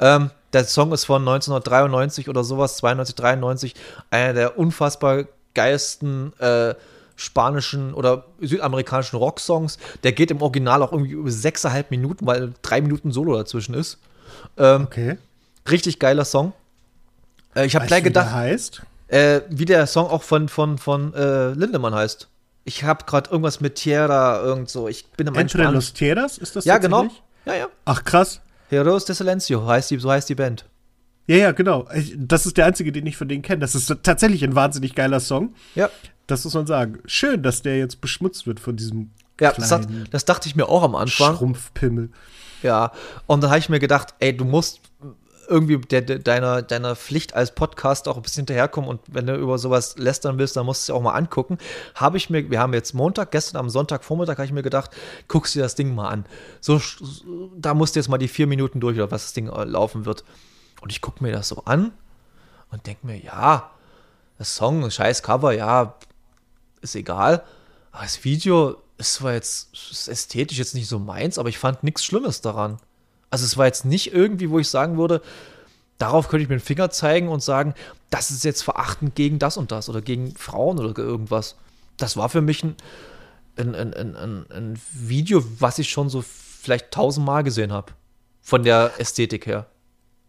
Ähm, 0.00 0.30
der 0.52 0.64
Song 0.64 0.92
ist 0.92 1.06
von 1.06 1.22
1993 1.22 2.28
oder 2.28 2.44
sowas, 2.44 2.76
92, 2.76 3.14
93. 3.14 3.74
Einer 4.10 4.34
der 4.34 4.58
unfassbar 4.58 5.24
geilsten 5.54 6.38
äh, 6.38 6.74
spanischen 7.16 7.94
oder 7.94 8.26
südamerikanischen 8.42 9.18
Rocksongs. 9.18 9.78
Der 10.02 10.12
geht 10.12 10.30
im 10.30 10.42
Original 10.42 10.82
auch 10.82 10.92
irgendwie 10.92 11.12
über 11.12 11.30
sechseinhalb 11.30 11.90
Minuten, 11.90 12.26
weil 12.26 12.52
drei 12.60 12.82
Minuten 12.82 13.12
Solo 13.12 13.34
dazwischen 13.34 13.72
ist. 13.72 13.96
Ähm, 14.58 14.82
okay. 14.82 15.16
Richtig 15.70 15.98
geiler 15.98 16.26
Song. 16.26 16.52
Äh, 17.54 17.64
ich 17.64 17.74
habe 17.74 17.86
gleich 17.86 18.04
gedacht. 18.04 18.26
Wie 18.26 18.30
der 18.30 18.38
heißt? 18.38 18.82
Äh, 19.10 19.40
wie 19.48 19.64
der 19.64 19.86
Song 19.86 20.06
auch 20.06 20.22
von, 20.22 20.48
von, 20.48 20.78
von 20.78 21.12
äh, 21.14 21.50
Lindemann 21.50 21.94
heißt. 21.94 22.28
Ich 22.64 22.84
habe 22.84 23.04
gerade 23.06 23.30
irgendwas 23.30 23.60
mit 23.60 23.74
Tierra, 23.74 24.40
irgend 24.40 24.70
so. 24.70 24.86
Ich 24.86 25.06
bin 25.12 25.26
im 25.26 25.34
Entre 25.34 25.64
los 25.64 25.92
Tierras, 25.92 26.38
ist 26.38 26.54
das 26.54 26.64
Ja, 26.64 26.78
genau. 26.78 27.08
Ja, 27.44 27.54
ja. 27.54 27.68
Ach, 27.84 28.04
krass. 28.04 28.40
Heroes 28.68 29.04
de 29.06 29.16
Silencio, 29.16 29.66
heißt 29.66 29.90
die, 29.90 29.98
so 29.98 30.10
heißt 30.10 30.28
die 30.28 30.36
Band. 30.36 30.64
Ja, 31.26 31.36
ja, 31.36 31.52
genau. 31.52 31.88
Das 32.16 32.46
ist 32.46 32.56
der 32.56 32.66
einzige, 32.66 32.92
den 32.92 33.04
ich 33.06 33.16
von 33.16 33.28
denen 33.28 33.42
kenne. 33.42 33.60
Das 33.60 33.74
ist 33.74 33.92
tatsächlich 34.02 34.44
ein 34.44 34.54
wahnsinnig 34.54 34.94
geiler 34.94 35.18
Song. 35.18 35.54
Ja. 35.74 35.90
Das 36.28 36.44
muss 36.44 36.54
man 36.54 36.66
sagen. 36.66 37.00
Schön, 37.06 37.42
dass 37.42 37.62
der 37.62 37.78
jetzt 37.78 38.00
beschmutzt 38.00 38.46
wird 38.46 38.60
von 38.60 38.76
diesem. 38.76 39.10
Ja, 39.40 39.52
das, 39.52 39.72
hat, 39.72 39.88
das 40.10 40.24
dachte 40.24 40.48
ich 40.48 40.54
mir 40.54 40.68
auch 40.68 40.82
am 40.82 40.94
Anfang. 40.94 41.36
Schrumpfpimmel. 41.36 42.10
Ja, 42.62 42.92
und 43.26 43.42
dann 43.42 43.50
habe 43.50 43.58
ich 43.58 43.68
mir 43.68 43.80
gedacht, 43.80 44.14
ey, 44.20 44.36
du 44.36 44.44
musst 44.44 44.80
irgendwie 45.50 45.78
der, 45.78 46.02
der, 46.02 46.20
deiner, 46.20 46.62
deiner 46.62 46.94
Pflicht 46.94 47.34
als 47.34 47.54
Podcast 47.54 48.06
auch 48.08 48.16
ein 48.16 48.22
bisschen 48.22 48.42
hinterherkommen 48.42 48.88
und 48.88 49.00
wenn 49.08 49.26
du 49.26 49.34
über 49.34 49.58
sowas 49.58 49.98
lästern 49.98 50.38
willst, 50.38 50.56
dann 50.56 50.64
musst 50.64 50.88
du 50.88 50.92
es 50.92 50.96
auch 50.96 51.02
mal 51.02 51.14
angucken. 51.14 51.58
Habe 51.94 52.16
ich 52.16 52.30
mir, 52.30 52.50
wir 52.50 52.60
haben 52.60 52.72
jetzt 52.72 52.94
Montag, 52.94 53.32
gestern 53.32 53.58
am 53.58 53.68
Sonntagvormittag 53.68 54.36
habe 54.36 54.46
ich 54.46 54.52
mir 54.52 54.62
gedacht, 54.62 54.90
guckst 55.28 55.54
dir 55.54 55.62
das 55.62 55.74
Ding 55.74 55.94
mal 55.94 56.08
an. 56.08 56.24
So, 56.60 56.80
da 57.56 57.74
musst 57.74 57.96
du 57.96 58.00
jetzt 58.00 58.08
mal 58.08 58.18
die 58.18 58.28
vier 58.28 58.46
Minuten 58.46 58.80
durch, 58.80 58.96
oder 58.96 59.10
was 59.10 59.24
das 59.24 59.32
Ding 59.32 59.48
äh, 59.48 59.64
laufen 59.64 60.06
wird. 60.06 60.24
Und 60.80 60.92
ich 60.92 61.00
gucke 61.00 61.22
mir 61.22 61.32
das 61.32 61.48
so 61.48 61.64
an 61.64 61.92
und 62.70 62.86
denke 62.86 63.06
mir, 63.06 63.20
ja, 63.20 63.70
das 64.38 64.54
Song, 64.54 64.88
scheiß 64.90 65.22
Cover, 65.22 65.52
ja, 65.52 65.96
ist 66.80 66.94
egal. 66.94 67.42
Aber 67.92 68.04
das 68.04 68.24
Video 68.24 68.76
ist 68.96 69.14
zwar 69.14 69.32
jetzt 69.32 69.72
ist 69.90 70.08
ästhetisch 70.08 70.58
jetzt 70.58 70.74
nicht 70.74 70.88
so 70.88 70.98
meins, 70.98 71.38
aber 71.38 71.48
ich 71.48 71.58
fand 71.58 71.82
nichts 71.82 72.04
Schlimmes 72.04 72.40
daran. 72.40 72.78
Also 73.30 73.44
es 73.44 73.56
war 73.56 73.66
jetzt 73.66 73.84
nicht 73.84 74.12
irgendwie, 74.12 74.50
wo 74.50 74.58
ich 74.58 74.68
sagen 74.68 74.98
würde, 74.98 75.22
darauf 75.98 76.28
könnte 76.28 76.42
ich 76.42 76.48
mir 76.48 76.56
den 76.56 76.62
Finger 76.64 76.90
zeigen 76.90 77.28
und 77.28 77.42
sagen, 77.42 77.74
das 78.10 78.30
ist 78.30 78.44
jetzt 78.44 78.62
verachtend 78.62 79.14
gegen 79.14 79.38
das 79.38 79.56
und 79.56 79.70
das 79.70 79.88
oder 79.88 80.02
gegen 80.02 80.34
Frauen 80.34 80.78
oder 80.78 80.96
irgendwas. 80.98 81.56
Das 81.96 82.16
war 82.16 82.28
für 82.28 82.40
mich 82.40 82.64
ein, 82.64 82.76
ein, 83.56 83.74
ein, 83.74 84.16
ein, 84.16 84.46
ein 84.50 84.80
Video, 84.92 85.44
was 85.58 85.78
ich 85.78 85.90
schon 85.90 86.08
so 86.08 86.22
vielleicht 86.22 86.90
tausendmal 86.90 87.44
gesehen 87.44 87.72
habe. 87.72 87.92
Von 88.42 88.64
der 88.64 88.92
Ästhetik 88.98 89.46
her. 89.46 89.66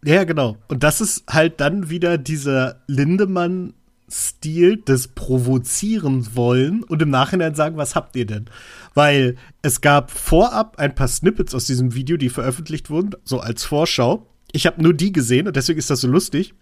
Ja, 0.04 0.24
genau. 0.24 0.56
Und 0.68 0.82
das 0.82 1.00
ist 1.00 1.24
halt 1.28 1.60
dann 1.60 1.88
wieder 1.88 2.18
dieser 2.18 2.82
Lindemann 2.86 3.74
Stil 4.12 4.76
des 4.76 5.08
Provozieren 5.08 6.36
wollen 6.36 6.82
und 6.82 7.00
im 7.00 7.10
Nachhinein 7.10 7.54
sagen, 7.54 7.78
was 7.78 7.94
habt 7.94 8.14
ihr 8.14 8.26
denn? 8.26 8.46
Weil 8.94 9.36
es 9.62 9.80
gab 9.80 10.10
vorab 10.10 10.78
ein 10.78 10.94
paar 10.94 11.08
Snippets 11.08 11.54
aus 11.54 11.64
diesem 11.64 11.94
Video, 11.94 12.18
die 12.18 12.28
veröffentlicht 12.28 12.90
wurden, 12.90 13.12
so 13.24 13.40
als 13.40 13.64
Vorschau. 13.64 14.26
Ich 14.52 14.66
habe 14.66 14.82
nur 14.82 14.92
die 14.92 15.12
gesehen 15.12 15.46
und 15.46 15.56
deswegen 15.56 15.78
ist 15.78 15.88
das 15.88 16.02
so 16.02 16.08
lustig. 16.08 16.54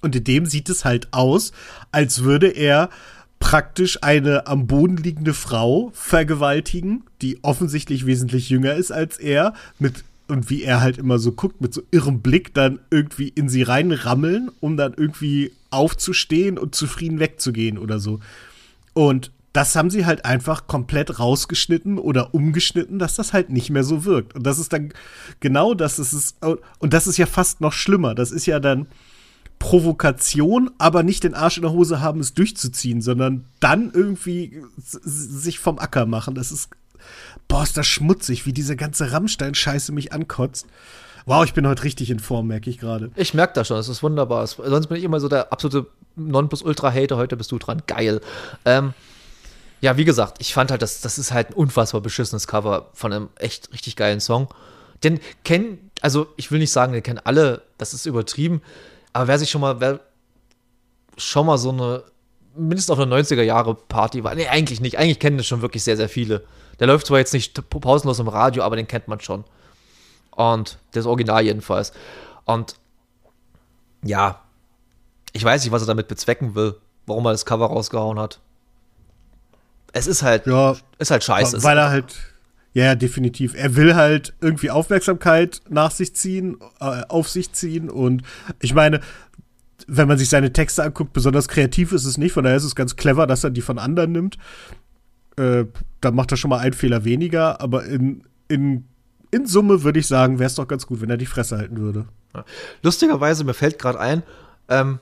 Und 0.00 0.16
in 0.16 0.24
dem 0.24 0.46
sieht 0.46 0.70
es 0.70 0.84
halt 0.84 1.12
aus, 1.12 1.52
als 1.92 2.22
würde 2.22 2.48
er 2.48 2.88
praktisch 3.38 4.02
eine 4.02 4.46
am 4.46 4.66
Boden 4.66 4.96
liegende 4.96 5.34
Frau 5.34 5.90
vergewaltigen, 5.92 7.04
die 7.20 7.42
offensichtlich 7.42 8.06
wesentlich 8.06 8.48
jünger 8.48 8.74
ist 8.74 8.92
als 8.92 9.18
er, 9.18 9.52
mit 9.78 10.04
und 10.28 10.50
wie 10.50 10.62
er 10.62 10.80
halt 10.80 10.98
immer 10.98 11.18
so 11.18 11.32
guckt, 11.32 11.60
mit 11.60 11.74
so 11.74 11.82
irrem 11.90 12.20
Blick 12.20 12.54
dann 12.54 12.80
irgendwie 12.90 13.28
in 13.28 13.48
sie 13.48 13.62
reinrammeln, 13.62 14.50
um 14.60 14.76
dann 14.76 14.94
irgendwie 14.94 15.52
aufzustehen 15.70 16.58
und 16.58 16.74
zufrieden 16.74 17.18
wegzugehen 17.18 17.78
oder 17.78 17.98
so. 17.98 18.20
Und 18.94 19.30
das 19.52 19.76
haben 19.76 19.90
sie 19.90 20.06
halt 20.06 20.24
einfach 20.24 20.66
komplett 20.66 21.18
rausgeschnitten 21.18 21.98
oder 21.98 22.34
umgeschnitten, 22.34 22.98
dass 22.98 23.16
das 23.16 23.32
halt 23.32 23.50
nicht 23.50 23.70
mehr 23.70 23.84
so 23.84 24.04
wirkt. 24.04 24.34
Und 24.34 24.44
das 24.44 24.58
ist 24.58 24.72
dann 24.72 24.92
genau 25.40 25.74
das, 25.74 25.98
ist 25.98 26.12
es, 26.12 26.36
und 26.78 26.94
das 26.94 27.06
ist 27.06 27.18
ja 27.18 27.26
fast 27.26 27.60
noch 27.60 27.72
schlimmer. 27.72 28.14
Das 28.14 28.30
ist 28.30 28.46
ja 28.46 28.60
dann 28.60 28.86
Provokation, 29.58 30.70
aber 30.78 31.02
nicht 31.02 31.22
den 31.22 31.34
Arsch 31.34 31.58
in 31.58 31.62
der 31.62 31.72
Hose 31.72 32.00
haben, 32.00 32.20
es 32.20 32.34
durchzuziehen, 32.34 33.02
sondern 33.02 33.44
dann 33.60 33.92
irgendwie 33.92 34.62
sich 34.76 35.58
vom 35.58 35.78
Acker 35.78 36.06
machen. 36.06 36.34
Das 36.34 36.50
ist, 36.50 36.70
boah, 37.48 37.62
ist 37.62 37.76
das 37.76 37.86
schmutzig, 37.86 38.46
wie 38.46 38.52
diese 38.52 38.76
ganze 38.76 39.12
Rammstein-Scheiße 39.12 39.92
mich 39.92 40.12
ankotzt. 40.12 40.66
Wow, 41.26 41.44
ich 41.44 41.54
bin 41.54 41.66
heute 41.66 41.84
richtig 41.84 42.10
in 42.10 42.18
Form, 42.18 42.48
merke 42.48 42.68
ich 42.68 42.78
gerade. 42.78 43.10
Ich 43.14 43.34
merke 43.34 43.54
das 43.54 43.68
schon, 43.68 43.76
das 43.76 43.88
ist 43.88 44.02
wunderbar. 44.02 44.46
Sonst 44.46 44.88
bin 44.88 44.96
ich 44.96 45.04
immer 45.04 45.20
so 45.20 45.28
der 45.28 45.52
absolute 45.52 45.86
Nonplusultra-Hater, 46.16 47.16
heute 47.16 47.36
bist 47.36 47.52
du 47.52 47.58
dran. 47.58 47.82
Geil. 47.86 48.20
Ähm, 48.64 48.94
ja, 49.80 49.96
wie 49.96 50.04
gesagt, 50.04 50.38
ich 50.40 50.54
fand 50.54 50.70
halt, 50.70 50.82
das, 50.82 51.00
das 51.00 51.18
ist 51.18 51.32
halt 51.32 51.50
ein 51.50 51.54
unfassbar 51.54 52.00
beschissenes 52.00 52.46
Cover 52.46 52.90
von 52.94 53.12
einem 53.12 53.28
echt 53.36 53.72
richtig 53.72 53.96
geilen 53.96 54.20
Song. 54.20 54.48
Den 55.04 55.20
kennen, 55.44 55.90
also 56.00 56.28
ich 56.36 56.50
will 56.50 56.60
nicht 56.60 56.72
sagen, 56.72 56.92
den 56.92 57.02
kennen 57.02 57.20
alle, 57.22 57.62
das 57.78 57.92
ist 57.92 58.06
übertrieben, 58.06 58.62
aber 59.12 59.28
wer 59.28 59.38
sich 59.38 59.50
schon 59.50 59.60
mal, 59.60 59.80
wer 59.80 60.00
schon 61.16 61.46
mal 61.46 61.58
so 61.58 61.70
eine, 61.70 62.04
mindestens 62.56 62.90
auf 62.90 63.00
eine 63.00 63.14
90er 63.14 63.42
Jahre 63.42 63.74
Party 63.74 64.22
war, 64.22 64.34
nee, 64.34 64.46
eigentlich 64.46 64.80
nicht, 64.80 64.98
eigentlich 64.98 65.18
kennen 65.18 65.36
das 65.36 65.46
schon 65.46 65.62
wirklich 65.62 65.82
sehr, 65.82 65.96
sehr 65.96 66.08
viele. 66.08 66.44
Der 66.82 66.88
läuft 66.88 67.06
zwar 67.06 67.18
jetzt 67.18 67.32
nicht 67.32 67.70
pausenlos 67.70 68.18
im 68.18 68.26
Radio, 68.26 68.64
aber 68.64 68.74
den 68.74 68.88
kennt 68.88 69.06
man 69.06 69.20
schon. 69.20 69.44
Und 70.32 70.78
das 70.94 71.06
Original 71.06 71.44
jedenfalls. 71.44 71.92
Und 72.44 72.74
ja, 74.02 74.40
ich 75.32 75.44
weiß 75.44 75.62
nicht, 75.62 75.70
was 75.70 75.84
er 75.84 75.86
damit 75.86 76.08
bezwecken 76.08 76.56
will, 76.56 76.74
warum 77.06 77.24
er 77.26 77.30
das 77.30 77.46
Cover 77.46 77.66
rausgehauen 77.66 78.18
hat. 78.18 78.40
Es 79.92 80.08
ist 80.08 80.24
halt, 80.24 80.48
ja, 80.48 80.74
ist 80.98 81.12
halt 81.12 81.22
scheiße. 81.22 81.62
Weil 81.62 81.78
er 81.78 81.90
halt, 81.90 82.16
ja, 82.72 82.96
definitiv. 82.96 83.54
Er 83.54 83.76
will 83.76 83.94
halt 83.94 84.34
irgendwie 84.40 84.72
Aufmerksamkeit 84.72 85.60
nach 85.68 85.92
sich 85.92 86.16
ziehen, 86.16 86.58
äh, 86.80 87.04
auf 87.08 87.28
sich 87.28 87.52
ziehen. 87.52 87.90
Und 87.90 88.24
ich 88.58 88.74
meine, 88.74 88.98
wenn 89.86 90.08
man 90.08 90.18
sich 90.18 90.30
seine 90.30 90.52
Texte 90.52 90.82
anguckt, 90.82 91.12
besonders 91.12 91.46
kreativ 91.46 91.92
ist 91.92 92.06
es 92.06 92.18
nicht. 92.18 92.32
Von 92.32 92.42
daher 92.42 92.56
ist 92.56 92.64
es 92.64 92.74
ganz 92.74 92.96
clever, 92.96 93.28
dass 93.28 93.44
er 93.44 93.50
die 93.50 93.62
von 93.62 93.78
anderen 93.78 94.10
nimmt. 94.10 94.36
Äh, 95.36 95.64
da 96.00 96.10
macht 96.10 96.32
er 96.32 96.36
schon 96.36 96.50
mal 96.50 96.58
einen 96.58 96.74
Fehler 96.74 97.04
weniger. 97.04 97.60
Aber 97.60 97.84
in, 97.84 98.24
in, 98.48 98.84
in 99.30 99.46
Summe 99.46 99.82
würde 99.82 99.98
ich 99.98 100.06
sagen, 100.06 100.38
wäre 100.38 100.48
es 100.48 100.54
doch 100.54 100.68
ganz 100.68 100.86
gut, 100.86 101.00
wenn 101.00 101.10
er 101.10 101.16
die 101.16 101.26
Fresse 101.26 101.58
halten 101.58 101.78
würde. 101.78 102.06
Lustigerweise, 102.82 103.44
mir 103.44 103.54
fällt 103.54 103.78
gerade 103.78 104.00
ein, 104.00 104.22
ähm, 104.68 104.98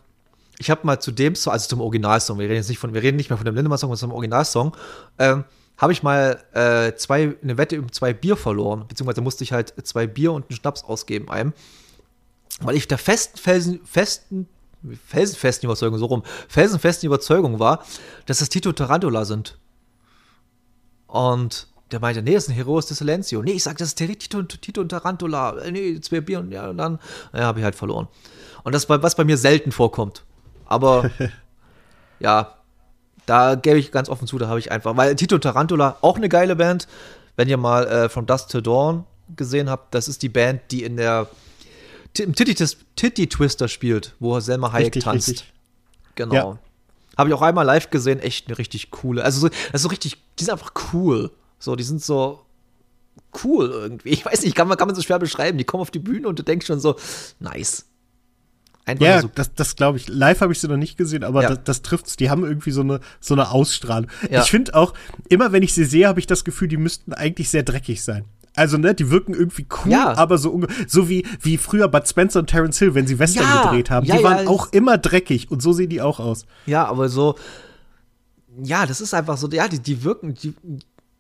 ich 0.59 0.71
habe 0.71 0.83
mal 0.85 1.01
zu 1.01 1.11
dem 1.11 1.35
Song, 1.35 1.53
also 1.53 1.69
zum 1.69 1.81
Originalsong, 1.81 2.39
wir 2.39 2.45
reden 2.45 2.57
jetzt 2.57 2.69
nicht 2.69 2.79
von, 2.79 2.93
wir 2.93 3.03
reden 3.03 3.17
nicht 3.17 3.31
mehr 3.31 3.39
von 3.39 3.47
dem 3.47 3.55
Lindemann-Song, 3.55 3.89
sondern 3.89 4.11
zum 4.11 4.13
Originalsong, 4.13 4.77
ähm, 5.19 5.45
habe 5.79 5.93
ich 5.93 6.03
mal 6.03 6.39
äh, 6.53 6.95
zwei, 6.97 7.35
eine 7.43 7.57
Wette 7.57 7.81
um 7.81 7.91
zwei 7.91 8.13
Bier 8.13 8.37
verloren, 8.37 8.85
beziehungsweise 8.87 9.23
musste 9.23 9.43
ich 9.43 9.53
halt 9.53 9.73
zwei 9.85 10.07
Bier 10.07 10.33
und 10.33 10.51
einen 10.51 10.57
Schnaps 10.57 10.85
ausgeben 10.85 11.31
einem, 11.31 11.55
weil 12.61 12.77
ich 12.77 12.87
der 12.89 12.99
festen, 12.99 13.39
felsen, 13.39 13.81
festen, 13.85 14.47
felsenfesten 15.07 15.67
Überzeugung, 15.67 15.99
so 15.99 16.07
rum, 16.07 16.23
felsenfesten 16.49 17.07
Überzeugung 17.07 17.59
war, 17.59 17.83
dass 18.27 18.43
es 18.43 18.51
Tito 18.51 18.73
Tarantula 18.73 19.25
sind. 19.25 19.59
Und 21.11 21.67
der 21.91 22.01
meinte, 22.01 22.23
nee, 22.23 22.35
das 22.35 22.45
ist 22.45 22.51
ein 22.51 22.55
Heroes 22.55 22.87
de 22.87 22.97
Silencio. 22.97 23.43
Nee, 23.43 23.53
ich 23.53 23.65
sag, 23.65 23.77
das 23.79 23.89
ist 23.89 24.01
der 24.01 24.09
Tito, 24.09 24.43
Tito 24.43 24.81
und 24.81 24.91
Tarantula. 24.91 25.57
Nee, 25.71 26.01
zwei 26.01 26.21
Bier 26.21 26.39
und 26.41 26.53
ja, 26.53 26.71
und 26.71 26.79
dann 26.79 27.01
ja, 27.33 27.41
habe 27.41 27.59
ich 27.59 27.65
halt 27.65 27.75
verloren. 27.75 28.09
Und 28.63 28.75
das 28.75 28.89
war 28.89 29.03
was 29.03 29.17
bei 29.17 29.25
mir 29.25 29.37
selten 29.37 29.73
vorkommt. 29.73 30.25
Aber 30.67 31.11
ja, 32.21 32.55
da 33.27 33.57
gebe 33.57 33.79
ich 33.79 33.91
ganz 33.91 34.09
offen 34.09 34.27
zu, 34.27 34.39
da 34.39 34.49
habe 34.49 34.61
ich 34.61 34.71
einfach, 34.71 34.97
weil 34.97 35.17
Tito 35.17 35.39
Tarantula 35.39 35.97
auch 36.01 36.17
eine 36.17 36.29
geile 36.29 36.57
Band. 36.57 36.87
Wenn 37.37 37.49
ihr 37.49 37.57
mal 37.57 37.87
äh, 37.87 38.09
From 38.09 38.27
Dust 38.27 38.51
to 38.51 38.61
Dawn 38.61 39.05
gesehen 39.37 39.71
habt, 39.71 39.95
das 39.95 40.09
ist 40.09 40.23
die 40.23 40.29
Band, 40.29 40.61
die 40.71 40.85
in 40.85 40.97
der 40.97 41.29
im 42.19 42.35
Titty, 42.35 42.55
Titty 42.97 43.29
Twister 43.29 43.69
spielt, 43.69 44.15
wo 44.19 44.39
Selma 44.41 44.73
Hayek 44.73 44.87
richtig, 44.87 45.05
tanzt. 45.05 45.29
Richtig. 45.29 45.53
Genau. 46.17 46.35
Ja. 46.35 46.59
Habe 47.21 47.31
ich 47.31 47.35
auch 47.35 47.43
einmal 47.43 47.67
live 47.67 47.91
gesehen, 47.91 48.19
echt 48.19 48.49
eine 48.49 48.59
richtig 48.59 48.91
coole. 48.91 49.23
Also 49.23 49.41
so, 49.41 49.49
das 49.49 49.59
ist 49.75 49.83
so 49.83 49.89
richtig, 49.89 50.17
die 50.39 50.45
sind 50.45 50.53
einfach 50.53 50.73
cool. 50.93 51.31
So, 51.59 51.77
die 51.77 51.85
sind 51.85 52.03
so 52.03 52.41
cool 53.45 53.71
irgendwie. 53.71 54.09
Ich 54.09 54.25
weiß 54.25 54.43
nicht, 54.43 54.57
kann 54.57 54.67
man, 54.67 54.79
kann 54.79 54.89
man 54.89 54.97
so 54.97 55.03
schwer 55.03 55.19
beschreiben. 55.19 55.59
Die 55.59 55.65
kommen 55.65 55.83
auf 55.83 55.91
die 55.91 55.99
Bühne 55.99 56.27
und 56.27 56.39
du 56.39 56.43
denkst 56.43 56.67
schon 56.67 56.81
so, 56.81 56.97
nice. 57.39 57.87
Einfach 58.87 59.05
ja, 59.05 59.21
so. 59.21 59.31
das, 59.35 59.55
das 59.55 59.77
glaube 59.77 59.99
ich. 59.99 60.09
Live 60.09 60.41
habe 60.41 60.53
ich 60.53 60.61
sie 60.61 60.67
noch 60.67 60.77
nicht 60.77 60.97
gesehen, 60.97 61.23
aber 61.23 61.43
ja. 61.43 61.51
das, 61.51 61.65
das 61.65 61.83
trifft's. 61.83 62.17
Die 62.17 62.31
haben 62.31 62.45
irgendwie 62.45 62.71
so 62.71 62.81
eine, 62.81 63.01
so 63.21 63.35
eine 63.35 63.51
Ausstrahlung. 63.51 64.11
Ja. 64.31 64.43
Ich 64.43 64.51
finde 64.51 64.75
auch, 64.75 64.95
immer 65.29 65.53
wenn 65.53 65.63
ich 65.63 65.75
sie 65.75 65.85
sehe, 65.85 66.09
habe 66.09 66.19
ich 66.19 66.27
das 66.27 66.45
Gefühl, 66.45 66.69
die 66.69 66.79
müssten 66.79 67.13
eigentlich 67.13 67.51
sehr 67.51 67.63
dreckig 67.63 68.03
sein. 68.03 68.25
Also, 68.57 68.79
ne, 68.79 68.95
die 68.95 69.11
wirken 69.11 69.33
irgendwie 69.33 69.67
cool, 69.85 69.93
ja. 69.93 70.17
aber 70.17 70.37
so, 70.37 70.61
so 70.87 71.09
wie, 71.09 71.25
wie 71.41 71.57
früher 71.57 71.89
Bud 71.89 72.09
Spencer 72.09 72.41
und 72.41 72.49
Terence 72.49 72.79
Hill, 72.79 72.95
wenn 72.95 73.07
sie 73.07 73.19
Western 73.19 73.45
ja. 73.45 73.63
gedreht 73.65 73.91
haben. 73.91 74.07
die 74.07 74.23
waren 74.25 74.49
auch 74.49 74.73
immer 74.73 74.99
dreckig 74.99 75.51
und 75.51 75.63
so 75.63 75.73
sehen 75.73 75.89
die 75.89 76.03
auch 76.03 76.19
aus. 76.19 76.47
Ja, 76.67 76.87
aber 76.87 77.09
so, 77.09 77.37
ja, 78.63 78.87
das 78.87 79.01
ist 79.01 79.15
einfach 79.15 79.37
so, 79.37 79.49
ja, 79.49 79.69
die, 79.69 79.79
die 79.79 80.03
wirken, 80.03 80.35
die, 80.35 80.55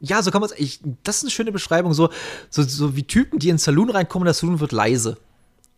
ja, 0.00 0.22
so 0.22 0.30
kann 0.30 0.40
man 0.40 0.50
es, 0.50 0.80
das 1.04 1.18
ist 1.18 1.24
eine 1.24 1.30
schöne 1.30 1.52
Beschreibung, 1.52 1.94
so, 1.94 2.10
so, 2.48 2.62
so 2.62 2.96
wie 2.96 3.04
Typen, 3.04 3.38
die 3.38 3.48
in 3.48 3.54
den 3.56 3.58
Saloon 3.58 3.90
reinkommen, 3.90 4.24
der 4.24 4.34
Saloon 4.34 4.58
wird 4.58 4.72
leise, 4.72 5.16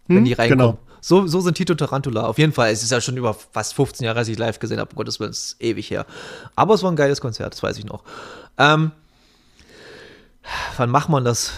wenn 0.07 0.19
hm, 0.19 0.25
die 0.25 0.33
reinkommen. 0.33 0.77
Genau. 0.77 0.79
So, 1.05 1.27
so 1.27 1.41
sind 1.41 1.57
Tito 1.57 1.75
Tarantula. 1.75 2.27
Auf 2.27 2.39
jeden 2.39 2.53
Fall. 2.53 2.71
Es 2.71 2.85
ist 2.85 2.93
ja 2.93 3.01
schon 3.01 3.17
über 3.17 3.35
fast 3.35 3.75
15 3.75 4.05
Jahre, 4.05 4.21
als 4.21 4.29
ich 4.29 4.39
live 4.39 4.61
gesehen 4.61 4.79
habe. 4.79 4.91
Um 4.93 4.97
Gottes 4.97 5.19
Willen, 5.19 5.33
ist 5.33 5.57
ewig 5.59 5.91
her. 5.91 6.07
Aber 6.55 6.75
es 6.75 6.85
war 6.85 6.93
ein 6.93 6.97
geiles 6.97 7.21
Konzert, 7.21 7.53
das 7.53 7.63
weiß 7.63 7.77
ich 7.79 7.85
noch. 7.85 8.05
Ähm, 8.57 8.93
wann 10.77 10.91
macht 10.91 11.09
man 11.09 11.25
das 11.25 11.53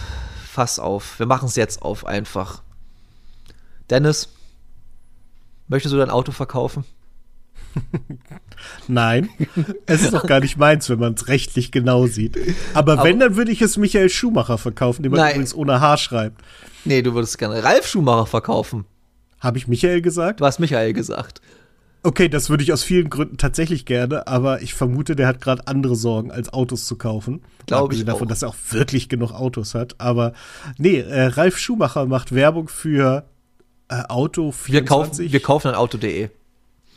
Fass 0.47 0.79
auf? 0.79 1.19
Wir 1.19 1.25
machen 1.25 1.47
es 1.47 1.55
jetzt 1.55 1.81
auf 1.81 2.05
einfach. 2.05 2.61
Dennis, 3.89 4.29
möchtest 5.67 5.93
du 5.93 5.97
dein 5.97 6.09
Auto 6.09 6.31
verkaufen? 6.31 6.85
Nein, 8.87 9.29
es 9.85 10.03
ist 10.03 10.13
doch 10.13 10.25
gar 10.25 10.39
nicht 10.39 10.57
meins, 10.57 10.89
wenn 10.89 10.99
man 10.99 11.13
es 11.13 11.27
rechtlich 11.27 11.71
genau 11.71 12.07
sieht. 12.07 12.37
Aber, 12.73 12.93
Aber 12.93 13.03
wenn, 13.03 13.19
dann 13.19 13.35
würde 13.35 13.51
ich 13.51 13.61
es 13.61 13.77
Michael 13.77 14.09
Schumacher 14.09 14.57
verkaufen, 14.57 15.03
den 15.03 15.11
man 15.11 15.19
nein. 15.19 15.31
übrigens 15.31 15.53
ohne 15.53 15.81
H 15.81 15.97
schreibt. 15.97 16.41
Nee, 16.85 17.01
du 17.01 17.13
würdest 17.13 17.37
gerne 17.37 17.63
Ralf 17.63 17.87
Schumacher 17.87 18.25
verkaufen. 18.25 18.85
Habe 19.39 19.57
ich 19.57 19.67
Michael 19.67 20.01
gesagt? 20.01 20.39
Du 20.39 20.45
hast 20.45 20.59
Michael 20.59 20.93
gesagt. 20.93 21.41
Okay, 22.05 22.29
das 22.29 22.51
würde 22.51 22.61
ich 22.61 22.71
aus 22.71 22.83
vielen 22.83 23.09
Gründen 23.09 23.37
tatsächlich 23.37 23.83
gerne, 23.83 24.27
aber 24.27 24.61
ich 24.61 24.75
vermute, 24.75 25.15
der 25.15 25.25
hat 25.25 25.41
gerade 25.41 25.67
andere 25.67 25.95
Sorgen, 25.95 26.29
als 26.29 26.53
Autos 26.53 26.85
zu 26.85 26.97
kaufen. 26.97 27.41
Glaube 27.65 27.95
ich 27.95 28.05
davon, 28.05 28.27
auch. 28.27 28.29
dass 28.29 28.43
er 28.43 28.49
auch 28.49 28.55
wirklich 28.69 29.09
genug 29.09 29.31
Autos 29.31 29.73
hat. 29.73 29.95
Aber 29.97 30.33
nee, 30.77 30.99
äh, 30.99 31.25
Ralf 31.25 31.57
Schumacher 31.57 32.05
macht 32.05 32.35
Werbung 32.35 32.67
für 32.67 33.25
äh, 33.89 34.03
Auto 34.07 34.51
24. 34.51 34.71
Wir 34.71 34.85
kaufen, 34.85 35.33
wir 35.33 35.39
kaufen 35.39 35.67
ein 35.69 35.73
Auto.de. 35.73 36.29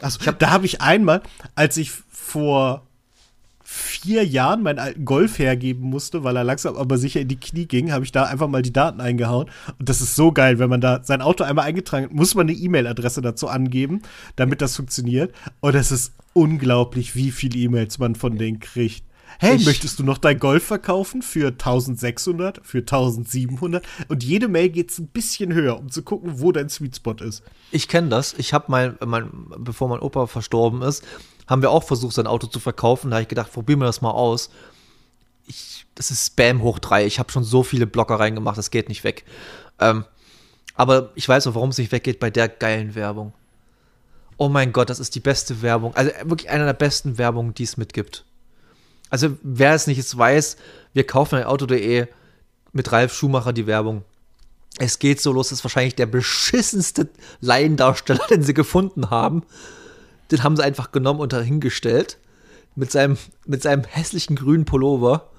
Also, 0.00 0.26
hab, 0.26 0.38
da 0.38 0.50
habe 0.50 0.66
ich 0.66 0.82
einmal, 0.82 1.22
als 1.54 1.78
ich 1.78 1.90
vor 2.11 2.86
vier 3.71 4.25
Jahren 4.25 4.62
meinen 4.62 4.79
alten 4.79 5.05
Golf 5.05 5.39
hergeben 5.39 5.83
musste, 5.91 6.25
weil 6.25 6.35
er 6.37 6.43
langsam 6.43 6.75
aber 6.75 6.97
sicher 6.97 7.21
in 7.21 7.29
die 7.29 7.39
Knie 7.39 7.66
ging, 7.66 7.93
habe 7.93 8.03
ich 8.03 8.12
da 8.12 8.23
einfach 8.23 8.49
mal 8.49 8.62
die 8.62 8.73
Daten 8.73 8.99
eingehauen. 9.03 9.51
Und 9.79 9.87
das 9.91 10.01
ist 10.01 10.16
so 10.16 10.33
geil, 10.33 10.59
wenn 10.59 10.71
man 10.71 10.81
da 10.81 11.05
sein 11.05 11.21
Auto 11.21 11.45
einmal 11.45 11.66
eingetragen 11.66 12.07
hat, 12.07 12.14
muss 12.14 12.35
man 12.35 12.49
eine 12.49 12.57
E-Mail-Adresse 12.57 13.21
dazu 13.21 13.47
angeben, 13.47 14.01
damit 14.37 14.62
das 14.62 14.75
funktioniert. 14.75 15.35
Und 15.61 15.75
es 15.75 15.93
ist 15.93 16.14
unglaublich, 16.33 17.14
wie 17.14 17.31
viele 17.31 17.59
E-Mails 17.59 17.99
man 17.99 18.14
von 18.14 18.39
denen 18.39 18.59
kriegt. 18.59 19.05
Hey, 19.39 19.57
ich 19.57 19.66
möchtest 19.66 19.99
du 19.99 20.03
noch 20.03 20.16
dein 20.16 20.39
Golf 20.39 20.64
verkaufen 20.64 21.21
für 21.21 21.49
1600, 21.49 22.61
für 22.64 22.79
1700? 22.79 23.85
Und 24.09 24.25
jede 24.25 24.49
Mail 24.49 24.71
geht 24.71 24.99
ein 24.99 25.09
bisschen 25.09 25.53
höher, 25.53 25.79
um 25.79 25.91
zu 25.91 26.03
gucken, 26.03 26.41
wo 26.41 26.53
dein 26.53 26.71
Sweet 26.71 26.97
Spot 26.97 27.16
ist. 27.21 27.43
Ich 27.71 27.87
kenne 27.87 28.09
das. 28.09 28.35
Ich 28.39 28.55
habe 28.55 28.64
mein, 28.69 28.97
mein, 29.05 29.29
bevor 29.59 29.91
mein 29.91 30.01
Opa 30.01 30.27
verstorben 30.27 30.81
ist, 30.81 31.05
haben 31.49 31.62
wir 31.62 31.70
auch 31.70 31.82
versucht, 31.82 32.14
sein 32.14 32.26
Auto 32.26 32.46
zu 32.46 32.61
verkaufen. 32.61 33.11
Da 33.11 33.16
habe 33.16 33.22
ich 33.22 33.28
gedacht, 33.28 33.53
probieren 33.53 33.80
wir 33.80 33.86
das 33.86 34.03
mal 34.03 34.11
aus. 34.11 34.51
Ich, 35.46 35.86
das 35.94 36.11
ist 36.11 36.26
Spam 36.26 36.62
hoch 36.62 36.78
drei. 36.78 37.07
Ich 37.07 37.18
habe 37.18 37.32
schon 37.32 37.42
so 37.42 37.62
viele 37.62 37.86
Blocker 37.86 38.16
reingemacht, 38.16 38.59
das 38.59 38.70
geht 38.70 38.88
nicht 38.88 39.03
weg. 39.03 39.24
Ähm, 39.80 40.05
aber 40.74 41.11
ich 41.14 41.28
weiß 41.28 41.46
auch, 41.46 41.55
warum 41.55 41.70
es 41.70 41.78
nicht 41.78 41.90
weggeht 41.90 42.20
bei 42.20 42.30
der 42.30 42.49
geilen 42.49 42.94
Werbung. 42.94 43.32
Oh 44.36 44.49
mein 44.49 44.72
Gott, 44.72 44.90
das 44.90 45.01
ist 45.01 45.14
die 45.14 45.20
beste 45.20 45.62
Werbung. 45.62 45.96
Also 45.96 46.12
wirklich 46.24 46.51
eine 46.51 46.66
der 46.66 46.74
besten 46.74 47.18
Werbungen, 47.18 47.55
die 47.55 47.64
es 47.64 47.76
mitgibt. 47.76 48.24
Also 49.11 49.36
wer 49.42 49.72
es 49.72 49.86
nicht 49.86 50.16
weiß, 50.16 50.59
wir 50.92 51.07
kaufen 51.07 51.36
ein 51.36 51.44
Auto.de 51.44 52.07
mit 52.72 52.92
Ralf 52.92 53.14
Schumacher 53.14 53.55
die 53.55 53.66
Werbung. 53.66 54.05
Es 54.78 54.99
geht 54.99 55.20
so 55.20 55.32
los, 55.32 55.49
das 55.49 55.61
ist 55.61 55.64
wahrscheinlich 55.64 55.96
der 55.96 56.07
beschissenste 56.07 57.09
Laiendarsteller, 57.40 58.26
den 58.30 58.42
sie 58.42 58.55
gefunden 58.55 59.11
haben 59.11 59.42
den 60.31 60.43
haben 60.43 60.57
sie 60.57 60.64
einfach 60.64 60.93
genommen 60.93 61.20
und 61.20 61.33
dahingestellt. 61.33 62.18
Mit 62.74 62.93
seinem, 62.93 63.18
mit 63.45 63.62
seinem 63.62 63.85
hässlichen 63.85 64.37
grünen 64.37 64.64
Pullover. 64.64 65.31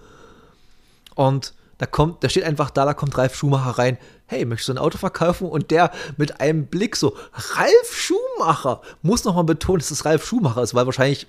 Und 1.16 1.54
da 1.78 1.86
kommt, 1.86 2.24
da 2.24 2.30
steht 2.30 2.44
einfach 2.44 2.70
da, 2.70 2.86
da 2.86 2.94
kommt 2.94 3.18
Ralf 3.18 3.36
Schumacher 3.36 3.80
rein. 3.80 3.98
Hey, 4.26 4.44
möchtest 4.44 4.68
du 4.68 4.74
ein 4.74 4.78
Auto 4.78 4.98
verkaufen? 4.98 5.48
Und 5.48 5.72
der 5.72 5.92
mit 6.18 6.42
einem 6.42 6.68
Blick 6.68 6.98
so, 6.98 7.16
Ralf 7.34 7.96
Schumacher! 7.96 8.82
Muss 9.02 9.24
nochmal 9.24 9.46
betonen, 9.46 9.80
dass 9.80 9.90
es 9.90 10.04
Ralf 10.04 10.26
Schumacher 10.26 10.62
ist, 10.62 10.76
weil 10.76 10.86
wahrscheinlich 10.86 11.28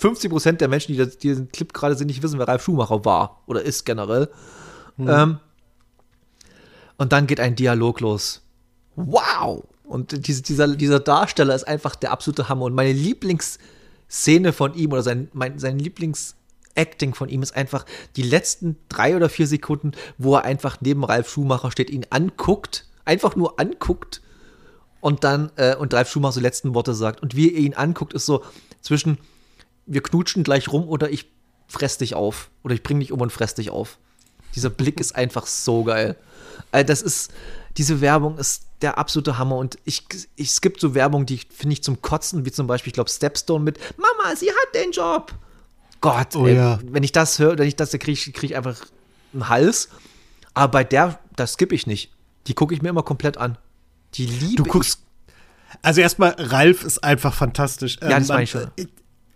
50% 0.00 0.52
der 0.52 0.68
Menschen, 0.68 0.92
die, 0.92 0.98
das, 0.98 1.18
die 1.18 1.28
diesen 1.28 1.50
Clip 1.50 1.72
gerade 1.72 1.96
sehen, 1.96 2.06
nicht 2.06 2.22
wissen, 2.22 2.38
wer 2.38 2.46
Ralf 2.46 2.62
Schumacher 2.62 3.04
war 3.04 3.42
oder 3.46 3.62
ist 3.62 3.84
generell. 3.84 4.30
Hm. 4.96 5.08
Ähm, 5.08 5.38
und 6.96 7.12
dann 7.12 7.26
geht 7.26 7.40
ein 7.40 7.56
Dialog 7.56 8.00
los. 8.00 8.42
Wow! 8.94 9.64
Und 9.90 10.26
diese, 10.28 10.42
dieser, 10.42 10.68
dieser 10.76 11.00
Darsteller 11.00 11.54
ist 11.54 11.66
einfach 11.66 11.96
der 11.96 12.12
absolute 12.12 12.48
Hammer. 12.48 12.66
Und 12.66 12.74
meine 12.74 12.92
Lieblingsszene 12.92 14.52
von 14.52 14.74
ihm 14.74 14.92
oder 14.92 15.02
sein, 15.02 15.28
mein, 15.32 15.58
sein 15.58 15.80
Lieblingsacting 15.80 17.14
von 17.14 17.28
ihm 17.28 17.42
ist 17.42 17.56
einfach 17.56 17.84
die 18.14 18.22
letzten 18.22 18.76
drei 18.88 19.16
oder 19.16 19.28
vier 19.28 19.48
Sekunden, 19.48 19.92
wo 20.16 20.36
er 20.36 20.44
einfach 20.44 20.78
neben 20.80 21.02
Ralf 21.02 21.28
Schumacher 21.28 21.72
steht, 21.72 21.90
ihn 21.90 22.06
anguckt, 22.10 22.86
einfach 23.04 23.34
nur 23.34 23.58
anguckt 23.58 24.22
und 25.00 25.24
dann 25.24 25.50
äh, 25.56 25.74
und 25.74 25.92
Ralf 25.92 26.08
Schumacher 26.08 26.34
so 26.34 26.40
letzten 26.40 26.72
Worte 26.74 26.94
sagt. 26.94 27.20
Und 27.20 27.34
wie 27.34 27.52
er 27.52 27.58
ihn 27.58 27.74
anguckt, 27.74 28.14
ist 28.14 28.26
so 28.26 28.44
zwischen 28.80 29.18
wir 29.86 30.02
knutschen 30.02 30.44
gleich 30.44 30.68
rum 30.68 30.88
oder 30.88 31.10
ich 31.10 31.26
fress 31.66 31.98
dich 31.98 32.14
auf. 32.14 32.50
Oder 32.62 32.74
ich 32.74 32.84
bring 32.84 33.00
dich 33.00 33.10
um 33.10 33.20
und 33.20 33.32
fress 33.32 33.54
dich 33.54 33.70
auf. 33.70 33.98
Dieser 34.54 34.70
Blick 34.70 35.00
ist 35.00 35.16
einfach 35.16 35.46
so 35.46 35.82
geil. 35.82 36.16
Also 36.70 36.86
das 36.86 37.02
ist, 37.02 37.32
diese 37.76 38.00
Werbung 38.00 38.38
ist 38.38 38.64
der 38.82 38.98
absolute 38.98 39.38
Hammer. 39.38 39.56
Und 39.56 39.78
ich, 39.84 40.04
ich, 40.36 40.48
es 40.48 40.60
gibt 40.60 40.80
so 40.80 40.94
Werbung, 40.94 41.26
die 41.26 41.38
finde 41.38 41.74
ich 41.74 41.82
zum 41.82 42.02
Kotzen, 42.02 42.44
wie 42.44 42.52
zum 42.52 42.66
Beispiel, 42.66 42.90
ich 42.90 42.94
glaube, 42.94 43.10
Stepstone 43.10 43.64
mit 43.64 43.78
Mama, 43.96 44.34
sie 44.36 44.48
hat 44.48 44.74
den 44.74 44.92
Job. 44.92 45.34
Gott, 46.00 46.34
oh, 46.34 46.46
ey, 46.46 46.56
ja. 46.56 46.78
wenn 46.82 47.02
ich 47.02 47.12
das 47.12 47.38
höre, 47.38 47.58
wenn 47.58 47.68
ich 47.68 47.76
das, 47.76 47.90
kriege 47.90 48.12
ich, 48.12 48.32
krieg 48.32 48.50
ich 48.50 48.56
einfach 48.56 48.76
einen 49.32 49.48
Hals. 49.48 49.88
Aber 50.54 50.70
bei 50.70 50.84
der, 50.84 51.18
das 51.36 51.54
skippe 51.54 51.74
ich 51.74 51.86
nicht. 51.86 52.10
Die 52.46 52.54
gucke 52.54 52.74
ich 52.74 52.82
mir 52.82 52.88
immer 52.88 53.02
komplett 53.02 53.36
an. 53.36 53.58
Die 54.14 54.26
liebe 54.26 54.62
du 54.62 54.64
guckst, 54.64 55.00
ich. 55.00 55.34
Also 55.82 56.00
erstmal, 56.00 56.34
Ralf 56.38 56.82
ist 56.84 57.04
einfach 57.04 57.34
fantastisch. 57.34 57.98
Ja, 58.00 58.08
das 58.08 58.28
ähm, 58.28 58.34
meine 58.34 58.42
ich 58.44 58.50
schon. 58.50 58.70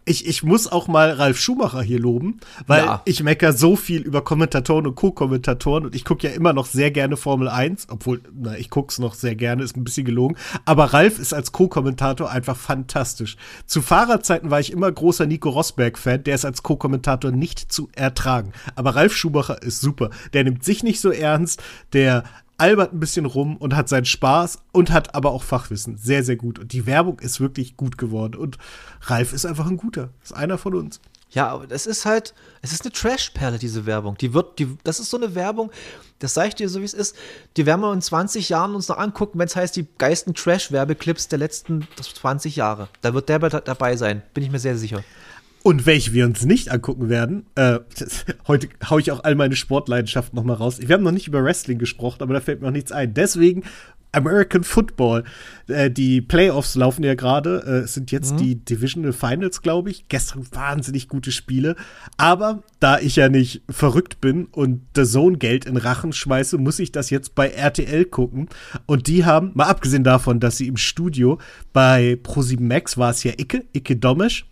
Ich, 0.05 0.27
ich 0.27 0.43
muss 0.43 0.71
auch 0.71 0.87
mal 0.87 1.13
Ralf 1.13 1.41
Schumacher 1.41 1.83
hier 1.83 1.99
loben, 1.99 2.41
weil 2.67 2.85
ja. 2.85 3.03
ich 3.05 3.23
mecker 3.23 3.53
so 3.53 3.77
viel 3.77 4.03
über 4.03 4.23
Kommentatoren 4.23 4.87
und 4.87 4.95
Co-Kommentatoren 4.95 5.87
und 5.87 5.95
ich 5.95 6.05
gucke 6.05 6.29
ja 6.29 6.35
immer 6.35 6.53
noch 6.53 6.67
sehr 6.67 6.91
gerne 6.91 7.17
Formel 7.17 7.49
1, 7.49 7.87
obwohl, 7.91 8.21
na, 8.35 8.57
ich 8.59 8.71
gucke 8.71 8.93
es 8.93 8.99
noch 8.99 9.15
sehr 9.15 9.35
gerne, 9.35 9.63
ist 9.63 9.77
ein 9.77 9.85
bisschen 9.85 10.05
gelogen. 10.05 10.37
Aber 10.65 10.93
Ralf 10.93 11.19
ist 11.19 11.33
als 11.33 11.53
Co-Kommentator 11.53 12.31
einfach 12.31 12.57
fantastisch. 12.57 13.37
Zu 13.67 13.81
Fahrerzeiten 13.81 14.51
war 14.51 14.61
ich 14.61 14.73
immer 14.73 14.91
großer 14.91 15.27
Nico 15.27 15.49
Rosberg-Fan, 15.49 16.25
der 16.25 16.35
ist 16.35 16.45
als 16.45 16.63
Co-Kommentator 16.63 17.31
nicht 17.31 17.73
zu 17.73 17.89
ertragen. 17.95 18.53
Aber 18.75 18.97
Ralf 18.97 19.17
Schumacher 19.17 19.63
ist 19.63 19.81
super. 19.81 20.11
Der 20.33 20.45
nimmt 20.45 20.65
sich 20.65 20.83
nicht 20.83 21.01
so 21.01 21.11
ernst, 21.11 21.63
der 21.93 22.25
albert 22.59 22.93
ein 22.93 23.01
bisschen 23.01 23.27
rum 23.27 23.57
und 23.57 23.75
hat 23.75 23.89
seinen 23.89 24.05
Spaß 24.05 24.59
und 24.73 24.91
hat 24.91 25.15
aber 25.15 25.33
auch 25.33 25.43
Fachwissen. 25.43 25.97
Sehr, 25.97 26.23
sehr 26.23 26.37
gut. 26.37 26.59
Und 26.59 26.73
die 26.73 26.87
Werbung 26.87 27.19
ist 27.21 27.41
wirklich 27.41 27.77
gut 27.77 27.99
geworden. 27.99 28.37
Und 28.37 28.59
Ralf 29.03 29.33
ist 29.33 29.47
einfach 29.47 29.67
ein 29.67 29.77
guter. 29.77 30.11
Ist 30.23 30.35
einer 30.35 30.59
von 30.59 30.75
uns. 30.75 31.01
Ja, 31.35 31.49
aber 31.49 31.67
es 31.69 31.87
ist 31.87 32.07
halt, 32.07 32.33
es 32.63 32.73
ist 32.73 32.83
eine 32.83 32.93
Trash-Perle, 32.93 33.59
diese 33.59 33.87
Werbung. 33.87 34.17
Die 34.19 34.33
wird, 34.35 34.61
die, 34.61 34.79
das 34.85 35.01
ist 35.01 35.11
so 35.11 35.17
eine 35.17 35.35
Werbung, 35.35 35.73
das 36.21 36.33
sage 36.33 36.49
ich 36.49 36.55
dir 36.55 36.69
so, 36.69 36.81
wie 36.81 36.85
es 36.85 36.95
ist. 36.95 37.17
Die 37.57 37.67
werden 37.67 37.81
wir 37.81 37.93
in 37.93 38.01
20 38.01 38.49
Jahren 38.49 38.77
uns 38.77 38.89
noch 38.89 38.99
angucken, 38.99 39.41
wenn 39.41 39.49
es 39.49 39.57
heißt, 39.57 39.75
die 39.75 39.87
geisten 39.99 40.35
Trash-Werbeclips 40.35 41.27
der 41.27 41.41
letzten 41.41 41.89
20 42.01 42.55
Jahre. 42.55 42.89
Da 43.01 43.15
wird 43.15 43.29
der 43.29 43.41
dabei 43.41 43.97
sein, 43.97 44.23
bin 44.33 44.45
ich 44.45 44.53
mir 44.53 44.61
sehr 44.61 44.79
sicher. 44.79 45.03
Und 45.67 45.87
welche 45.87 46.13
wir 46.13 46.27
uns 46.27 46.45
nicht 46.45 46.71
angucken 46.71 47.09
werden, 47.09 47.47
äh, 47.55 47.79
heute 48.49 48.69
haue 48.91 49.01
ich 49.01 49.11
auch 49.11 49.25
all 49.25 49.35
meine 49.35 49.57
Sportleidenschaften 49.57 50.37
noch 50.37 50.45
mal 50.45 50.53
raus. 50.53 50.79
Wir 50.79 50.95
haben 50.95 51.03
noch 51.03 51.11
nicht 51.11 51.27
über 51.27 51.43
Wrestling 51.43 51.79
gesprochen, 51.79 52.19
aber 52.21 52.35
da 52.35 52.43
fällt 52.43 52.61
mir 52.61 52.67
noch 52.67 52.75
nichts 52.75 52.93
ein. 52.93 53.15
Deswegen 53.15 53.63
American 54.13 54.63
Football. 54.63 55.25
Äh, 55.67 55.91
die 55.91 56.21
Playoffs 56.21 56.75
laufen 56.75 57.03
ja 57.03 57.15
gerade. 57.15 57.65
Äh, 57.67 57.71
es 57.85 57.95
sind 57.95 58.13
jetzt 58.13 58.35
mhm. 58.35 58.37
die 58.37 58.55
Divisional 58.57 59.15
Finals, 59.15 59.63
glaube 59.63 59.89
ich. 59.89 60.07
Gestern 60.09 60.47
wahnsinnig 60.53 61.09
gute 61.09 61.33
Spiele. 61.33 61.77
Aber 62.19 62.63
da 62.79 62.99
ich 62.99 63.17
ja 63.17 63.31
nicht 63.31 63.63
verrückt 63.71 64.21
bin 64.21 64.45
und 64.45 64.83
The 64.95 65.05
Zone 65.05 65.39
Geld 65.39 65.65
in 65.65 65.79
Rachen 65.79 66.13
schmeiße, 66.13 66.59
muss 66.59 66.79
ich 66.79 66.93
das 66.93 67.09
jetzt 67.09 67.35
bei 67.35 67.49
RTL 67.49 68.05
gucken. 68.05 68.51
Und 68.85 69.07
die 69.07 69.25
haben, 69.25 69.53
mal 69.55 69.65
abgesehen 69.65 70.05
davon, 70.05 70.41
dass 70.41 70.59
sie 70.59 70.69
im 70.69 70.77
Studio 70.77 71.39
bei 71.73 72.19
Pro7 72.23 72.61
Max 72.61 72.99
war 72.99 73.13
es 73.13 73.25
ja 73.25 73.33
Icke, 73.39 73.65
Icke 73.73 73.97
Domesch, 73.97 74.45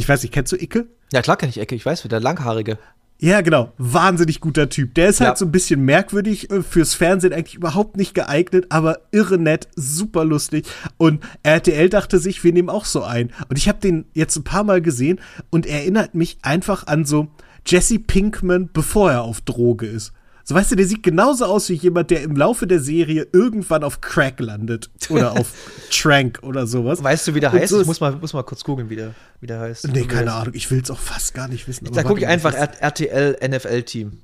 ich 0.00 0.08
weiß 0.08 0.22
nicht, 0.22 0.32
kennst 0.32 0.52
du 0.52 0.56
Icke? 0.56 0.86
Ja, 1.12 1.22
klar 1.22 1.36
kenne 1.36 1.50
ich 1.50 1.60
Icke. 1.60 1.74
Ich 1.74 1.86
weiß, 1.86 2.02
der 2.02 2.20
Langhaarige. 2.20 2.78
Ja, 3.22 3.42
genau. 3.42 3.72
Wahnsinnig 3.76 4.40
guter 4.40 4.70
Typ. 4.70 4.94
Der 4.94 5.10
ist 5.10 5.20
halt 5.20 5.30
ja. 5.32 5.36
so 5.36 5.44
ein 5.44 5.52
bisschen 5.52 5.84
merkwürdig, 5.84 6.50
äh, 6.50 6.62
fürs 6.62 6.94
Fernsehen 6.94 7.34
eigentlich 7.34 7.54
überhaupt 7.54 7.98
nicht 7.98 8.14
geeignet, 8.14 8.66
aber 8.70 9.00
irre 9.12 9.36
nett, 9.36 9.68
super 9.76 10.24
lustig. 10.24 10.66
Und 10.96 11.22
RTL 11.42 11.90
dachte 11.90 12.18
sich, 12.18 12.42
wir 12.42 12.54
nehmen 12.54 12.70
auch 12.70 12.86
so 12.86 13.02
ein. 13.02 13.30
Und 13.50 13.58
ich 13.58 13.68
habe 13.68 13.78
den 13.78 14.06
jetzt 14.14 14.36
ein 14.36 14.44
paar 14.44 14.64
Mal 14.64 14.80
gesehen 14.80 15.20
und 15.50 15.66
erinnert 15.66 16.14
mich 16.14 16.38
einfach 16.40 16.86
an 16.86 17.04
so 17.04 17.28
Jesse 17.66 17.98
Pinkman, 17.98 18.70
bevor 18.72 19.12
er 19.12 19.22
auf 19.22 19.42
Droge 19.42 19.86
ist. 19.86 20.14
So, 20.50 20.56
weißt 20.56 20.72
du, 20.72 20.74
der 20.74 20.86
sieht 20.86 21.04
genauso 21.04 21.44
aus 21.44 21.68
wie 21.68 21.74
jemand, 21.74 22.10
der 22.10 22.22
im 22.22 22.34
Laufe 22.34 22.66
der 22.66 22.80
Serie 22.80 23.28
irgendwann 23.32 23.84
auf 23.84 24.00
Crack 24.00 24.40
landet. 24.40 24.90
Oder 25.08 25.30
auf 25.38 25.52
Trank 25.92 26.40
oder 26.42 26.66
sowas. 26.66 27.00
Weißt 27.00 27.28
du, 27.28 27.36
wie 27.36 27.40
der 27.40 27.52
Und 27.52 27.60
heißt? 27.60 27.70
So 27.70 27.80
ich 27.82 27.86
muss 27.86 28.00
mal, 28.00 28.16
muss 28.16 28.32
mal 28.32 28.42
kurz 28.42 28.64
googeln, 28.64 28.90
wie 28.90 28.96
der, 28.96 29.14
wie 29.40 29.46
der 29.46 29.60
heißt. 29.60 29.86
Nee, 29.92 30.06
keine 30.06 30.32
Ahnung. 30.32 30.52
Ich 30.56 30.68
will 30.72 30.80
es 30.82 30.90
auch 30.90 30.98
fast 30.98 31.34
gar 31.34 31.46
nicht 31.46 31.68
wissen. 31.68 31.88
Da 31.92 32.02
gucke 32.02 32.18
ich 32.18 32.26
einfach 32.26 32.52
RTL 32.52 33.38
NFL-Team. 33.48 34.18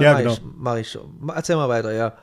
Ja, 0.00 0.18
genau. 0.18 0.32
Ich, 0.32 0.42
mach 0.56 0.78
ich. 0.78 0.98
Erzähl 1.32 1.54
mal 1.54 1.68
weiter, 1.68 1.92
ja. 1.92 2.14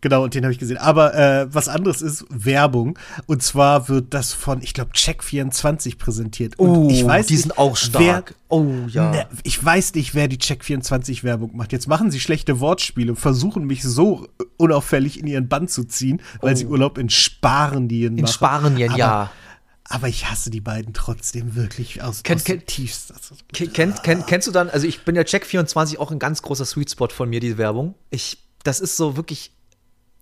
Genau, 0.00 0.24
und 0.24 0.34
den 0.34 0.44
habe 0.44 0.52
ich 0.52 0.58
gesehen. 0.58 0.78
Aber 0.78 1.14
äh, 1.14 1.52
was 1.52 1.68
anderes 1.68 2.02
ist 2.02 2.24
Werbung. 2.28 2.98
Und 3.26 3.42
zwar 3.42 3.88
wird 3.88 4.14
das 4.14 4.32
von, 4.32 4.62
ich 4.62 4.74
glaube, 4.74 4.92
Check24 4.92 5.98
präsentiert. 5.98 6.58
Und 6.58 6.68
oh, 6.68 6.88
ich 6.90 7.04
weiß 7.04 7.26
die 7.26 7.34
nicht, 7.34 7.42
sind 7.42 7.58
auch 7.58 7.76
stark. 7.76 8.34
Wer, 8.48 8.58
oh, 8.58 8.72
ja. 8.88 9.10
Ne, 9.10 9.26
ich 9.42 9.62
weiß 9.62 9.94
nicht, 9.94 10.14
wer 10.14 10.28
die 10.28 10.38
Check24 10.38 11.22
Werbung 11.24 11.56
macht. 11.56 11.72
Jetzt 11.72 11.88
machen 11.88 12.10
sie 12.10 12.20
schlechte 12.20 12.60
Wortspiele 12.60 13.10
und 13.10 13.16
versuchen 13.16 13.64
mich 13.64 13.82
so 13.82 14.28
unauffällig 14.58 15.18
in 15.18 15.26
ihren 15.26 15.48
Bann 15.48 15.68
zu 15.68 15.84
ziehen, 15.84 16.20
weil 16.40 16.54
oh. 16.54 16.56
sie 16.56 16.66
Urlaub 16.66 16.98
in 16.98 17.10
Spanien 17.10 18.14
machen. 18.14 18.18
In 18.18 18.26
Spanien, 18.26 18.90
aber, 18.90 18.98
ja. 18.98 19.30
Aber 19.88 20.08
ich 20.08 20.28
hasse 20.28 20.50
die 20.50 20.60
beiden 20.60 20.92
trotzdem 20.94 21.54
wirklich 21.54 22.02
aus, 22.02 22.22
kenn, 22.22 22.36
aus 22.36 22.44
kenn, 22.44 22.66
tiefst. 22.66 23.12
Kenn, 23.52 23.94
kenn, 24.02 24.26
kennst 24.26 24.48
du 24.48 24.52
dann, 24.52 24.68
also 24.68 24.86
ich 24.86 25.04
bin 25.04 25.14
ja 25.14 25.22
Check24 25.22 25.98
auch 25.98 26.10
ein 26.10 26.18
ganz 26.18 26.42
großer 26.42 26.64
Sweet 26.64 26.90
Spot 26.90 27.08
von 27.08 27.28
mir, 27.28 27.40
diese 27.40 27.56
Werbung. 27.58 27.94
Ich, 28.10 28.38
das 28.64 28.80
ist 28.80 28.96
so 28.96 29.16
wirklich 29.16 29.52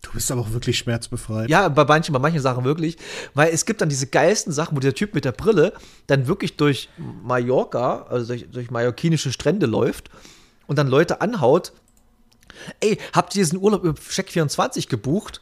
Du 0.05 0.12
bist 0.12 0.30
aber 0.30 0.42
auch 0.42 0.52
wirklich 0.52 0.76
schmerzbefreit. 0.76 1.48
Ja, 1.48 1.68
bei 1.68 1.84
manchen, 1.84 2.12
bei 2.12 2.18
manchen 2.18 2.40
Sachen 2.40 2.64
wirklich. 2.64 2.98
Weil 3.32 3.52
es 3.52 3.64
gibt 3.64 3.80
dann 3.80 3.88
diese 3.88 4.07
geilsten 4.07 4.52
Sachen, 4.52 4.76
wo 4.76 4.80
der 4.80 4.94
Typ 4.94 5.14
mit 5.14 5.24
der 5.24 5.32
Brille 5.32 5.72
dann 6.07 6.26
wirklich 6.28 6.57
durch 6.57 6.90
Mallorca, 6.98 8.07
also 8.11 8.26
durch, 8.26 8.46
durch 8.50 8.70
mallorquinische 8.70 9.32
Strände 9.32 9.64
läuft 9.64 10.11
und 10.66 10.78
dann 10.78 10.88
Leute 10.88 11.22
anhaut. 11.22 11.72
Ey, 12.80 12.98
habt 13.14 13.34
ihr 13.34 13.40
diesen 13.42 13.59
Urlaub 13.59 13.82
über 13.82 13.98
Check24 13.98 14.88
gebucht? 14.88 15.40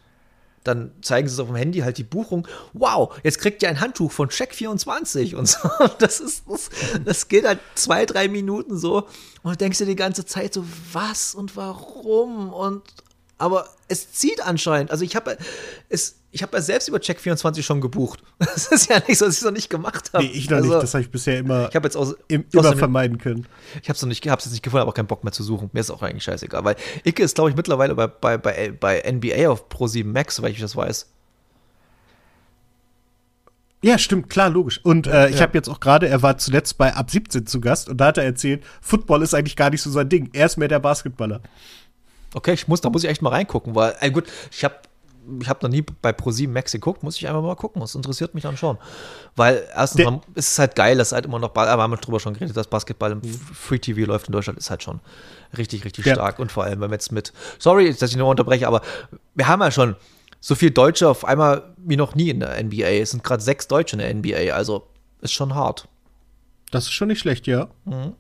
Dann 0.63 0.93
zeigen 1.03 1.27
sie 1.27 1.35
es 1.35 1.41
auf 1.41 1.49
dem 1.49 1.57
Handy 1.57 1.81
halt 1.81 1.99
die 1.99 2.05
Buchung. 2.05 2.47
Wow, 2.73 3.19
jetzt 3.25 3.41
kriegt 3.41 3.65
ihr 3.65 3.69
ein 3.69 3.81
Handtuch 3.81 4.13
von 4.13 4.29
Check24 4.29 5.35
und 5.35 5.49
so. 5.49 5.59
Das 5.99 6.21
ist, 6.21 6.45
das, 6.49 6.71
das 7.05 7.27
geht 7.27 7.45
halt 7.45 7.59
zwei, 7.75 8.07
drei 8.07 8.29
Minuten 8.29 8.79
so. 8.79 9.09
Und 9.43 9.53
du 9.53 9.57
denkst 9.57 9.79
dir 9.79 9.87
die 9.87 9.97
ganze 9.97 10.25
Zeit 10.25 10.55
so, 10.55 10.65
was 10.93 11.35
und 11.35 11.57
warum 11.57 12.53
und 12.53 12.83
aber 13.43 13.67
es 13.89 14.13
zieht 14.13 14.41
anscheinend. 14.41 14.93
Also 14.93 15.05
ich 15.05 15.17
habe 15.17 15.37
es, 15.89 16.15
ich 16.31 16.45
habe 16.45 16.57
ja 16.57 16.63
selbst 16.63 16.87
über 16.87 16.99
Check24 16.99 17.63
schon 17.63 17.81
gebucht. 17.81 18.23
Das 18.39 18.69
ist 18.69 18.89
ja 18.89 19.01
nicht 19.09 19.19
so, 19.19 19.25
dass 19.25 19.35
ich 19.35 19.41
es 19.41 19.45
noch 19.45 19.51
nicht 19.51 19.69
gemacht 19.69 20.11
habe. 20.13 20.23
Nee, 20.23 20.31
ich 20.31 20.49
noch 20.49 20.59
also, 20.59 20.71
nicht. 20.71 20.83
Das 20.83 20.95
habe 20.95 21.03
ich 21.03 21.11
bisher 21.11 21.41
immer, 21.41 21.69
ich 21.69 21.75
jetzt 21.75 21.97
aus, 21.97 22.15
im, 22.29 22.45
immer 22.53 22.69
aus 22.69 22.79
vermeiden 22.79 23.19
können. 23.19 23.49
Ich 23.83 23.89
habe 23.89 23.97
es 23.97 24.03
noch 24.03 24.09
nicht, 24.09 24.25
hab's 24.29 24.45
jetzt 24.45 24.53
nicht 24.53 24.63
gefunden, 24.63 24.83
aber 24.83 24.91
auch 24.93 24.95
keinen 24.95 25.09
Bock 25.09 25.25
mehr 25.25 25.33
zu 25.33 25.43
suchen. 25.43 25.71
Mir 25.73 25.81
ist 25.81 25.91
auch 25.91 26.03
eigentlich 26.03 26.23
scheißegal, 26.23 26.65
weil 26.65 26.77
Icke 27.05 27.25
ist, 27.25 27.35
glaube 27.35 27.51
ich, 27.51 27.57
mittlerweile 27.57 27.97
bei, 27.97 28.07
bei, 28.07 28.39
bei, 28.39 28.73
bei 28.79 29.03
NBA 29.11 29.49
auf 29.49 29.69
Pro7 29.69 30.05
Max, 30.05 30.37
soweit 30.37 30.53
ich 30.53 30.61
das 30.61 30.77
weiß. 30.77 31.09
Ja, 33.85 33.99
stimmt, 33.99 34.31
klar, 34.31 34.49
logisch. 34.51 34.81
Und 34.85 35.09
äh, 35.09 35.31
ich 35.31 35.37
ja. 35.37 35.43
habe 35.43 35.59
jetzt 35.59 35.69
auch 35.69 35.81
gerade, 35.81 36.07
er 36.07 36.23
war 36.23 36.39
zuletzt 36.39 36.79
bei 36.79 36.95
Ab 36.95 37.11
17 37.11 37.49
zu 37.49 37.61
Gast 37.61 37.89
und 37.89 37.97
da 37.97 38.07
hat 38.07 38.19
er 38.19 38.25
erzählt, 38.25 38.63
Football 38.81 39.23
ist 39.23 39.35
eigentlich 39.35 39.57
gar 39.57 39.71
nicht 39.71 39.83
so 39.83 39.91
sein 39.91 40.09
Ding. 40.09 40.31
Er 40.33 40.47
ist 40.47 40.57
mehr 40.57 40.69
der 40.69 40.79
Basketballer. 40.79 41.41
Okay, 42.35 42.53
ich 42.55 42.69
muss, 42.69 42.81
da 42.81 42.91
muss 42.91 43.05
ich 43.05 43.11
echt 43.11 43.23
mal 43.23 43.31
reingucken, 43.31 43.75
weil, 43.75 43.95
äh, 44.01 44.11
gut, 44.11 44.25
ich 44.51 44.65
habe 44.65 44.77
ich 45.41 45.49
habe 45.49 45.61
noch 45.63 45.71
nie 45.71 45.83
bei 45.83 46.11
Pro7 46.11 46.49
Max 46.49 46.73
geguckt, 46.73 47.03
muss 47.03 47.17
ich 47.17 47.29
einfach 47.29 47.43
mal 47.43 47.55
gucken. 47.55 47.81
Das 47.81 47.95
interessiert 47.95 48.35
mich 48.35 48.43
dann 48.43 48.57
schon. 48.57 48.79
Weil 49.37 49.69
erstens 49.75 50.05
man, 50.05 50.21
ist 50.35 50.51
es 50.51 50.59
halt 50.59 50.75
geil, 50.75 50.99
dass 50.99 51.13
halt 51.13 51.27
immer 51.27 51.39
noch, 51.39 51.55
aber 51.55 51.83
haben 51.83 51.93
wir 51.93 51.97
drüber 51.97 52.19
schon 52.19 52.35
geredet, 52.35 52.57
dass 52.57 52.67
Basketball 52.67 53.13
im 53.13 53.19
mhm. 53.19 53.33
Free 53.33 53.79
TV 53.79 54.07
läuft 54.07 54.27
in 54.27 54.33
Deutschland, 54.33 54.59
ist 54.59 54.71
halt 54.71 54.83
schon 54.83 55.01
richtig, 55.57 55.85
richtig 55.85 56.07
ja. 56.07 56.15
stark. 56.15 56.39
Und 56.39 56.51
vor 56.51 56.65
allem, 56.65 56.81
wenn 56.81 56.91
wir 56.91 56.95
jetzt 56.95 57.13
mit, 57.13 57.33
sorry, 57.59 57.95
dass 57.95 58.11
ich 58.11 58.17
nur 58.17 58.29
unterbreche, 58.29 58.67
aber 58.67 58.83
wir 59.35 59.47
haben 59.47 59.63
ja 59.63 59.71
schon 59.71 59.97
so 60.41 60.55
viele 60.57 60.73
Deutsche 60.73 61.09
auf 61.09 61.25
einmal 61.25 61.75
wie 61.77 61.97
noch 61.97 62.15
nie 62.15 62.31
in 62.31 62.41
der 62.41 62.63
NBA. 62.63 63.01
Es 63.01 63.13
sind 63.13 63.23
gerade 63.23 63.43
sechs 63.43 63.69
Deutsche 63.69 63.95
in 63.95 64.01
der 64.01 64.13
NBA, 64.13 64.55
also 64.55 64.89
ist 65.21 65.33
schon 65.33 65.55
hart. 65.55 65.87
Das 66.73 66.85
ist 66.85 66.93
schon 66.93 67.09
nicht 67.09 67.21
schlecht, 67.21 67.47
ja. 67.47 67.69
Mhm. 67.85 68.15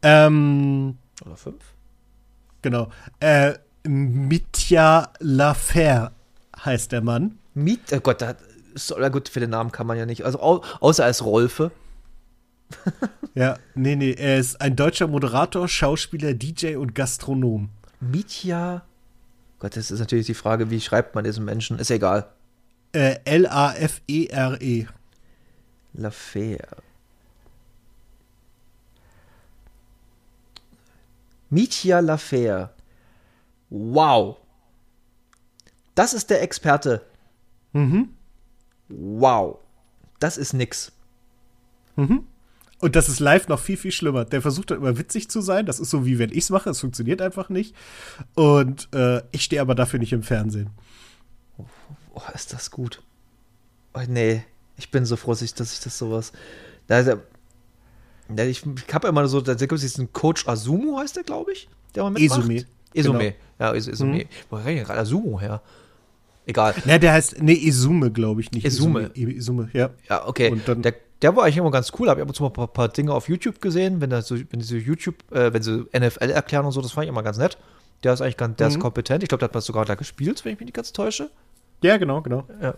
Ähm, 0.00 0.98
Oder 1.26 1.36
fünf? 1.36 1.75
Genau. 2.66 2.90
Äh, 3.20 3.54
Mitya 3.86 5.12
Lafer 5.20 6.10
heißt 6.64 6.90
der 6.90 7.00
Mann. 7.00 7.38
Mit, 7.54 7.92
oh 7.92 8.00
Gott, 8.00 8.20
da, 8.20 8.34
so, 8.74 8.96
gut, 8.96 9.28
für 9.28 9.38
den 9.38 9.50
Namen 9.50 9.70
kann 9.70 9.86
man 9.86 9.96
ja 9.96 10.04
nicht. 10.04 10.24
Also 10.24 10.40
au, 10.40 10.64
außer 10.80 11.04
als 11.04 11.24
Rolfe. 11.24 11.70
ja, 13.36 13.56
nee, 13.76 13.94
nee, 13.94 14.14
er 14.14 14.38
ist 14.38 14.60
ein 14.60 14.74
deutscher 14.74 15.06
Moderator, 15.06 15.68
Schauspieler, 15.68 16.34
DJ 16.34 16.74
und 16.74 16.96
Gastronom. 16.96 17.68
Mitya. 18.00 18.84
Gott, 19.60 19.76
das 19.76 19.92
ist 19.92 20.00
natürlich 20.00 20.26
die 20.26 20.34
Frage, 20.34 20.68
wie 20.68 20.80
schreibt 20.80 21.14
man 21.14 21.22
diesen 21.22 21.44
Menschen? 21.44 21.78
Ist 21.78 21.92
egal. 21.92 22.26
Äh, 22.90 23.20
L-A-F-E-R-E. 23.26 24.82
-E. 24.82 24.88
Lafer. 25.92 26.66
Mitya 31.50 32.00
Lafer. 32.00 32.74
Wow. 33.70 34.38
Das 35.94 36.14
ist 36.14 36.30
der 36.30 36.42
Experte. 36.42 37.04
Mhm. 37.72 38.10
Wow. 38.88 39.58
Das 40.18 40.36
ist 40.36 40.52
nix. 40.52 40.92
Mhm. 41.96 42.26
Und 42.78 42.94
das 42.94 43.08
ist 43.08 43.20
live 43.20 43.48
noch 43.48 43.58
viel, 43.58 43.76
viel 43.76 43.92
schlimmer. 43.92 44.24
Der 44.24 44.42
versucht 44.42 44.70
dann 44.70 44.78
immer 44.78 44.98
witzig 44.98 45.30
zu 45.30 45.40
sein. 45.40 45.64
Das 45.64 45.80
ist 45.80 45.90
so, 45.90 46.04
wie 46.04 46.18
wenn 46.18 46.30
ich 46.30 46.38
es 46.38 46.50
mache. 46.50 46.70
Es 46.70 46.80
funktioniert 46.80 47.22
einfach 47.22 47.48
nicht. 47.48 47.74
Und 48.34 48.92
äh, 48.94 49.22
ich 49.32 49.44
stehe 49.44 49.62
aber 49.62 49.74
dafür 49.74 49.98
nicht 49.98 50.12
im 50.12 50.22
Fernsehen. 50.22 50.70
Oh, 51.58 52.20
ist 52.34 52.52
das 52.52 52.70
gut. 52.70 53.02
Oh, 53.94 54.02
nee, 54.06 54.44
ich 54.76 54.90
bin 54.90 55.06
so 55.06 55.16
froh, 55.16 55.30
dass 55.30 55.42
ich 55.42 55.54
das 55.54 55.98
sowas. 55.98 56.32
Da, 56.86 57.18
ich, 58.36 58.64
ich 58.64 58.94
habe 58.94 59.08
immer 59.08 59.26
so, 59.28 59.40
da 59.40 59.54
gibt 59.54 59.72
es 59.72 59.80
diesen 59.80 60.12
Coach 60.12 60.46
Azumu, 60.46 60.98
heißt 60.98 61.16
der, 61.16 61.22
glaube 61.22 61.52
ich, 61.52 61.68
der 61.94 62.02
mal 62.04 62.10
mitmacht. 62.10 62.40
Izume. 62.40 62.64
Izume, 62.92 63.18
genau. 63.18 63.34
ja, 63.58 63.70
Is 63.72 63.88
Izume. 63.88 64.14
Mhm. 64.14 64.24
Wo 64.50 64.56
kriege 64.56 64.80
ich 64.80 64.86
gerade 64.86 65.00
Azumu 65.00 65.40
her? 65.40 65.60
Egal. 66.46 66.74
Ne, 66.84 67.00
der 67.00 67.12
heißt, 67.12 67.42
nee, 67.42 67.54
Izume, 67.54 68.10
glaube 68.10 68.40
ich 68.40 68.52
nicht. 68.52 68.64
Izume. 68.64 69.10
Izume, 69.14 69.68
ja. 69.72 69.90
Ja, 70.08 70.26
okay. 70.26 70.50
Und 70.50 70.66
dann, 70.68 70.82
der 70.82 70.94
der 71.22 71.34
war 71.34 71.44
eigentlich 71.44 71.56
immer 71.56 71.70
ganz 71.70 71.92
cool. 71.98 72.08
Habe 72.08 72.20
ich 72.20 72.22
ab 72.22 72.28
und 72.28 72.34
zu 72.34 72.42
mal 72.42 72.50
ein 72.50 72.52
paar, 72.52 72.68
paar 72.68 72.88
Dinge 72.88 73.12
auf 73.12 73.28
YouTube 73.28 73.60
gesehen, 73.60 74.00
wenn, 74.00 74.20
so, 74.22 74.36
wenn 74.50 74.60
sie 74.60 74.78
YouTube, 74.78 75.16
äh, 75.32 75.52
wenn 75.52 75.62
sie 75.62 75.86
NFL 75.96 76.30
erklären 76.30 76.66
und 76.66 76.72
so, 76.72 76.80
das 76.80 76.92
fand 76.92 77.04
ich 77.04 77.08
immer 77.08 77.22
ganz 77.22 77.38
nett. 77.38 77.56
Der 78.04 78.12
ist 78.12 78.20
eigentlich 78.20 78.36
ganz, 78.36 78.56
der 78.56 78.68
mhm. 78.68 78.74
ist 78.74 78.80
kompetent. 78.80 79.22
Ich 79.22 79.28
glaube, 79.28 79.46
der 79.46 79.54
hat 79.54 79.62
sogar 79.62 79.84
da 79.84 79.94
gespielt, 79.94 80.44
wenn 80.44 80.52
ich 80.52 80.60
mich 80.60 80.66
nicht 80.66 80.74
ganz 80.74 80.92
täusche. 80.92 81.30
Ja, 81.82 81.96
genau, 81.96 82.20
genau. 82.20 82.44
Ja. 82.60 82.74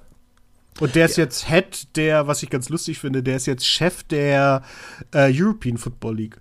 Und 0.81 0.95
der 0.95 1.07
ist 1.07 1.17
ja. 1.17 1.25
jetzt 1.25 1.49
Head 1.49 1.97
der, 1.97 2.27
was 2.27 2.43
ich 2.43 2.51
ganz 2.51 2.69
lustig 2.69 2.99
finde, 2.99 3.23
der 3.23 3.37
ist 3.37 3.47
jetzt 3.47 3.67
Chef 3.67 4.03
der 4.05 4.63
äh, 5.13 5.31
European 5.33 5.77
Football 5.77 6.17
League. 6.17 6.41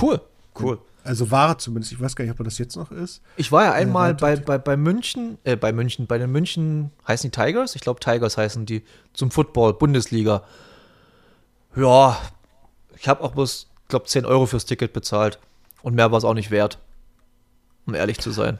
Cool, 0.00 0.20
cool. 0.60 0.78
Also 1.04 1.30
war 1.30 1.48
er 1.48 1.58
zumindest. 1.58 1.92
Ich 1.92 2.00
weiß 2.00 2.14
gar 2.14 2.24
nicht, 2.24 2.32
ob 2.32 2.40
er 2.40 2.44
das 2.44 2.58
jetzt 2.58 2.76
noch 2.76 2.90
ist. 2.90 3.22
Ich 3.36 3.50
war 3.50 3.64
ja 3.64 3.72
einmal 3.72 4.10
äh, 4.10 4.14
bei, 4.14 4.36
bei, 4.36 4.58
bei 4.58 4.76
München, 4.76 5.38
äh, 5.44 5.56
bei 5.56 5.72
München, 5.72 6.06
bei 6.06 6.18
den 6.18 6.30
München, 6.30 6.90
heißen 7.06 7.30
die 7.30 7.34
Tigers? 7.34 7.74
Ich 7.74 7.80
glaube, 7.80 8.00
Tigers 8.00 8.36
heißen 8.36 8.66
die 8.66 8.82
zum 9.14 9.30
Football, 9.30 9.74
Bundesliga. 9.74 10.42
Ja, 11.74 12.18
ich 12.98 13.08
habe 13.08 13.22
auch 13.22 13.32
bloß, 13.32 13.68
glaube 13.88 14.06
10 14.06 14.26
Euro 14.26 14.46
fürs 14.46 14.66
Ticket 14.66 14.92
bezahlt. 14.92 15.38
Und 15.82 15.94
mehr 15.94 16.10
war 16.10 16.18
es 16.18 16.24
auch 16.24 16.34
nicht 16.34 16.50
wert. 16.50 16.78
Um 17.86 17.94
ehrlich 17.94 18.18
zu 18.18 18.30
sein. 18.30 18.58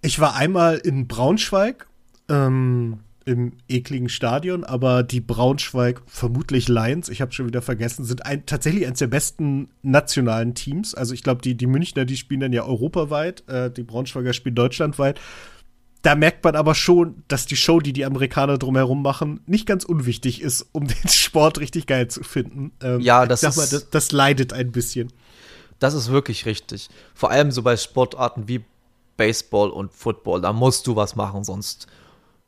Ich 0.00 0.18
war 0.18 0.34
einmal 0.34 0.76
in 0.78 1.06
Braunschweig. 1.06 1.86
Ähm, 2.28 3.00
im 3.26 3.54
ekligen 3.68 4.08
Stadion, 4.08 4.62
aber 4.62 5.02
die 5.02 5.20
Braunschweig, 5.20 6.00
vermutlich 6.06 6.68
Lions, 6.68 7.08
ich 7.08 7.20
habe 7.20 7.32
schon 7.32 7.48
wieder 7.48 7.60
vergessen, 7.60 8.04
sind 8.04 8.24
ein, 8.24 8.46
tatsächlich 8.46 8.86
eines 8.86 9.00
der 9.00 9.08
besten 9.08 9.68
nationalen 9.82 10.54
Teams. 10.54 10.94
Also 10.94 11.12
ich 11.12 11.24
glaube, 11.24 11.42
die, 11.42 11.56
die 11.56 11.66
Münchner, 11.66 12.04
die 12.04 12.16
spielen 12.16 12.40
dann 12.40 12.52
ja 12.52 12.64
europaweit, 12.64 13.46
äh, 13.48 13.68
die 13.68 13.82
Braunschweiger 13.82 14.32
spielen 14.32 14.54
deutschlandweit. 14.54 15.20
Da 16.02 16.14
merkt 16.14 16.44
man 16.44 16.54
aber 16.54 16.76
schon, 16.76 17.24
dass 17.26 17.46
die 17.46 17.56
Show, 17.56 17.80
die 17.80 17.92
die 17.92 18.04
Amerikaner 18.04 18.58
drumherum 18.58 19.02
machen, 19.02 19.40
nicht 19.46 19.66
ganz 19.66 19.84
unwichtig 19.84 20.40
ist, 20.40 20.68
um 20.70 20.86
den 20.86 21.08
Sport 21.08 21.58
richtig 21.58 21.88
geil 21.88 22.06
zu 22.06 22.22
finden. 22.22 22.70
Ähm, 22.80 23.00
ja, 23.00 23.26
das 23.26 23.42
ist. 23.42 23.56
Mal, 23.56 23.66
das, 23.68 23.90
das 23.90 24.12
leidet 24.12 24.52
ein 24.52 24.70
bisschen. 24.70 25.12
Das 25.80 25.94
ist 25.94 26.12
wirklich 26.12 26.46
richtig. 26.46 26.88
Vor 27.12 27.32
allem 27.32 27.50
so 27.50 27.62
bei 27.62 27.76
Sportarten 27.76 28.46
wie 28.46 28.64
Baseball 29.16 29.70
und 29.70 29.92
Football, 29.92 30.42
da 30.42 30.52
musst 30.52 30.86
du 30.86 30.94
was 30.94 31.16
machen, 31.16 31.42
sonst 31.42 31.88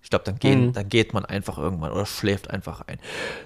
ich 0.03 0.11
glaube, 0.11 0.25
dann, 0.25 0.39
mhm. 0.43 0.73
dann 0.73 0.89
geht 0.89 1.13
man 1.13 1.25
einfach 1.25 1.59
irgendwann 1.59 1.93
oder 1.93 2.07
schläft 2.07 2.51
einfach 2.51 2.83
ein. 2.87 2.99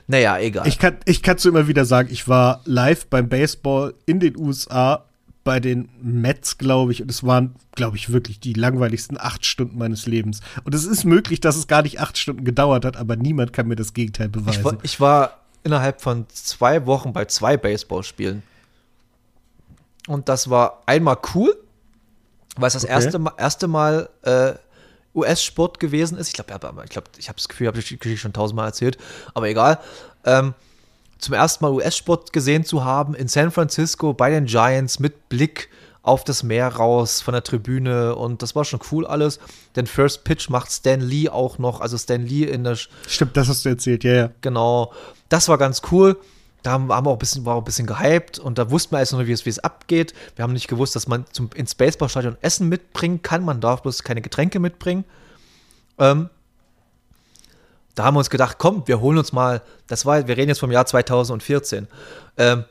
Naja, 0.06 0.38
egal. 0.38 0.66
Ich 0.68 0.78
kann 0.78 0.98
ich 1.06 1.22
kann's 1.22 1.44
immer 1.44 1.66
wieder 1.66 1.84
sagen, 1.84 2.08
ich 2.12 2.28
war 2.28 2.60
live 2.64 3.06
beim 3.06 3.28
Baseball 3.28 3.94
in 4.06 4.20
den 4.20 4.36
USA 4.36 5.04
bei 5.44 5.58
den 5.58 5.88
Mets, 6.00 6.58
glaube 6.58 6.92
ich, 6.92 7.02
und 7.02 7.10
es 7.10 7.24
waren, 7.24 7.56
glaube 7.74 7.96
ich, 7.96 8.12
wirklich 8.12 8.38
die 8.38 8.52
langweiligsten 8.52 9.18
acht 9.18 9.44
Stunden 9.44 9.76
meines 9.76 10.06
Lebens. 10.06 10.40
Und 10.64 10.74
es 10.74 10.84
ist 10.84 11.04
möglich, 11.04 11.40
dass 11.40 11.56
es 11.56 11.66
gar 11.66 11.82
nicht 11.82 12.00
acht 12.00 12.16
Stunden 12.16 12.44
gedauert 12.44 12.84
hat, 12.84 12.96
aber 12.96 13.16
niemand 13.16 13.52
kann 13.52 13.66
mir 13.66 13.74
das 13.74 13.92
Gegenteil 13.92 14.28
beweisen. 14.28 14.60
Ich 14.60 14.64
war, 14.64 14.78
ich 14.82 15.00
war 15.00 15.40
innerhalb 15.64 16.00
von 16.00 16.26
zwei 16.28 16.86
Wochen 16.86 17.12
bei 17.12 17.24
zwei 17.24 17.56
Baseballspielen. 17.56 18.42
Und 20.06 20.28
das 20.28 20.50
war 20.50 20.82
einmal 20.86 21.18
cool, 21.34 21.56
weil 22.56 22.68
es 22.68 22.74
das 22.74 22.84
okay. 22.84 22.92
erste, 22.92 23.20
erste 23.36 23.68
Mal 23.68 24.08
äh, 24.22 24.52
US-Sport 25.14 25.80
gewesen 25.80 26.18
ist. 26.18 26.28
Ich 26.28 26.34
glaube, 26.34 26.52
ich, 26.84 26.90
glaub, 26.90 27.04
ich 27.18 27.28
habe 27.28 27.36
das 27.36 27.48
Gefühl, 27.48 27.64
ich 27.66 27.68
habe 27.68 27.78
die 27.78 27.98
Geschichte 27.98 28.16
schon 28.18 28.32
tausendmal 28.32 28.66
erzählt, 28.66 28.98
aber 29.34 29.48
egal. 29.48 29.78
Ähm, 30.24 30.54
zum 31.18 31.34
ersten 31.34 31.64
Mal 31.64 31.72
US-Sport 31.72 32.32
gesehen 32.32 32.64
zu 32.64 32.84
haben 32.84 33.14
in 33.14 33.28
San 33.28 33.50
Francisco 33.50 34.12
bei 34.12 34.30
den 34.30 34.46
Giants 34.46 34.98
mit 34.98 35.28
Blick 35.28 35.68
auf 36.02 36.24
das 36.24 36.42
Meer 36.42 36.66
raus 36.66 37.20
von 37.20 37.32
der 37.32 37.44
Tribüne 37.44 38.16
und 38.16 38.42
das 38.42 38.56
war 38.56 38.64
schon 38.64 38.80
cool 38.90 39.06
alles. 39.06 39.38
Den 39.76 39.86
First 39.86 40.24
Pitch 40.24 40.50
macht 40.50 40.72
Stan 40.72 41.00
Lee 41.00 41.28
auch 41.28 41.58
noch, 41.58 41.80
also 41.80 41.96
Stan 41.96 42.26
Lee 42.26 42.44
in 42.44 42.64
der. 42.64 42.76
Stimmt, 43.06 43.36
das 43.36 43.48
hast 43.48 43.64
du 43.64 43.68
erzählt, 43.68 44.02
ja, 44.02 44.12
ja. 44.12 44.30
Genau. 44.40 44.92
Das 45.28 45.48
war 45.48 45.58
ganz 45.58 45.82
cool. 45.92 46.16
Da 46.62 46.72
haben 46.72 46.88
wir 46.88 46.96
auch 46.96 47.12
ein 47.12 47.18
bisschen, 47.18 47.44
war 47.44 47.56
auch 47.56 47.62
ein 47.62 47.64
bisschen 47.64 47.86
gehypt 47.86 48.38
und 48.38 48.58
da 48.58 48.70
wussten 48.70 48.94
wir 48.94 49.00
erst 49.00 49.12
noch, 49.12 49.26
wie 49.26 49.32
es, 49.32 49.44
wie 49.44 49.50
es 49.50 49.58
abgeht. 49.58 50.14
Wir 50.36 50.44
haben 50.44 50.52
nicht 50.52 50.68
gewusst, 50.68 50.94
dass 50.94 51.08
man 51.08 51.24
zum, 51.32 51.50
ins 51.54 51.74
Baseballstadion 51.74 52.36
Essen 52.40 52.68
mitbringen 52.68 53.22
kann. 53.22 53.44
Man 53.44 53.60
darf 53.60 53.82
bloß 53.82 54.04
keine 54.04 54.22
Getränke 54.22 54.60
mitbringen. 54.60 55.04
Ähm, 55.98 56.30
da 57.94 58.04
haben 58.04 58.14
wir 58.14 58.20
uns 58.20 58.30
gedacht, 58.30 58.56
komm, 58.58 58.84
wir 58.86 59.00
holen 59.00 59.18
uns 59.18 59.32
mal, 59.32 59.62
das 59.86 60.06
war, 60.06 60.26
wir 60.26 60.36
reden 60.36 60.48
jetzt 60.48 60.60
vom 60.60 60.70
Jahr 60.70 60.86
2014. 60.86 61.88
Ähm, 62.38 62.64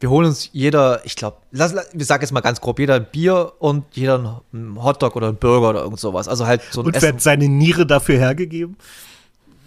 wir 0.00 0.10
holen 0.10 0.26
uns 0.26 0.50
jeder, 0.52 1.04
ich 1.04 1.14
glaube, 1.14 1.36
wir 1.52 1.68
sagen 2.04 2.22
jetzt 2.22 2.32
mal 2.32 2.40
ganz 2.40 2.60
grob, 2.60 2.78
jeder 2.80 2.94
ein 2.94 3.06
Bier 3.06 3.52
und 3.60 3.84
jeder 3.92 4.42
ein 4.52 4.82
Hotdog 4.82 5.14
oder 5.14 5.28
ein 5.28 5.36
Burger 5.36 5.70
oder 5.70 5.82
irgend 5.82 6.00
sowas. 6.00 6.26
Also 6.26 6.46
halt 6.46 6.62
so 6.70 6.80
ein 6.80 6.86
Und 6.86 7.00
wer 7.00 7.10
hat 7.10 7.20
seine 7.20 7.48
Niere 7.48 7.86
dafür 7.86 8.18
hergegeben? 8.18 8.76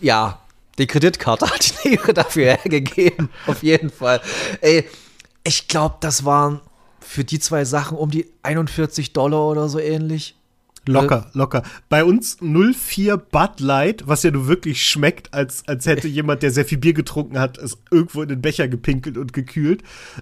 Ja, 0.01 0.39
die 0.77 0.87
Kreditkarte 0.87 1.45
hat 1.49 1.83
die 1.83 1.89
Niere 1.89 2.13
dafür 2.13 2.45
hergegeben. 2.57 3.29
Auf 3.47 3.63
jeden 3.63 3.89
Fall. 3.89 4.21
Ey, 4.61 4.85
ich 5.43 5.67
glaube, 5.67 5.95
das 6.01 6.25
waren 6.25 6.61
für 6.99 7.23
die 7.23 7.39
zwei 7.39 7.65
Sachen 7.65 7.97
um 7.97 8.09
die 8.09 8.31
41 8.43 9.13
Dollar 9.13 9.47
oder 9.47 9.69
so 9.69 9.79
ähnlich. 9.79 10.35
Locker, 10.87 11.31
locker. 11.33 11.63
Bei 11.89 12.03
uns 12.03 12.37
04 12.41 13.17
Bud 13.17 13.59
Light, 13.59 14.07
was 14.07 14.21
ja 14.21 14.29
nur 14.29 14.47
wirklich 14.47 14.85
schmeckt, 14.85 15.33
als, 15.33 15.67
als 15.67 15.87
hätte 15.87 16.07
jemand, 16.07 16.43
der 16.43 16.51
sehr 16.51 16.65
viel 16.65 16.77
Bier 16.77 16.93
getrunken 16.93 17.39
hat, 17.39 17.57
es 17.57 17.77
irgendwo 17.89 18.21
in 18.21 18.29
den 18.29 18.41
Becher 18.41 18.67
gepinkelt 18.67 19.17
und 19.17 19.33
gekühlt. 19.33 19.81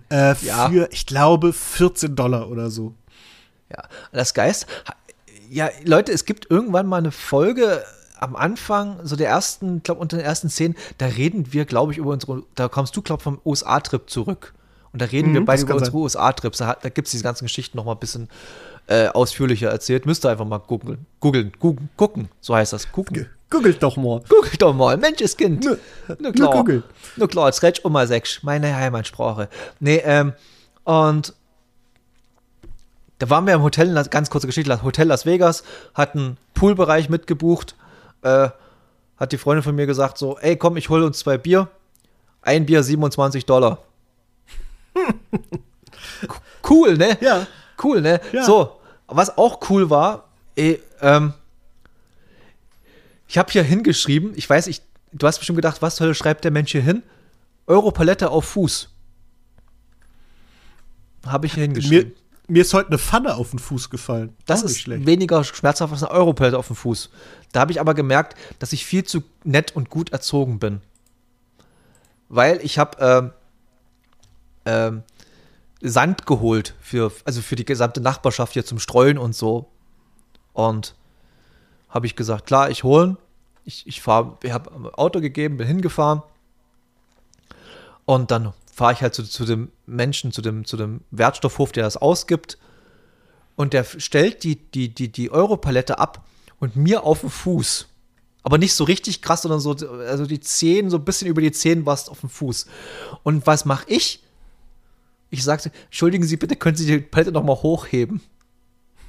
Äh, 0.10 0.36
ja. 0.42 0.70
Für, 0.70 0.88
ich 0.92 1.06
glaube, 1.06 1.52
14 1.52 2.16
Dollar 2.16 2.50
oder 2.50 2.70
so. 2.70 2.94
Ja, 3.70 3.84
das 4.14 4.34
Geist. 4.34 4.68
Ja, 5.50 5.70
Leute, 5.84 6.14
es 6.14 6.26
gibt 6.26 6.50
irgendwann 6.50 6.88
mal 6.88 6.98
eine 6.98 7.12
Folge 7.12 7.84
am 8.24 8.36
Anfang, 8.36 9.00
so 9.04 9.16
der 9.16 9.30
ersten, 9.30 9.78
ich 9.78 9.84
glaube, 9.84 10.02
unter 10.02 10.18
den 10.18 10.26
ersten 10.26 10.50
Szenen, 10.50 10.76
da 10.98 11.06
reden 11.06 11.54
wir, 11.54 11.66
glaube 11.66 11.92
ich, 11.92 11.98
über 11.98 12.12
unsere, 12.12 12.44
da 12.56 12.68
kommst 12.68 12.96
du, 12.96 13.02
glaube 13.02 13.20
ich, 13.20 13.24
vom 13.24 13.40
USA-Trip 13.46 14.10
zurück. 14.10 14.54
Und 14.92 15.02
da 15.02 15.06
reden 15.06 15.32
mhm, 15.32 15.34
wir 15.34 15.46
beide 15.46 15.64
über 15.64 15.76
unsere 15.76 15.98
USA-Trips. 15.98 16.60
Da, 16.60 16.78
da 16.80 16.90
gibt 16.90 17.08
es 17.08 17.12
diese 17.12 17.24
ganzen 17.24 17.46
Geschichten 17.46 17.78
noch 17.78 17.86
mal 17.86 17.94
ein 17.94 18.00
bisschen 18.00 18.30
äh, 18.88 19.08
ausführlicher 19.08 19.70
erzählt. 19.70 20.06
Müsst 20.06 20.26
ihr 20.26 20.30
einfach 20.30 20.46
mal 20.46 20.60
googeln. 20.60 21.06
Googeln, 21.20 21.52
gucken, 21.58 21.90
gucken, 21.98 22.30
so 22.42 22.56
heißt 22.56 22.74
das. 22.74 22.92
Gucken. 22.92 23.28
Googelt 23.50 23.82
doch 23.82 23.98
mal. 23.98 24.22
Googelt 24.30 24.62
doch 24.62 24.74
mal. 24.74 24.98
Mensch, 24.98 25.22
ist 25.22 25.38
Kind. 25.38 25.66
Nur, 25.66 25.78
nur 26.20 26.32
klar. 26.32 26.64
Nur, 26.64 26.84
nur 27.18 27.28
klar, 27.28 27.48
jetzt 27.48 27.62
redest 27.64 27.86
um 27.86 27.94
mal 27.94 28.08
sechs. 28.08 28.44
Meine 28.44 28.76
Heimatsprache. 28.76 29.50
Nee, 29.80 30.02
ähm, 30.06 30.34
und 30.84 31.34
da 33.20 33.30
waren 33.30 33.46
wir 33.48 33.54
im 33.54 33.62
Hotel, 33.62 33.94
ganz 34.10 34.30
kurze 34.30 34.48
Geschichte, 34.48 34.84
Hotel 34.84 35.08
Las 35.08 35.26
Vegas, 35.26 35.64
hatten 35.94 36.38
Poolbereich 36.54 37.10
mitgebucht 37.10 37.76
äh, 38.24 38.50
hat 39.18 39.32
die 39.32 39.38
Freundin 39.38 39.64
von 39.64 39.76
mir 39.76 39.86
gesagt 39.86 40.18
so, 40.18 40.38
ey, 40.40 40.58
komm, 40.58 40.78
ich 40.78 40.90
hole 40.90 41.06
uns 41.06 41.20
zwei 41.20 41.38
Bier. 41.38 41.70
Ein 42.42 42.66
Bier 42.66 42.84
27 42.84 43.46
Dollar. 43.46 43.80
cool, 46.70 46.98
ne? 46.98 47.18
Ja. 47.22 47.48
Cool, 47.82 48.02
ne? 48.02 48.20
Ja. 48.32 48.44
So, 48.44 48.80
was 49.08 49.38
auch 49.38 49.70
cool 49.70 49.90
war, 49.90 50.30
ey, 50.56 50.82
ähm, 51.02 51.34
ich 53.28 53.38
habe 53.38 53.52
hier 53.52 53.64
hingeschrieben, 53.64 54.34
ich 54.36 54.50
weiß, 54.50 54.68
ich, 54.68 54.82
du 55.12 55.26
hast 55.26 55.40
bestimmt 55.40 55.58
gedacht, 55.58 55.82
was 55.82 55.96
soll 55.96 56.14
schreibt 56.14 56.44
der 56.44 56.52
Mensch 56.52 56.72
hier 56.72 56.82
hin? 56.82 57.04
Europalette 57.66 58.30
auf 58.30 58.46
Fuß. 58.46 58.90
Habe 61.26 61.46
ich 61.46 61.54
hier 61.54 61.64
hingeschrieben. 61.64 62.14
Mir, 62.48 62.62
ist 62.62 62.74
heute 62.74 62.90
eine 62.90 62.98
Pfanne 62.98 63.36
auf 63.36 63.52
den 63.52 63.60
Fuß 63.60 63.90
gefallen. 63.90 64.36
Das 64.46 64.64
ist 64.64 64.82
schlecht. 64.82 65.06
weniger 65.06 65.44
schmerzhaft 65.44 65.94
als 65.94 66.04
eine 66.04 66.12
Europelette 66.12 66.58
auf 66.58 66.68
den 66.68 66.76
Fuß. 66.76 67.10
Da 67.54 67.62
habe 67.62 67.72
ich 67.72 67.80
aber 67.80 67.94
gemerkt, 67.94 68.38
dass 68.60 68.74
ich 68.74 68.86
viel 68.86 69.06
zu 69.06 69.24
nett 69.44 69.76
und 69.76 69.90
gut 69.90 70.12
erzogen 70.12 70.60
bin. 70.60 70.82
Weil 72.28 72.60
ich 72.62 72.78
habe 72.80 73.34
äh, 74.66 74.88
äh, 74.88 74.92
Sand 75.82 76.26
geholt 76.26 76.76
für, 76.82 77.12
also 77.24 77.42
für 77.42 77.56
die 77.56 77.66
gesamte 77.66 78.02
Nachbarschaft 78.02 78.54
hier 78.54 78.66
zum 78.66 78.80
Streuen 78.80 79.18
und 79.18 79.36
so. 79.36 79.70
Und 80.52 80.96
habe 81.88 82.08
ich 82.08 82.16
gesagt, 82.16 82.46
klar, 82.46 82.70
ich 82.70 82.84
holen. 82.84 83.18
Ich, 83.64 83.88
ich 83.88 84.02
fahre, 84.02 84.38
ich 84.44 84.52
habe 84.52 84.72
ein 84.72 84.88
Auto 84.88 85.22
gegeben, 85.22 85.56
bin 85.58 85.68
hingefahren. 85.68 86.24
Und 88.06 88.32
dann 88.32 88.52
fahre 88.74 88.94
ich 88.94 89.02
halt 89.02 89.14
zu, 89.14 89.24
zu 89.24 89.46
dem 89.46 89.72
Menschen, 89.86 90.32
zu 90.32 90.42
dem, 90.42 90.66
zu 90.66 90.78
dem 90.78 91.02
Wertstoffhof, 91.12 91.72
der 91.72 91.84
das 91.84 91.98
ausgibt. 91.98 92.58
Und 93.56 93.74
der 93.74 93.84
stellt 93.84 94.44
die, 94.44 94.56
die, 94.56 94.90
die, 94.90 95.12
die 95.12 95.30
Europalette 95.30 96.00
ab 96.00 96.26
und 96.60 96.76
mir 96.76 97.04
auf 97.04 97.22
den 97.22 97.30
Fuß. 97.30 97.88
Aber 98.42 98.58
nicht 98.58 98.74
so 98.74 98.84
richtig 98.84 99.22
krass, 99.22 99.44
sondern 99.44 99.60
so, 99.60 99.72
also 99.72 100.26
die 100.26 100.40
Zehen, 100.40 100.90
so 100.90 100.98
ein 100.98 101.06
bisschen 101.06 101.28
über 101.28 101.42
die 101.42 101.52
Zehen 101.52 101.86
war 101.86 101.94
es 101.94 102.10
auf 102.10 102.22
dem 102.22 102.30
Fuß. 102.30 102.66
Und 103.22 103.46
was 103.46 103.66
mache 103.66 103.86
ich? 103.88 104.24
Ich 105.30 105.44
sagte, 105.44 105.72
entschuldigen 105.86 106.26
Sie 106.26 106.38
bitte, 106.38 106.56
können 106.56 106.76
Sie 106.76 106.86
die 106.86 106.98
Palette 106.98 107.32
noch 107.32 107.44
mal 107.44 107.56
hochheben? 107.56 108.22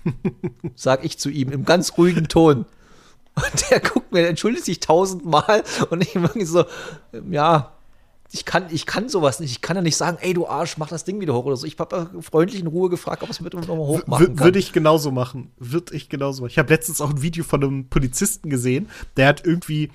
Sag 0.76 1.04
ich 1.04 1.18
zu 1.18 1.30
ihm 1.30 1.50
im 1.50 1.64
ganz 1.64 1.96
ruhigen 1.96 2.28
Ton. 2.28 2.66
Und 3.34 3.70
der 3.70 3.80
guckt 3.80 4.12
mir, 4.12 4.28
entschuldigt 4.28 4.66
sich 4.66 4.80
tausendmal 4.80 5.64
und 5.90 6.02
ich 6.02 6.14
irgendwie 6.14 6.44
so, 6.44 6.66
ja, 7.30 7.73
ich 8.34 8.44
kann, 8.44 8.64
ich 8.70 8.84
kann 8.84 9.08
sowas 9.08 9.38
nicht. 9.38 9.52
Ich 9.52 9.60
kann 9.60 9.76
ja 9.76 9.82
nicht 9.82 9.96
sagen, 9.96 10.18
ey, 10.20 10.34
du 10.34 10.48
Arsch, 10.48 10.76
mach 10.76 10.88
das 10.88 11.04
Ding 11.04 11.20
wieder 11.20 11.34
hoch 11.34 11.44
oder 11.44 11.56
so. 11.56 11.68
Ich 11.68 11.78
habe 11.78 12.10
freundlich 12.20 12.60
in 12.60 12.66
Ruhe 12.66 12.90
gefragt, 12.90 13.22
ob 13.22 13.30
es 13.30 13.40
mit 13.40 13.54
nochmal 13.54 13.76
hoch 13.76 14.04
machen 14.08 14.34
kann. 14.34 14.44
Würde 14.44 14.58
ich 14.58 14.72
genauso 14.72 15.12
machen. 15.12 15.52
Würde 15.56 15.94
ich 15.94 16.08
genauso 16.08 16.42
machen. 16.42 16.50
Ich 16.50 16.58
habe 16.58 16.68
letztens 16.72 17.00
auch 17.00 17.10
ein 17.10 17.22
Video 17.22 17.44
von 17.44 17.62
einem 17.62 17.88
Polizisten 17.88 18.50
gesehen, 18.50 18.88
der 19.16 19.28
hat 19.28 19.46
irgendwie 19.46 19.90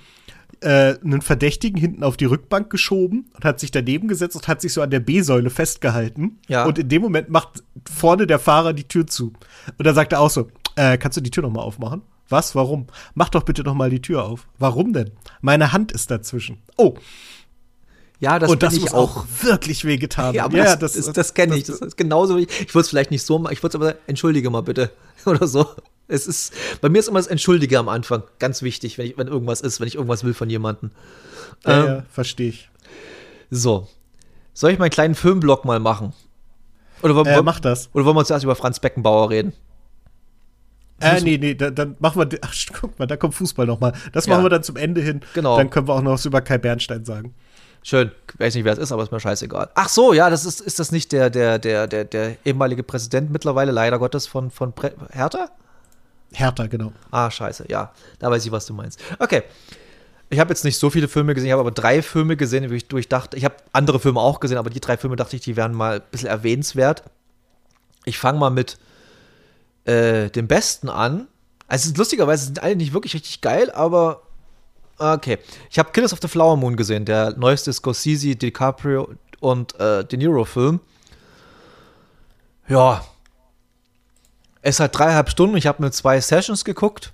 äh, 0.62 0.94
einen 1.04 1.20
Verdächtigen 1.20 1.78
hinten 1.78 2.02
auf 2.02 2.16
die 2.16 2.24
Rückbank 2.24 2.70
geschoben 2.70 3.30
und 3.34 3.44
hat 3.44 3.60
sich 3.60 3.72
daneben 3.72 4.08
gesetzt 4.08 4.36
und 4.36 4.48
hat 4.48 4.62
sich 4.62 4.72
so 4.72 4.80
an 4.80 4.90
der 4.90 5.00
B-Säule 5.00 5.50
festgehalten. 5.50 6.38
Ja. 6.48 6.64
Und 6.64 6.78
in 6.78 6.88
dem 6.88 7.02
Moment 7.02 7.28
macht 7.28 7.62
vorne 7.94 8.26
der 8.26 8.38
Fahrer 8.38 8.72
die 8.72 8.88
Tür 8.88 9.06
zu. 9.06 9.34
Und 9.76 9.86
dann 9.86 9.94
sagt 9.94 10.14
er 10.14 10.20
auch 10.20 10.30
so, 10.30 10.48
äh, 10.76 10.96
kannst 10.96 11.18
du 11.18 11.20
die 11.20 11.30
Tür 11.30 11.42
noch 11.42 11.52
mal 11.52 11.60
aufmachen? 11.60 12.00
Was? 12.30 12.54
Warum? 12.54 12.86
Mach 13.14 13.28
doch 13.28 13.42
bitte 13.42 13.64
noch 13.64 13.74
mal 13.74 13.90
die 13.90 14.00
Tür 14.00 14.24
auf. 14.24 14.48
Warum 14.58 14.94
denn? 14.94 15.10
Meine 15.42 15.72
Hand 15.74 15.92
ist 15.92 16.10
dazwischen. 16.10 16.62
Oh. 16.78 16.94
Ja, 18.20 18.38
das 18.38 18.50
und 18.50 18.62
das 18.62 18.74
ich 18.74 18.82
muss 18.82 18.92
auch 18.92 19.24
wirklich 19.42 19.86
wehgetan 19.86 20.34
Ja, 20.34 20.44
aber 20.44 20.58
das, 20.58 20.78
das, 20.78 21.12
das, 21.12 21.34
kenne 21.34 21.56
ich. 21.56 21.64
Das 21.64 21.80
ist 21.80 21.96
genauso 21.96 22.36
ich. 22.36 22.48
Ich 22.50 22.74
würde 22.74 22.82
es 22.82 22.90
vielleicht 22.90 23.10
nicht 23.10 23.22
so 23.22 23.38
machen. 23.38 23.54
Ich 23.54 23.62
würde 23.62 23.78
es 23.78 23.82
aber, 23.82 23.96
entschuldige 24.06 24.50
mal 24.50 24.60
bitte. 24.60 24.90
Oder 25.24 25.46
so. 25.46 25.66
Es 26.06 26.26
ist, 26.26 26.52
bei 26.82 26.90
mir 26.90 26.98
ist 26.98 27.08
immer 27.08 27.18
das 27.18 27.28
Entschuldige 27.28 27.78
am 27.78 27.88
Anfang 27.88 28.22
ganz 28.38 28.62
wichtig, 28.62 28.98
wenn, 28.98 29.06
ich, 29.06 29.16
wenn 29.16 29.28
irgendwas 29.28 29.62
ist, 29.62 29.80
wenn 29.80 29.88
ich 29.88 29.94
irgendwas 29.94 30.22
will 30.22 30.34
von 30.34 30.50
jemandem. 30.50 30.90
Ja, 31.64 31.80
ähm, 31.80 31.86
ja 31.86 32.02
verstehe 32.10 32.50
ich. 32.50 32.68
So. 33.50 33.88
Soll 34.52 34.72
ich 34.72 34.78
meinen 34.78 34.90
kleinen 34.90 35.14
Filmblock 35.14 35.64
mal 35.64 35.80
machen? 35.80 36.12
Oder, 37.02 37.14
wollen, 37.14 37.26
äh, 37.26 37.42
mach 37.42 37.60
das. 37.60 37.88
Oder 37.94 38.04
wollen 38.04 38.16
wir 38.16 38.20
uns 38.20 38.30
erst 38.30 38.44
über 38.44 38.54
Franz 38.54 38.80
Beckenbauer 38.80 39.30
reden? 39.30 39.54
Äh, 41.00 41.22
nee, 41.22 41.38
nee, 41.38 41.54
dann, 41.54 41.74
dann 41.74 41.96
machen 41.98 42.20
wir, 42.30 42.38
ach, 42.42 42.54
guck 42.78 42.98
mal, 42.98 43.06
da 43.06 43.16
kommt 43.16 43.34
Fußball 43.34 43.66
noch 43.66 43.80
mal. 43.80 43.94
Das 44.12 44.26
ja. 44.26 44.34
machen 44.34 44.44
wir 44.44 44.50
dann 44.50 44.62
zum 44.62 44.76
Ende 44.76 45.00
hin. 45.00 45.22
Genau. 45.32 45.56
Dann 45.56 45.70
können 45.70 45.88
wir 45.88 45.94
auch 45.94 46.02
noch 46.02 46.12
was 46.12 46.26
über 46.26 46.42
Kai 46.42 46.58
Bernstein 46.58 47.06
sagen. 47.06 47.34
Schön. 47.82 48.10
Weiß 48.38 48.54
nicht, 48.54 48.64
wer 48.64 48.74
es 48.74 48.78
ist, 48.78 48.92
aber 48.92 49.02
ist 49.02 49.12
mir 49.12 49.20
scheißegal. 49.20 49.70
Ach 49.74 49.88
so, 49.88 50.12
ja, 50.12 50.28
das 50.30 50.44
ist, 50.44 50.60
ist 50.60 50.78
das 50.78 50.92
nicht 50.92 51.12
der, 51.12 51.30
der, 51.30 51.58
der, 51.58 51.86
der, 51.86 52.04
der 52.04 52.36
ehemalige 52.44 52.82
Präsident 52.82 53.30
mittlerweile, 53.30 53.72
leider 53.72 53.98
Gottes, 53.98 54.26
von, 54.26 54.50
von 54.50 54.72
Pre 54.72 54.92
Hertha? 55.10 55.50
Hertha, 56.32 56.66
genau. 56.66 56.92
Ah, 57.10 57.30
scheiße, 57.30 57.66
ja. 57.68 57.92
Da 58.18 58.30
weiß 58.30 58.44
ich, 58.44 58.52
was 58.52 58.66
du 58.66 58.74
meinst. 58.74 59.00
Okay. 59.18 59.42
Ich 60.32 60.38
habe 60.38 60.50
jetzt 60.50 60.64
nicht 60.64 60.78
so 60.78 60.90
viele 60.90 61.08
Filme 61.08 61.34
gesehen, 61.34 61.48
ich 61.48 61.52
habe 61.52 61.62
aber 61.62 61.72
drei 61.72 62.02
Filme 62.02 62.36
gesehen, 62.36 62.70
wo 62.70 62.74
ich, 62.74 62.86
wo 62.90 62.98
ich 62.98 63.08
dachte, 63.08 63.36
ich 63.36 63.44
habe 63.44 63.56
andere 63.72 63.98
Filme 63.98 64.20
auch 64.20 64.38
gesehen, 64.38 64.58
aber 64.58 64.70
die 64.70 64.78
drei 64.78 64.96
Filme 64.96 65.16
dachte 65.16 65.34
ich, 65.34 65.42
die 65.42 65.56
wären 65.56 65.74
mal 65.74 65.96
ein 65.96 66.02
bisschen 66.12 66.28
erwähnenswert. 66.28 67.02
Ich 68.04 68.16
fange 68.16 68.38
mal 68.38 68.50
mit 68.50 68.78
äh, 69.86 70.30
dem 70.30 70.46
Besten 70.46 70.88
an. 70.88 71.26
Also 71.66 71.92
lustigerweise 71.96 72.44
sind 72.44 72.62
alle 72.62 72.76
nicht 72.76 72.92
wirklich 72.92 73.14
richtig 73.14 73.40
geil, 73.40 73.72
aber 73.72 74.22
okay. 75.00 75.38
Ich 75.70 75.78
habe 75.78 75.90
Killers 75.92 76.12
of 76.12 76.20
the 76.22 76.28
Flower 76.28 76.56
Moon 76.56 76.76
gesehen, 76.76 77.04
der 77.04 77.36
neueste 77.36 77.72
Scorsese, 77.72 78.36
DiCaprio 78.36 79.14
und 79.40 79.78
äh, 79.80 80.04
De 80.04 80.18
Niro 80.18 80.44
Film. 80.44 80.80
Ja. 82.68 83.04
Es 84.62 84.78
hat 84.78 84.96
dreieinhalb 84.96 85.30
Stunden. 85.30 85.56
Ich 85.56 85.66
habe 85.66 85.82
mir 85.82 85.90
zwei 85.90 86.20
Sessions 86.20 86.64
geguckt. 86.64 87.12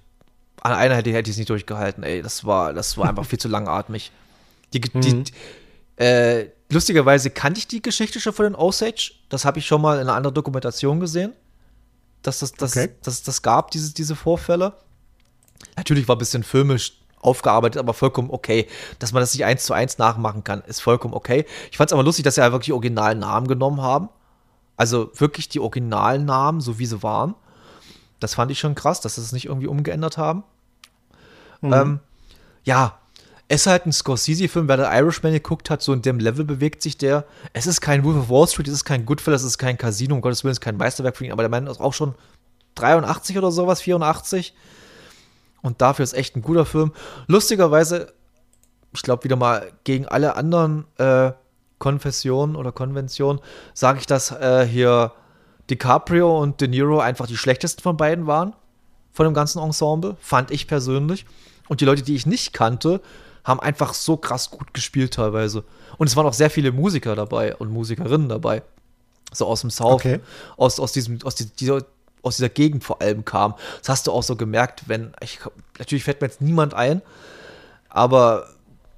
An 0.61 0.73
einer 0.73 0.97
hätte, 0.97 1.13
hätte 1.13 1.31
ich 1.31 1.35
es 1.35 1.39
nicht 1.39 1.49
durchgehalten. 1.49 2.03
Ey, 2.03 2.23
das 2.23 2.45
war, 2.45 2.73
das 2.73 2.99
war 2.99 3.09
einfach 3.09 3.25
viel 3.25 3.39
zu 3.39 3.49
langatmig. 3.49 4.11
Die, 4.73 4.81
mhm. 4.93 5.01
die, 5.01 6.03
äh, 6.03 6.49
lustigerweise 6.71 7.31
kannte 7.31 7.59
ich 7.59 7.69
die 7.69 7.81
Geschichte 7.81 8.21
schon 8.21 8.33
von 8.33 8.45
den 8.47 8.55
Osage. 8.57 9.13
Das 9.29 9.45
habe 9.45 9.61
ich 9.61 9.67
schon 9.67 9.81
mal 9.81 9.95
in 9.95 10.03
einer 10.03 10.15
anderen 10.15 10.35
Dokumentation 10.35 10.99
gesehen 10.99 11.33
dass 12.27 12.41
das, 12.41 12.53
das, 12.53 12.77
okay. 12.77 12.91
das, 13.03 13.23
das 13.23 13.43
gab, 13.43 13.71
diese, 13.71 13.95
diese 13.95 14.17
Vorfälle. 14.17 14.73
Natürlich 15.77 16.09
war 16.09 16.17
ein 16.17 16.19
bisschen 16.19 16.43
filmisch 16.43 17.01
aufgearbeitet, 17.27 17.79
aber 17.79 17.95
vollkommen 17.95 18.31
okay. 18.31 18.67
Dass 18.99 19.13
man 19.13 19.21
das 19.21 19.35
nicht 19.35 19.45
eins 19.45 19.65
zu 19.65 19.75
eins 19.75 19.99
nachmachen 19.99 20.45
kann, 20.45 20.63
ist 20.67 20.81
vollkommen 20.81 21.15
okay. 21.15 21.45
Ich 21.71 21.77
fand 21.77 21.91
es 21.91 21.93
aber 21.93 22.03
lustig, 22.03 22.25
dass 22.25 22.37
sie 22.37 22.41
ja 22.41 22.53
wirklich 22.53 22.73
originalen 22.73 23.19
Namen 23.19 23.49
genommen 23.49 23.83
haben. 23.83 24.09
Also 24.77 25.11
wirklich 25.15 25.49
die 25.49 25.61
originalen 25.61 26.25
Namen, 26.25 26.61
so 26.61 26.79
wie 26.79 26.87
sie 26.87 27.03
waren. 27.03 27.35
Das 28.21 28.35
fand 28.35 28.51
ich 28.51 28.59
schon 28.59 28.75
krass, 28.75 29.01
dass 29.01 29.17
sie 29.17 29.21
es 29.21 29.33
nicht 29.33 29.47
irgendwie 29.47 29.67
umgeändert 29.67 30.19
haben. 30.19 30.45
Mhm. 31.61 31.73
Ähm, 31.73 32.01
ja, 32.65 32.99
es 33.49 33.63
ist 33.63 33.67
halt 33.69 33.87
ein 33.87 33.93
Scorsese-Film, 33.93 34.69
wer 34.69 34.77
der 34.77 34.93
Irishman 34.93 35.33
geguckt 35.33 35.71
hat, 35.71 35.81
so 35.81 35.93
in 35.93 36.03
dem 36.03 36.19
Level 36.19 36.45
bewegt 36.45 36.83
sich 36.83 36.99
der. 36.99 37.25
Es 37.53 37.67
ist 37.67 37.81
kein 37.81 38.03
Wolf 38.03 38.17
of 38.17 38.29
Wall 38.29 38.49
Street, 38.49 38.67
es 38.67 38.75
ist 38.75 38.85
kein 38.85 39.07
Goodfellas, 39.07 39.43
es 39.43 39.53
ist 39.53 39.59
kein 39.59 39.79
Casino, 39.79 40.17
um 40.17 40.21
Gottes 40.21 40.43
Willen, 40.43 40.53
es 40.53 40.59
ist 40.59 40.65
kein 40.65 40.77
Meisterwerk 40.77 41.17
für 41.17 41.25
ihn, 41.25 41.33
aber 41.33 41.43
der 41.43 41.51
Mann 41.51 41.67
ist 41.67 41.81
auch 41.81 41.95
schon 41.95 42.15
83 42.75 43.39
oder 43.39 43.53
sowas, 43.53 43.81
84. 43.81 44.55
Und 45.67 45.83
dafür 45.83 46.05
ist 46.05 46.13
echt 46.13 46.37
ein 46.37 46.43
guter 46.43 46.65
Film. 46.65 46.93
Lustigerweise, 47.27 48.13
ich 48.95 49.03
glaube 49.03 49.25
wieder 49.25 49.35
mal 49.35 49.73
gegen 49.83 50.07
alle 50.07 50.37
anderen 50.37 50.85
äh, 50.97 51.33
Konfessionen 51.79 52.55
oder 52.55 52.71
Konventionen, 52.71 53.43
sage 53.75 53.99
ich, 53.99 54.07
dass 54.07 54.31
äh, 54.31 54.65
hier 54.65 55.11
DiCaprio 55.69 56.41
und 56.41 56.61
De 56.61 56.69
Niro 56.69 57.01
einfach 57.01 57.27
die 57.27 57.37
schlechtesten 57.37 57.83
von 57.83 57.97
beiden 57.97 58.29
waren. 58.29 58.55
Von 59.13 59.25
dem 59.25 59.35
ganzen 59.35 59.61
Ensemble, 59.61 60.17
fand 60.21 60.53
ich 60.53 60.69
persönlich. 60.69 61.27
Und 61.69 61.81
die 61.81 61.85
Leute, 61.85 62.03
die 62.03 62.15
ich 62.15 62.27
nicht 62.27 62.53
kannte, 62.53 63.01
haben 63.43 63.59
einfach 63.59 63.93
so 63.93 64.17
krass 64.17 64.53
gut 64.53 64.73
gespielt 64.73 65.15
teilweise. 65.15 65.65
Und 65.99 66.07
es 66.07 66.15
waren 66.15 66.27
auch 66.27 66.33
sehr 66.33 66.51
viele 66.51 66.71
Musiker 66.71 67.17
dabei 67.17 67.57
und 67.57 67.73
Musikerinnen 67.73 68.29
dabei. 68.29 68.63
So 69.33 69.47
aus 69.47 69.63
dem 69.63 69.71
South, 69.71 69.95
okay. 69.95 70.21
aus, 70.57 70.79
aus, 70.79 70.93
diesem, 70.93 71.19
aus, 71.25 71.35
dieser, 71.35 71.83
aus 72.27 72.37
dieser 72.37 72.49
Gegend 72.49 72.85
vor 72.85 73.01
allem 73.01 73.25
kam. 73.25 73.55
Das 73.79 73.89
hast 73.89 74.07
du 74.07 74.13
auch 74.13 74.23
so 74.23 74.37
gemerkt, 74.37 74.89
wenn, 74.89 75.13
ich, 75.21 75.39
natürlich 75.79 76.05
fällt 76.05 76.21
mir 76.21 76.27
jetzt 76.27 76.41
niemand 76.41 76.75
ein, 76.75 77.03
aber 77.89 78.49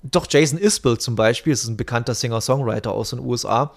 doch 0.02 0.26
Jason 0.28 0.58
Isbell 0.58 0.98
zum 0.98 1.16
Beispiel, 1.16 1.52
das 1.52 1.62
ist 1.62 1.68
ein 1.68 1.76
bekannter 1.76 2.14
Singer-Songwriter 2.14 2.92
aus 2.92 3.10
den 3.10 3.20
USA. 3.20 3.74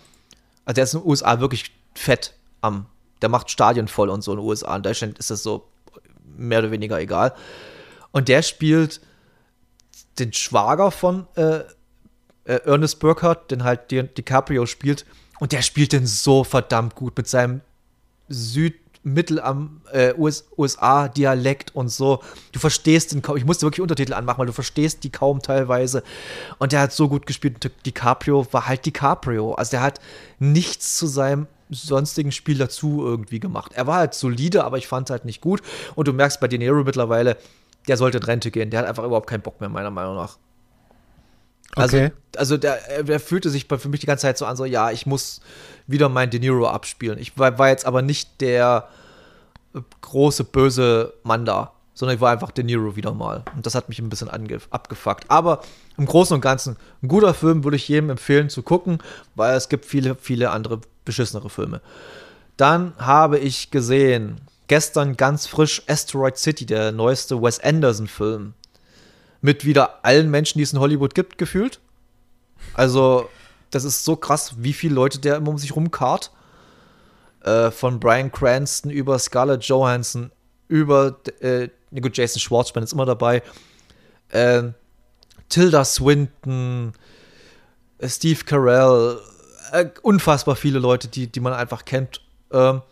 Also 0.65 0.75
der 0.75 0.83
ist 0.83 0.93
in 0.93 1.01
den 1.01 1.09
USA 1.09 1.39
wirklich 1.39 1.71
fett 1.93 2.33
am, 2.61 2.85
der 3.21 3.29
macht 3.29 3.49
Stadien 3.49 3.87
voll 3.87 4.09
und 4.09 4.23
so 4.23 4.31
in 4.31 4.37
den 4.37 4.45
USA. 4.45 4.75
In 4.75 4.83
Deutschland 4.83 5.19
ist 5.19 5.31
das 5.31 5.43
so 5.43 5.67
mehr 6.23 6.59
oder 6.59 6.71
weniger 6.71 6.99
egal. 6.99 7.33
Und 8.11 8.27
der 8.27 8.41
spielt 8.41 9.01
den 10.19 10.33
Schwager 10.33 10.91
von 10.91 11.27
äh, 11.35 11.61
äh, 12.45 12.61
Ernest 12.65 12.99
Burkhardt, 12.99 13.51
den 13.51 13.63
halt 13.63 13.91
Di 13.91 14.03
DiCaprio 14.03 14.65
spielt. 14.65 15.05
Und 15.39 15.51
der 15.51 15.61
spielt 15.61 15.93
den 15.93 16.05
so 16.05 16.43
verdammt 16.43 16.95
gut 16.95 17.17
mit 17.17 17.27
seinem 17.27 17.61
Südmittel 19.03 19.39
am 19.39 19.81
äh, 19.91 20.13
US 20.17 20.45
USA-Dialekt 20.57 21.75
und 21.75 21.89
so. 21.89 22.21
Du 22.51 22.59
verstehst 22.59 23.11
den 23.11 23.21
kaum. 23.21 23.37
Ich 23.37 23.45
musste 23.45 23.65
wirklich 23.65 23.81
Untertitel 23.81 24.13
anmachen, 24.13 24.39
weil 24.39 24.47
du 24.47 24.53
verstehst 24.53 25.03
die 25.03 25.11
kaum 25.11 25.41
teilweise. 25.41 26.03
Und 26.59 26.71
der 26.71 26.81
hat 26.81 26.93
so 26.93 27.09
gut 27.09 27.25
gespielt. 27.25 27.65
Und 27.65 27.85
DiCaprio 27.85 28.45
war 28.51 28.67
halt 28.67 28.85
DiCaprio. 28.85 29.53
Also 29.53 29.71
der 29.71 29.81
hat 29.81 29.99
nichts 30.39 30.97
zu 30.97 31.07
seinem 31.07 31.47
sonstigen 31.69 32.31
Spiel 32.31 32.57
dazu 32.57 33.03
irgendwie 33.05 33.39
gemacht. 33.39 33.71
Er 33.73 33.87
war 33.87 33.97
halt 33.97 34.13
solide, 34.13 34.63
aber 34.63 34.77
ich 34.77 34.87
fand 34.87 35.09
es 35.09 35.11
halt 35.11 35.25
nicht 35.25 35.41
gut. 35.41 35.61
Und 35.95 36.07
du 36.07 36.13
merkst 36.13 36.39
bei 36.39 36.47
De 36.47 36.59
Niro 36.59 36.83
mittlerweile, 36.83 37.37
der 37.87 37.97
sollte 37.97 38.17
in 38.17 38.23
Rente 38.23 38.51
gehen. 38.51 38.69
Der 38.69 38.81
hat 38.81 38.87
einfach 38.87 39.03
überhaupt 39.03 39.27
keinen 39.27 39.41
Bock 39.41 39.59
mehr, 39.59 39.69
meiner 39.69 39.91
Meinung 39.91 40.15
nach. 40.15 40.37
Also, 41.75 41.97
okay. 41.97 42.11
also 42.35 42.57
der, 42.57 43.03
der 43.03 43.19
fühlte 43.19 43.49
sich 43.49 43.67
für 43.67 43.89
mich 43.89 44.01
die 44.01 44.05
ganze 44.05 44.23
Zeit 44.23 44.37
so 44.37 44.45
an, 44.45 44.57
so, 44.57 44.65
ja, 44.65 44.91
ich 44.91 45.05
muss 45.05 45.41
wieder 45.87 46.09
mein 46.09 46.29
De 46.29 46.39
Niro 46.39 46.67
abspielen. 46.67 47.17
Ich 47.19 47.37
war, 47.37 47.57
war 47.57 47.69
jetzt 47.69 47.85
aber 47.85 48.01
nicht 48.01 48.41
der 48.41 48.87
große, 50.01 50.43
böse 50.43 51.13
Mann 51.23 51.45
da, 51.45 51.71
sondern 51.93 52.15
ich 52.15 52.21
war 52.21 52.31
einfach 52.31 52.51
De 52.51 52.63
Niro 52.63 52.95
wieder 52.95 53.13
mal. 53.13 53.43
Und 53.55 53.65
das 53.65 53.75
hat 53.75 53.89
mich 53.89 53.99
ein 53.99 54.09
bisschen 54.09 54.29
abgefuckt. 54.29 55.25
Aber 55.29 55.61
im 55.97 56.05
Großen 56.05 56.33
und 56.33 56.41
Ganzen 56.41 56.77
ein 57.01 57.07
guter 57.07 57.33
Film, 57.33 57.63
würde 57.63 57.77
ich 57.77 57.87
jedem 57.87 58.09
empfehlen 58.09 58.49
zu 58.49 58.63
gucken, 58.63 58.99
weil 59.35 59.55
es 59.55 59.69
gibt 59.69 59.85
viele, 59.85 60.15
viele 60.15 60.51
andere 60.51 60.81
beschissenere 61.05 61.49
Filme. 61.49 61.81
Dann 62.57 62.93
habe 62.97 63.39
ich 63.39 63.71
gesehen 63.71 64.41
gestern 64.67 65.17
ganz 65.17 65.47
frisch 65.47 65.83
Asteroid 65.87 66.37
City, 66.37 66.65
der 66.65 66.91
neueste 66.91 67.41
Wes 67.41 67.59
Anderson-Film. 67.59 68.53
Mit 69.41 69.65
wieder 69.65 70.05
allen 70.05 70.29
Menschen, 70.29 70.59
die 70.59 70.63
es 70.63 70.73
in 70.73 70.79
Hollywood 70.79 71.15
gibt, 71.15 71.37
gefühlt. 71.37 71.79
Also, 72.73 73.29
das 73.71 73.83
ist 73.83 74.05
so 74.05 74.15
krass, 74.15 74.55
wie 74.57 74.73
viele 74.73 74.93
Leute 74.93 75.19
der 75.19 75.37
immer 75.37 75.49
um 75.49 75.57
sich 75.57 75.75
rumkarrt. 75.75 76.31
Äh, 77.43 77.71
von 77.71 77.99
Brian 77.99 78.31
Cranston 78.31 78.91
über 78.91 79.17
Scarlett 79.17 79.63
Johansson, 79.63 80.31
über 80.67 81.17
äh, 81.39 81.69
gut, 81.99 82.15
Jason 82.15 82.39
Schwartzman 82.39 82.83
ist 82.83 82.93
immer 82.93 83.05
dabei. 83.05 83.41
Äh, 84.29 84.63
Tilda 85.49 85.83
Swinton, 85.83 86.93
äh, 87.97 88.07
Steve 88.07 88.43
Carell, 88.45 89.19
äh, 89.71 89.87
unfassbar 90.03 90.55
viele 90.55 90.77
Leute, 90.77 91.07
die, 91.07 91.27
die 91.27 91.39
man 91.39 91.53
einfach 91.53 91.83
kennt. 91.83 92.21
Ähm, 92.51 92.83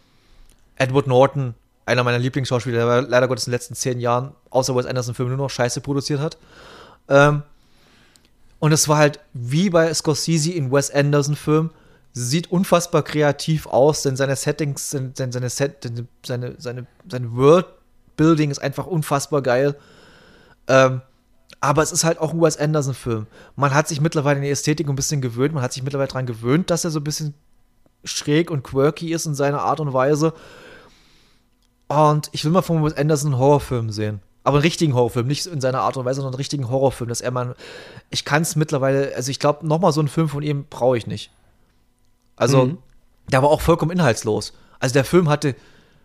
Edward 0.75 1.07
Norton, 1.07 1.53
einer 1.89 2.03
meiner 2.03 2.19
Lieblingsschauspieler, 2.19 2.85
der 2.85 3.01
leider 3.01 3.27
Gottes 3.27 3.47
in 3.47 3.51
den 3.51 3.55
letzten 3.55 3.75
zehn 3.75 3.99
Jahren, 3.99 4.33
außer 4.51 4.75
Wes 4.75 4.85
Anderson-Filmen, 4.85 5.35
nur 5.35 5.45
noch 5.45 5.49
Scheiße 5.49 5.81
produziert 5.81 6.19
hat. 6.19 6.37
Ähm, 7.07 7.43
und 8.59 8.71
es 8.71 8.87
war 8.87 8.97
halt 8.97 9.19
wie 9.33 9.69
bei 9.69 9.91
Scorsese 9.93 10.51
in 10.51 10.71
Wes 10.71 10.91
Anderson-Filmen, 10.91 11.71
sieht 12.13 12.51
unfassbar 12.51 13.03
kreativ 13.03 13.65
aus, 13.67 14.03
denn 14.03 14.15
seine 14.15 14.35
Settings, 14.35 14.91
seine, 14.91 15.11
seine, 15.15 15.49
Set, 15.49 15.91
seine, 16.25 16.55
seine, 16.59 16.85
seine 17.09 17.35
World-Building 17.35 18.51
ist 18.51 18.59
einfach 18.59 18.85
unfassbar 18.85 19.41
geil. 19.41 19.75
Ähm, 20.67 21.01
aber 21.61 21.81
es 21.81 21.91
ist 21.91 22.03
halt 22.03 22.19
auch 22.19 22.33
ein 22.33 22.41
Wes 22.41 22.57
Anderson-Film. 22.57 23.25
Man 23.55 23.73
hat 23.73 23.87
sich 23.87 23.99
mittlerweile 23.99 24.37
in 24.37 24.43
die 24.43 24.51
Ästhetik 24.51 24.87
ein 24.87 24.95
bisschen 24.95 25.21
gewöhnt, 25.21 25.53
man 25.53 25.63
hat 25.63 25.73
sich 25.73 25.83
mittlerweile 25.83 26.09
daran 26.09 26.27
gewöhnt, 26.27 26.69
dass 26.69 26.85
er 26.85 26.91
so 26.91 26.99
ein 26.99 27.03
bisschen 27.03 27.33
schräg 28.03 28.51
und 28.51 28.63
quirky 28.63 29.11
ist 29.11 29.25
in 29.25 29.35
seiner 29.35 29.61
Art 29.61 29.79
und 29.79 29.91
Weise. 29.93 30.33
Und 31.89 32.29
ich 32.31 32.45
will 32.45 32.51
mal 32.51 32.61
von 32.61 32.83
Wes 32.83 32.93
Anderson 32.93 33.33
einen 33.33 33.41
Horrorfilm 33.41 33.89
sehen. 33.89 34.21
Aber 34.43 34.57
einen 34.57 34.63
richtigen 34.63 34.93
Horrorfilm, 34.93 35.27
nicht 35.27 35.45
in 35.47 35.59
seiner 35.59 35.81
Art 35.81 35.97
und 35.97 36.05
Weise, 36.05 36.17
sondern 36.17 36.33
einen 36.33 36.39
richtigen 36.39 36.69
Horrorfilm, 36.69 37.09
dass 37.09 37.19
er 37.19 37.31
mal, 37.31 37.55
ich 38.09 38.25
kann 38.25 38.43
es 38.43 38.55
mittlerweile, 38.55 39.13
also 39.15 39.31
ich 39.31 39.39
glaube, 39.39 39.67
nochmal 39.67 39.91
so 39.91 39.99
einen 39.99 40.07
Film 40.07 40.29
von 40.29 40.43
ihm 40.43 40.65
brauche 40.69 40.97
ich 40.97 41.07
nicht. 41.07 41.31
Also, 42.35 42.65
mhm. 42.65 42.77
der 43.31 43.41
war 43.41 43.49
auch 43.49 43.59
vollkommen 43.59 43.91
inhaltslos. 43.91 44.53
Also 44.79 44.93
der 44.93 45.03
Film 45.03 45.29
hatte 45.29 45.55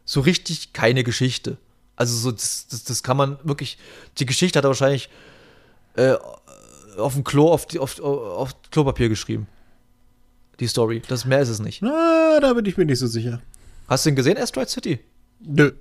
so 0.05 0.21
richtig 0.21 0.73
keine 0.73 1.05
Geschichte. 1.05 1.59
Also 1.97 2.17
so, 2.17 2.33
das, 2.33 2.67
das, 2.69 2.85
das 2.85 3.03
kann 3.03 3.17
man 3.17 3.39
wirklich, 3.45 3.79
die 4.19 4.27
Geschichte 4.27 4.59
hat 4.59 4.65
er 4.65 4.69
wahrscheinlich 4.69 5.11
äh, 5.97 6.15
auf 6.97 7.15
dem 7.15 7.25
Klo, 7.25 7.53
auf, 7.53 7.67
die, 7.67 7.79
auf, 7.79 8.01
auf 8.01 8.55
Klopapier 8.71 9.09
geschrieben. 9.09 9.47
Die 10.61 10.67
Story. 10.67 11.03
Das 11.09 11.25
mehr 11.25 11.41
ist 11.41 11.51
es 11.51 11.61
nicht. 11.61 11.83
Na, 11.83 12.41
da 12.41 12.53
bin 12.55 12.65
ich 12.65 12.77
mir 12.77 12.85
nicht 12.85 12.99
so 12.99 13.07
sicher. 13.07 13.41
Hast 13.89 14.07
du 14.07 14.11
ihn 14.11 14.17
gesehen, 14.17 14.39
Asteroid 14.39 14.71
City? 14.71 15.01
Nö. 15.45 15.73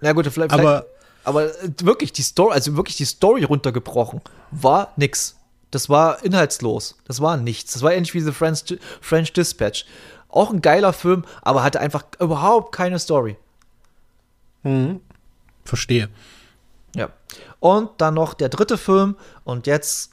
Na 0.00 0.12
gut, 0.12 0.26
vielleicht. 0.26 0.52
Aber, 0.52 0.86
aber 1.24 1.50
wirklich, 1.78 2.12
die 2.12 2.22
Story, 2.22 2.52
also 2.52 2.76
wirklich 2.76 2.96
die 2.96 3.04
Story 3.04 3.44
runtergebrochen, 3.44 4.20
war 4.50 4.92
nix. 4.96 5.36
Das 5.70 5.88
war 5.88 6.24
inhaltslos. 6.24 6.96
Das 7.04 7.20
war 7.20 7.36
nichts. 7.36 7.72
Das 7.72 7.82
war 7.82 7.92
ähnlich 7.92 8.14
wie 8.14 8.20
The 8.20 8.32
French, 8.32 8.78
French 9.00 9.32
Dispatch. 9.32 9.86
Auch 10.28 10.52
ein 10.52 10.62
geiler 10.62 10.92
Film, 10.92 11.24
aber 11.42 11.62
hatte 11.62 11.80
einfach 11.80 12.04
überhaupt 12.20 12.74
keine 12.74 12.98
Story. 12.98 13.36
Mhm. 14.62 15.00
Verstehe. 15.64 16.08
Ja. 16.94 17.10
Und 17.60 17.90
dann 17.98 18.14
noch 18.14 18.34
der 18.34 18.48
dritte 18.48 18.78
Film. 18.78 19.16
Und 19.44 19.66
jetzt 19.66 20.12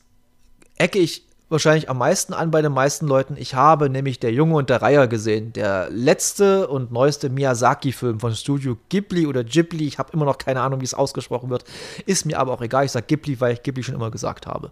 ecke 0.78 0.99
ich 0.99 1.26
wahrscheinlich 1.54 1.89
am 1.89 1.99
meisten 1.99 2.34
an 2.34 2.51
bei 2.51 2.62
den 2.62 2.74
meisten 2.74 3.08
Leuten. 3.08 3.38
Ich 3.38 3.56
habe 3.56 3.89
nämlich 3.89 4.20
Der 4.20 4.34
Junge 4.34 4.56
und 4.56 4.70
der 4.70 4.82
Reiher 4.82 5.08
gesehen. 5.08 5.54
Der 5.54 5.89
letzte 5.89 6.68
und 6.68 6.91
neueste 6.91 7.30
Miyazaki-Film 7.30 8.20
von 8.20 8.36
Studio 8.36 8.78
Ghibli 8.89 9.26
oder 9.26 9.45
Ghibli. 9.45 9.88
Ich 9.88 9.99
habe 9.99 10.12
immer 10.12 10.26
noch 10.26 10.38
keine 10.38 10.60
Ahnung, 10.62 10.82
wie 10.82 10.86
es 10.86 10.93
ausgesprochen 10.93 11.49
wird. 11.49 11.64
Ist 12.06 12.26
mir 12.26 12.38
aber 12.38 12.51
auch 12.51 12.62
egal. 12.62 12.84
Ich 12.84 12.91
sage 12.91 13.06
Ghibli, 13.06 13.39
weil 13.39 13.54
ich 13.54 13.64
Ghibli 13.64 13.84
schon 13.84 13.95
immer 13.95 14.12
gesagt 14.12 14.45
habe. 14.47 14.72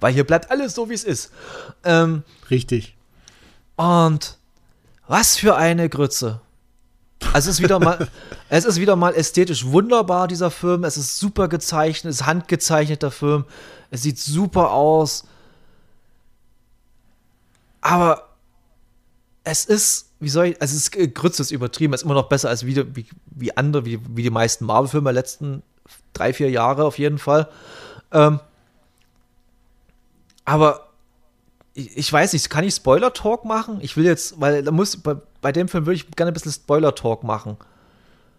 Weil 0.00 0.12
hier 0.12 0.24
bleibt 0.24 0.50
alles 0.50 0.74
so, 0.74 0.90
wie 0.90 0.94
es 0.94 1.04
ist. 1.04 1.32
Ähm, 1.84 2.24
Richtig. 2.50 2.96
Und 3.76 4.36
was 5.06 5.36
für 5.38 5.56
eine 5.56 5.88
Grütze. 5.88 6.40
Also 7.32 7.50
es 7.50 7.56
ist 7.56 7.62
wieder 7.62 7.78
mal, 7.78 8.08
es 8.48 8.64
ist 8.64 8.80
wieder 8.80 8.96
mal 8.96 9.14
ästhetisch 9.14 9.64
wunderbar, 9.66 10.28
dieser 10.28 10.50
Film. 10.50 10.84
Es 10.84 10.96
ist 10.96 11.18
super 11.18 11.48
gezeichnet, 11.48 12.10
es 12.10 12.20
ist 12.20 12.26
handgezeichneter 12.26 13.10
Film. 13.10 13.44
Es 13.90 14.02
sieht 14.02 14.18
super 14.18 14.72
aus. 14.72 15.24
Aber 17.82 18.28
es 19.44 19.66
ist, 19.66 20.12
wie 20.20 20.28
soll 20.28 20.46
ich, 20.46 20.62
also 20.62 20.74
es 20.74 20.88
ist, 20.88 20.96
äh, 20.96 21.08
Grütze 21.08 21.42
ist 21.42 21.50
übertrieben, 21.50 21.92
es 21.92 22.00
ist 22.00 22.04
immer 22.04 22.14
noch 22.14 22.28
besser 22.28 22.48
als 22.48 22.64
wie, 22.64 22.96
wie, 22.96 23.06
wie 23.26 23.56
andere, 23.56 23.84
wie, 23.84 24.00
wie 24.16 24.22
die 24.22 24.30
meisten 24.30 24.64
Marvel-Filme 24.64 25.12
der 25.12 25.20
letzten 25.20 25.62
drei, 26.12 26.32
vier 26.32 26.50
Jahre 26.50 26.84
auf 26.84 26.98
jeden 26.98 27.18
Fall. 27.18 27.48
Ähm, 28.12 28.40
aber 30.44 30.88
ich, 31.74 31.96
ich, 31.96 32.12
weiß 32.12 32.32
nicht, 32.32 32.48
kann 32.50 32.64
ich 32.64 32.74
Spoiler-Talk 32.74 33.44
machen? 33.44 33.78
Ich 33.80 33.96
will 33.96 34.04
jetzt, 34.04 34.40
weil 34.40 34.62
da 34.62 34.70
muss, 34.70 34.96
bei, 34.96 35.16
bei 35.40 35.52
dem 35.52 35.68
Film 35.68 35.86
würde 35.86 35.96
ich 35.96 36.10
gerne 36.12 36.30
ein 36.30 36.34
bisschen 36.34 36.52
Spoiler-Talk 36.52 37.24
machen. 37.24 37.56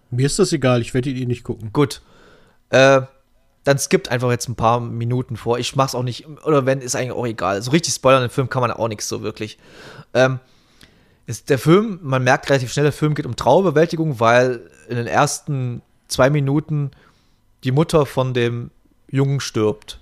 Mir 0.09 0.25
ist 0.27 0.39
das 0.39 0.53
egal, 0.53 0.81
ich 0.81 0.93
werde 0.93 1.09
ihn 1.09 1.17
eh 1.17 1.25
nicht 1.25 1.43
gucken. 1.43 1.73
Gut. 1.73 2.01
Äh, 2.69 3.01
dann 3.64 3.78
skippt 3.78 4.09
einfach 4.09 4.30
jetzt 4.32 4.49
ein 4.49 4.55
paar 4.55 4.80
Minuten 4.80 5.38
vor. 5.38 5.57
Ich 5.57 5.76
mach's 5.76 5.95
auch 5.95 6.03
nicht, 6.03 6.28
oder 6.45 6.66
wenn, 6.66 6.82
ist 6.82 6.95
eigentlich 6.95 7.11
auch 7.11 7.26
egal. 7.26 7.61
So 7.61 7.72
richtig 7.72 7.93
spoilern 7.93 8.24
im 8.24 8.30
Film 8.30 8.49
kann 8.49 8.61
man 8.61 8.72
auch 8.72 8.88
nichts 8.88 9.07
so 9.07 9.24
wirklich. 9.24 9.57
Ähm, 10.14 10.39
ist 11.26 11.49
der 11.49 11.57
Film, 11.57 11.99
man 12.01 12.24
merkt 12.24 12.49
relativ 12.49 12.74
schnell, 12.74 12.84
der 12.84 12.91
Film 12.91 13.16
geht 13.16 13.26
um 13.26 13.36
Trauerbewältigung, 13.36 14.20
weil 14.20 14.70
in 14.89 14.97
den 14.97 15.07
ersten 15.07 15.82
zwei 16.07 16.30
Minuten 16.30 16.91
die 17.64 17.72
Mutter 17.72 18.05
von 18.05 18.34
dem 18.34 18.72
Jungen 19.09 19.39
stirbt. 19.39 19.99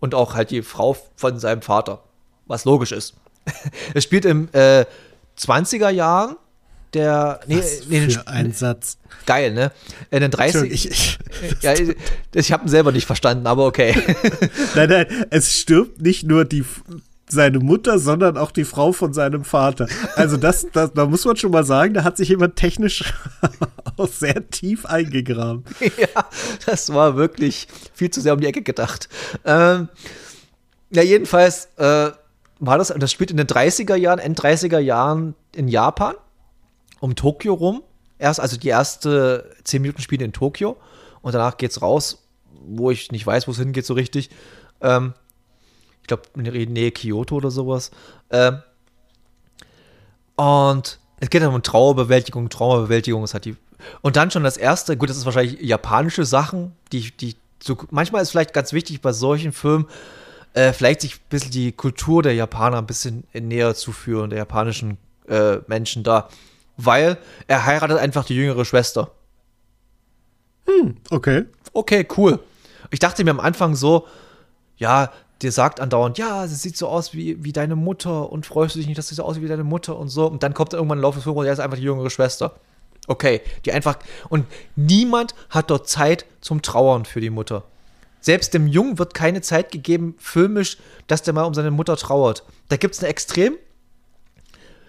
Und 0.00 0.14
auch 0.14 0.34
halt 0.34 0.50
die 0.50 0.62
Frau 0.62 0.96
von 1.16 1.38
seinem 1.38 1.62
Vater. 1.62 2.02
Was 2.46 2.64
logisch 2.64 2.92
ist. 2.92 3.14
es 3.94 4.04
spielt 4.04 4.24
im 4.24 4.48
äh, 4.52 4.84
20er 5.38 5.90
Jahren 5.90 6.36
der. 6.94 7.40
Nee, 7.46 7.58
Was 7.58 7.86
nee, 7.88 8.08
für 8.08 8.26
ein 8.26 8.52
Satz. 8.52 8.98
Geil, 9.26 9.52
ne? 9.52 9.70
In 10.10 10.20
den 10.20 10.30
30 10.30 10.70
ich, 10.70 10.90
ich, 10.90 11.18
ja, 11.60 11.74
ich, 11.74 11.96
ich 12.34 12.52
habe 12.52 12.64
ihn 12.64 12.68
selber 12.68 12.92
nicht 12.92 13.06
verstanden, 13.06 13.46
aber 13.46 13.66
okay. 13.66 13.94
nein, 14.74 14.88
nein, 14.88 15.06
es 15.30 15.54
stirbt 15.54 16.00
nicht 16.00 16.24
nur 16.24 16.44
die 16.44 16.64
seine 17.32 17.58
Mutter, 17.58 17.98
sondern 17.98 18.36
auch 18.36 18.50
die 18.50 18.64
Frau 18.64 18.92
von 18.92 19.12
seinem 19.12 19.44
Vater. 19.44 19.88
Also 20.16 20.36
das, 20.36 20.66
das 20.72 20.92
da 20.92 21.06
muss 21.06 21.24
man 21.24 21.36
schon 21.36 21.50
mal 21.50 21.64
sagen, 21.64 21.94
da 21.94 22.04
hat 22.04 22.16
sich 22.16 22.28
jemand 22.28 22.56
technisch 22.56 23.12
auch 23.96 24.08
sehr 24.08 24.48
tief 24.50 24.86
eingegraben. 24.86 25.64
Ja, 25.96 26.26
das 26.66 26.92
war 26.92 27.16
wirklich 27.16 27.68
viel 27.94 28.10
zu 28.10 28.20
sehr 28.20 28.34
um 28.34 28.40
die 28.40 28.46
Ecke 28.46 28.62
gedacht. 28.62 29.08
Ähm, 29.44 29.88
ja, 30.90 31.02
jedenfalls 31.02 31.68
äh, 31.76 32.10
war 32.60 32.78
das, 32.78 32.92
das 32.96 33.12
spielt 33.12 33.30
in 33.30 33.36
den 33.36 33.46
30er 33.46 33.94
Jahren, 33.94 34.18
End 34.18 34.40
30er 34.40 34.78
Jahren 34.78 35.34
in 35.54 35.68
Japan 35.68 36.14
um 37.02 37.16
Tokio 37.16 37.54
rum. 37.54 37.82
Erst, 38.18 38.38
also 38.38 38.56
die 38.56 38.68
erste 38.68 39.50
10 39.64 39.82
Minuten 39.82 40.00
spielen 40.00 40.20
in 40.20 40.32
Tokio 40.32 40.76
und 41.20 41.34
danach 41.34 41.56
geht's 41.56 41.82
raus, 41.82 42.22
wo 42.64 42.92
ich 42.92 43.10
nicht 43.10 43.26
weiß, 43.26 43.48
wo 43.48 43.50
es 43.50 43.58
hingeht 43.58 43.84
so 43.84 43.94
richtig. 43.94 44.30
Ähm, 44.80 45.12
ich 46.00 46.06
glaube, 46.06 46.22
in 46.36 46.44
der 46.44 46.52
Nähe 46.52 46.92
Kyoto 46.92 47.36
oder 47.36 47.50
sowas. 47.50 47.90
Ähm, 48.30 48.62
und 50.36 51.00
es 51.18 51.28
geht 51.28 51.42
dann 51.42 51.52
um 51.52 51.62
Trauerbewältigung, 51.62 52.48
Traumabewältigung 52.48 53.24
ist 53.24 53.34
halt 53.34 53.46
die. 53.46 53.56
Und 54.00 54.14
dann 54.14 54.30
schon 54.30 54.44
das 54.44 54.56
erste, 54.56 54.96
gut, 54.96 55.10
das 55.10 55.16
ist 55.16 55.24
wahrscheinlich 55.24 55.60
japanische 55.60 56.24
Sachen, 56.24 56.72
die, 56.92 57.10
die 57.10 57.34
so, 57.60 57.76
manchmal 57.90 58.22
ist 58.22 58.30
vielleicht 58.30 58.52
ganz 58.54 58.72
wichtig 58.72 59.00
bei 59.00 59.12
solchen 59.12 59.52
Filmen, 59.52 59.86
äh, 60.54 60.72
vielleicht 60.72 61.00
sich 61.00 61.16
ein 61.16 61.28
bisschen 61.30 61.50
die 61.50 61.72
Kultur 61.72 62.22
der 62.22 62.34
Japaner 62.34 62.78
ein 62.78 62.86
bisschen 62.86 63.24
näher 63.32 63.74
zu 63.74 63.90
führen, 63.90 64.30
der 64.30 64.38
japanischen 64.38 64.98
äh, 65.28 65.58
Menschen 65.66 66.04
da 66.04 66.28
weil 66.84 67.18
er 67.46 67.66
heiratet 67.66 67.98
einfach 67.98 68.24
die 68.24 68.34
jüngere 68.34 68.64
Schwester. 68.64 69.10
Hm, 70.66 70.96
okay. 71.10 71.44
Okay, 71.72 72.06
cool. 72.16 72.38
Ich 72.90 72.98
dachte 72.98 73.24
mir 73.24 73.30
am 73.30 73.40
Anfang 73.40 73.74
so, 73.74 74.06
ja, 74.76 75.10
dir 75.40 75.52
sagt 75.52 75.80
andauernd, 75.80 76.18
ja, 76.18 76.46
sie 76.46 76.54
sieht 76.54 76.76
so 76.76 76.88
aus 76.88 77.14
wie, 77.14 77.42
wie 77.42 77.52
deine 77.52 77.76
Mutter 77.76 78.30
und 78.30 78.46
freust 78.46 78.74
du 78.74 78.78
dich 78.78 78.86
nicht, 78.86 78.98
dass 78.98 79.08
sie 79.08 79.14
so 79.14 79.24
aussieht 79.24 79.42
wie 79.42 79.48
deine 79.48 79.64
Mutter 79.64 79.98
und 79.98 80.08
so. 80.08 80.26
Und 80.26 80.42
dann 80.42 80.54
kommt 80.54 80.72
irgendwann 80.72 80.98
im 80.98 81.02
Laufe 81.02 81.16
des 81.16 81.24
Films 81.24 81.38
und 81.38 81.46
er 81.46 81.52
ist 81.52 81.58
einfach 81.58 81.78
die 81.78 81.84
jüngere 81.84 82.10
Schwester. 82.10 82.54
Okay, 83.08 83.40
die 83.64 83.72
einfach. 83.72 83.98
Und 84.28 84.46
niemand 84.76 85.34
hat 85.50 85.70
dort 85.70 85.88
Zeit 85.88 86.24
zum 86.40 86.62
Trauern 86.62 87.04
für 87.04 87.20
die 87.20 87.30
Mutter. 87.30 87.64
Selbst 88.20 88.54
dem 88.54 88.68
Jungen 88.68 88.98
wird 88.98 89.14
keine 89.14 89.40
Zeit 89.40 89.72
gegeben, 89.72 90.14
filmisch, 90.18 90.78
dass 91.08 91.22
der 91.22 91.34
mal 91.34 91.42
um 91.42 91.54
seine 91.54 91.72
Mutter 91.72 91.96
trauert. 91.96 92.44
Da 92.68 92.76
gibt 92.76 92.94
es 92.94 93.00
eine 93.00 93.08
extrem 93.08 93.56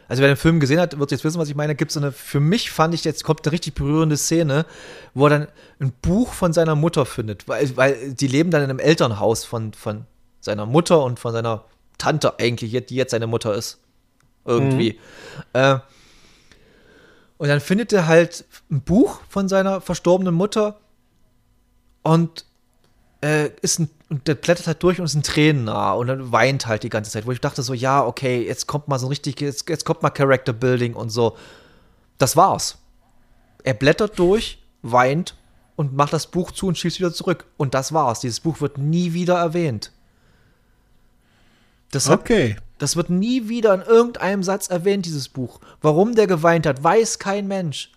also 0.08 0.22
wer 0.22 0.28
den 0.28 0.38
Film 0.38 0.60
gesehen 0.60 0.80
hat, 0.80 0.98
wird 1.00 1.12
jetzt 1.12 1.24
wissen, 1.24 1.40
was 1.40 1.50
ich 1.50 1.56
meine. 1.56 1.76
Gibt 1.76 1.92
es 1.92 1.98
eine, 1.98 2.12
für 2.12 2.40
mich 2.40 2.72
fand 2.72 2.94
ich, 2.94 3.04
jetzt 3.04 3.24
kommt 3.24 3.46
eine 3.46 3.52
richtig 3.52 3.74
berührende 3.76 4.18
Szene, 4.18 4.66
wo 5.14 5.26
er 5.28 5.30
dann 5.30 5.48
ein 5.80 5.94
Buch 6.02 6.34
von 6.34 6.54
seiner 6.54 6.76
Mutter 6.76 7.06
findet, 7.06 7.48
weil, 7.48 7.76
weil 7.78 8.14
die 8.14 8.28
leben 8.28 8.52
dann 8.52 8.64
in 8.64 8.70
einem 8.70 8.80
Elternhaus 8.80 9.46
von, 9.46 9.74
von 9.74 10.06
seiner 10.40 10.66
Mutter 10.66 11.04
und 11.04 11.20
von 11.20 11.32
seiner 11.32 11.66
Tante 11.98 12.40
eigentlich, 12.40 12.86
die 12.86 12.96
jetzt 12.96 13.12
seine 13.12 13.28
Mutter 13.28 13.54
ist. 13.56 13.80
Irgendwie. 14.46 15.00
Mhm. 15.54 15.60
Äh, 15.62 15.80
und 17.38 17.48
dann 17.48 17.60
findet 17.60 17.94
er 17.94 18.08
halt 18.08 18.46
ein 18.72 18.82
Buch 18.82 19.22
von 19.30 19.48
seiner 19.48 19.82
verstorbenen 19.82 20.34
Mutter 20.34 20.80
und 22.02 22.46
äh, 23.24 23.52
ist 23.62 23.80
ein, 23.80 23.90
und 24.10 24.28
der 24.28 24.36
blättert 24.36 24.68
halt 24.68 24.84
durch 24.84 25.00
und 25.00 25.06
ist 25.06 25.16
ein 25.16 25.24
Tränen 25.24 25.64
nah 25.64 25.94
und 25.94 26.08
dann 26.08 26.32
weint 26.34 26.68
halt 26.68 26.84
die 26.84 26.90
ganze 26.90 27.10
Zeit, 27.10 27.26
wo 27.26 27.32
ich 27.32 27.40
dachte 27.40 27.64
so, 27.64 27.74
ja, 27.74 28.06
okay, 28.06 28.46
jetzt 28.46 28.68
kommt 28.68 28.90
mal 28.90 29.00
so 29.00 29.08
richtig, 29.08 29.40
jetzt, 29.40 29.70
jetzt 29.70 29.86
kommt 29.86 30.04
mal 30.04 30.10
Character 30.10 30.52
Building 30.52 30.94
und 30.94 31.10
so. 31.10 31.38
Das 32.18 32.36
war's. 32.36 32.78
Er 33.64 33.74
blättert 33.74 34.20
durch, 34.20 34.62
weint 34.82 35.36
und 35.78 35.96
macht 35.96 36.12
das 36.12 36.28
Buch 36.28 36.52
zu 36.52 36.68
und 36.68 36.78
schießt 36.78 37.00
wieder 37.00 37.14
zurück. 37.14 37.46
Und 37.56 37.74
das 37.74 37.94
war's. 37.94 38.20
Dieses 38.20 38.42
Buch 38.42 38.60
wird 38.60 38.78
nie 38.78 39.14
wieder 39.14 39.36
erwähnt. 39.36 39.92
Das 41.92 42.10
hat, 42.10 42.20
okay. 42.20 42.58
Das 42.78 42.98
wird 42.98 43.10
nie 43.10 43.48
wieder 43.48 43.74
in 43.74 43.82
irgendeinem 43.82 44.44
Satz 44.44 44.68
erwähnt, 44.68 45.06
dieses 45.06 45.30
Buch. 45.30 45.62
Warum 45.82 46.16
der 46.16 46.28
geweint 46.28 46.66
hat, 46.66 46.84
weiß 46.84 47.20
kein 47.20 47.48
Mensch. 47.48 47.92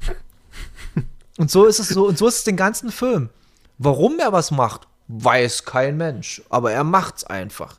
Und 1.38 1.52
so 1.52 1.66
ist 1.66 1.78
es 1.78 1.88
so, 1.88 2.08
und 2.08 2.18
so 2.18 2.26
ist 2.26 2.38
es 2.38 2.44
den 2.44 2.56
ganzen 2.56 2.90
Film. 2.90 3.30
Warum 3.78 4.18
er 4.18 4.32
was 4.32 4.50
macht, 4.50 4.88
weiß 5.08 5.64
kein 5.64 5.96
Mensch, 5.96 6.42
aber 6.50 6.72
er 6.72 6.84
macht's 6.84 7.24
einfach. 7.24 7.78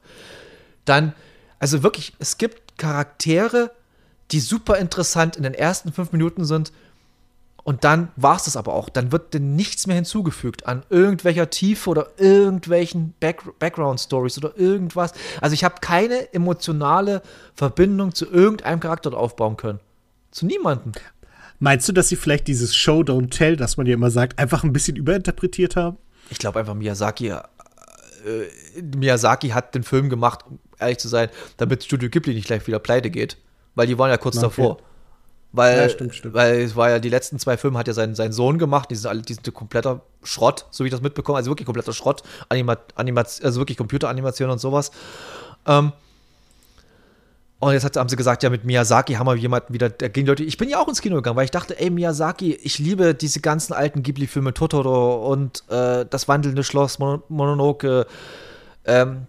Dann, 0.86 1.14
also 1.60 1.84
wirklich, 1.84 2.14
es 2.20 2.38
gibt 2.38 2.78
Charaktere, 2.78 3.72
die 4.32 4.40
super 4.40 4.78
interessant 4.78 5.36
in 5.36 5.44
den 5.44 5.54
ersten 5.54 5.92
fünf 5.92 6.12
Minuten 6.12 6.46
sind. 6.46 6.72
Und 7.64 7.84
dann 7.84 8.08
war 8.16 8.38
es 8.38 8.46
das 8.46 8.58
aber 8.58 8.74
auch. 8.74 8.90
Dann 8.90 9.12
wird 9.12 9.34
denn 9.34 9.56
nichts 9.56 9.86
mehr 9.86 9.96
hinzugefügt 9.96 10.66
an 10.66 10.84
irgendwelcher 10.90 11.50
Tiefe 11.50 11.90
oder 11.90 12.08
irgendwelchen 12.18 13.14
Back 13.20 13.44
Background-Stories 13.60 14.38
oder 14.38 14.58
irgendwas. 14.58 15.12
Also 15.42 15.54
ich 15.54 15.64
habe 15.64 15.76
keine 15.82 16.34
emotionale 16.34 17.22
Verbindung 17.54 18.16
zu 18.16 18.26
irgendeinem 18.26 18.80
Charakter 18.80 19.14
aufbauen 19.14 19.58
können. 19.58 19.80
Zu 20.32 20.46
niemandem. 20.46 20.94
Meinst 21.60 21.88
du, 21.88 21.94
dass 21.94 22.10
sie 22.10 22.16
vielleicht 22.16 22.48
dieses 22.48 22.76
Show 22.76 23.02
Don't 23.02 23.30
Tell, 23.30 23.58
das 23.58 23.78
man 23.78 23.86
ja 23.86 23.94
immer 23.94 24.12
sagt, 24.12 24.40
einfach 24.40 24.64
ein 24.64 24.74
bisschen 24.74 24.96
überinterpretiert 24.96 25.76
haben? 25.76 25.98
Ich 26.30 26.38
glaube 26.38 26.60
einfach, 26.60 26.74
Miyazaki, 26.74 27.28
äh, 27.28 27.42
Miyazaki 28.96 29.50
hat 29.50 29.76
den 29.76 29.84
Film 29.84 30.10
gemacht, 30.10 30.46
um 30.50 30.60
ehrlich 30.80 31.00
zu 31.00 31.10
sein, 31.10 31.30
damit 31.58 31.84
Studio 31.84 32.10
Ghibli 32.10 32.34
nicht 32.34 32.48
gleich 32.48 32.66
wieder 32.66 32.80
pleite 32.80 33.10
geht. 33.10 33.38
Weil 33.76 33.88
die 33.88 33.98
waren 33.98 34.10
ja 34.10 34.18
kurz 34.18 34.38
okay. 34.38 34.46
davor. 34.46 34.78
Weil, 35.52 35.78
ja, 35.78 35.90
stimmt, 35.90 36.14
stimmt. 36.14 36.36
weil 36.36 36.62
es 36.62 36.76
war 36.76 36.92
ja, 36.92 37.00
die 37.00 37.10
letzten 37.10 37.40
zwei 37.40 37.58
Filme 37.58 37.80
hat 37.80 37.88
ja 37.88 37.94
sein, 37.94 38.14
sein 38.14 38.32
Sohn 38.32 38.60
gemacht, 38.60 38.92
die 38.92 38.96
sind 38.96 39.10
alle, 39.10 39.22
die 39.22 39.34
sind 39.34 39.52
kompletter 39.54 40.02
Schrott, 40.24 40.68
so 40.70 40.84
wie 40.84 40.90
ich 40.90 40.92
das 40.92 41.02
mitbekomme, 41.02 41.38
also 41.38 41.50
wirklich 41.50 41.66
kompletter 41.66 41.92
Schrott, 41.92 42.22
Anima, 42.50 42.78
Anima, 42.94 43.22
also 43.22 43.60
wirklich 43.60 43.78
Computeranimation 43.78 44.52
und 44.52 44.60
sowas. 44.60 44.92
Ähm, 45.66 45.92
und 47.60 47.74
jetzt 47.74 47.84
hat, 47.84 47.98
haben 47.98 48.08
sie 48.08 48.16
gesagt, 48.16 48.42
ja, 48.44 48.50
mit 48.50 48.64
Miyazaki 48.64 49.14
haben 49.16 49.28
wir 49.28 49.36
jemanden 49.36 49.74
wieder, 49.74 49.90
da 49.90 50.08
gehen 50.08 50.26
Leute, 50.26 50.44
ich 50.44 50.58
bin 50.58 50.70
ja 50.70 50.80
auch 50.80 50.88
ins 50.88 51.02
Kino 51.02 51.18
gegangen, 51.18 51.36
weil 51.36 51.44
ich 51.44 51.52
dachte, 51.52 51.78
ey, 51.78 51.90
Miyazaki, 51.90 52.54
ich 52.54 52.80
liebe 52.80 53.14
diese 53.14 53.42
ganzen 53.42 53.74
alten 53.74 54.02
Ghibli-Filme, 54.02 54.54
Totoro 54.54 55.30
und 55.30 55.64
äh, 55.70 56.06
Das 56.06 56.30
wandelnde 56.30 56.64
Schloss, 56.64 57.00
Mon 57.00 57.22
Mononoke, 57.28 58.08
ähm, 58.86 59.28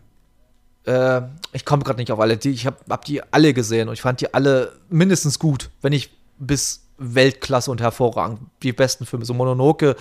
äh, 0.84 1.22
ich 1.52 1.64
komme 1.64 1.82
gerade 1.82 1.98
nicht 1.98 2.12
auf 2.12 2.20
alle, 2.20 2.36
die, 2.36 2.50
ich 2.50 2.66
habe 2.66 2.76
hab 2.88 3.04
die 3.04 3.20
alle 3.32 3.52
gesehen 3.52 3.88
und 3.88 3.94
ich 3.94 4.02
fand 4.02 4.20
die 4.20 4.32
alle 4.32 4.72
mindestens 4.88 5.40
gut, 5.40 5.70
wenn 5.82 5.90
nicht 5.90 6.12
bis 6.38 6.84
Weltklasse 6.98 7.70
und 7.70 7.80
hervorragend. 7.80 8.40
Die 8.62 8.72
besten 8.72 9.06
Filme, 9.06 9.24
so 9.24 9.34
Mononoke 9.34 9.96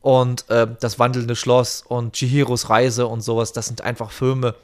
und 0.00 0.48
äh, 0.48 0.66
Das 0.80 0.98
wandelnde 0.98 1.36
Schloss 1.36 1.82
und 1.86 2.14
Chihiros 2.14 2.70
Reise 2.70 3.06
und 3.06 3.20
sowas, 3.20 3.52
das 3.52 3.66
sind 3.66 3.82
einfach 3.82 4.10
Filme, 4.10 4.54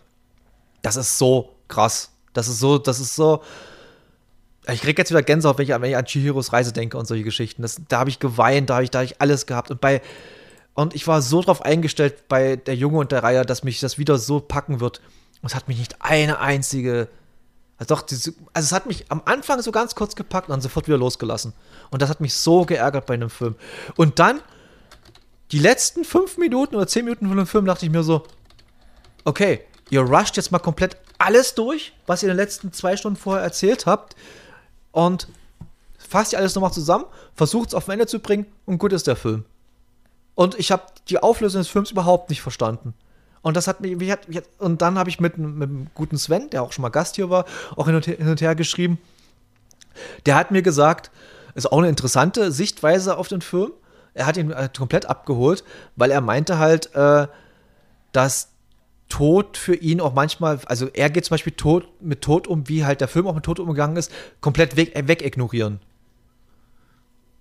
das 0.81 0.97
ist 0.97 1.19
so 1.19 1.51
krass 1.69 2.12
das 2.33 2.49
ist 2.49 2.59
so, 2.59 2.79
das 2.79 3.01
ist 3.01 3.15
so. 3.15 3.43
Ich 4.69 4.81
krieg 4.81 4.97
jetzt 4.97 5.11
wieder 5.11 5.23
Gänsehaut, 5.23 5.59
wenn 5.59 5.65
ich, 5.65 5.71
wenn 5.71 5.91
ich 5.91 5.97
an 5.97 6.05
Chihiros 6.05 6.53
Reise 6.53 6.73
denke 6.73 6.97
und 6.97 7.07
solche 7.07 7.25
Geschichten. 7.25 7.63
Das, 7.63 7.81
da 7.89 7.99
habe 7.99 8.11
ich 8.11 8.21
geweint, 8.21 8.71
da 8.71 8.75
habe 8.75 8.85
ich, 8.85 8.91
hab 8.95 9.03
ich 9.03 9.21
alles 9.21 9.47
gehabt. 9.47 9.71
Und 9.71 9.81
bei 9.81 10.01
und 10.75 10.95
ich 10.95 11.07
war 11.07 11.21
so 11.21 11.43
drauf 11.43 11.63
eingestellt 11.63 12.29
bei 12.29 12.57
der 12.57 12.75
Junge 12.75 12.99
und 12.99 13.13
der 13.13 13.23
Reihe, 13.23 13.45
dass 13.45 13.63
mich 13.63 13.81
das 13.81 13.99
wieder 13.99 14.19
so 14.19 14.41
packen 14.41 14.81
wird. 14.81 15.01
Und 15.43 15.51
es 15.51 15.55
hat 15.55 15.69
mich 15.69 15.79
nicht 15.79 15.97
eine 16.01 16.39
einzige. 16.39 17.09
Also, 17.77 17.95
doch, 17.95 18.03
also 18.03 18.33
es 18.55 18.73
hat 18.73 18.87
mich 18.87 19.11
am 19.11 19.23
Anfang 19.25 19.61
so 19.61 19.73
ganz 19.73 19.95
kurz 19.95 20.15
gepackt 20.15 20.49
und 20.49 20.53
dann 20.53 20.61
sofort 20.61 20.87
wieder 20.87 20.99
losgelassen. 20.99 21.53
Und 21.91 22.01
das 22.01 22.09
hat 22.09 22.21
mich 22.21 22.35
so 22.35 22.65
geärgert 22.65 23.07
bei 23.07 23.15
einem 23.15 23.29
Film. 23.29 23.57
Und 23.97 24.19
dann, 24.19 24.41
die 25.51 25.59
letzten 25.59 26.05
fünf 26.05 26.39
Minuten 26.39 26.77
oder 26.77 26.87
zehn 26.87 27.05
Minuten 27.05 27.29
von 27.29 27.37
dem 27.37 27.47
Film, 27.47 27.67
dachte 27.67 27.85
ich 27.85 27.93
mir 27.93 28.03
so, 28.03 28.23
okay, 29.25 29.65
ihr 29.93 30.01
rusht 30.01 30.39
jetzt 30.39 30.51
mal 30.51 30.59
komplett 30.59 30.97
alles 31.19 31.55
durch, 31.55 31.93
was 32.07 32.23
ihr 32.23 32.31
in 32.31 32.35
den 32.35 32.43
letzten 32.43 32.73
zwei 32.73 32.97
Stunden 32.97 33.19
vorher 33.19 33.45
erzählt 33.45 33.85
habt 33.85 34.17
und 34.91 35.29
fasst 35.99 36.33
ihr 36.33 36.39
alles 36.39 36.55
nochmal 36.55 36.73
zusammen, 36.73 37.05
versucht 37.35 37.69
es 37.69 37.75
auf 37.75 37.89
ein 37.89 37.93
Ende 37.93 38.07
zu 38.07 38.19
bringen 38.19 38.47
und 38.65 38.79
gut 38.79 38.95
ist 38.95 39.07
der 39.07 39.17
Film. 39.17 39.45
Und 40.35 40.59
ich 40.59 40.73
habe 40.73 40.85
die 41.09 41.23
Auflösung 41.23 41.61
des 41.61 41.69
Films 41.69 41.91
überhaupt 41.91 42.31
nicht 42.31 42.41
verstanden. 42.41 42.95
Und 43.43 43.55
das 43.55 43.67
hat 43.67 43.83
mich, 43.83 44.01
wie 44.01 44.11
hat, 44.11 44.21
und 44.59 44.81
dann 44.81 44.99
habe 44.99 45.11
ich 45.11 45.21
mit, 45.21 45.37
mit 45.37 45.69
dem 45.69 45.89
guten 45.95 46.17
Sven, 46.17 46.49
der 46.49 46.63
auch 46.63 46.73
schon 46.73 46.83
mal 46.83 46.89
Gast 46.89 47.17
hier 47.17 47.29
war, 47.29 47.45
auch 47.77 47.85
hin 47.85 47.95
und, 47.95 48.07
her, 48.07 48.17
hin 48.17 48.29
und 48.29 48.41
her 48.41 48.55
geschrieben. 48.55 48.99
Der 50.25 50.37
hat 50.37 50.51
mir 50.51 50.63
gesagt, 50.63 51.11
ist 51.55 51.71
auch 51.71 51.79
eine 51.79 51.91
interessante 51.91 52.51
Sichtweise 52.51 53.19
auf 53.19 53.29
den 53.29 53.43
Film. 53.43 53.73
Er 54.15 54.25
hat 54.25 54.39
ihn 54.39 54.55
halt 54.55 54.75
komplett 54.75 55.05
abgeholt, 55.05 55.65
weil 55.97 56.11
er 56.11 56.23
meinte 56.23 56.59
halt, 56.59 56.95
äh, 56.95 57.27
dass 58.13 58.52
Tod 59.13 59.59
für 59.59 59.75
ihn 59.75 60.01
auch 60.01 60.15
manchmal, 60.15 60.59
also 60.65 60.89
er 60.95 61.11
geht 61.11 61.27
zum 61.27 61.35
Beispiel 61.35 61.53
Tod, 61.53 61.87
mit 62.01 62.23
Tod 62.23 62.47
um, 62.47 62.67
wie 62.71 62.87
halt 62.87 63.03
der 63.03 63.09
Film 63.09 63.27
auch 63.27 63.35
mit 63.35 63.45
Tod 63.45 63.61
umgegangen 63.61 63.99
ist, 63.99 64.11
komplett 64.41 64.75
weg, 64.79 64.97
äh, 64.97 65.07
wegignorieren. 65.07 65.81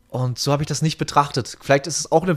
Und 0.09 0.38
so 0.38 0.51
habe 0.51 0.63
ich 0.63 0.67
das 0.67 0.82
nicht 0.82 0.97
betrachtet. 0.97 1.57
Vielleicht 1.61 1.88
ist 1.88 1.97
es 1.97 2.11
auch 2.11 2.24
eine 2.24 2.36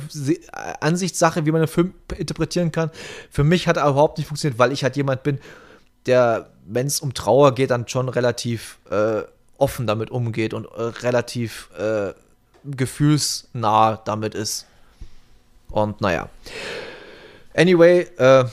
Ansichtssache, 0.80 1.46
wie 1.46 1.50
man 1.50 1.62
einen 1.62 1.66
Film 1.66 1.94
interpretieren 2.16 2.70
kann. 2.70 2.92
Für 3.28 3.42
mich 3.42 3.66
hat 3.66 3.76
er 3.76 3.88
überhaupt 3.88 4.18
nicht 4.18 4.28
funktioniert, 4.28 4.60
weil 4.60 4.70
ich 4.70 4.84
halt 4.84 4.94
jemand 4.94 5.24
bin, 5.24 5.40
der, 6.06 6.50
wenn 6.64 6.86
es 6.86 7.00
um 7.00 7.12
Trauer 7.12 7.56
geht, 7.56 7.72
dann 7.72 7.88
schon 7.88 8.08
relativ 8.08 8.78
äh, 8.88 9.22
offen 9.58 9.88
damit 9.88 10.12
umgeht 10.12 10.54
und 10.54 10.66
äh, 10.66 10.80
relativ 10.80 11.70
äh, 11.76 12.12
gefühlsnah 12.62 13.96
damit 14.04 14.36
ist. 14.36 14.66
Und 15.70 16.00
naja. 16.00 16.28
Anyway, 17.52 18.02
äh, 18.16 18.44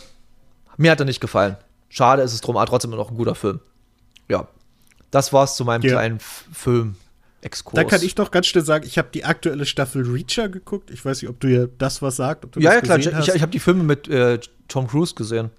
mir 0.81 0.91
hat 0.91 0.99
er 0.99 1.05
nicht 1.05 1.21
gefallen. 1.21 1.57
Schade 1.89 2.21
ist 2.21 2.33
es 2.33 2.41
drum, 2.41 2.57
aber 2.57 2.65
trotzdem 2.65 2.91
noch 2.91 3.11
ein 3.11 3.17
guter 3.17 3.35
Film. 3.35 3.59
Ja. 4.27 4.47
Das 5.11 5.33
war's 5.33 5.55
zu 5.55 5.65
meinem 5.65 5.81
ja. 5.83 5.91
kleinen 5.91 6.19
Film. 6.19 6.95
Exkurs. 7.41 7.75
Da 7.75 7.83
kann 7.83 8.03
ich 8.03 8.15
doch 8.15 8.29
ganz 8.29 8.47
schnell 8.47 8.63
sagen, 8.63 8.85
ich 8.85 8.97
habe 8.97 9.09
die 9.13 9.25
aktuelle 9.25 9.65
Staffel 9.65 10.03
Reacher 10.03 10.47
geguckt. 10.47 10.91
Ich 10.91 11.03
weiß 11.03 11.21
nicht, 11.21 11.29
ob 11.29 11.39
du 11.39 11.47
ja 11.47 11.65
das 11.77 12.01
was 12.01 12.15
sagt. 12.15 12.55
ja, 12.57 12.73
ja, 12.73 12.81
klar. 12.81 12.99
Ich, 12.99 13.07
ich, 13.07 13.35
ich 13.35 13.41
habe 13.41 13.51
die 13.51 13.59
Filme 13.59 13.83
mit 13.83 14.07
äh, 14.07 14.39
Tom 14.67 14.87
Cruise 14.87 15.15
gesehen. 15.15 15.49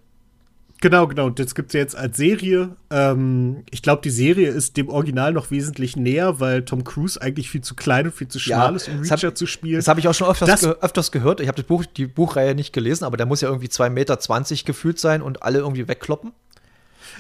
Genau, 0.83 1.07
genau. 1.07 1.31
Das 1.31 1.55
gibt 1.55 1.69
es 1.69 1.75
jetzt 1.75 1.97
als 1.97 2.17
Serie. 2.17 2.75
Ähm, 2.91 3.63
ich 3.71 3.83
glaube, 3.83 4.03
die 4.03 4.11
Serie 4.11 4.49
ist 4.49 4.77
dem 4.77 4.89
Original 4.89 5.33
noch 5.33 5.53
wesentlich 5.53 5.95
näher, 5.97 6.41
weil 6.41 6.65
Tom 6.65 6.83
Cruise 6.83 7.23
eigentlich 7.23 7.49
viel 7.49 7.61
zu 7.61 7.77
klein 7.77 8.07
und 8.07 8.15
viel 8.15 8.27
zu 8.27 8.41
schmal 8.41 8.71
ja, 8.71 8.77
ist, 8.77 8.89
um 8.89 8.99
Reacher 8.99 9.29
hab, 9.29 9.39
zu 9.39 9.47
spielen. 9.47 9.77
Das 9.77 9.87
habe 9.87 10.01
ich 10.01 10.09
auch 10.09 10.15
schon 10.15 10.29
öfters, 10.29 10.61
ge 10.61 10.75
öfters 10.81 11.13
gehört. 11.13 11.41
Ich 11.41 11.47
habe 11.47 11.55
das 11.55 11.67
Buch, 11.67 11.85
die 11.85 12.07
Buchreihe 12.07 12.57
nicht 12.57 12.73
gelesen, 12.73 13.05
aber 13.05 13.17
der 13.17 13.27
muss 13.27 13.41
ja 13.43 13.49
irgendwie 13.49 13.69
2,20 13.69 13.91
Meter 13.91 14.65
gefühlt 14.67 14.99
sein 14.99 15.23
und 15.23 15.45
alle 15.45 15.61
irgendwie 15.61 15.87
wegkloppen. 15.87 16.33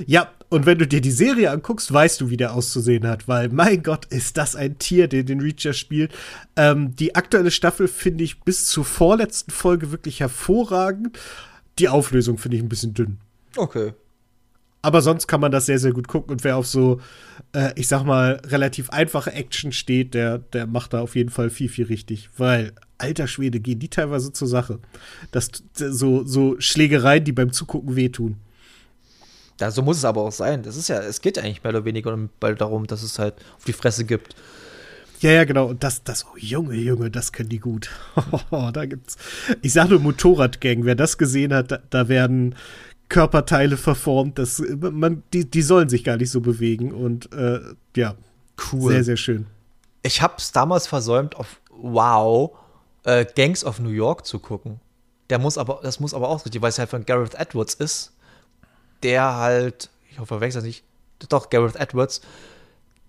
Ja, 0.06 0.32
und 0.48 0.66
wenn 0.66 0.78
du 0.78 0.86
dir 0.88 1.00
die 1.00 1.12
Serie 1.12 1.52
anguckst, 1.52 1.92
weißt 1.92 2.20
du, 2.20 2.30
wie 2.30 2.36
der 2.36 2.54
auszusehen 2.54 3.06
hat, 3.06 3.28
weil 3.28 3.48
mein 3.48 3.84
Gott, 3.84 4.06
ist 4.06 4.38
das 4.38 4.56
ein 4.56 4.78
Tier, 4.80 5.06
der 5.06 5.22
den 5.22 5.40
Reacher 5.40 5.72
spielt. 5.72 6.12
Ähm, 6.56 6.96
die 6.96 7.14
aktuelle 7.14 7.52
Staffel 7.52 7.86
finde 7.86 8.24
ich 8.24 8.40
bis 8.40 8.66
zur 8.66 8.84
vorletzten 8.84 9.52
Folge 9.52 9.92
wirklich 9.92 10.18
hervorragend. 10.18 11.16
Die 11.78 11.88
Auflösung 11.88 12.38
finde 12.38 12.56
ich 12.56 12.62
ein 12.64 12.68
bisschen 12.68 12.94
dünn. 12.94 13.18
Okay. 13.56 13.92
Aber 14.84 15.00
sonst 15.00 15.28
kann 15.28 15.40
man 15.40 15.52
das 15.52 15.66
sehr, 15.66 15.78
sehr 15.78 15.92
gut 15.92 16.08
gucken. 16.08 16.32
Und 16.32 16.42
wer 16.42 16.56
auf 16.56 16.66
so, 16.66 17.00
äh, 17.52 17.72
ich 17.76 17.86
sag 17.86 18.04
mal, 18.04 18.42
relativ 18.44 18.90
einfache 18.90 19.32
Action 19.32 19.70
steht, 19.70 20.12
der, 20.12 20.38
der 20.38 20.66
macht 20.66 20.92
da 20.92 21.00
auf 21.00 21.14
jeden 21.14 21.30
Fall 21.30 21.50
viel, 21.50 21.68
viel 21.68 21.86
richtig. 21.86 22.30
Weil, 22.36 22.72
alter 22.98 23.28
Schwede, 23.28 23.60
gehen 23.60 23.78
die 23.78 23.88
teilweise 23.88 24.32
zur 24.32 24.48
Sache. 24.48 24.80
Das, 25.30 25.50
so, 25.74 26.24
so 26.24 26.56
Schlägereien, 26.58 27.22
die 27.22 27.32
beim 27.32 27.52
Zugucken 27.52 27.94
wehtun. 27.94 28.38
Ja, 29.60 29.70
so 29.70 29.82
muss 29.82 29.98
es 29.98 30.04
aber 30.04 30.22
auch 30.22 30.32
sein. 30.32 30.64
Das 30.64 30.76
ist 30.76 30.88
ja, 30.88 31.00
es 31.00 31.20
geht 31.20 31.36
ja 31.36 31.44
eigentlich 31.44 31.62
mehr 31.62 31.70
oder 31.70 31.84
weniger 31.84 32.18
darum, 32.40 32.88
dass 32.88 33.04
es 33.04 33.20
halt 33.20 33.34
auf 33.56 33.64
die 33.64 33.72
Fresse 33.72 34.04
gibt. 34.04 34.34
Ja, 35.20 35.30
ja, 35.30 35.44
genau. 35.44 35.66
Und 35.66 35.84
das, 35.84 36.02
das, 36.02 36.24
oh 36.24 36.36
Junge, 36.36 36.74
Junge, 36.74 37.08
das 37.08 37.30
können 37.30 37.48
die 37.48 37.60
gut. 37.60 37.90
da 38.50 38.86
gibt's. 38.86 39.16
Ich 39.60 39.72
sag 39.72 39.88
nur 39.88 40.00
Motorradgang. 40.00 40.84
Wer 40.84 40.96
das 40.96 41.16
gesehen 41.16 41.54
hat, 41.54 41.70
da, 41.70 41.78
da 41.90 42.08
werden 42.08 42.56
Körperteile 43.12 43.76
verformt. 43.76 44.38
Das, 44.38 44.62
man, 44.80 45.22
die, 45.34 45.48
die 45.48 45.62
sollen 45.62 45.90
sich 45.90 46.02
gar 46.02 46.16
nicht 46.16 46.30
so 46.30 46.40
bewegen. 46.40 46.92
Und 46.92 47.30
äh, 47.32 47.60
ja, 47.94 48.14
cool. 48.72 48.92
Sehr, 48.92 49.04
sehr 49.04 49.16
schön. 49.18 49.46
Ich 50.02 50.22
habe 50.22 50.34
es 50.38 50.50
damals 50.50 50.86
versäumt, 50.86 51.36
auf 51.36 51.60
Wow 51.70 52.56
äh, 53.04 53.26
Gangs 53.36 53.64
of 53.64 53.80
New 53.80 53.90
York 53.90 54.24
zu 54.24 54.38
gucken. 54.38 54.80
Der 55.28 55.38
muss 55.38 55.58
aber, 55.58 55.80
das 55.82 56.00
muss 56.00 56.14
aber 56.14 56.28
auch 56.28 56.44
richtig, 56.44 56.62
weil 56.62 56.70
es 56.70 56.78
halt 56.78 56.88
von 56.88 57.04
Gareth 57.04 57.34
Edwards 57.34 57.74
ist, 57.74 58.12
der 59.02 59.36
halt, 59.36 59.90
ich 60.10 60.18
hoffe, 60.18 60.28
verwechsel 60.28 60.62
nicht, 60.62 60.82
doch, 61.28 61.50
Gareth 61.50 61.76
Edwards, 61.76 62.22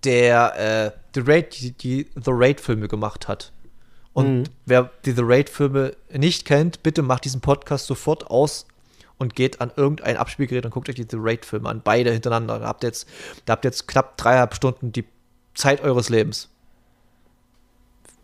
der 0.04 0.92
äh, 0.94 0.98
The 1.14 1.22
Raid, 1.24 1.60
die, 1.60 1.72
die 1.72 2.10
The 2.14 2.30
Raid-Filme 2.30 2.88
gemacht 2.88 3.26
hat. 3.26 3.52
Und 4.12 4.40
mhm. 4.40 4.44
wer 4.66 4.90
die 5.04 5.12
The 5.12 5.22
Raid-Filme 5.24 5.96
nicht 6.12 6.44
kennt, 6.44 6.82
bitte 6.82 7.02
macht 7.02 7.24
diesen 7.24 7.40
Podcast 7.40 7.86
sofort 7.86 8.26
aus 8.26 8.66
und 9.18 9.34
geht 9.34 9.60
an 9.60 9.70
irgendein 9.76 10.16
Abspielgerät 10.16 10.64
und 10.64 10.70
guckt 10.70 10.88
euch 10.88 10.96
diese 10.96 11.16
Raid-Filme 11.16 11.68
an. 11.68 11.82
Beide 11.82 12.12
hintereinander. 12.12 12.58
Da 12.60 12.66
habt 12.66 12.84
ihr 12.84 12.88
jetzt, 12.88 13.06
da 13.44 13.52
habt 13.52 13.64
ihr 13.64 13.68
jetzt 13.68 13.86
knapp 13.86 14.16
dreieinhalb 14.16 14.54
Stunden 14.54 14.92
die 14.92 15.04
Zeit 15.54 15.80
eures 15.82 16.08
Lebens. 16.08 16.48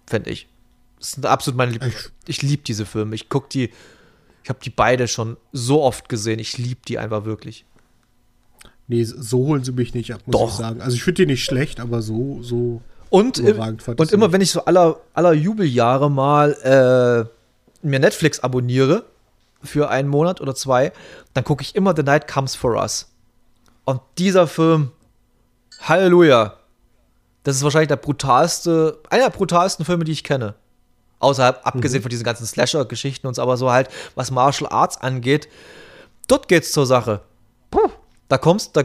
Fände 0.07 0.31
ich. 0.31 0.49
Das 0.99 1.13
sind 1.13 1.27
absolut 1.27 1.57
meine 1.57 1.73
Lieb 1.73 1.85
Ich, 1.87 2.11
ich 2.27 2.43
liebe 2.43 2.63
diese 2.63 2.85
Filme. 2.85 3.15
Ich 3.15 3.29
gucke 3.29 3.49
die, 3.49 3.71
ich 4.43 4.49
habe 4.49 4.59
die 4.63 4.71
beide 4.71 5.09
schon 5.09 5.37
so 5.53 5.83
oft 5.83 6.09
gesehen. 6.09 6.39
Ich 6.39 6.59
liebe 6.59 6.81
die 6.87 6.99
einfach 6.99 7.25
wirklich. 7.25 7.65
Nee, 8.89 9.05
so 9.05 9.47
holen 9.47 9.63
sie 9.63 9.73
mich 9.73 9.95
nicht 9.95 10.13
ab, 10.13 10.23
muss 10.27 10.33
Doch. 10.33 10.49
ich 10.49 10.55
sagen. 10.55 10.81
Also 10.81 10.97
ich 10.97 11.05
finde 11.05 11.23
die 11.23 11.27
nicht 11.27 11.45
schlecht, 11.45 11.79
aber 11.79 12.03
so, 12.03 12.43
so 12.43 12.83
und, 13.09 13.41
und 13.41 14.13
immer, 14.13 14.33
wenn 14.33 14.41
ich 14.41 14.53
so 14.53 14.65
aller, 14.65 15.01
aller 15.15 15.33
Jubeljahre 15.33 16.11
mal 16.11 16.53
äh, 17.83 17.87
mir 17.87 17.99
Netflix 17.99 18.41
abonniere, 18.41 19.05
für 19.63 19.91
einen 19.91 20.09
Monat 20.09 20.41
oder 20.41 20.55
zwei, 20.55 20.93
dann 21.35 21.45
gucke 21.45 21.63
ich 21.63 21.75
immer 21.75 21.95
The 21.95 22.03
Night 22.03 22.27
Comes 22.27 22.55
for 22.55 22.77
Us. 22.77 23.13
Und 23.85 24.01
dieser 24.19 24.47
Film, 24.47 24.93
Halleluja, 25.81 26.57
das 27.43 27.57
ist 27.57 27.63
wahrscheinlich 27.63 27.89
der 27.89 27.97
brutalste, 27.97 29.01
einer 29.11 29.25
der 29.25 29.31
brutalsten 29.31 29.85
Filme, 29.85 30.05
die 30.05 30.13
ich 30.13 30.25
kenne. 30.25 30.55
Außerhalb, 31.19 31.67
abgesehen 31.67 32.01
mhm. 32.01 32.05
von 32.05 32.11
diesen 32.11 32.25
ganzen 32.25 32.47
Slasher-Geschichten 32.47 33.27
und 33.27 33.35
so, 33.35 33.43
aber 33.43 33.57
so 33.57 33.71
halt, 33.71 33.89
was 34.15 34.31
Martial 34.31 34.71
Arts 34.71 34.97
angeht, 34.99 35.49
dort 36.29 36.49
geht's 36.49 36.73
zur 36.73 36.87
Sache. 36.87 37.21
Puh, 37.71 37.91
da 38.29 38.39
kommst, 38.39 38.77
da, 38.77 38.85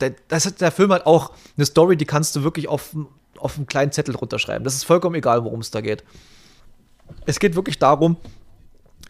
der, 0.00 0.14
das, 0.28 0.54
der 0.54 0.72
Film 0.72 0.92
hat 0.92 1.06
auch 1.06 1.32
eine 1.56 1.64
Story, 1.64 1.96
die 1.96 2.04
kannst 2.04 2.36
du 2.36 2.42
wirklich 2.42 2.68
auf 2.68 2.94
auf 3.38 3.56
einen 3.56 3.66
kleinen 3.66 3.92
Zettel 3.92 4.14
runterschreiben. 4.14 4.64
Das 4.64 4.74
ist 4.74 4.84
vollkommen 4.84 5.14
egal, 5.14 5.44
worum 5.44 5.60
es 5.60 5.70
da 5.70 5.80
geht. 5.80 6.04
Es 7.24 7.38
geht 7.38 7.54
wirklich 7.54 7.78
darum, 7.78 8.16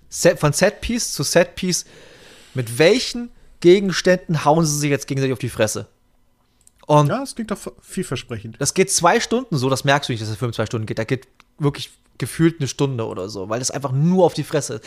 von 0.08 0.52
Setpiece 0.52 1.12
zu 1.12 1.22
Setpiece, 1.22 1.84
mit 2.54 2.78
welchen 2.78 3.30
Gegenständen 3.60 4.44
hauen 4.44 4.64
sie 4.64 4.78
sich 4.78 4.90
jetzt 4.90 5.06
gegenseitig 5.06 5.32
auf 5.32 5.38
die 5.38 5.48
Fresse. 5.48 5.86
Und 6.86 7.08
ja, 7.08 7.22
es 7.22 7.34
klingt 7.34 7.50
doch 7.50 7.58
vielversprechend. 7.82 8.56
Das 8.60 8.74
geht 8.74 8.90
zwei 8.90 9.18
Stunden 9.18 9.56
so, 9.56 9.68
das 9.68 9.84
merkst 9.84 10.08
du 10.08 10.12
nicht, 10.12 10.22
dass 10.22 10.28
der 10.28 10.38
Film 10.38 10.52
zwei 10.52 10.66
Stunden 10.66 10.86
geht. 10.86 10.98
Da 10.98 11.04
geht 11.04 11.26
wirklich 11.58 11.90
gefühlt 12.18 12.60
eine 12.60 12.68
Stunde 12.68 13.06
oder 13.06 13.28
so, 13.28 13.48
weil 13.48 13.58
das 13.58 13.70
einfach 13.70 13.92
nur 13.92 14.24
auf 14.24 14.34
die 14.34 14.44
Fresse 14.44 14.74
ist. 14.74 14.84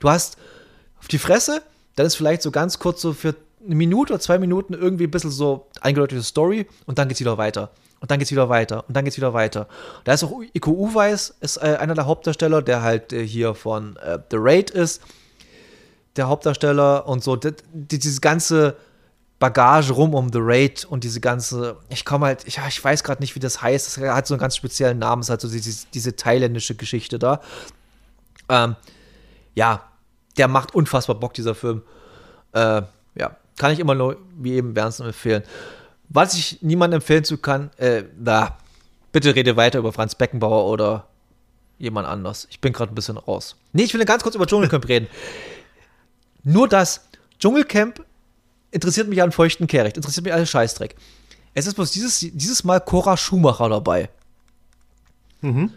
Du 0.00 0.08
hast 0.08 0.36
auf 0.98 1.08
die 1.08 1.18
Fresse, 1.18 1.62
dann 1.96 2.06
ist 2.06 2.16
vielleicht 2.16 2.42
so 2.42 2.50
ganz 2.50 2.78
kurz 2.78 3.02
so 3.02 3.12
für 3.12 3.34
eine 3.64 3.74
Minute 3.74 4.14
oder 4.14 4.20
zwei 4.20 4.38
Minuten 4.38 4.74
irgendwie 4.74 5.04
ein 5.04 5.10
bisschen 5.10 5.30
so 5.30 5.66
eingedeutete 5.80 6.22
Story 6.22 6.66
und 6.86 6.98
dann 6.98 7.08
geht's 7.08 7.20
wieder 7.20 7.38
weiter. 7.38 7.70
Und 8.02 8.10
dann 8.10 8.18
geht's 8.18 8.32
wieder 8.32 8.48
weiter 8.48 8.84
und 8.88 8.96
dann 8.96 9.04
geht's 9.04 9.16
wieder 9.16 9.32
weiter. 9.32 9.68
Da 10.02 10.12
ist 10.12 10.24
auch 10.24 10.42
Iko 10.52 10.72
Uweis, 10.72 11.36
ist 11.40 11.58
äh, 11.58 11.76
einer 11.78 11.94
der 11.94 12.06
Hauptdarsteller, 12.06 12.60
der 12.60 12.82
halt 12.82 13.12
äh, 13.12 13.24
hier 13.24 13.54
von 13.54 13.96
äh, 13.98 14.18
The 14.28 14.38
Raid 14.40 14.70
ist. 14.70 15.02
Der 16.16 16.26
Hauptdarsteller 16.26 17.06
und 17.06 17.22
so. 17.22 17.36
Die, 17.36 17.52
die, 17.72 18.00
dieses 18.00 18.20
ganze 18.20 18.76
Bagage 19.38 19.92
rum 19.92 20.14
um 20.14 20.32
The 20.32 20.40
Raid 20.42 20.84
und 20.84 21.04
diese 21.04 21.20
ganze, 21.20 21.76
ich 21.90 22.04
komme 22.04 22.26
halt, 22.26 22.44
ich, 22.44 22.58
ich 22.58 22.84
weiß 22.84 23.04
gerade 23.04 23.22
nicht, 23.22 23.36
wie 23.36 23.40
das 23.40 23.62
heißt. 23.62 23.86
Es 23.86 23.98
hat 23.98 24.26
so 24.26 24.34
einen 24.34 24.40
ganz 24.40 24.56
speziellen 24.56 24.98
Namen, 24.98 25.22
es 25.22 25.30
hat 25.30 25.40
so 25.40 25.48
diese, 25.48 25.86
diese 25.94 26.16
thailändische 26.16 26.74
Geschichte 26.74 27.20
da. 27.20 27.40
Ähm, 28.48 28.74
ja, 29.54 29.84
der 30.36 30.48
macht 30.48 30.74
unfassbar 30.74 31.14
Bock, 31.14 31.34
dieser 31.34 31.54
Film. 31.54 31.82
Äh, 32.52 32.82
ja, 33.14 33.36
kann 33.58 33.70
ich 33.70 33.78
immer 33.78 33.94
nur, 33.94 34.16
wie 34.38 34.54
eben 34.54 34.74
wärmstens 34.74 35.06
empfehlen. 35.06 35.44
Was 36.14 36.34
ich 36.34 36.60
niemandem 36.60 36.98
empfehlen 36.98 37.24
zu 37.24 37.38
kann, 37.38 37.70
äh, 37.78 38.04
na, 38.18 38.58
bitte 39.12 39.34
rede 39.34 39.56
weiter 39.56 39.78
über 39.78 39.92
Franz 39.92 40.14
Beckenbauer 40.14 40.66
oder 40.66 41.06
jemand 41.78 42.06
anders. 42.06 42.46
Ich 42.50 42.60
bin 42.60 42.72
gerade 42.72 42.92
ein 42.92 42.94
bisschen 42.94 43.16
raus. 43.16 43.56
Nee, 43.72 43.84
ich 43.84 43.94
will 43.94 44.04
ganz 44.04 44.22
kurz 44.22 44.34
über 44.34 44.46
Dschungelcamp 44.46 44.86
reden. 44.88 45.06
Nur 46.44 46.68
das 46.68 47.08
Dschungelcamp 47.38 48.04
interessiert 48.70 49.08
mich 49.08 49.22
an 49.22 49.32
feuchten 49.32 49.66
Kehricht, 49.66 49.96
interessiert 49.96 50.24
mich 50.24 50.34
alles 50.34 50.50
Scheißdreck. 50.50 50.96
Es 51.54 51.66
ist 51.66 51.74
bloß 51.74 51.90
dieses, 51.92 52.18
dieses 52.20 52.64
Mal 52.64 52.80
Cora 52.80 53.16
Schumacher 53.16 53.68
dabei. 53.68 54.10
Mhm. 55.40 55.72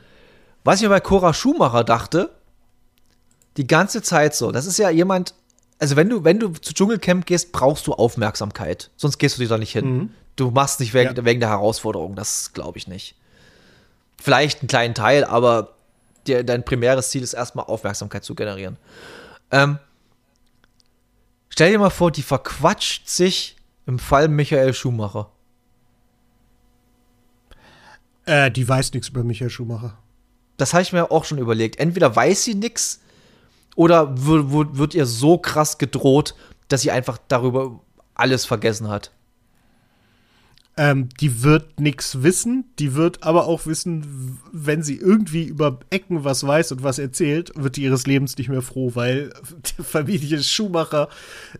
Was 0.63 0.77
ich 0.77 0.83
mir 0.83 0.89
bei 0.89 0.99
Cora 0.99 1.33
Schumacher 1.33 1.83
dachte, 1.83 2.31
die 3.57 3.67
ganze 3.67 4.01
Zeit 4.01 4.35
so, 4.35 4.51
das 4.51 4.65
ist 4.65 4.77
ja 4.77 4.89
jemand, 4.89 5.33
also 5.79 5.95
wenn 5.95 6.09
du, 6.09 6.23
wenn 6.23 6.39
du 6.39 6.49
zu 6.49 6.73
Dschungelcamp 6.73 7.25
gehst, 7.25 7.51
brauchst 7.51 7.87
du 7.87 7.93
Aufmerksamkeit. 7.93 8.89
Sonst 8.97 9.17
gehst 9.17 9.37
du 9.37 9.41
dir 9.41 9.49
da 9.49 9.57
nicht 9.57 9.71
hin. 9.71 9.97
Mhm. 9.97 10.09
Du 10.35 10.51
machst 10.51 10.79
nicht 10.79 10.93
wegen, 10.93 11.15
ja. 11.15 11.25
wegen 11.25 11.39
der 11.39 11.49
Herausforderung, 11.49 12.15
das 12.15 12.53
glaube 12.53 12.77
ich 12.77 12.87
nicht. 12.87 13.15
Vielleicht 14.21 14.61
einen 14.61 14.67
kleinen 14.67 14.93
Teil, 14.93 15.23
aber 15.23 15.75
dir, 16.27 16.43
dein 16.43 16.63
primäres 16.65 17.09
Ziel 17.09 17.23
ist 17.23 17.33
erstmal 17.33 17.65
Aufmerksamkeit 17.65 18.23
zu 18.23 18.35
generieren. 18.35 18.77
Ähm, 19.51 19.79
stell 21.49 21.71
dir 21.71 21.79
mal 21.79 21.89
vor, 21.89 22.11
die 22.11 22.23
verquatscht 22.23 23.07
sich 23.07 23.55
im 23.85 23.99
Fall 23.99 24.27
Michael 24.27 24.73
Schumacher. 24.73 25.29
Äh, 28.25 28.51
die 28.51 28.67
weiß 28.67 28.93
nichts 28.93 29.09
über 29.09 29.23
Michael 29.23 29.49
Schumacher. 29.49 29.97
Das 30.57 30.73
habe 30.73 30.83
ich 30.83 30.93
mir 30.93 31.11
auch 31.11 31.25
schon 31.25 31.37
überlegt. 31.37 31.79
Entweder 31.79 32.15
weiß 32.15 32.43
sie 32.43 32.55
nichts 32.55 33.01
oder 33.75 34.13
wird 34.17 34.93
ihr 34.93 35.05
so 35.05 35.37
krass 35.37 35.77
gedroht, 35.77 36.33
dass 36.69 36.81
sie 36.81 36.91
einfach 36.91 37.19
darüber 37.27 37.79
alles 38.15 38.45
vergessen 38.45 38.87
hat. 38.87 39.11
Ähm, 40.77 41.07
die 41.21 41.41
wird 41.41 41.79
nichts 41.79 42.21
wissen, 42.21 42.65
die 42.79 42.95
wird 42.95 43.23
aber 43.23 43.47
auch 43.47 43.65
wissen, 43.65 44.39
wenn 44.51 44.83
sie 44.83 44.97
irgendwie 44.97 45.43
über 45.45 45.79
Ecken 45.89 46.25
was 46.25 46.45
weiß 46.45 46.73
und 46.73 46.83
was 46.83 46.99
erzählt, 46.99 47.53
wird 47.55 47.77
die 47.77 47.83
ihres 47.83 48.07
Lebens 48.07 48.37
nicht 48.37 48.49
mehr 48.49 48.61
froh, 48.61 48.91
weil 48.93 49.31
die 49.77 49.83
Familie 49.83 50.43
Schumacher 50.43 51.07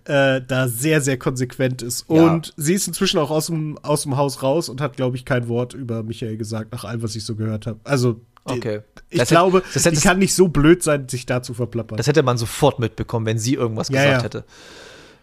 äh, 0.03 0.41
da 0.45 0.67
sehr, 0.67 0.99
sehr 0.99 1.17
konsequent 1.17 1.81
ist. 1.81 2.09
Ja. 2.09 2.23
Und 2.23 2.53
sie 2.57 2.73
ist 2.73 2.89
inzwischen 2.89 3.17
auch 3.17 3.31
aus 3.31 3.45
dem, 3.45 3.77
aus 3.83 4.03
dem 4.03 4.17
Haus 4.17 4.43
raus 4.43 4.67
und 4.67 4.81
hat, 4.81 4.97
glaube 4.97 5.15
ich, 5.15 5.23
kein 5.23 5.47
Wort 5.47 5.73
über 5.73 6.03
Michael 6.03 6.35
gesagt, 6.35 6.73
nach 6.73 6.83
allem, 6.83 7.01
was 7.01 7.15
ich 7.15 7.23
so 7.23 7.35
gehört 7.35 7.67
habe. 7.67 7.79
Also, 7.85 8.19
okay. 8.43 8.81
ich 9.09 9.19
das 9.19 9.29
glaube, 9.29 9.63
hätte, 9.71 9.91
die 9.91 10.01
kann 10.01 10.19
nicht 10.19 10.35
so 10.35 10.49
blöd 10.49 10.83
sein, 10.83 11.07
sich 11.07 11.25
da 11.25 11.41
zu 11.41 11.53
verplappern. 11.53 11.95
Das 11.95 12.07
hätte 12.07 12.21
man 12.21 12.37
sofort 12.37 12.79
mitbekommen, 12.79 13.25
wenn 13.25 13.39
sie 13.39 13.53
irgendwas 13.53 13.87
ja, 13.87 14.01
gesagt 14.01 14.17
ja. 14.17 14.23
hätte. 14.23 14.43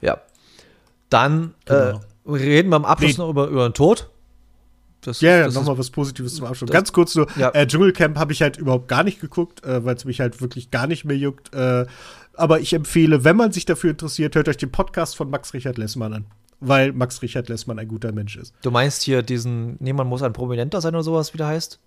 Ja. 0.00 0.20
Dann 1.10 1.52
genau. 1.66 1.90
äh, 1.90 2.00
reden 2.26 2.70
wir 2.70 2.76
am 2.76 2.84
Abschluss 2.84 3.18
nee. 3.18 3.24
noch 3.24 3.30
über, 3.30 3.48
über 3.48 3.68
den 3.68 3.74
Tod. 3.74 4.10
Das, 5.02 5.20
ja, 5.20 5.38
ja 5.38 5.48
nochmal 5.48 5.76
was 5.78 5.90
Positives 5.90 6.36
zum 6.36 6.46
Abschluss. 6.46 6.70
Ganz 6.70 6.92
kurz 6.92 7.14
nur, 7.16 7.26
ja. 7.36 7.50
äh, 7.50 7.66
Dschungelcamp 7.66 8.16
habe 8.16 8.32
ich 8.32 8.40
halt 8.40 8.56
überhaupt 8.56 8.86
gar 8.86 9.02
nicht 9.02 9.20
geguckt, 9.20 9.64
äh, 9.64 9.84
weil 9.84 9.96
es 9.96 10.04
mich 10.04 10.20
halt 10.20 10.40
wirklich 10.40 10.70
gar 10.70 10.86
nicht 10.86 11.04
mehr 11.04 11.16
juckt. 11.16 11.52
Äh, 11.52 11.86
aber 12.34 12.60
ich 12.60 12.72
empfehle, 12.72 13.24
wenn 13.24 13.36
man 13.36 13.50
sich 13.50 13.64
dafür 13.64 13.90
interessiert, 13.90 14.36
hört 14.36 14.48
euch 14.48 14.56
den 14.56 14.70
Podcast 14.70 15.16
von 15.16 15.28
Max 15.28 15.54
Richard 15.54 15.76
Lessmann 15.76 16.12
an. 16.12 16.26
Weil 16.60 16.92
Max 16.92 17.20
Richard 17.22 17.48
Lessmann 17.48 17.80
ein 17.80 17.88
guter 17.88 18.12
Mensch 18.12 18.36
ist. 18.36 18.54
Du 18.62 18.70
meinst 18.70 19.02
hier 19.02 19.22
diesen, 19.22 19.76
nee, 19.80 19.92
man 19.92 20.06
muss 20.06 20.22
ein 20.22 20.32
Prominenter 20.32 20.80
sein 20.80 20.94
oder 20.94 21.02
sowas, 21.02 21.34
wie 21.34 21.38
der 21.38 21.48
heißt? 21.48 21.80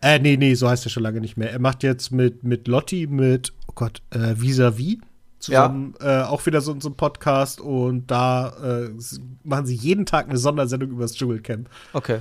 Äh, 0.00 0.18
nee, 0.18 0.36
nee, 0.36 0.54
so 0.54 0.68
heißt 0.68 0.84
er 0.86 0.90
schon 0.90 1.04
lange 1.04 1.20
nicht 1.20 1.36
mehr. 1.36 1.52
Er 1.52 1.60
macht 1.60 1.84
jetzt 1.84 2.10
mit, 2.10 2.42
mit 2.42 2.66
Lotti, 2.66 3.06
mit, 3.06 3.52
oh 3.68 3.72
Gott, 3.76 4.02
äh, 4.10 4.34
Vis-a-vis 4.34 4.98
zusammen 5.38 5.94
ja. 6.00 6.22
äh, 6.22 6.24
auch 6.24 6.44
wieder 6.46 6.60
so, 6.60 6.78
so 6.80 6.88
ein 6.88 6.94
Podcast 6.94 7.60
und 7.60 8.10
da 8.10 8.48
äh, 8.62 8.90
machen 9.44 9.66
sie 9.66 9.74
jeden 9.74 10.06
Tag 10.06 10.28
eine 10.28 10.38
Sondersendung 10.38 10.90
über 10.90 11.02
das 11.02 11.14
Dschungelcamp. 11.14 11.68
Okay. 11.92 12.20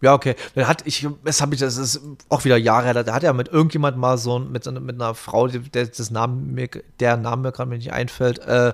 Ja, 0.00 0.12
okay. 0.12 0.34
Dann 0.54 0.68
hat 0.68 0.82
ich, 0.86 1.06
das 1.24 1.40
habe 1.40 1.54
ich, 1.54 1.60
das 1.60 1.76
ist 1.76 2.00
auch 2.28 2.44
wieder 2.44 2.56
Jahre 2.56 2.86
her, 2.86 3.04
da 3.04 3.14
hat 3.14 3.24
er 3.24 3.32
mit 3.32 3.48
irgendjemand 3.48 3.96
mal 3.96 4.18
so 4.18 4.38
mit, 4.38 4.70
mit 4.80 4.94
einer 4.96 5.14
Frau, 5.14 5.48
der, 5.48 5.86
das 5.86 6.10
Namen 6.10 6.54
mir, 6.54 6.68
der 7.00 7.16
Name 7.16 7.42
mir 7.42 7.52
gerade 7.52 7.70
nicht 7.70 7.92
einfällt, 7.92 8.38
äh, 8.40 8.72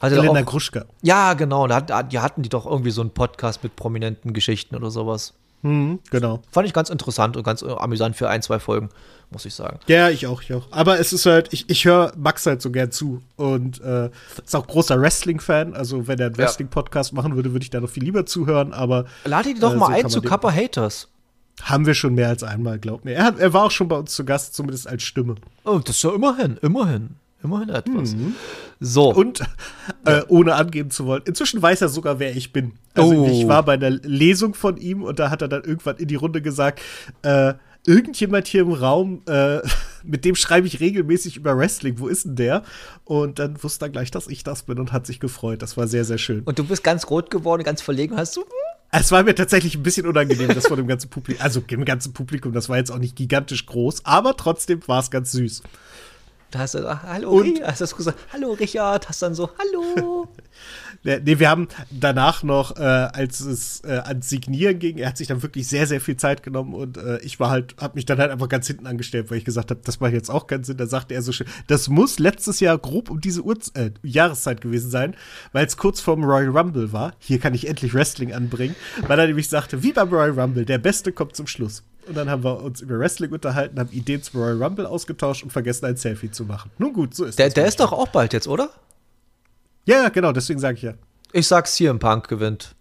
Helena 0.00 0.42
Gruschka. 0.42 0.84
Ja, 1.02 1.34
genau. 1.34 1.66
Da, 1.66 1.76
hat, 1.76 2.12
die 2.12 2.18
hatten 2.18 2.42
die 2.42 2.48
doch 2.48 2.66
irgendwie 2.66 2.90
so 2.90 3.00
einen 3.00 3.10
Podcast 3.10 3.62
mit 3.62 3.76
prominenten 3.76 4.32
Geschichten 4.32 4.76
oder 4.76 4.90
sowas. 4.90 5.32
Mhm, 5.66 5.98
genau. 6.10 6.42
Fand 6.50 6.66
ich 6.66 6.72
ganz 6.72 6.90
interessant 6.90 7.36
und 7.36 7.42
ganz 7.42 7.62
amüsant 7.62 8.16
für 8.16 8.28
ein, 8.28 8.42
zwei 8.42 8.58
Folgen 8.58 8.88
muss 9.30 9.44
ich 9.44 9.54
sagen. 9.54 9.80
Ja, 9.86 10.08
ich 10.08 10.26
auch, 10.26 10.42
ich 10.42 10.52
auch. 10.54 10.66
Aber 10.70 10.98
es 11.00 11.12
ist 11.12 11.26
halt, 11.26 11.52
ich, 11.52 11.68
ich 11.68 11.84
höre 11.84 12.12
Max 12.16 12.46
halt 12.46 12.62
so 12.62 12.70
gern 12.70 12.90
zu 12.90 13.22
und 13.36 13.80
äh, 13.80 14.10
ist 14.44 14.54
auch 14.54 14.66
großer 14.66 15.00
Wrestling-Fan. 15.00 15.74
Also, 15.74 16.06
wenn 16.06 16.18
er 16.18 16.26
einen 16.26 16.38
Wrestling-Podcast 16.38 17.12
machen 17.12 17.34
würde, 17.34 17.52
würde 17.52 17.64
ich 17.64 17.70
da 17.70 17.80
noch 17.80 17.90
viel 17.90 18.04
lieber 18.04 18.26
zuhören. 18.26 18.72
Aber 18.72 19.06
lade 19.24 19.50
ihn 19.50 19.60
doch 19.60 19.72
äh, 19.72 19.76
mal 19.76 19.86
so 20.00 20.06
ein 20.06 20.10
zu 20.10 20.22
Kappa 20.22 20.52
Haters. 20.52 21.08
Haben 21.62 21.86
wir 21.86 21.94
schon 21.94 22.14
mehr 22.14 22.28
als 22.28 22.42
einmal, 22.42 22.78
glaub 22.78 23.04
mir. 23.04 23.14
Er, 23.14 23.34
er 23.38 23.52
war 23.52 23.64
auch 23.64 23.70
schon 23.70 23.88
bei 23.88 23.96
uns 23.96 24.14
zu 24.14 24.24
Gast, 24.24 24.54
zumindest 24.54 24.86
als 24.86 25.02
Stimme. 25.02 25.36
Oh, 25.64 25.78
das 25.78 25.96
ist 25.96 26.02
ja 26.02 26.14
immerhin, 26.14 26.58
immerhin. 26.60 27.16
Immerhin 27.42 27.68
etwas. 27.68 28.14
Mhm. 28.14 28.34
So. 28.80 29.12
Und 29.14 29.40
äh, 30.04 30.22
ohne 30.28 30.54
angeben 30.54 30.90
zu 30.90 31.06
wollen, 31.06 31.22
inzwischen 31.26 31.60
weiß 31.60 31.82
er 31.82 31.88
sogar, 31.88 32.18
wer 32.18 32.34
ich 32.34 32.52
bin. 32.52 32.72
Also 32.94 33.14
oh. 33.14 33.28
ich 33.30 33.46
war 33.46 33.62
bei 33.62 33.74
einer 33.74 33.90
Lesung 33.90 34.54
von 34.54 34.76
ihm 34.76 35.02
und 35.02 35.18
da 35.18 35.30
hat 35.30 35.42
er 35.42 35.48
dann 35.48 35.62
irgendwann 35.64 35.96
in 35.96 36.08
die 36.08 36.14
Runde 36.14 36.42
gesagt, 36.42 36.80
äh, 37.22 37.54
irgendjemand 37.86 38.46
hier 38.46 38.62
im 38.62 38.72
Raum, 38.72 39.22
äh, 39.26 39.60
mit 40.02 40.24
dem 40.24 40.34
schreibe 40.34 40.66
ich 40.66 40.80
regelmäßig 40.80 41.36
über 41.36 41.56
Wrestling. 41.56 41.98
Wo 41.98 42.08
ist 42.08 42.24
denn 42.24 42.36
der? 42.36 42.62
Und 43.04 43.38
dann 43.38 43.62
wusste 43.62 43.86
er 43.86 43.88
gleich, 43.90 44.10
dass 44.10 44.26
ich 44.28 44.42
das 44.42 44.64
bin 44.64 44.78
und 44.78 44.92
hat 44.92 45.06
sich 45.06 45.20
gefreut. 45.20 45.62
Das 45.62 45.76
war 45.76 45.86
sehr, 45.86 46.04
sehr 46.04 46.18
schön. 46.18 46.42
Und 46.42 46.58
du 46.58 46.64
bist 46.64 46.82
ganz 46.82 47.08
rot 47.10 47.30
geworden, 47.30 47.62
ganz 47.62 47.82
verlegen. 47.82 48.16
Hast 48.16 48.36
du? 48.36 48.44
Es 48.92 49.12
war 49.12 49.22
mir 49.24 49.34
tatsächlich 49.34 49.74
ein 49.74 49.82
bisschen 49.82 50.06
unangenehm, 50.06 50.48
das 50.54 50.68
vor 50.68 50.76
dem 50.76 50.86
ganzen 50.86 51.10
Publikum, 51.10 51.42
also 51.42 51.62
im 51.66 51.84
ganzen 51.84 52.12
Publikum, 52.12 52.52
das 52.52 52.68
war 52.68 52.76
jetzt 52.76 52.90
auch 52.90 52.98
nicht 52.98 53.16
gigantisch 53.16 53.66
groß, 53.66 54.04
aber 54.04 54.36
trotzdem 54.36 54.80
war 54.86 55.00
es 55.00 55.10
ganz 55.10 55.32
süß. 55.32 55.62
Da 56.50 56.60
hast 56.60 56.74
du 56.74 56.78
gesagt, 56.78 57.02
hallo, 57.04 57.30
und, 57.30 57.60
hast 57.62 57.80
du 57.80 57.96
gesagt, 57.96 58.18
hallo 58.32 58.52
Richard, 58.52 59.08
hast 59.08 59.20
dann 59.20 59.34
so, 59.34 59.50
hallo. 59.58 60.28
nee, 61.02 61.38
wir 61.38 61.50
haben 61.50 61.66
danach 61.90 62.44
noch, 62.44 62.76
äh, 62.76 62.82
als 62.82 63.40
es 63.40 63.80
äh, 63.84 63.98
ans 64.04 64.28
Signieren 64.28 64.78
ging, 64.78 64.98
er 64.98 65.08
hat 65.08 65.16
sich 65.16 65.26
dann 65.26 65.42
wirklich 65.42 65.66
sehr, 65.66 65.88
sehr 65.88 66.00
viel 66.00 66.16
Zeit 66.16 66.44
genommen 66.44 66.72
und 66.72 66.98
äh, 66.98 67.18
ich 67.22 67.40
war 67.40 67.50
halt, 67.50 67.74
hab 67.78 67.96
mich 67.96 68.06
dann 68.06 68.18
halt 68.18 68.30
einfach 68.30 68.48
ganz 68.48 68.68
hinten 68.68 68.86
angestellt, 68.86 69.30
weil 69.30 69.38
ich 69.38 69.44
gesagt 69.44 69.70
habe, 69.70 69.80
das 69.82 69.98
macht 69.98 70.12
jetzt 70.12 70.30
auch 70.30 70.46
keinen 70.46 70.62
Sinn. 70.62 70.76
Da 70.76 70.86
sagte 70.86 71.14
er 71.14 71.22
so 71.22 71.32
schön, 71.32 71.48
das 71.66 71.88
muss 71.88 72.20
letztes 72.20 72.60
Jahr 72.60 72.78
grob 72.78 73.10
um 73.10 73.20
diese 73.20 73.42
Uhr, 73.42 73.56
äh, 73.74 73.90
Jahreszeit 74.02 74.60
gewesen 74.60 74.90
sein, 74.90 75.16
weil 75.52 75.66
es 75.66 75.76
kurz 75.76 76.00
vorm 76.00 76.22
Royal 76.22 76.56
Rumble 76.56 76.92
war. 76.92 77.14
Hier 77.18 77.40
kann 77.40 77.54
ich 77.54 77.66
endlich 77.68 77.92
Wrestling 77.92 78.32
anbringen, 78.32 78.76
weil 79.06 79.18
er 79.18 79.26
nämlich 79.26 79.48
sagte, 79.48 79.82
wie 79.82 79.92
beim 79.92 80.10
Royal 80.10 80.38
Rumble, 80.38 80.64
der 80.64 80.78
Beste 80.78 81.10
kommt 81.10 81.34
zum 81.34 81.48
Schluss. 81.48 81.82
Und 82.06 82.16
dann 82.16 82.30
haben 82.30 82.44
wir 82.44 82.62
uns 82.62 82.80
über 82.80 82.98
Wrestling 82.98 83.32
unterhalten, 83.32 83.78
haben 83.78 83.90
Ideen 83.90 84.22
zum 84.22 84.40
Royal 84.40 84.62
Rumble 84.62 84.86
ausgetauscht 84.86 85.42
und 85.42 85.50
vergessen, 85.50 85.86
ein 85.86 85.96
Selfie 85.96 86.30
zu 86.30 86.44
machen. 86.44 86.70
Nun 86.78 86.92
gut, 86.92 87.14
so 87.14 87.24
ist 87.24 87.38
der, 87.38 87.46
das. 87.46 87.54
Der 87.54 87.66
ist 87.66 87.80
doch 87.80 87.92
auch 87.92 88.08
bald 88.08 88.32
jetzt, 88.32 88.46
oder? 88.46 88.70
Ja, 89.86 90.08
genau, 90.08 90.32
deswegen 90.32 90.60
sage 90.60 90.76
ich 90.76 90.82
ja. 90.82 90.94
Ich 91.32 91.46
sag's 91.46 91.74
hier 91.74 91.90
im 91.90 91.98
Punk 91.98 92.28
gewinnt. 92.28 92.74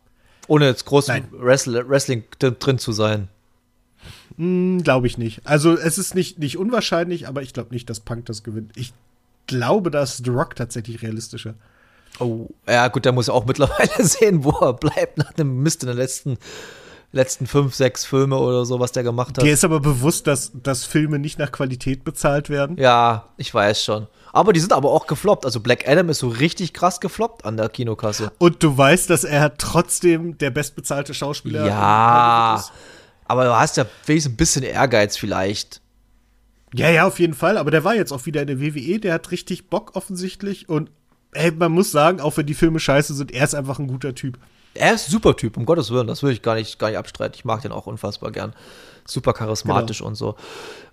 Ohne 0.47 0.67
jetzt 0.67 0.85
groß 0.85 1.09
Wrestling, 1.31 1.89
Wrestling 1.89 2.23
drin 2.39 2.77
zu 2.77 2.91
sein. 2.91 3.29
Hm, 4.37 4.83
glaube 4.83 5.07
ich 5.07 5.17
nicht. 5.17 5.41
Also 5.45 5.75
es 5.75 5.97
ist 5.97 6.13
nicht, 6.13 6.39
nicht 6.39 6.57
unwahrscheinlich, 6.57 7.27
aber 7.27 7.41
ich 7.41 7.53
glaube 7.53 7.73
nicht, 7.73 7.89
dass 7.89 7.99
Punk 7.99 8.25
das 8.25 8.43
gewinnt. 8.43 8.71
Ich 8.75 8.93
glaube, 9.47 9.91
dass 9.91 10.17
The 10.17 10.29
Rock 10.29 10.55
tatsächlich 10.55 11.01
realistischer. 11.01 11.55
Oh, 12.19 12.49
ja 12.67 12.87
gut, 12.87 13.05
der 13.05 13.11
muss 13.11 13.29
auch 13.29 13.45
mittlerweile 13.45 13.91
sehen, 14.05 14.43
wo 14.43 14.51
er 14.51 14.73
bleibt 14.73 15.17
nach 15.17 15.33
dem 15.33 15.61
Mist 15.63 15.83
in 15.83 15.87
den 15.87 15.97
letzten 15.97 16.37
letzten 17.11 17.47
fünf, 17.47 17.75
sechs 17.75 18.05
Filme 18.05 18.37
oder 18.37 18.65
so, 18.65 18.79
was 18.79 18.91
der 18.91 19.03
gemacht 19.03 19.37
hat. 19.37 19.43
Dir 19.45 19.53
ist 19.53 19.63
aber 19.63 19.79
bewusst, 19.79 20.27
dass, 20.27 20.51
dass 20.53 20.85
Filme 20.85 21.19
nicht 21.19 21.39
nach 21.39 21.51
Qualität 21.51 22.03
bezahlt 22.03 22.49
werden? 22.49 22.77
Ja, 22.77 23.29
ich 23.37 23.53
weiß 23.53 23.83
schon. 23.83 24.07
Aber 24.33 24.51
die 24.51 24.59
sind 24.59 24.73
aber 24.73 24.91
auch 24.91 25.07
gefloppt. 25.07 25.45
Also 25.45 25.61
Black 25.61 25.87
Adam 25.87 26.09
ist 26.09 26.19
so 26.19 26.27
richtig 26.27 26.73
krass 26.73 26.99
gefloppt 26.99 27.45
an 27.45 27.55
der 27.55 27.69
Kinokasse. 27.69 28.33
Und 28.37 28.61
du 28.61 28.77
weißt, 28.77 29.09
dass 29.09 29.23
er 29.23 29.55
trotzdem 29.57 30.37
der 30.37 30.49
bestbezahlte 30.49 31.13
Schauspieler 31.13 31.65
ja, 31.65 32.55
ist. 32.57 32.73
Aber 33.23 33.45
du 33.45 33.55
hast 33.55 33.77
ja 33.77 33.85
wenigstens 34.05 34.33
ein 34.33 34.35
bisschen 34.37 34.63
Ehrgeiz 34.63 35.15
vielleicht. 35.15 35.81
Ja, 36.73 36.89
ja, 36.89 37.07
auf 37.07 37.19
jeden 37.19 37.33
Fall. 37.33 37.57
Aber 37.57 37.71
der 37.71 37.85
war 37.85 37.95
jetzt 37.95 38.11
auch 38.11 38.25
wieder 38.25 38.41
in 38.41 38.47
der 38.47 38.59
WWE. 38.59 38.99
Der 38.99 39.13
hat 39.13 39.31
richtig 39.31 39.69
Bock 39.69 39.95
offensichtlich. 39.95 40.67
Und 40.67 40.91
ey, 41.31 41.51
man 41.51 41.71
muss 41.71 41.91
sagen, 41.91 42.19
auch 42.19 42.35
wenn 42.35 42.45
die 42.45 42.53
Filme 42.53 42.81
scheiße 42.81 43.13
sind, 43.13 43.31
er 43.31 43.45
ist 43.45 43.55
einfach 43.55 43.79
ein 43.79 43.87
guter 43.87 44.15
Typ. 44.15 44.37
Er 44.75 44.93
ist 44.93 45.07
ein 45.07 45.11
super 45.11 45.35
Typ, 45.35 45.57
um 45.57 45.65
Gottes 45.65 45.91
Willen. 45.91 46.07
Das 46.07 46.21
will 46.21 46.31
ich 46.31 46.41
gar 46.41 46.55
nicht, 46.55 46.77
gar 46.79 46.89
nicht 46.89 46.97
abstreiten. 46.97 47.35
Ich 47.35 47.45
mag 47.45 47.61
den 47.61 47.71
auch 47.71 47.87
unfassbar 47.87 48.31
gern. 48.31 48.53
Super 49.07 49.33
charismatisch 49.33 49.99
genau. 49.99 50.09
und 50.09 50.15
so. 50.15 50.35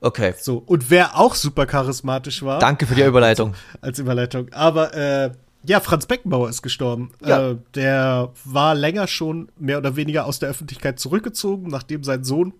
Okay. 0.00 0.34
So, 0.38 0.62
und 0.64 0.90
wer 0.90 1.18
auch 1.18 1.34
super 1.34 1.66
charismatisch 1.66 2.42
war. 2.42 2.58
Danke 2.58 2.86
für 2.86 2.94
die 2.94 3.02
Überleitung. 3.02 3.54
Als, 3.74 3.82
als 3.82 3.98
Überleitung. 3.98 4.52
Aber, 4.52 4.94
äh, 4.94 5.30
ja, 5.64 5.80
Franz 5.80 6.06
Beckenbauer 6.06 6.48
ist 6.48 6.62
gestorben. 6.62 7.12
Ja. 7.24 7.50
Äh, 7.50 7.56
der 7.74 8.32
war 8.44 8.74
länger 8.74 9.06
schon 9.06 9.48
mehr 9.56 9.78
oder 9.78 9.96
weniger 9.96 10.26
aus 10.26 10.38
der 10.38 10.48
Öffentlichkeit 10.48 10.98
zurückgezogen, 10.98 11.68
nachdem 11.68 12.02
sein 12.02 12.24
Sohn 12.24 12.52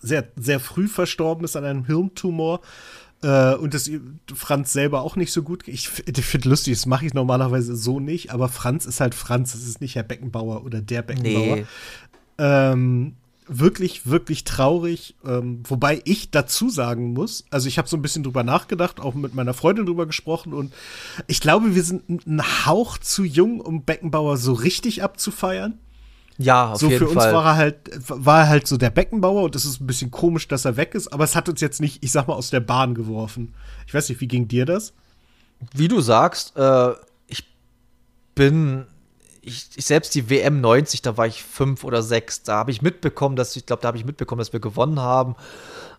sehr, 0.00 0.28
sehr 0.36 0.60
früh 0.60 0.88
verstorben 0.88 1.44
ist 1.44 1.56
an 1.56 1.64
einem 1.64 1.84
Hirntumor. 1.84 2.60
Äh, 3.22 3.54
und 3.54 3.74
das 3.74 3.90
Franz 4.34 4.72
selber 4.72 5.02
auch 5.02 5.16
nicht 5.16 5.32
so 5.32 5.42
gut. 5.42 5.66
Ich, 5.66 5.90
ich 6.06 6.24
finde 6.24 6.48
lustig, 6.48 6.74
das 6.74 6.86
mache 6.86 7.06
ich 7.06 7.14
normalerweise 7.14 7.76
so 7.76 8.00
nicht, 8.00 8.32
aber 8.32 8.48
Franz 8.48 8.86
ist 8.86 9.00
halt 9.00 9.14
Franz, 9.14 9.52
das 9.52 9.62
ist 9.62 9.80
nicht 9.80 9.94
Herr 9.94 10.02
Beckenbauer 10.02 10.64
oder 10.64 10.80
der 10.80 11.02
Beckenbauer. 11.02 11.56
Nee. 11.56 11.66
Ähm, 12.38 13.14
wirklich, 13.48 14.06
wirklich 14.06 14.44
traurig. 14.44 15.14
Ähm, 15.24 15.62
wobei 15.66 16.02
ich 16.04 16.30
dazu 16.30 16.68
sagen 16.68 17.12
muss, 17.12 17.44
also 17.50 17.68
ich 17.68 17.78
habe 17.78 17.88
so 17.88 17.96
ein 17.96 18.02
bisschen 18.02 18.22
drüber 18.22 18.42
nachgedacht, 18.42 19.00
auch 19.00 19.14
mit 19.14 19.34
meiner 19.34 19.54
Freundin 19.54 19.86
drüber 19.86 20.06
gesprochen 20.06 20.52
und 20.52 20.72
ich 21.26 21.40
glaube, 21.40 21.74
wir 21.74 21.82
sind 21.82 22.26
ein 22.26 22.42
Hauch 22.66 22.98
zu 22.98 23.24
jung, 23.24 23.60
um 23.60 23.82
Beckenbauer 23.82 24.36
so 24.36 24.52
richtig 24.52 25.02
abzufeiern. 25.02 25.78
Ja, 26.38 26.72
auf 26.72 26.80
so 26.80 26.88
jeden 26.88 26.98
für 26.98 27.08
uns 27.08 27.16
war 27.16 27.44
er 27.44 27.56
halt 27.56 27.76
war 28.08 28.40
er 28.40 28.48
halt 28.48 28.66
so 28.66 28.76
der 28.76 28.90
Beckenbauer 28.90 29.42
und 29.42 29.56
es 29.56 29.64
ist 29.64 29.80
ein 29.80 29.86
bisschen 29.86 30.10
komisch, 30.10 30.48
dass 30.48 30.64
er 30.64 30.76
weg 30.76 30.94
ist, 30.94 31.08
aber 31.12 31.24
es 31.24 31.34
hat 31.34 31.48
uns 31.48 31.60
jetzt 31.60 31.80
nicht, 31.80 32.04
ich 32.04 32.12
sag 32.12 32.28
mal, 32.28 32.34
aus 32.34 32.50
der 32.50 32.60
Bahn 32.60 32.94
geworfen. 32.94 33.54
Ich 33.86 33.94
weiß 33.94 34.08
nicht, 34.08 34.20
wie 34.20 34.28
ging 34.28 34.46
dir 34.46 34.66
das? 34.66 34.92
Wie 35.72 35.88
du 35.88 36.00
sagst, 36.00 36.56
äh, 36.56 36.92
ich 37.26 37.48
bin 38.34 38.86
ich, 39.40 39.68
ich, 39.76 39.84
selbst 39.86 40.14
die 40.14 40.28
WM 40.28 40.60
90, 40.60 41.02
da 41.02 41.16
war 41.16 41.26
ich 41.26 41.42
fünf 41.42 41.84
oder 41.84 42.02
sechs, 42.02 42.42
da 42.42 42.56
habe 42.56 42.70
ich 42.70 42.82
mitbekommen, 42.82 43.36
dass 43.36 43.56
ich 43.56 43.64
glaube, 43.64 43.80
da 43.80 43.88
habe 43.88 43.96
ich 43.96 44.04
mitbekommen, 44.04 44.40
dass 44.40 44.52
wir 44.52 44.60
gewonnen 44.60 45.00
haben, 45.00 45.36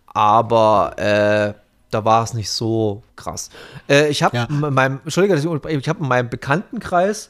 aber 0.05 0.93
äh, 0.97 1.53
da 1.89 2.05
war 2.05 2.23
es 2.23 2.33
nicht 2.33 2.51
so 2.51 3.03
krass. 3.15 3.49
Äh, 3.89 4.09
ich 4.09 4.21
habe 4.21 4.35
ja. 4.35 4.43
in 4.45 4.73
meinem, 4.73 4.99
Entschuldige, 5.03 5.35
ich 5.35 5.89
habe 5.89 6.03
in 6.03 6.07
meinem 6.07 6.29
Bekanntenkreis 6.29 7.29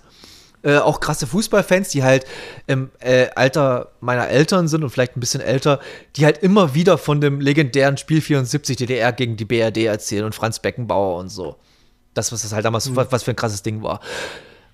äh, 0.68 0.80
auch 0.80 1.00
krasse 1.00 1.28
Fußballfans, 1.28 1.90
die 1.90 2.04
halt 2.04 2.26
im 2.68 2.92
äh, 3.00 3.28
Alter 3.36 3.94
meiner 4.02 4.28
Eltern 4.28 4.68
sind 4.68 4.84
und 4.84 4.90
vielleicht 4.90 5.16
ein 5.16 5.22
bisschen 5.22 5.40
älter, 5.40 5.80
die 6.18 6.26
halt 6.26 6.40
immer 6.40 6.74
wieder 6.74 6.98
von 6.98 7.22
dem 7.22 7.40
legendären 7.40 7.96
Spiel 7.96 8.20
74 8.20 8.76
DDR 8.76 9.14
gegen 9.14 9.38
die 9.38 9.46
BRD 9.46 9.86
erzählen 9.86 10.26
und 10.26 10.36
Franz 10.36 10.60
Beckenbauer 10.60 11.18
und 11.20 11.30
so. 11.30 11.56
Das, 12.14 12.34
was 12.34 12.42
das 12.42 12.52
halt 12.52 12.66
damals, 12.66 12.90
mhm. 12.90 12.98
was, 12.98 13.24
für 13.24 13.32
ein 13.32 13.38
krasses 13.38 13.64
Ding 13.64 13.82
war. 13.82 14.02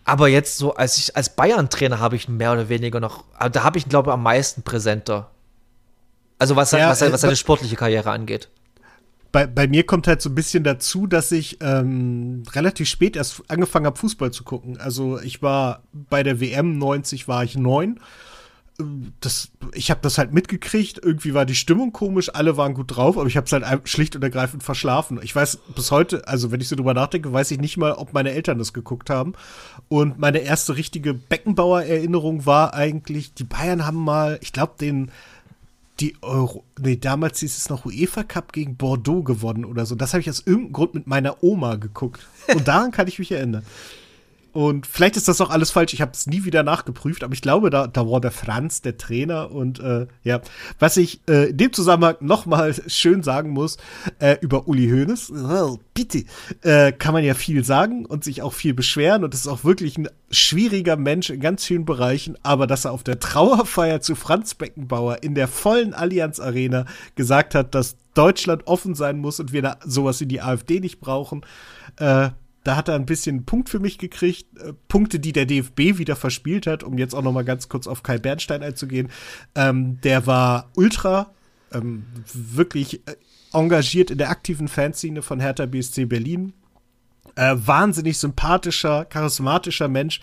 Aber 0.03 0.27
jetzt 0.29 0.57
so, 0.57 0.73
als 0.73 0.97
ich 0.97 1.15
als 1.15 1.29
Bayern-Trainer 1.35 1.99
habe 1.99 2.15
ich 2.15 2.27
mehr 2.27 2.53
oder 2.53 2.69
weniger 2.69 2.99
noch, 2.99 3.23
da 3.51 3.63
habe 3.63 3.77
ich, 3.77 3.87
glaube 3.87 4.09
ich, 4.09 4.13
am 4.13 4.23
meisten 4.23 4.63
präsenter. 4.63 5.29
Also 6.39 6.55
was, 6.55 6.71
ja, 6.71 6.89
was, 6.89 7.01
was, 7.01 7.11
was 7.11 7.21
seine 7.21 7.35
sportliche 7.35 7.75
Karriere 7.75 8.09
angeht 8.09 8.49
bei, 9.33 9.47
bei 9.47 9.67
mir 9.67 9.83
kommt 9.83 10.07
halt 10.07 10.21
so 10.21 10.29
ein 10.29 10.35
bisschen 10.35 10.63
dazu, 10.63 11.07
dass 11.07 11.31
ich 11.31 11.57
ähm, 11.59 12.43
relativ 12.53 12.87
spät 12.87 13.15
erst 13.15 13.41
angefangen 13.49 13.87
habe, 13.87 13.97
Fußball 13.97 14.31
zu 14.31 14.43
gucken. 14.43 14.77
Also 14.79 15.19
ich 15.19 15.41
war 15.41 15.81
bei 15.91 16.21
der 16.21 16.39
WM 16.39 16.77
90 16.77 17.27
war 17.27 17.43
ich 17.43 17.57
neun. 17.57 17.99
Das, 19.21 19.49
ich 19.73 19.89
habe 19.89 20.01
das 20.03 20.19
halt 20.19 20.33
mitgekriegt. 20.33 20.99
Irgendwie 21.03 21.33
war 21.33 21.47
die 21.47 21.55
Stimmung 21.55 21.91
komisch, 21.91 22.29
alle 22.31 22.57
waren 22.57 22.75
gut 22.75 22.95
drauf, 22.95 23.17
aber 23.17 23.25
ich 23.25 23.35
habe 23.35 23.47
es 23.47 23.51
halt 23.51 23.89
schlicht 23.89 24.15
und 24.15 24.21
ergreifend 24.21 24.61
verschlafen. 24.61 25.19
Ich 25.23 25.35
weiß 25.35 25.57
bis 25.75 25.89
heute, 25.89 26.27
also 26.27 26.51
wenn 26.51 26.61
ich 26.61 26.67
so 26.67 26.75
drüber 26.75 26.93
nachdenke, 26.93 27.33
weiß 27.33 27.49
ich 27.49 27.59
nicht 27.59 27.77
mal, 27.77 27.93
ob 27.93 28.13
meine 28.13 28.31
Eltern 28.31 28.59
das 28.59 28.71
geguckt 28.71 29.09
haben. 29.09 29.33
Und 29.89 30.19
meine 30.19 30.39
erste 30.39 30.77
richtige 30.77 31.15
Beckenbauer-Erinnerung 31.15 32.45
war 32.45 32.75
eigentlich, 32.75 33.33
die 33.33 33.45
Bayern 33.45 33.83
haben 33.83 33.97
mal, 33.97 34.37
ich 34.41 34.53
glaube, 34.53 34.73
den 34.79 35.11
die 35.99 36.15
Euro, 36.21 36.63
nee, 36.79 36.97
damals 36.97 37.39
hieß 37.39 37.57
es 37.57 37.69
noch 37.69 37.85
UEFA 37.85 38.23
Cup 38.23 38.51
gegen 38.51 38.77
Bordeaux 38.77 39.23
gewonnen 39.23 39.63
oder 39.63 39.85
so. 39.85 39.95
Das 39.95 40.13
habe 40.13 40.21
ich 40.21 40.29
aus 40.29 40.43
irgendeinem 40.45 40.73
Grund 40.73 40.95
mit 40.95 41.07
meiner 41.07 41.43
Oma 41.43 41.75
geguckt. 41.75 42.25
Und 42.53 42.67
daran 42.67 42.91
kann 42.91 43.07
ich 43.07 43.19
mich 43.19 43.31
erinnern. 43.31 43.63
Und 44.53 44.85
vielleicht 44.85 45.17
ist 45.17 45.27
das 45.27 45.41
auch 45.41 45.49
alles 45.49 45.71
falsch. 45.71 45.93
Ich 45.93 46.01
habe 46.01 46.11
es 46.13 46.27
nie 46.27 46.45
wieder 46.45 46.61
nachgeprüft, 46.61 47.23
aber 47.23 47.33
ich 47.33 47.41
glaube, 47.41 47.71
da, 47.71 47.87
da 47.87 48.07
war 48.07 48.21
der 48.21 48.31
Franz 48.31 48.83
der 48.83 48.97
Trainer. 48.97 49.51
Und 49.51 49.79
äh, 49.79 50.05
ja, 50.23 50.41
was 50.77 50.95
ich 50.97 51.21
äh, 51.27 51.49
in 51.49 51.57
dem 51.57 51.73
Zusammenhang 51.73 52.17
noch 52.19 52.45
mal 52.45 52.73
schön 52.87 53.23
sagen 53.23 53.49
muss 53.49 53.77
äh, 54.19 54.37
über 54.41 54.67
Uli 54.67 54.87
Hoeneß, 54.87 55.31
oh, 55.31 55.79
bitte, 55.95 56.25
äh, 56.61 56.91
kann 56.91 57.13
man 57.13 57.23
ja 57.23 57.33
viel 57.33 57.63
sagen 57.63 58.05
und 58.05 58.23
sich 58.23 58.43
auch 58.43 58.53
viel 58.53 58.75
beschweren. 58.75 59.23
Und 59.23 59.33
es 59.33 59.41
ist 59.41 59.47
auch 59.47 59.63
wirklich 59.63 59.97
ein 59.97 60.07
schwieriger 60.29 60.97
Mensch 60.97 61.31
in 61.31 61.39
ganz 61.39 61.65
vielen 61.65 61.85
Bereichen. 61.85 62.37
Aber 62.43 62.67
dass 62.67 62.85
er 62.85 62.91
auf 62.91 63.03
der 63.03 63.19
Trauerfeier 63.19 64.01
zu 64.01 64.13
Franz 64.13 64.53
Beckenbauer 64.53 65.23
in 65.23 65.33
der 65.33 65.47
vollen 65.47 65.95
Allianz 65.95 66.39
Arena 66.39 66.85
gesagt 67.15 67.55
hat, 67.55 67.73
dass 67.73 67.95
Deutschland 68.13 68.67
offen 68.67 68.93
sein 68.93 69.17
muss 69.17 69.39
und 69.39 69.51
wir 69.51 69.63
da 69.63 69.77
sowas 69.83 70.19
wie 70.19 70.27
die 70.27 70.41
AfD 70.41 70.79
nicht 70.79 70.99
brauchen, 70.99 71.43
äh, 71.97 72.29
da 72.63 72.75
hat 72.75 72.87
er 72.87 72.95
ein 72.95 73.05
bisschen 73.05 73.45
Punkt 73.45 73.69
für 73.69 73.79
mich 73.79 73.97
gekriegt. 73.97 74.45
Äh, 74.59 74.73
Punkte, 74.87 75.19
die 75.19 75.33
der 75.33 75.45
DFB 75.45 75.97
wieder 75.97 76.15
verspielt 76.15 76.67
hat, 76.67 76.83
um 76.83 76.97
jetzt 76.97 77.13
auch 77.13 77.21
noch 77.21 77.33
mal 77.33 77.45
ganz 77.45 77.69
kurz 77.69 77.87
auf 77.87 78.03
Kai 78.03 78.17
Bernstein 78.17 78.63
einzugehen. 78.63 79.09
Ähm, 79.55 79.99
der 80.01 80.25
war 80.27 80.69
ultra, 80.75 81.31
ähm, 81.73 82.05
wirklich 82.33 83.05
äh, 83.07 83.15
engagiert 83.51 84.11
in 84.11 84.17
der 84.17 84.29
aktiven 84.29 84.67
Fanszene 84.67 85.21
von 85.21 85.39
Hertha 85.39 85.65
BSC 85.65 86.05
Berlin. 86.05 86.53
Äh, 87.35 87.55
wahnsinnig 87.55 88.19
sympathischer, 88.19 89.05
charismatischer 89.05 89.87
Mensch. 89.87 90.21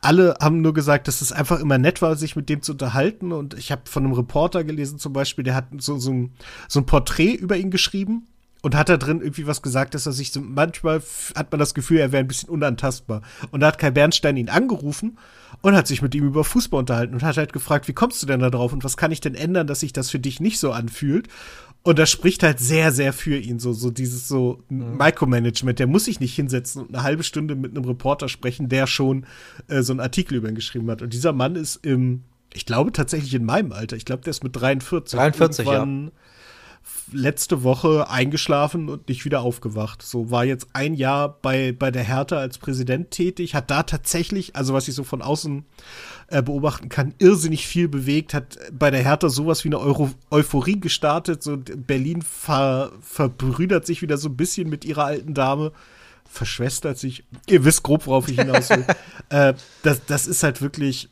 Alle 0.00 0.34
haben 0.40 0.60
nur 0.60 0.74
gesagt, 0.74 1.06
dass 1.06 1.20
es 1.20 1.30
einfach 1.30 1.60
immer 1.60 1.78
nett 1.78 2.02
war, 2.02 2.16
sich 2.16 2.34
mit 2.34 2.48
dem 2.48 2.62
zu 2.62 2.72
unterhalten. 2.72 3.32
Und 3.32 3.54
ich 3.54 3.70
habe 3.70 3.82
von 3.84 4.04
einem 4.04 4.12
Reporter 4.12 4.64
gelesen, 4.64 4.98
zum 4.98 5.12
Beispiel, 5.12 5.44
der 5.44 5.54
hat 5.54 5.68
so, 5.78 5.98
so, 5.98 6.12
ein, 6.12 6.32
so 6.66 6.80
ein 6.80 6.86
Porträt 6.86 7.34
über 7.34 7.56
ihn 7.56 7.70
geschrieben 7.70 8.26
und 8.62 8.74
hat 8.74 8.88
da 8.88 8.96
drin 8.96 9.20
irgendwie 9.20 9.46
was 9.46 9.62
gesagt, 9.62 9.94
dass 9.94 10.06
er 10.06 10.12
sich 10.12 10.32
so, 10.32 10.40
manchmal 10.40 11.00
hat 11.36 11.52
man 11.52 11.60
das 11.60 11.74
Gefühl, 11.74 11.98
er 11.98 12.12
wäre 12.12 12.22
ein 12.22 12.28
bisschen 12.28 12.48
unantastbar. 12.48 13.22
Und 13.50 13.60
da 13.60 13.68
hat 13.68 13.78
Kai 13.78 13.90
Bernstein 13.90 14.36
ihn 14.36 14.48
angerufen 14.48 15.18
und 15.62 15.74
hat 15.74 15.86
sich 15.86 16.02
mit 16.02 16.14
ihm 16.14 16.24
über 16.24 16.42
Fußball 16.44 16.80
unterhalten 16.80 17.14
und 17.14 17.22
hat 17.22 17.36
halt 17.36 17.52
gefragt, 17.52 17.86
wie 17.88 17.92
kommst 17.92 18.22
du 18.22 18.26
denn 18.26 18.40
da 18.40 18.50
drauf 18.50 18.72
und 18.72 18.82
was 18.82 18.96
kann 18.96 19.12
ich 19.12 19.20
denn 19.20 19.34
ändern, 19.34 19.66
dass 19.66 19.80
sich 19.80 19.92
das 19.92 20.10
für 20.10 20.18
dich 20.18 20.40
nicht 20.40 20.58
so 20.58 20.72
anfühlt? 20.72 21.28
Und 21.84 21.98
das 21.98 22.10
spricht 22.10 22.42
halt 22.42 22.58
sehr, 22.58 22.90
sehr 22.90 23.12
für 23.12 23.36
ihn, 23.36 23.60
so, 23.60 23.72
so 23.72 23.90
dieses 23.90 24.26
so 24.26 24.62
mhm. 24.68 24.96
Micromanagement. 24.96 25.78
Der 25.78 25.86
muss 25.86 26.06
sich 26.06 26.18
nicht 26.18 26.34
hinsetzen 26.34 26.82
und 26.82 26.94
eine 26.94 27.04
halbe 27.04 27.22
Stunde 27.22 27.54
mit 27.54 27.76
einem 27.76 27.84
Reporter 27.84 28.28
sprechen, 28.28 28.68
der 28.68 28.88
schon 28.88 29.24
äh, 29.68 29.82
so 29.82 29.92
einen 29.92 30.00
Artikel 30.00 30.34
über 30.36 30.48
ihn 30.48 30.56
geschrieben 30.56 30.90
hat. 30.90 31.00
Und 31.00 31.12
dieser 31.12 31.32
Mann 31.32 31.54
ist 31.54 31.76
im, 31.86 32.24
ich 32.52 32.66
glaube 32.66 32.90
tatsächlich 32.90 33.32
in 33.34 33.44
meinem 33.44 33.72
Alter, 33.72 33.96
ich 33.96 34.04
glaube, 34.04 34.22
der 34.24 34.32
ist 34.32 34.42
mit 34.42 34.56
43. 34.56 35.16
43, 35.16 35.66
ja 35.66 35.86
letzte 37.12 37.62
Woche 37.62 38.10
eingeschlafen 38.10 38.88
und 38.88 39.08
nicht 39.08 39.24
wieder 39.24 39.40
aufgewacht. 39.40 40.02
So 40.02 40.30
war 40.30 40.44
jetzt 40.44 40.68
ein 40.72 40.94
Jahr 40.94 41.38
bei, 41.40 41.72
bei 41.72 41.90
der 41.90 42.04
Hertha 42.04 42.36
als 42.36 42.58
Präsident 42.58 43.10
tätig, 43.10 43.54
hat 43.54 43.70
da 43.70 43.82
tatsächlich, 43.82 44.56
also 44.56 44.74
was 44.74 44.88
ich 44.88 44.94
so 44.94 45.04
von 45.04 45.22
außen 45.22 45.64
äh, 46.28 46.42
beobachten 46.42 46.88
kann, 46.88 47.14
irrsinnig 47.18 47.66
viel 47.66 47.88
bewegt, 47.88 48.34
hat 48.34 48.58
bei 48.72 48.90
der 48.90 49.02
Hertha 49.02 49.28
sowas 49.28 49.64
wie 49.64 49.68
eine 49.68 49.78
Euro 49.78 50.10
Euphorie 50.30 50.80
gestartet. 50.80 51.42
So 51.42 51.56
Berlin 51.56 52.22
ver 52.22 52.92
verbrüdert 53.00 53.86
sich 53.86 54.02
wieder 54.02 54.18
so 54.18 54.28
ein 54.28 54.36
bisschen 54.36 54.68
mit 54.68 54.84
ihrer 54.84 55.04
alten 55.04 55.34
Dame 55.34 55.72
verschwestert 56.30 56.98
sich. 56.98 57.24
Ihr 57.46 57.64
wisst 57.64 57.82
grob, 57.82 58.06
worauf 58.06 58.28
ich 58.28 58.38
hinaus 58.38 58.70
will. 58.70 58.84
äh, 59.30 59.54
das, 59.82 60.04
das 60.06 60.26
ist 60.26 60.42
halt 60.42 60.60
wirklich 60.60 61.08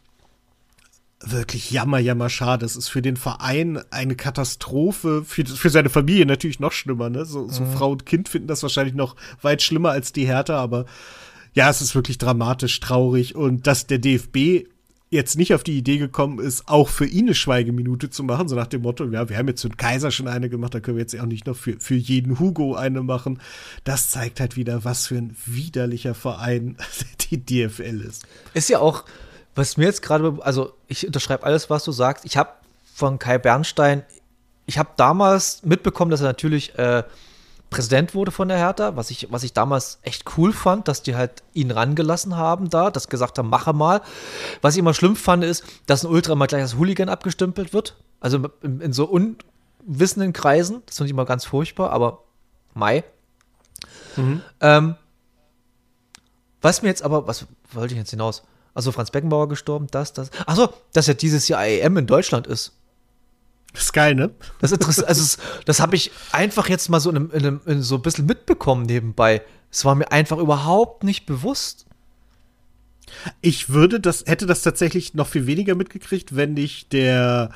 wirklich 1.21 1.71
jammer, 1.71 1.99
jammer 1.99 2.29
schade. 2.29 2.67
Es 2.67 2.77
ist 2.77 2.89
für 2.89 3.03
den 3.03 3.17
Verein 3.17 3.81
eine 3.91 4.17
Katastrophe, 4.17 5.25
für, 5.25 5.47
für 5.47 5.71
seine 5.71 5.89
Familie 5.89 6.27
natürlich 6.27 6.61
noch 6.61 6.73
schlimmer. 6.73 7.11
Ne? 7.11 7.25
So, 7.25 7.49
so 7.49 7.63
mhm. 7.63 7.73
Frau 7.73 7.91
und 7.93 8.07
Kind 8.07 8.29
finden 8.29 8.49
das 8.49 8.63
wahrscheinlich 8.63 8.95
noch 8.95 9.17
weit 9.41 9.63
schlimmer 9.63 9.91
als 9.91 10.13
die 10.13 10.27
Hertha, 10.27 10.59
aber 10.59 10.85
ja, 11.55 11.71
es 11.71 11.81
ist 11.81 11.95
wirklich 11.95 12.19
dramatisch, 12.19 12.81
traurig 12.81 13.35
und 13.35 13.67
dass 13.67 13.87
der 13.87 13.99
DFB 13.99 14.67
jetzt 15.09 15.39
nicht 15.39 15.55
auf 15.55 15.63
die 15.63 15.79
Idee 15.79 15.99
gekommen 15.99 16.39
ist, 16.39 16.69
auch 16.69 16.89
für 16.89 17.07
ihn 17.07 17.27
eine 17.27 17.35
Schweigeminute 17.35 18.11
zu 18.11 18.25
machen, 18.25 18.49
so 18.49 18.57
nach 18.57 18.67
dem 18.67 18.83
Motto, 18.83 19.05
ja, 19.05 19.29
wir 19.29 19.39
haben 19.39 19.49
jetzt 19.49 19.63
für 19.63 19.69
den 19.69 19.77
Kaiser 19.77 20.11
schon 20.11 20.29
eine 20.29 20.51
gemacht, 20.51 20.75
da 20.75 20.81
können 20.81 20.97
wir 20.97 21.03
jetzt 21.03 21.19
auch 21.19 21.27
nicht 21.27 21.47
noch 21.47 21.57
für, 21.57 21.79
für 21.79 21.95
jeden 21.95 22.39
Hugo 22.39 22.75
eine 22.75 23.03
machen. 23.03 23.41
Das 23.85 24.11
zeigt 24.11 24.41
halt 24.41 24.57
wieder, 24.57 24.85
was 24.85 25.07
für 25.07 25.17
ein 25.17 25.37
widerlicher 25.47 26.15
Verein 26.15 26.77
die 27.31 27.45
DFL 27.45 28.01
ist. 28.01 28.27
Ist 28.53 28.69
ja 28.69 28.81
auch, 28.81 29.05
was 29.57 29.77
mir 29.77 29.87
jetzt 29.87 30.03
gerade, 30.03 30.39
also 30.41 30.75
ich 30.87 31.07
unterschreibe 31.07 31.45
alles, 31.45 31.69
was 31.71 31.83
du 31.85 31.91
sagst. 31.91 32.25
Ich 32.25 32.37
habe 32.37 32.51
von 32.95 33.19
Kai 33.19 33.39
Bernstein, 33.39 34.05
ich 34.67 34.79
habe 34.79 34.91
damals 34.97 35.63
mitbekommen, 35.65 36.11
dass 36.11 36.21
er 36.21 36.27
natürlich 36.27 36.79
äh, 36.79 37.03
Präsident 37.71 38.15
wurde 38.15 38.31
von 38.31 38.49
der 38.49 38.59
Hertha, 38.59 38.97
was 38.97 39.11
ich, 39.11 39.29
was 39.31 39.43
ich 39.43 39.53
damals 39.53 39.99
echt 40.03 40.25
cool 40.37 40.53
fand, 40.53 40.89
dass 40.89 41.03
die 41.03 41.17
halt 41.17 41.43
ihn 41.53 41.71
rangelassen 41.71 42.37
haben 42.37 42.71
da, 42.71 42.91
dass 42.91 43.09
gesagt 43.09 43.39
haben, 43.39 43.49
mache 43.49 43.73
mal. 43.73 44.03
Was 44.61 44.75
ich 44.75 44.79
immer 44.79 44.95
schlimm 44.95 45.17
fand, 45.17 45.43
ist, 45.43 45.65
dass 45.87 46.05
ein 46.05 46.11
Ultra 46.11 46.35
mal 46.35 46.47
gleich 46.47 46.63
als 46.63 46.77
Hooligan 46.77 47.09
abgestempelt 47.09 47.73
wird. 47.73 47.97
Also 48.21 48.49
in, 48.63 48.81
in 48.81 48.93
so 48.93 49.07
unwissenden 49.07 50.33
Kreisen. 50.33 50.83
Das 50.87 50.97
finde 50.97 51.07
ich 51.09 51.13
immer 51.13 51.25
ganz 51.25 51.45
furchtbar, 51.45 51.91
aber 51.91 52.23
Mai. 52.75 53.05
Mhm. 54.17 54.43
Ähm, 54.61 54.97
was 56.63 56.83
mir 56.83 56.89
jetzt 56.89 57.03
aber, 57.03 57.27
was 57.27 57.47
wollte 57.73 57.95
ich 57.95 57.99
jetzt 57.99 58.11
hinaus? 58.11 58.43
Also 58.77 58.93
Franz 58.93 59.11
Beckenbauer 59.11 59.49
gestorben, 59.49 59.87
das, 59.91 60.13
das. 60.13 60.31
Achso, 60.45 60.69
dass 60.93 61.07
ja 61.07 61.15
dieses 61.15 61.49
Jahr 61.49 61.67
EM 61.67 61.97
in 61.97 62.07
Deutschland 62.07 62.47
ist. 62.47 62.73
Das 63.73 63.85
ist 63.85 63.93
geil, 63.95 64.15
ne? 64.15 64.35
Das 64.61 64.71
interessant. 64.71 65.09
Also, 65.09 65.39
das 65.65 65.81
habe 65.81 65.97
ich 65.97 66.11
einfach 66.31 66.69
jetzt 66.69 66.91
mal 66.91 67.01
so 67.01 67.11
in, 67.11 67.31
in, 67.31 67.61
in 67.65 67.83
so 67.83 67.95
ein 67.95 68.03
bisschen 68.03 68.27
mitbekommen 68.27 68.85
nebenbei. 68.85 69.41
Es 69.71 69.87
war 69.87 69.95
mir 69.95 70.13
einfach 70.13 70.37
überhaupt 70.37 71.05
nicht 71.05 71.25
bewusst. 71.25 71.87
Ich 73.41 73.71
würde 73.71 73.99
das, 73.99 74.25
hätte 74.27 74.45
das 74.45 74.61
tatsächlich 74.61 75.15
noch 75.15 75.29
viel 75.29 75.47
weniger 75.47 75.75
mitgekriegt, 75.75 76.37
wenn 76.37 76.53
nicht 76.53 76.93
der, 76.93 77.53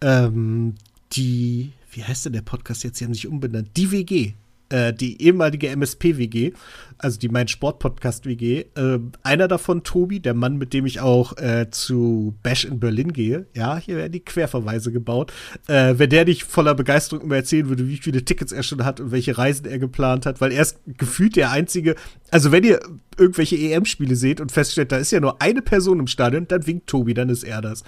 ähm, 0.00 0.76
die, 1.12 1.72
wie 1.90 2.02
heißt 2.02 2.24
denn 2.24 2.32
der 2.32 2.40
Podcast 2.40 2.82
jetzt? 2.82 2.96
Sie 2.96 3.04
haben 3.04 3.12
sich 3.12 3.26
umbenannt. 3.26 3.76
Die 3.76 3.90
WG 3.90 4.32
äh, 4.72 4.92
die 4.92 5.22
ehemalige 5.22 5.68
MSP-WG, 5.68 6.52
also 6.98 7.18
die 7.18 7.28
Mein 7.28 7.48
Sport-Podcast-WG. 7.48 8.64
Äh, 8.74 8.98
einer 9.22 9.48
davon, 9.48 9.82
Tobi, 9.82 10.20
der 10.20 10.34
Mann, 10.34 10.56
mit 10.56 10.72
dem 10.72 10.86
ich 10.86 11.00
auch 11.00 11.36
äh, 11.36 11.68
zu 11.70 12.34
Bash 12.42 12.64
in 12.64 12.80
Berlin 12.80 13.12
gehe. 13.12 13.46
Ja, 13.54 13.76
hier 13.76 13.96
werden 13.96 14.12
die 14.12 14.20
Querverweise 14.20 14.92
gebaut. 14.92 15.32
Äh, 15.66 15.94
wenn 15.98 16.10
der 16.10 16.24
nicht 16.24 16.44
voller 16.44 16.74
Begeisterung 16.74 17.24
immer 17.24 17.36
erzählen 17.36 17.68
würde, 17.68 17.88
wie 17.88 17.98
viele 17.98 18.24
Tickets 18.24 18.52
er 18.52 18.62
schon 18.62 18.84
hat 18.84 19.00
und 19.00 19.10
welche 19.10 19.36
Reisen 19.36 19.66
er 19.66 19.78
geplant 19.78 20.26
hat, 20.26 20.40
weil 20.40 20.52
er 20.52 20.62
ist 20.62 20.78
gefühlt 20.86 21.36
der 21.36 21.50
einzige. 21.50 21.96
Also, 22.30 22.52
wenn 22.52 22.64
ihr 22.64 22.80
irgendwelche 23.18 23.56
EM-Spiele 23.56 24.16
seht 24.16 24.40
und 24.40 24.52
feststellt, 24.52 24.92
da 24.92 24.96
ist 24.96 25.12
ja 25.12 25.20
nur 25.20 25.42
eine 25.42 25.62
Person 25.62 26.00
im 26.00 26.06
Stadion, 26.06 26.48
dann 26.48 26.66
winkt 26.66 26.86
Tobi, 26.86 27.14
dann 27.14 27.28
ist 27.28 27.44
er 27.44 27.60
das. 27.60 27.84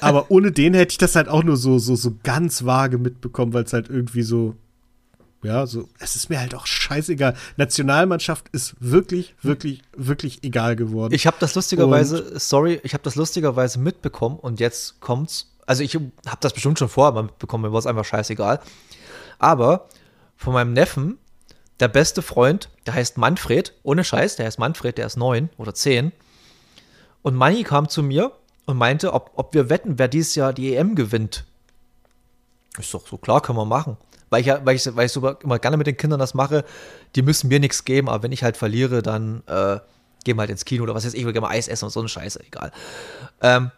Aber 0.00 0.30
ohne 0.30 0.52
den 0.52 0.74
hätte 0.74 0.92
ich 0.92 0.98
das 0.98 1.16
halt 1.16 1.28
auch 1.28 1.44
nur 1.44 1.56
so, 1.56 1.78
so, 1.78 1.94
so 1.94 2.16
ganz 2.22 2.64
vage 2.64 2.98
mitbekommen, 2.98 3.52
weil 3.52 3.64
es 3.64 3.72
halt 3.72 3.90
irgendwie 3.90 4.22
so, 4.22 4.56
ja, 5.44 5.66
so, 5.66 5.88
es 5.98 6.16
ist 6.16 6.30
mir 6.30 6.40
halt 6.40 6.54
auch 6.54 6.66
scheißegal. 6.66 7.36
Nationalmannschaft 7.56 8.48
ist 8.52 8.74
wirklich, 8.80 9.34
wirklich, 9.42 9.82
wirklich 9.94 10.42
egal 10.42 10.74
geworden. 10.74 11.12
Ich 11.12 11.26
habe 11.26 11.36
das 11.38 11.54
lustigerweise, 11.54 12.22
und 12.22 12.40
sorry, 12.40 12.80
ich 12.82 12.94
habe 12.94 13.04
das 13.04 13.14
lustigerweise 13.14 13.78
mitbekommen 13.78 14.38
und 14.38 14.58
jetzt 14.58 15.00
kommt's. 15.00 15.50
Also 15.66 15.82
ich 15.82 15.94
habe 15.94 16.38
das 16.40 16.54
bestimmt 16.54 16.78
schon 16.78 16.88
vorher 16.88 17.12
mal 17.12 17.24
mitbekommen, 17.24 17.62
mir 17.62 17.72
war 17.72 17.78
es 17.78 17.86
einfach 17.86 18.04
scheißegal. 18.04 18.60
Aber 19.38 19.88
von 20.36 20.54
meinem 20.54 20.72
Neffen, 20.72 21.18
der 21.80 21.88
beste 21.88 22.22
Freund, 22.22 22.70
der 22.86 22.94
heißt 22.94 23.18
Manfred, 23.18 23.74
ohne 23.82 24.04
Scheiß, 24.04 24.36
der 24.36 24.46
heißt 24.46 24.58
Manfred, 24.58 24.98
der 24.98 25.06
ist 25.06 25.16
neun 25.16 25.50
oder 25.58 25.74
zehn. 25.74 26.12
Und 27.22 27.34
Manni 27.34 27.64
kam 27.64 27.88
zu 27.88 28.02
mir 28.02 28.32
und 28.64 28.78
meinte, 28.78 29.12
ob, 29.12 29.32
ob 29.34 29.54
wir 29.54 29.68
wetten, 29.68 29.98
wer 29.98 30.08
dieses 30.08 30.34
Jahr 30.34 30.52
die 30.52 30.74
EM 30.74 30.94
gewinnt. 30.94 31.44
Ist 32.78 32.94
doch 32.94 33.06
so 33.06 33.18
klar, 33.18 33.42
können 33.42 33.58
wir 33.58 33.64
machen 33.64 33.96
weil 34.34 34.40
ich 34.40 34.48
ja, 34.48 34.60
weil 34.66 34.74
ich, 34.74 34.96
weil 34.96 35.06
ich 35.06 35.12
so 35.12 35.26
immer 35.44 35.60
gerne 35.60 35.76
mit 35.76 35.86
den 35.86 35.96
Kindern 35.96 36.18
das 36.18 36.34
mache, 36.34 36.64
die 37.14 37.22
müssen 37.22 37.46
mir 37.46 37.60
nichts 37.60 37.84
geben, 37.84 38.08
aber 38.08 38.24
wenn 38.24 38.32
ich 38.32 38.42
halt 38.42 38.56
verliere, 38.56 39.00
dann 39.00 39.44
äh, 39.46 39.78
gehen 40.24 40.36
wir 40.36 40.40
halt 40.40 40.50
ins 40.50 40.64
Kino 40.64 40.82
oder 40.82 40.92
was 40.92 41.06
weiß 41.06 41.14
ich, 41.14 41.20
ich 41.20 41.24
will 41.24 41.32
gerne 41.32 41.46
mal 41.46 41.54
Eis 41.54 41.68
essen 41.68 41.84
und 41.84 41.92
so 41.92 42.00
eine 42.00 42.08
Scheiße, 42.08 42.40
egal. 42.44 42.72
Ähm, 43.42 43.70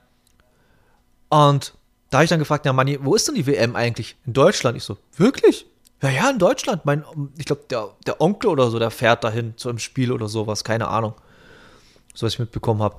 und 1.29 1.75
da 2.09 2.19
habe 2.19 2.25
ich 2.25 2.31
dann 2.31 2.39
gefragt, 2.39 2.65
ja 2.65 2.73
Manni, 2.73 2.99
wo 3.03 3.15
ist 3.15 3.29
denn 3.29 3.35
die 3.35 3.47
WM 3.47 3.77
eigentlich? 3.77 4.17
In 4.25 4.33
Deutschland? 4.33 4.79
Ich 4.79 4.85
so, 4.85 4.97
wirklich? 5.19 5.67
Ja, 6.01 6.09
ja, 6.09 6.31
in 6.31 6.39
Deutschland. 6.39 6.87
Mein, 6.87 7.05
ich 7.37 7.45
glaube, 7.45 7.65
der, 7.69 7.91
der 8.07 8.23
Onkel 8.23 8.49
oder 8.49 8.71
so, 8.71 8.79
der 8.79 8.91
fährt 8.91 9.25
dahin 9.25 9.59
zu 9.59 9.69
einem 9.69 9.79
Spiel 9.79 10.11
oder 10.11 10.27
sowas, 10.27 10.65
keine 10.65 10.89
Ahnung. 10.89 11.13
So 12.15 12.25
was 12.25 12.33
ich 12.33 12.39
mitbekommen 12.39 12.83
habe. 12.83 12.97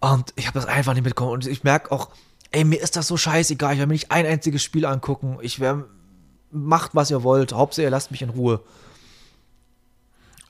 Und 0.00 0.32
ich 0.34 0.48
habe 0.48 0.58
das 0.58 0.66
einfach 0.66 0.94
nicht 0.94 1.04
mitbekommen. 1.04 1.30
Und 1.30 1.46
ich 1.46 1.62
merke 1.62 1.92
auch, 1.92 2.08
ey, 2.50 2.64
mir 2.64 2.80
ist 2.80 2.96
das 2.96 3.06
so 3.06 3.16
scheißegal. 3.16 3.74
Ich 3.74 3.78
werde 3.78 3.88
mir 3.88 3.94
nicht 3.94 4.10
ein 4.10 4.26
einziges 4.26 4.64
Spiel 4.64 4.86
angucken. 4.86 5.38
Ich 5.40 5.60
werde 5.60 5.86
macht, 6.50 6.94
was 6.94 7.10
ihr 7.10 7.22
wollt. 7.22 7.52
Hauptsache, 7.52 7.84
ihr 7.84 7.90
lasst 7.90 8.10
mich 8.10 8.22
in 8.22 8.30
Ruhe. 8.30 8.60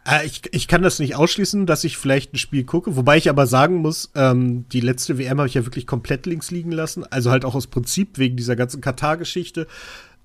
Äh, 0.06 0.27
ich, 0.27 0.43
ich 0.52 0.68
kann 0.68 0.82
das 0.82 0.98
nicht 0.98 1.14
ausschließen, 1.14 1.66
dass 1.66 1.85
ich 1.85 1.97
vielleicht 1.97 2.35
ein 2.35 2.39
Spiel 2.39 2.64
gucke, 2.64 2.97
wobei 2.97 3.16
ich 3.16 3.28
aber 3.28 3.47
sagen 3.47 3.77
muss, 3.77 4.10
ähm, 4.14 4.68
die 4.70 4.81
letzte 4.81 5.18
WM 5.18 5.39
habe 5.39 5.48
ich 5.48 5.55
ja 5.55 5.66
wirklich 5.66 5.86
komplett 5.86 6.27
links 6.27 6.51
liegen 6.51 6.72
lassen. 6.72 7.05
Also 7.05 7.31
halt 7.31 7.44
auch 7.44 7.55
aus 7.55 7.66
Prinzip 7.66 8.18
wegen 8.18 8.36
dieser 8.36 8.56
ganzen 8.56 8.81
Katar-Geschichte. 8.81 9.66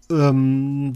Ähm, 0.09 0.93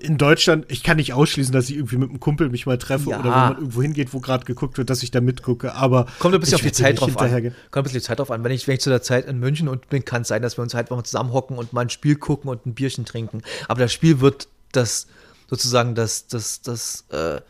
in 0.00 0.18
Deutschland, 0.18 0.66
ich 0.68 0.82
kann 0.82 0.96
nicht 0.96 1.12
ausschließen, 1.12 1.52
dass 1.52 1.68
ich 1.68 1.76
irgendwie 1.76 1.96
mit 1.96 2.10
einem 2.10 2.20
Kumpel 2.20 2.48
mich 2.48 2.66
mal 2.66 2.78
treffe 2.78 3.10
ja. 3.10 3.20
oder 3.20 3.24
wenn 3.24 3.30
man 3.30 3.56
irgendwo 3.56 3.82
hingeht, 3.82 4.12
wo 4.12 4.20
gerade 4.20 4.44
geguckt 4.44 4.78
wird, 4.78 4.90
dass 4.90 5.02
ich 5.02 5.10
da 5.10 5.20
mitgucke. 5.20 5.74
Aber 5.74 6.06
kommt 6.18 6.34
ein 6.34 6.40
bisschen 6.40 6.56
auf 6.56 6.62
die 6.62 6.72
Zeit 6.72 7.00
drauf 7.00 7.16
an. 7.18 7.30
Kommt 7.30 7.44
ein 7.44 7.82
bisschen 7.82 8.00
die 8.00 8.04
Zeit 8.04 8.18
drauf 8.18 8.30
an. 8.30 8.42
Wenn 8.44 8.52
ich, 8.52 8.66
wenn 8.66 8.74
ich 8.74 8.80
zu 8.80 8.90
der 8.90 9.02
Zeit 9.02 9.26
in 9.26 9.38
München 9.38 9.68
und 9.68 9.88
bin, 9.88 10.04
kann 10.04 10.22
es 10.22 10.28
sein, 10.28 10.42
dass 10.42 10.56
wir 10.58 10.62
uns 10.62 10.74
halt 10.74 10.90
mal 10.90 11.02
zusammenhocken 11.04 11.58
und 11.58 11.72
mal 11.72 11.82
ein 11.82 11.90
Spiel 11.90 12.16
gucken 12.16 12.50
und 12.50 12.64
ein 12.66 12.74
Bierchen 12.74 13.04
trinken. 13.04 13.42
Aber 13.68 13.80
das 13.80 13.92
Spiel 13.92 14.20
wird 14.20 14.48
das 14.72 15.06
sozusagen 15.48 15.94
das, 15.94 16.26
das, 16.26 16.62
das 16.62 17.04
äh, 17.10 17.40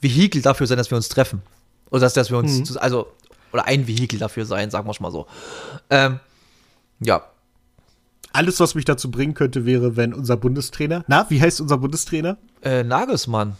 Vehikel 0.00 0.42
dafür 0.42 0.66
sein, 0.66 0.76
dass 0.76 0.90
wir 0.90 0.96
uns 0.96 1.08
treffen. 1.08 1.42
Oder 1.90 2.02
dass, 2.02 2.14
dass 2.14 2.30
wir 2.30 2.38
uns, 2.38 2.70
mhm. 2.70 2.76
also, 2.78 3.10
oder 3.52 3.66
ein 3.66 3.86
Vehikel 3.86 4.18
dafür 4.18 4.44
sein, 4.44 4.70
sagen 4.70 4.86
wir 4.86 4.92
es 4.92 5.00
mal 5.00 5.10
so. 5.10 5.26
Ähm, 5.88 6.20
ja, 7.00 7.29
alles, 8.32 8.60
was 8.60 8.74
mich 8.74 8.84
dazu 8.84 9.10
bringen 9.10 9.34
könnte, 9.34 9.66
wäre, 9.66 9.96
wenn 9.96 10.14
unser 10.14 10.36
Bundestrainer, 10.36 11.04
na, 11.08 11.26
wie 11.30 11.40
heißt 11.40 11.60
unser 11.60 11.78
Bundestrainer? 11.78 12.38
Äh, 12.62 12.84
Nagelsmann. 12.84 13.56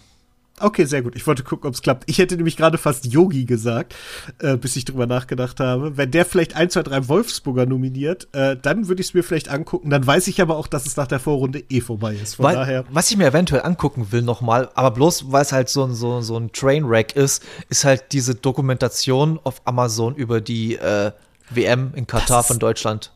Okay, 0.60 0.84
sehr 0.84 1.00
gut. 1.00 1.16
Ich 1.16 1.26
wollte 1.26 1.42
gucken, 1.42 1.68
ob 1.68 1.74
es 1.74 1.80
klappt. 1.80 2.04
Ich 2.06 2.18
hätte 2.18 2.36
nämlich 2.36 2.56
gerade 2.56 2.76
fast 2.76 3.06
Yogi 3.06 3.46
gesagt, 3.46 3.94
äh, 4.40 4.58
bis 4.58 4.76
ich 4.76 4.84
drüber 4.84 5.06
nachgedacht 5.06 5.58
habe. 5.58 5.96
Wenn 5.96 6.10
der 6.10 6.26
vielleicht 6.26 6.54
ein, 6.54 6.68
zwei, 6.68 6.82
drei 6.82 7.08
Wolfsburger 7.08 7.64
nominiert, 7.64 8.28
äh, 8.32 8.56
dann 8.60 8.86
würde 8.86 9.00
ich 9.00 9.08
es 9.08 9.14
mir 9.14 9.22
vielleicht 9.22 9.48
angucken. 9.48 9.88
Dann 9.88 10.06
weiß 10.06 10.28
ich 10.28 10.42
aber 10.42 10.56
auch, 10.56 10.66
dass 10.66 10.84
es 10.84 10.96
nach 10.98 11.06
der 11.06 11.18
Vorrunde 11.18 11.64
eh 11.70 11.80
vorbei 11.80 12.14
ist. 12.14 12.34
Von 12.34 12.44
weil, 12.44 12.56
daher. 12.56 12.84
Was 12.90 13.10
ich 13.10 13.16
mir 13.16 13.26
eventuell 13.26 13.62
angucken 13.62 14.12
will 14.12 14.22
nochmal, 14.22 14.68
aber 14.74 14.90
bloß 14.90 15.32
weil 15.32 15.42
es 15.42 15.52
halt 15.52 15.70
so 15.70 15.84
ein, 15.84 15.94
so, 15.94 16.20
so 16.20 16.36
ein 16.36 16.52
Trainwreck 16.52 17.16
ist, 17.16 17.42
ist 17.70 17.84
halt 17.86 18.12
diese 18.12 18.34
Dokumentation 18.34 19.40
auf 19.42 19.62
Amazon 19.64 20.14
über 20.14 20.42
die 20.42 20.76
äh, 20.76 21.12
WM 21.48 21.92
in 21.94 22.06
Katar 22.06 22.42
von 22.42 22.58
Deutschland. 22.58 23.12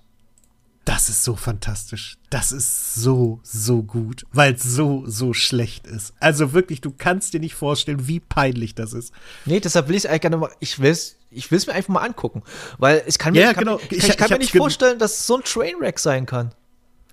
Das 0.85 1.09
ist 1.09 1.25
so 1.25 1.35
fantastisch. 1.35 2.19
Das 2.29 2.53
ist 2.53 2.95
so, 2.95 3.41
so 3.43 3.83
gut, 3.83 4.27
weil 4.33 4.55
es 4.55 4.63
so, 4.63 5.05
so 5.07 5.33
schlecht 5.33 5.87
ist. 5.87 6.13
Also 6.21 6.53
wirklich, 6.53 6.83
du 6.83 6.91
kannst 6.91 7.33
dir 7.33 7.41
nicht 7.41 7.55
vorstellen, 7.55 8.07
wie 8.07 8.21
peinlich 8.21 8.75
das 8.75 8.93
ist. 8.93 9.13
Nee, 9.47 9.61
deshalb 9.61 9.89
will 9.89 9.95
ich 9.95 10.05
es 10.05 10.11
eigentlich 10.11 10.21
gerne 10.23 10.37
mal, 10.37 10.51
ich 10.61 10.79
will 10.79 10.91
es 10.91 11.17
ich 11.37 11.51
will's 11.51 11.67
mir 11.67 11.73
einfach 11.73 11.93
mal 11.93 12.03
angucken. 12.03 12.43
Weil 12.79 13.03
ich 13.07 13.19
kann 13.19 13.33
mir, 13.33 13.41
ja, 13.41 13.53
kann, 13.53 13.65
genau. 13.65 13.81
ich, 13.91 13.99
ich, 13.99 14.09
ich 14.09 14.17
kann 14.17 14.31
mir 14.31 14.39
nicht 14.39 14.57
vorstellen, 14.57 14.99
dass 14.99 15.19
es 15.19 15.27
so 15.27 15.37
ein 15.37 15.43
Trainwreck 15.45 15.99
sein 15.99 16.27
kann. 16.27 16.53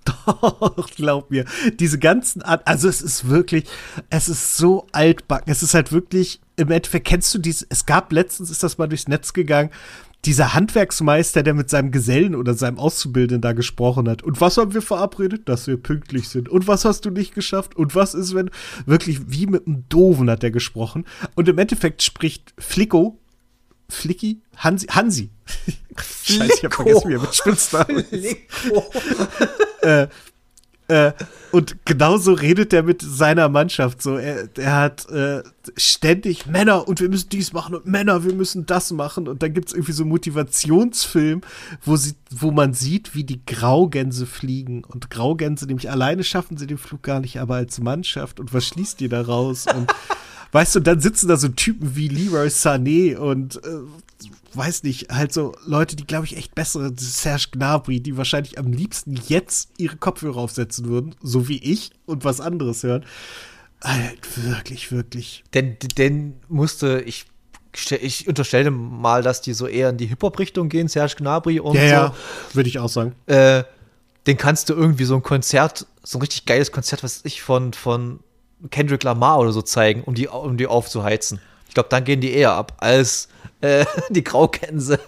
Doch, 0.04 0.90
glaub 0.90 1.30
mir. 1.30 1.44
Diese 1.78 1.98
ganzen, 1.98 2.42
also 2.42 2.88
es 2.88 3.00
ist 3.02 3.28
wirklich, 3.28 3.64
es 4.10 4.28
ist 4.28 4.56
so 4.56 4.86
altbacken. 4.92 5.50
Es 5.50 5.62
ist 5.62 5.74
halt 5.74 5.92
wirklich, 5.92 6.40
im 6.56 6.70
Endeffekt 6.70 7.06
kennst 7.06 7.34
du 7.34 7.38
diese, 7.38 7.66
es 7.68 7.86
gab 7.86 8.12
letztens, 8.12 8.50
ist 8.50 8.62
das 8.62 8.78
mal 8.78 8.88
durchs 8.88 9.08
Netz 9.08 9.32
gegangen, 9.32 9.70
dieser 10.24 10.54
Handwerksmeister, 10.54 11.42
der 11.42 11.54
mit 11.54 11.68
seinem 11.68 11.90
Gesellen 11.90 12.36
oder 12.36 12.54
seinem 12.54 12.78
Auszubildenden 12.78 13.40
da 13.40 13.52
gesprochen 13.52 14.08
hat. 14.08 14.22
Und 14.22 14.40
was 14.40 14.56
haben 14.56 14.72
wir 14.72 14.82
verabredet? 14.82 15.48
Dass 15.48 15.66
wir 15.66 15.76
pünktlich 15.76 16.28
sind. 16.28 16.48
Und 16.48 16.68
was 16.68 16.84
hast 16.84 17.04
du 17.04 17.10
nicht 17.10 17.34
geschafft? 17.34 17.74
Und 17.74 17.96
was 17.96 18.14
ist, 18.14 18.34
wenn 18.34 18.50
wirklich 18.86 19.20
wie 19.26 19.46
mit 19.46 19.66
einem 19.66 19.84
Doofen 19.88 20.30
hat 20.30 20.44
der 20.44 20.52
gesprochen? 20.52 21.06
Und 21.34 21.48
im 21.48 21.58
Endeffekt 21.58 22.02
spricht 22.02 22.54
Flicko, 22.56 23.18
Flicky, 23.88 24.40
Hansi, 24.56 24.86
Hansi. 24.86 25.30
Scheiße, 26.24 26.54
ich 26.56 26.64
hab 26.64 26.74
vergessen, 26.74 27.08
wie 27.08 27.14
er 27.14 27.20
mit 27.20 27.34
Spitznamen 27.34 28.04
äh, 29.82 30.06
äh, 30.92 31.12
und 31.52 31.86
genauso 31.86 32.34
redet 32.34 32.72
er 32.74 32.82
mit 32.82 33.00
seiner 33.00 33.48
Mannschaft. 33.48 34.02
So, 34.02 34.16
er, 34.16 34.48
er 34.58 34.76
hat 34.76 35.08
äh, 35.08 35.42
ständig 35.76 36.46
Männer 36.46 36.86
und 36.86 37.00
wir 37.00 37.08
müssen 37.08 37.30
dies 37.30 37.54
machen 37.54 37.74
und 37.74 37.86
Männer, 37.86 38.24
wir 38.24 38.34
müssen 38.34 38.66
das 38.66 38.90
machen. 38.92 39.26
Und 39.26 39.42
dann 39.42 39.54
gibt 39.54 39.68
es 39.68 39.72
irgendwie 39.72 39.92
so 39.92 40.02
einen 40.02 40.10
Motivationsfilm, 40.10 41.40
wo, 41.82 41.96
sie, 41.96 42.14
wo 42.30 42.50
man 42.50 42.74
sieht, 42.74 43.14
wie 43.14 43.24
die 43.24 43.44
Graugänse 43.46 44.26
fliegen. 44.26 44.84
Und 44.84 45.08
Graugänse, 45.08 45.66
nämlich 45.66 45.90
alleine 45.90 46.24
schaffen 46.24 46.58
sie 46.58 46.66
den 46.66 46.78
Flug 46.78 47.02
gar 47.02 47.20
nicht, 47.20 47.40
aber 47.40 47.54
als 47.54 47.80
Mannschaft. 47.80 48.38
Und 48.38 48.52
was 48.52 48.66
schließt 48.66 49.00
die 49.00 49.08
da 49.08 49.22
raus? 49.22 49.64
Und 49.74 49.90
weißt 50.52 50.74
du, 50.74 50.80
dann 50.80 51.00
sitzen 51.00 51.28
da 51.28 51.38
so 51.38 51.48
Typen 51.48 51.96
wie 51.96 52.08
Leroy 52.08 52.48
Sané 52.48 53.16
und 53.16 53.56
äh, 53.64 53.80
weiß 54.56 54.82
nicht, 54.82 55.10
halt 55.10 55.32
so 55.32 55.54
Leute, 55.64 55.96
die, 55.96 56.06
glaube 56.06 56.26
ich, 56.26 56.36
echt 56.36 56.54
bessere, 56.54 56.92
Serge 56.96 57.48
Gnabry, 57.52 58.00
die 58.00 58.16
wahrscheinlich 58.16 58.58
am 58.58 58.72
liebsten 58.72 59.18
jetzt 59.28 59.70
ihre 59.78 59.96
Kopfhörer 59.96 60.38
aufsetzen 60.38 60.86
würden, 60.86 61.14
so 61.22 61.48
wie 61.48 61.58
ich, 61.58 61.90
und 62.06 62.24
was 62.24 62.40
anderes 62.40 62.82
hören. 62.82 63.04
Halt, 63.82 64.20
wirklich, 64.36 64.92
wirklich. 64.92 65.44
Denn, 65.54 65.76
denn 65.96 66.34
musste, 66.48 67.00
ich, 67.00 67.26
ich 68.00 68.28
unterstelle 68.28 68.70
mal, 68.70 69.22
dass 69.22 69.40
die 69.40 69.54
so 69.54 69.66
eher 69.66 69.90
in 69.90 69.96
die 69.96 70.06
Hip-Hop-Richtung 70.06 70.68
gehen, 70.68 70.88
Serge 70.88 71.16
Gnabry 71.16 71.58
und 71.58 71.74
ja, 71.74 71.82
so. 71.82 71.88
Ja, 71.88 72.14
würde 72.52 72.68
ich 72.68 72.78
auch 72.78 72.88
sagen. 72.88 73.14
Äh, 73.26 73.64
den 74.26 74.36
kannst 74.36 74.68
du 74.68 74.74
irgendwie 74.74 75.04
so 75.04 75.16
ein 75.16 75.22
Konzert, 75.22 75.86
so 76.02 76.18
ein 76.18 76.20
richtig 76.20 76.46
geiles 76.46 76.70
Konzert, 76.70 77.02
was 77.02 77.24
ich 77.24 77.42
von, 77.42 77.72
von 77.72 78.20
Kendrick 78.70 79.02
Lamar 79.02 79.40
oder 79.40 79.52
so 79.52 79.62
zeigen, 79.62 80.02
um 80.04 80.14
die, 80.14 80.28
um 80.28 80.56
die 80.56 80.66
aufzuheizen. 80.66 81.40
Ich 81.66 81.74
glaube, 81.74 81.88
dann 81.88 82.04
gehen 82.04 82.20
die 82.20 82.32
eher 82.32 82.52
ab 82.52 82.76
als 82.78 83.28
äh, 83.62 83.84
die 84.10 84.24
Graugänse. 84.24 85.00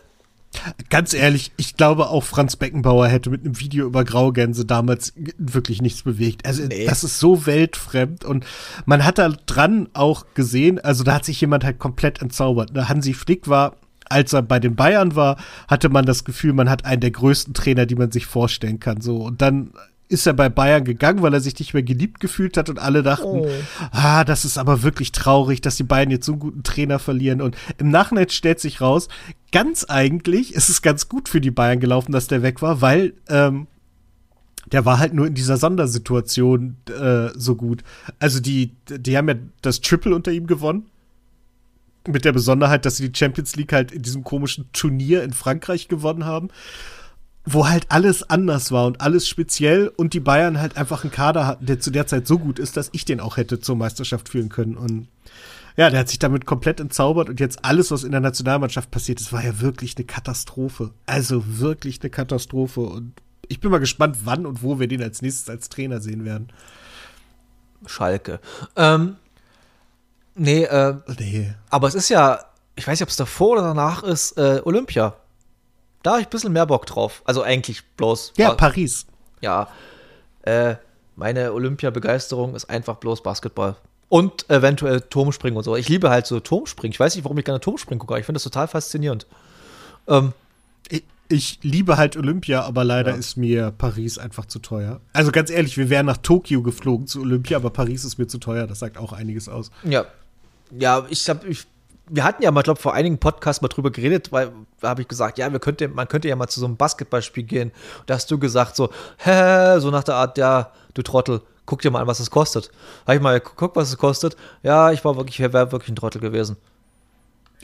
Ganz 0.89 1.15
ehrlich, 1.15 1.51
ich 1.57 1.77
glaube 1.77 2.09
auch 2.09 2.23
Franz 2.23 2.55
Beckenbauer 2.55 3.09
hätte 3.09 3.29
mit 3.29 3.45
einem 3.45 3.59
Video 3.59 3.87
über 3.87 4.05
Graugänse 4.05 4.65
damals 4.65 5.13
wirklich 5.37 5.83
nichts 5.83 6.03
bewegt. 6.03 6.47
Also 6.47 6.63
nee. 6.63 6.87
das 6.87 7.03
ist 7.03 7.19
so 7.19 7.45
weltfremd 7.45 8.25
und 8.25 8.47
man 8.87 9.05
hat 9.05 9.19
da 9.19 9.31
dran 9.31 9.89
auch 9.95 10.27
gesehen, 10.35 10.79
also 10.79 11.03
da 11.03 11.15
hat 11.15 11.25
sich 11.25 11.41
jemand 11.41 11.65
halt 11.65 11.81
komplett 11.81 12.23
entzaubert. 12.23 12.71
Hansi 12.89 13.15
Flick 13.15 13.49
war 13.49 13.77
als 14.07 14.33
er 14.33 14.43
bei 14.43 14.61
den 14.61 14.77
Bayern 14.77 15.17
war, 15.17 15.39
hatte 15.67 15.89
man 15.89 16.05
das 16.05 16.25
Gefühl, 16.25 16.53
man 16.53 16.69
hat 16.71 16.85
einen 16.85 17.01
der 17.01 17.11
größten 17.11 17.55
Trainer, 17.55 17.87
die 17.87 17.95
man 17.95 18.13
sich 18.13 18.27
vorstellen 18.27 18.79
kann. 18.79 19.01
So 19.01 19.17
und 19.17 19.41
dann 19.43 19.73
ist 20.09 20.27
er 20.27 20.35
bei 20.35 20.49
Bayern 20.49 20.85
gegangen, 20.85 21.23
weil 21.23 21.35
er 21.35 21.41
sich 21.41 21.59
nicht 21.59 21.75
mehr 21.75 21.83
geliebt 21.83 22.21
gefühlt 22.21 22.57
hat 22.57 22.69
und 22.69 22.79
alle 22.79 23.03
dachten, 23.03 23.25
oh. 23.27 23.49
ah, 23.91 24.25
das 24.25 24.45
ist 24.45 24.59
aber 24.59 24.83
wirklich 24.83 25.13
traurig, 25.13 25.61
dass 25.61 25.77
die 25.77 25.83
Bayern 25.83 26.11
jetzt 26.11 26.27
so 26.27 26.33
einen 26.33 26.41
guten 26.41 26.63
Trainer 26.63 26.99
verlieren. 26.99 27.41
Und 27.41 27.57
im 27.79 27.91
Nachhinein 27.91 28.29
stellt 28.29 28.61
sich 28.61 28.81
raus, 28.81 29.09
ganz 29.53 29.85
eigentlich 29.85 30.55
ist 30.55 30.69
es 30.69 30.83
ganz 30.83 31.09
gut 31.09 31.29
für 31.29 31.41
die 31.41 31.51
Bayern 31.51 31.81
gelaufen, 31.81 32.13
dass 32.13 32.29
der 32.29 32.43
weg 32.43 32.61
war, 32.61 32.81
weil 32.81 33.15
ähm, 33.29 33.67
der 34.73 34.85
war 34.85 34.99
halt 34.99 35.15
nur 35.15 35.27
in 35.27 35.35
dieser 35.35 35.57
Sondersituation 35.57 36.77
äh, 36.89 37.29
so 37.35 37.55
gut. 37.55 37.83
Also 38.19 38.41
die, 38.41 38.73
die 38.89 39.17
haben 39.17 39.29
ja 39.29 39.35
das 39.63 39.81
Triple 39.81 40.15
unter 40.15 40.33
ihm 40.33 40.47
gewonnen 40.47 40.87
mit 42.07 42.25
der 42.25 42.33
Besonderheit, 42.33 42.85
dass 42.85 42.97
sie 42.97 43.11
die 43.11 43.19
Champions 43.19 43.57
League 43.57 43.73
halt 43.73 43.93
in 43.93 44.03
diesem 44.03 44.25
komischen 44.25 44.69
Turnier 44.73 45.23
in 45.23 45.33
Frankreich 45.33 45.89
gewonnen 45.89 46.25
haben, 46.25 46.49
wo 47.45 47.69
halt 47.69 47.87
alles 47.91 48.29
anders 48.29 48.73
war 48.73 48.87
und 48.87 49.01
alles 49.01 49.29
speziell 49.29 49.89
und 49.89 50.15
die 50.15 50.21
Bayern 50.21 50.61
halt 50.61 50.77
einfach 50.77 51.05
einen 51.05 51.13
Kader 51.13 51.47
hatten, 51.47 51.67
der 51.67 51.81
zu 51.81 51.91
der 51.91 52.07
Zeit 52.07 52.27
so 52.27 52.39
gut 52.39 52.59
ist, 52.59 52.77
dass 52.77 52.89
ich 52.93 53.05
den 53.05 53.21
auch 53.21 53.37
hätte 53.37 53.61
zur 53.61 53.77
Meisterschaft 53.77 54.29
führen 54.29 54.49
können. 54.49 54.77
Und 54.77 55.09
ja, 55.77 55.91
der 55.91 56.01
hat 56.01 56.09
sich 56.09 56.19
damit 56.19 56.47
komplett 56.47 56.81
entzaubert 56.81 57.29
und 57.29 57.41
jetzt 57.41 57.65
alles, 57.65 57.91
was 57.91 58.05
in 58.05 58.13
der 58.13 58.21
Nationalmannschaft 58.21 58.91
passiert 58.91 59.21
ist, 59.21 59.33
war 59.33 59.45
ja 59.45 59.61
wirklich 59.61 59.97
eine 59.97 60.07
Katastrophe. 60.07 60.91
Also 61.07 61.43
wirklich 61.59 62.01
eine 62.01 62.11
Katastrophe. 62.11 62.81
Und 62.81 63.13
ich 63.49 63.61
bin 63.61 63.71
mal 63.71 63.79
gespannt, 63.79 64.19
wann 64.25 64.47
und 64.47 64.63
wo 64.63 64.79
wir 64.79 64.89
den 64.89 65.03
als 65.03 65.21
nächstes 65.21 65.51
als 65.51 65.69
Trainer 65.69 66.01
sehen 66.01 66.25
werden. 66.25 66.49
Schalke. 67.87 68.41
Ähm, 68.77 69.17
Nee, 70.35 70.65
äh, 70.65 70.95
nee. 71.19 71.55
Aber 71.71 71.89
es 71.89 71.95
ist 71.95 72.09
ja, 72.09 72.41
ich 72.75 72.87
weiß 72.87 72.99
nicht, 72.99 73.03
ob 73.03 73.09
es 73.09 73.17
davor 73.17 73.53
oder 73.53 73.63
danach 73.63 74.03
ist, 74.03 74.37
äh, 74.37 74.61
Olympia. 74.65 75.15
Da 76.05 76.13
habe 76.13 76.21
ich 76.21 76.27
ein 76.27 76.31
bisschen 76.31 76.53
mehr 76.53 76.67
Bock 76.67 76.87
drauf. 76.87 77.23
Also 77.25 77.43
eigentlich 77.43 77.83
bloß. 77.97 78.35
Ja, 78.37 78.53
Paris. 78.55 79.07
Ja. 79.41 79.69
Äh, 80.43 80.77
meine 81.17 81.53
Olympia-Begeisterung 81.53 82.55
ist 82.55 82.67
einfach 82.67 82.97
bloß 82.97 83.23
Basketball. 83.23 83.77
Und 84.11 84.49
eventuell 84.51 85.01
Turmspringen 85.01 85.57
und 85.57 85.65
so. 85.65 85.75
Ich 85.77 85.89
liebe 85.89 86.11
halt 86.11 86.27
so 86.27 86.41
Turmspringen. 86.41 86.93
Ich 86.93 87.01
weiß 87.01 87.17
nicht, 87.17 87.25
warum 87.25 87.39
ich 87.39 87.45
gerne 87.45 87.59
Turmspringen 87.59 87.99
gucke, 87.99 88.19
ich 88.21 88.27
finde 88.27 88.37
das 88.37 88.45
total 88.45 88.69
faszinierend. 88.69 89.27
Ähm, 90.07 90.35
ich 91.29 91.59
liebe 91.63 91.97
halt 91.97 92.19
Olympia, 92.19 92.63
aber 92.63 92.85
leider 92.85 93.13
ja. 93.13 93.17
ist 93.17 93.37
mir 93.39 93.71
Paris 93.71 94.19
einfach 94.19 94.45
zu 94.45 94.59
teuer. 94.59 95.01
Also 95.15 95.33
ganz 95.33 95.49
ehrlich, 95.49 95.79
wir 95.79 95.89
wären 95.89 96.05
nach 96.05 96.19
Tokio 96.19 96.63
geflogen 96.63 97.07
zu 97.07 97.23
Olympia, 97.23 97.57
aber 97.57 97.71
Paris 97.71 98.05
ist 98.05 98.19
mir 98.19 98.27
zu 98.27 98.37
teuer. 98.37 98.67
Das 98.67 98.81
sagt 98.81 98.99
auch 98.99 99.15
einiges 99.15 99.49
aus. 99.49 99.71
Ja, 99.85 100.05
ja, 100.71 101.07
ich 101.09 101.29
habe, 101.29 101.47
wir 102.09 102.25
hatten 102.25 102.43
ja 102.43 102.51
mal, 102.51 102.63
glaube 102.63 102.81
vor 102.81 102.95
einigen 102.95 103.19
Podcasts 103.19 103.63
mal 103.63 103.69
drüber 103.69 103.91
geredet, 103.91 104.31
weil 104.33 104.53
da 104.81 104.91
habe 104.91 105.03
ich 105.03 105.09
gesagt, 105.09 105.39
ja, 105.39 105.51
wir 105.51 105.59
könnte, 105.59 105.89
man 105.89 106.09
könnte 106.09 106.29
ja 106.29 106.37
mal 106.37 106.49
zu 106.49 106.61
so 106.61 106.67
einem 106.67 106.77
Basketballspiel 106.77 107.45
gehen. 107.45 107.73
Da 108.07 108.15
hast 108.15 108.31
du 108.31 108.39
gesagt 108.39 108.77
so, 108.77 108.91
hä, 109.19 109.79
so 109.81 109.91
nach 109.91 110.05
der 110.05 110.17
Art, 110.17 110.39
ja, 110.39 110.71
du 110.93 111.03
Trottel, 111.03 111.41
guck 111.67 111.81
dir 111.81 111.91
mal 111.91 112.01
an, 112.01 112.07
was 112.07 112.21
es 112.21 112.31
kostet. 112.31 112.71
Habe 113.07 113.17
ich 113.17 113.23
mal 113.23 113.41
geguckt, 113.41 113.77
was 113.77 113.89
es 113.89 113.99
kostet. 113.99 114.37
Ja, 114.63 114.93
ich 114.93 115.05
war 115.05 115.17
wirklich, 115.17 115.39
wäre 115.41 115.73
wirklich 115.73 115.91
ein 115.91 115.97
Trottel 115.97 116.21
gewesen. 116.21 116.57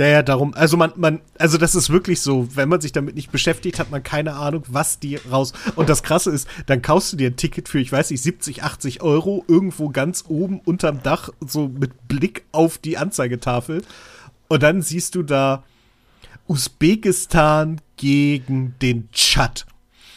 Ja, 0.00 0.06
ja, 0.06 0.22
darum, 0.22 0.54
also 0.54 0.78
man, 0.78 0.92
man, 0.96 1.20
also 1.38 1.58
das 1.58 1.74
ist 1.74 1.90
wirklich 1.90 2.22
so, 2.22 2.48
wenn 2.56 2.70
man 2.70 2.80
sich 2.80 2.92
damit 2.92 3.16
nicht 3.16 3.30
beschäftigt, 3.30 3.78
hat 3.78 3.90
man 3.90 4.02
keine 4.02 4.34
Ahnung, 4.34 4.62
was 4.66 4.98
die 4.98 5.16
raus. 5.16 5.52
Und 5.76 5.90
das 5.90 6.02
Krasse 6.02 6.30
ist, 6.30 6.48
dann 6.64 6.80
kaufst 6.80 7.12
du 7.12 7.18
dir 7.18 7.28
ein 7.28 7.36
Ticket 7.36 7.68
für, 7.68 7.80
ich 7.80 7.92
weiß 7.92 8.10
nicht, 8.10 8.22
70, 8.22 8.62
80 8.62 9.02
Euro 9.02 9.44
irgendwo 9.46 9.90
ganz 9.90 10.24
oben 10.28 10.60
unterm 10.60 11.02
Dach, 11.02 11.28
so 11.46 11.68
mit 11.68 12.08
Blick 12.08 12.44
auf 12.50 12.78
die 12.78 12.96
Anzeigetafel. 12.96 13.82
Und 14.50 14.62
dann 14.62 14.82
siehst 14.82 15.14
du 15.14 15.22
da 15.22 15.64
Usbekistan 16.46 17.80
gegen 17.96 18.74
den 18.82 19.08
Tschad. 19.12 19.64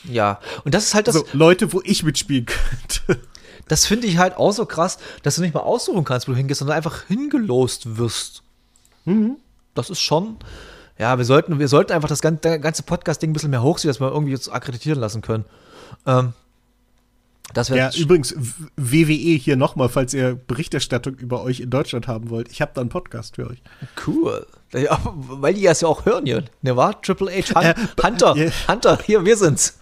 Ja, 0.03 0.41
und 0.65 0.73
das 0.73 0.83
ist 0.83 0.93
halt 0.93 1.07
das. 1.07 1.15
So, 1.15 1.25
Leute, 1.31 1.71
wo 1.71 1.81
ich 1.85 2.03
mitspielen 2.03 2.45
könnte. 2.45 3.21
Das 3.69 3.85
finde 3.85 4.07
ich 4.07 4.17
halt 4.17 4.35
auch 4.35 4.51
so 4.51 4.65
krass, 4.65 4.97
dass 5.21 5.35
du 5.35 5.41
nicht 5.41 5.53
mal 5.53 5.61
aussuchen 5.61 6.03
kannst, 6.03 6.27
wo 6.27 6.33
du 6.33 6.37
hingehst, 6.37 6.59
sondern 6.59 6.75
einfach 6.75 7.07
hingelost 7.07 7.95
wirst. 7.95 8.43
Mhm 9.05 9.37
das 9.73 9.89
ist 9.89 10.01
schon, 10.01 10.37
ja, 10.97 11.17
wir 11.17 11.25
sollten, 11.25 11.59
wir 11.59 11.67
sollten 11.67 11.93
einfach 11.93 12.09
das 12.09 12.21
ganze, 12.21 12.59
ganze 12.59 12.83
Podcast-Ding 12.83 13.31
ein 13.31 13.33
bisschen 13.33 13.49
mehr 13.49 13.63
hochziehen, 13.63 13.89
dass 13.89 13.99
wir 13.99 14.11
irgendwie 14.11 14.31
jetzt 14.31 14.49
akkreditieren 14.49 14.99
lassen 14.99 15.21
können. 15.21 15.45
Ähm, 16.05 16.33
das 17.53 17.69
ja, 17.69 17.91
übrigens, 17.95 18.35
WWE 18.77 19.13
hier 19.13 19.55
nochmal, 19.57 19.89
falls 19.89 20.13
ihr 20.13 20.35
Berichterstattung 20.35 21.15
über 21.15 21.43
euch 21.43 21.59
in 21.59 21.69
Deutschland 21.69 22.07
haben 22.07 22.29
wollt. 22.29 22.51
Ich 22.51 22.61
habe 22.61 22.71
da 22.73 22.81
einen 22.81 22.89
Podcast 22.89 23.35
für 23.35 23.49
euch. 23.49 23.61
Cool. 24.07 24.45
Ja, 24.73 24.99
weil 25.03 25.53
die 25.53 25.63
das 25.63 25.81
ja 25.81 25.87
auch 25.87 26.05
hören 26.05 26.25
hier. 26.25 26.45
Ne, 26.61 26.75
war? 26.75 26.99
Triple 27.01 27.31
H, 27.31 27.53
Hun 27.53 27.63
äh, 27.63 27.75
Hunter, 28.03 28.35
äh, 28.35 28.51
Hunter, 28.67 28.97
hier, 29.05 29.23
wir 29.23 29.37
sind's. 29.37 29.77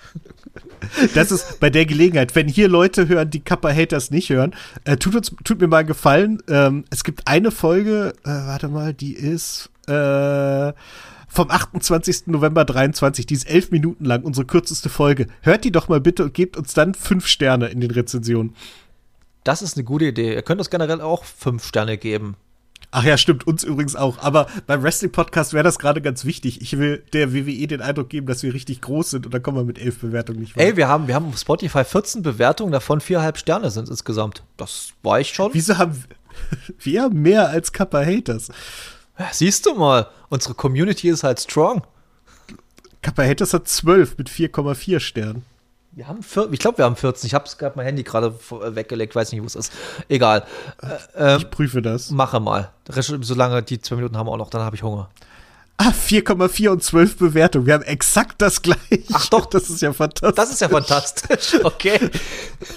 Das 1.14 1.32
ist 1.32 1.60
bei 1.60 1.70
der 1.70 1.86
Gelegenheit, 1.86 2.36
wenn 2.36 2.48
hier 2.48 2.68
Leute 2.68 3.08
hören, 3.08 3.30
die 3.30 3.40
Kappa 3.40 3.72
Haters 3.72 4.12
nicht 4.12 4.30
hören, 4.32 4.54
äh, 4.84 4.98
tut, 4.98 5.16
uns, 5.16 5.34
tut 5.44 5.62
mir 5.62 5.68
mal 5.68 5.78
einen 5.78 5.88
Gefallen. 5.88 6.42
Ähm, 6.50 6.86
es 6.90 7.04
gibt 7.04 7.28
eine 7.28 7.52
Folge, 7.52 8.14
äh, 8.24 8.30
warte 8.30 8.68
mal, 8.68 8.94
die 8.94 9.14
ist 9.14 9.70
äh, 9.88 10.74
vom 11.32 11.50
28. 11.50 12.28
November 12.28 12.66
23. 12.66 13.26
Die 13.26 13.34
ist 13.34 13.50
elf 13.50 13.72
Minuten 13.72 14.06
lang, 14.06 14.24
unsere 14.24 14.46
kürzeste 14.46 14.90
Folge. 14.90 15.28
Hört 15.42 15.64
die 15.64 15.72
doch 15.72 15.88
mal 15.88 16.02
bitte 16.02 16.26
und 16.26 16.34
gebt 16.34 16.58
uns 16.58 16.74
dann 16.74 16.94
fünf 16.94 17.26
Sterne 17.26 17.68
in 17.68 17.80
den 17.80 17.92
Rezensionen. 17.92 18.56
Das 19.44 19.62
ist 19.62 19.78
eine 19.78 19.86
gute 19.86 20.06
Idee. 20.06 20.36
Ihr 20.36 20.42
könnt 20.42 20.60
uns 20.60 20.70
generell 20.70 21.02
auch 21.02 21.24
fünf 21.24 21.66
Sterne 21.66 21.98
geben. 21.98 22.36
Ach 22.94 23.06
ja, 23.06 23.18
stimmt, 23.18 23.48
uns 23.48 23.64
übrigens 23.64 23.96
auch. 23.96 24.20
Aber 24.20 24.48
beim 24.68 24.84
Wrestling-Podcast 24.84 25.54
wäre 25.54 25.64
das 25.64 25.80
gerade 25.80 26.02
ganz 26.02 26.26
wichtig. 26.26 26.62
Ich 26.62 26.78
will 26.78 27.02
der 27.14 27.34
WWE 27.34 27.66
den 27.68 27.82
Eindruck 27.82 28.10
geben, 28.10 28.28
dass 28.28 28.44
wir 28.44 28.54
richtig 28.54 28.82
groß 28.82 29.12
sind 29.12 29.26
und 29.26 29.34
dann 29.34 29.42
kommen 29.42 29.58
wir 29.58 29.64
mit 29.64 29.80
elf 29.80 30.00
Bewertungen 30.00 30.42
nicht 30.42 30.58
weiter. 30.58 30.68
Ey, 30.68 30.76
wir 30.76 30.90
haben, 30.90 31.08
wir 31.08 31.16
haben 31.16 31.28
auf 31.28 31.38
Spotify 31.38 31.86
14 31.86 32.22
Bewertungen, 32.22 32.74
davon 32.74 33.00
viereinhalb 33.00 33.38
Sterne 33.38 33.72
sind 33.72 33.88
insgesamt. 33.88 34.44
Das 34.58 34.90
war 35.02 35.22
ich 35.22 35.30
schon. 35.30 35.54
Wieso 35.54 35.78
haben 35.78 36.04
wir 36.80 37.10
mehr 37.10 37.50
als 37.50 37.72
Kappa 37.72 38.04
Haters? 38.04 38.50
Siehst 39.32 39.66
du 39.66 39.74
mal, 39.76 40.08
unsere 40.30 40.54
Community 40.54 41.10
ist 41.10 41.24
halt 41.24 41.40
strong. 41.40 41.84
Kappa 43.02 43.24
Haters 43.24 43.54
hat 43.54 43.68
12 43.68 44.18
mit 44.18 44.30
4,4 44.30 45.00
Sternen. 45.00 45.46
Wir 45.94 46.08
haben 46.08 46.24
vier, 46.24 46.48
ich 46.52 46.60
glaube, 46.60 46.78
wir 46.78 46.86
haben 46.86 46.96
14. 46.96 47.28
Ich 47.28 47.34
habe 47.34 47.50
gerade 47.58 47.74
mein 47.76 47.86
Handy 47.86 48.04
gerade 48.04 48.34
weggelegt, 48.50 49.14
weiß 49.14 49.32
nicht, 49.34 49.42
wo 49.42 49.46
es 49.46 49.56
ist. 49.56 49.74
Egal. 50.08 50.46
Äh, 51.18 51.38
ich 51.38 51.50
prüfe 51.50 51.82
das. 51.82 52.12
Mache 52.12 52.40
mal. 52.40 52.72
Solange 52.88 53.62
die 53.62 53.82
zwei 53.82 53.98
Minuten 53.98 54.18
haben 54.18 54.28
wir 54.28 54.32
auch 54.32 54.38
noch, 54.38 54.50
dann 54.50 54.62
habe 54.62 54.76
ich 54.76 54.84
Hunger. 54.84 55.10
Ah, 55.76 55.90
4,4 55.90 56.70
und 56.70 56.84
12 56.84 57.18
Bewertungen. 57.18 57.66
Wir 57.66 57.74
haben 57.74 57.84
exakt 57.84 58.42
das 58.42 58.62
gleiche. 58.62 59.04
Ach 59.12 59.28
doch, 59.28 59.48
das 59.48 59.70
ist 59.70 59.82
ja 59.82 59.92
fantastisch. 59.92 60.36
Das 60.36 60.52
ist 60.52 60.62
ja 60.62 60.70
fantastisch. 60.70 61.56
Okay. 61.64 62.10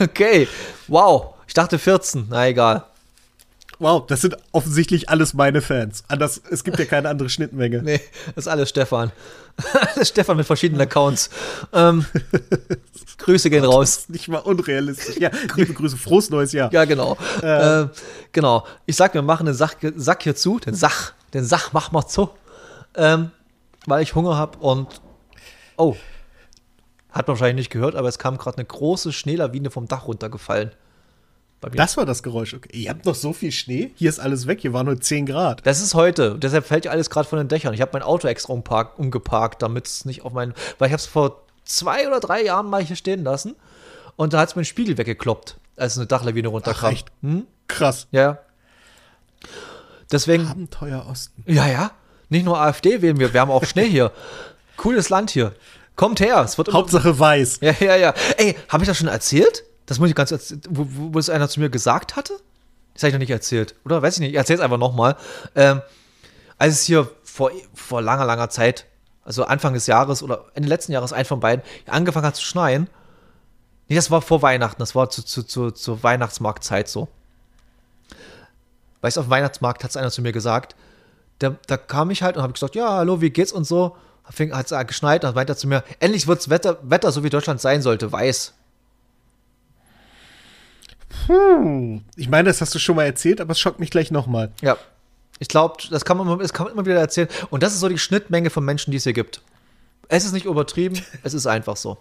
Okay. 0.00 0.48
Wow. 0.88 1.34
Ich 1.46 1.54
dachte 1.54 1.78
14. 1.78 2.26
Na 2.30 2.48
egal. 2.48 2.84
Wow, 3.78 4.06
das 4.06 4.20
sind 4.20 4.36
offensichtlich 4.52 5.08
alles 5.08 5.34
meine 5.34 5.60
Fans. 5.60 6.04
Anders, 6.08 6.40
es 6.50 6.62
gibt 6.62 6.78
ja 6.78 6.84
keine 6.84 7.08
andere 7.08 7.28
Schnittmenge. 7.28 7.82
Nee, 7.82 8.00
das 8.34 8.44
ist 8.44 8.48
alles 8.48 8.68
Stefan. 8.68 9.10
alles 9.94 10.08
Stefan 10.08 10.36
mit 10.36 10.46
verschiedenen 10.46 10.80
Accounts. 10.80 11.30
Ähm, 11.72 12.04
Grüße 13.18 13.50
gehen 13.50 13.64
raus. 13.64 14.08
Nicht 14.08 14.28
mal 14.28 14.38
unrealistisch. 14.38 15.16
Ja, 15.18 15.30
liebe 15.56 15.74
Grüße, 15.74 15.96
frohes 15.96 16.30
neues 16.30 16.52
Jahr. 16.52 16.72
Ja, 16.72 16.84
genau. 16.84 17.16
Äh. 17.42 17.82
Äh, 17.82 17.88
genau. 18.32 18.64
Ich 18.86 18.96
sag, 18.96 19.14
wir 19.14 19.22
machen 19.22 19.46
den 19.46 19.54
Sack, 19.54 19.78
Sack 19.96 20.22
hier 20.22 20.36
zu, 20.36 20.58
den 20.60 20.74
Sach, 20.74 21.12
den 21.32 21.44
Sach 21.44 21.72
mach 21.72 21.90
mal 21.90 22.06
zu. 22.06 22.30
Ähm, 22.96 23.30
weil 23.86 24.02
ich 24.02 24.14
Hunger 24.14 24.36
habe 24.36 24.58
und 24.58 25.00
oh, 25.76 25.96
hat 27.10 27.26
man 27.26 27.36
wahrscheinlich 27.36 27.66
nicht 27.66 27.70
gehört, 27.70 27.96
aber 27.96 28.08
es 28.08 28.18
kam 28.18 28.38
gerade 28.38 28.58
eine 28.58 28.66
große 28.66 29.12
Schneelawine 29.12 29.70
vom 29.70 29.86
Dach 29.86 30.06
runtergefallen. 30.06 30.72
Das 31.70 31.96
war 31.96 32.06
das 32.06 32.22
Geräusch. 32.22 32.54
Okay. 32.54 32.70
Ihr 32.72 32.90
habt 32.90 33.04
noch 33.04 33.14
so 33.14 33.32
viel 33.32 33.52
Schnee. 33.52 33.90
Hier 33.96 34.08
ist 34.08 34.18
alles 34.18 34.46
weg. 34.46 34.60
Hier 34.60 34.72
waren 34.72 34.86
nur 34.86 35.00
10 35.00 35.26
Grad. 35.26 35.66
Das 35.66 35.80
ist 35.80 35.94
heute. 35.94 36.36
Deshalb 36.38 36.66
fällt 36.66 36.84
ja 36.84 36.90
alles 36.90 37.10
gerade 37.10 37.28
von 37.28 37.38
den 37.38 37.48
Dächern. 37.48 37.74
Ich 37.74 37.80
habe 37.80 37.90
mein 37.92 38.02
Auto 38.02 38.28
extra 38.28 38.52
umpark, 38.52 38.98
umgeparkt, 38.98 39.62
damit 39.62 39.86
es 39.86 40.04
nicht 40.04 40.22
auf 40.22 40.32
meinen. 40.32 40.54
Weil 40.78 40.88
ich 40.88 40.92
habe 40.92 41.00
es 41.00 41.06
vor 41.06 41.42
zwei 41.64 42.06
oder 42.06 42.20
drei 42.20 42.42
Jahren 42.42 42.68
mal 42.68 42.82
hier 42.82 42.96
stehen 42.96 43.24
lassen. 43.24 43.56
Und 44.16 44.32
da 44.32 44.40
hat 44.40 44.50
es 44.50 44.56
meinen 44.56 44.64
Spiegel 44.64 44.96
weggekloppt, 44.96 45.56
als 45.76 45.96
eine 45.96 46.06
Dachlawine 46.06 46.48
runterkam. 46.48 46.88
Ach, 46.88 46.92
echt? 46.92 47.08
Hm? 47.22 47.46
Krass. 47.66 48.06
Ja. 48.12 48.38
Deswegen. 50.12 50.46
Abenteuer 50.46 51.06
Osten. 51.10 51.42
Ja, 51.46 51.66
ja. 51.66 51.90
Nicht 52.28 52.44
nur 52.44 52.60
AfD 52.60 53.02
wählen 53.02 53.18
wir. 53.18 53.32
Wir 53.32 53.40
haben 53.40 53.50
auch 53.50 53.64
Schnee 53.64 53.88
hier. 53.88 54.12
Cooles 54.76 55.08
Land 55.08 55.30
hier. 55.30 55.54
Kommt 55.96 56.20
her. 56.20 56.40
Es 56.44 56.58
wird 56.58 56.72
Hauptsache 56.72 57.18
weiß. 57.18 57.60
Ja, 57.60 57.74
ja, 57.80 57.96
ja. 57.96 58.14
Ey, 58.36 58.56
habe 58.68 58.84
ich 58.84 58.88
das 58.88 58.96
schon 58.96 59.08
erzählt? 59.08 59.64
Das 59.86 59.98
muss 59.98 60.08
ich 60.08 60.14
ganz 60.14 60.32
wo, 60.68 60.86
wo, 61.12 61.18
es 61.18 61.28
einer 61.28 61.48
zu 61.48 61.60
mir 61.60 61.68
gesagt 61.68 62.16
hatte? 62.16 62.34
Das 62.94 63.02
habe 63.02 63.08
ich 63.08 63.14
noch 63.14 63.20
nicht 63.20 63.30
erzählt. 63.30 63.74
Oder 63.84 64.02
weiß 64.02 64.14
ich 64.14 64.20
nicht. 64.20 64.30
Ich 64.30 64.36
erzähle 64.36 64.58
es 64.58 64.64
einfach 64.64 64.78
nochmal. 64.78 65.16
Ähm, 65.54 65.82
als 66.58 66.74
es 66.74 66.82
hier 66.84 67.10
vor, 67.22 67.50
vor 67.74 68.00
langer, 68.00 68.24
langer 68.24 68.48
Zeit, 68.48 68.86
also 69.24 69.44
Anfang 69.44 69.74
des 69.74 69.86
Jahres 69.86 70.22
oder 70.22 70.44
Ende 70.54 70.68
letzten 70.68 70.92
Jahres, 70.92 71.12
ein 71.12 71.24
von 71.24 71.40
beiden, 71.40 71.64
angefangen 71.86 72.26
hat 72.26 72.36
zu 72.36 72.44
schneien. 72.44 72.88
Nee, 73.88 73.96
das 73.96 74.10
war 74.10 74.22
vor 74.22 74.42
Weihnachten. 74.42 74.78
Das 74.78 74.94
war 74.94 75.10
zu, 75.10 75.22
zu, 75.22 75.42
zu, 75.42 75.70
zur 75.70 76.02
Weihnachtsmarktzeit 76.02 76.88
so. 76.88 77.08
Weißt 79.02 79.16
du, 79.16 79.20
auf 79.20 79.26
dem 79.26 79.30
Weihnachtsmarkt 79.30 79.84
hat 79.84 79.90
es 79.90 79.96
einer 79.96 80.10
zu 80.10 80.22
mir 80.22 80.32
gesagt. 80.32 80.76
Da, 81.40 81.56
da 81.66 81.76
kam 81.76 82.10
ich 82.10 82.22
halt 82.22 82.36
und 82.36 82.42
habe 82.42 82.54
gesagt, 82.54 82.74
ja, 82.74 82.90
hallo, 82.90 83.20
wie 83.20 83.30
geht's 83.30 83.52
und 83.52 83.64
so. 83.64 83.96
Hat 84.24 84.72
es 84.72 84.86
geschneit, 84.86 85.24
dann 85.24 85.34
meinte 85.34 85.54
zu 85.54 85.68
mir, 85.68 85.84
endlich 86.00 86.26
wird 86.26 86.48
Wetter, 86.48 86.78
Wetter, 86.82 87.12
so 87.12 87.22
wie 87.22 87.28
Deutschland 87.28 87.60
sein 87.60 87.82
sollte, 87.82 88.10
weiß. 88.10 88.54
Hm. 91.26 92.02
Ich 92.16 92.28
meine, 92.28 92.48
das 92.48 92.60
hast 92.60 92.74
du 92.74 92.78
schon 92.78 92.96
mal 92.96 93.04
erzählt, 93.04 93.40
aber 93.40 93.52
es 93.52 93.60
schockt 93.60 93.80
mich 93.80 93.90
gleich 93.90 94.10
nochmal. 94.10 94.52
Ja. 94.60 94.76
Ich 95.38 95.48
glaube, 95.48 95.76
das, 95.90 96.04
kann 96.04 96.16
man, 96.16 96.38
das 96.38 96.52
kann 96.52 96.64
man 96.64 96.74
immer 96.74 96.86
wieder 96.86 96.98
erzählen. 96.98 97.28
Und 97.50 97.62
das 97.62 97.74
ist 97.74 97.80
so 97.80 97.88
die 97.88 97.98
Schnittmenge 97.98 98.50
von 98.50 98.64
Menschen, 98.64 98.90
die 98.90 98.98
es 98.98 99.04
hier 99.04 99.12
gibt. 99.12 99.42
Es 100.08 100.24
ist 100.24 100.32
nicht 100.32 100.46
übertrieben, 100.46 101.00
es 101.22 101.34
ist 101.34 101.46
einfach 101.46 101.76
so. 101.76 101.98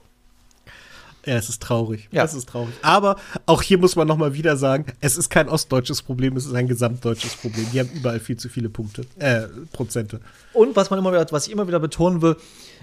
Ja, 1.26 1.36
es 1.36 1.48
ist 1.48 1.62
traurig. 1.62 2.10
Ja. 2.12 2.24
Es 2.26 2.34
ist 2.34 2.50
traurig. 2.50 2.74
Aber 2.82 3.16
auch 3.46 3.62
hier 3.62 3.78
muss 3.78 3.96
man 3.96 4.08
noch 4.08 4.18
mal 4.18 4.34
wieder 4.34 4.58
sagen, 4.58 4.86
es 5.00 5.16
ist 5.16 5.30
kein 5.30 5.48
ostdeutsches 5.48 6.02
Problem, 6.02 6.36
es 6.36 6.46
ist 6.46 6.54
ein 6.54 6.68
gesamtdeutsches 6.68 7.36
Problem. 7.36 7.66
Die 7.72 7.80
haben 7.80 7.90
überall 7.94 8.20
viel 8.20 8.36
zu 8.36 8.50
viele 8.50 8.70
Punkte, 8.70 9.06
äh, 9.20 9.44
Prozente. 9.72 10.20
Und 10.52 10.76
was 10.76 10.90
man 10.90 11.00
immer 11.00 11.14
wieder, 11.14 11.26
was 11.32 11.48
ich 11.48 11.54
immer 11.54 11.66
wieder 11.66 11.80
betonen 11.80 12.22
will, 12.22 12.36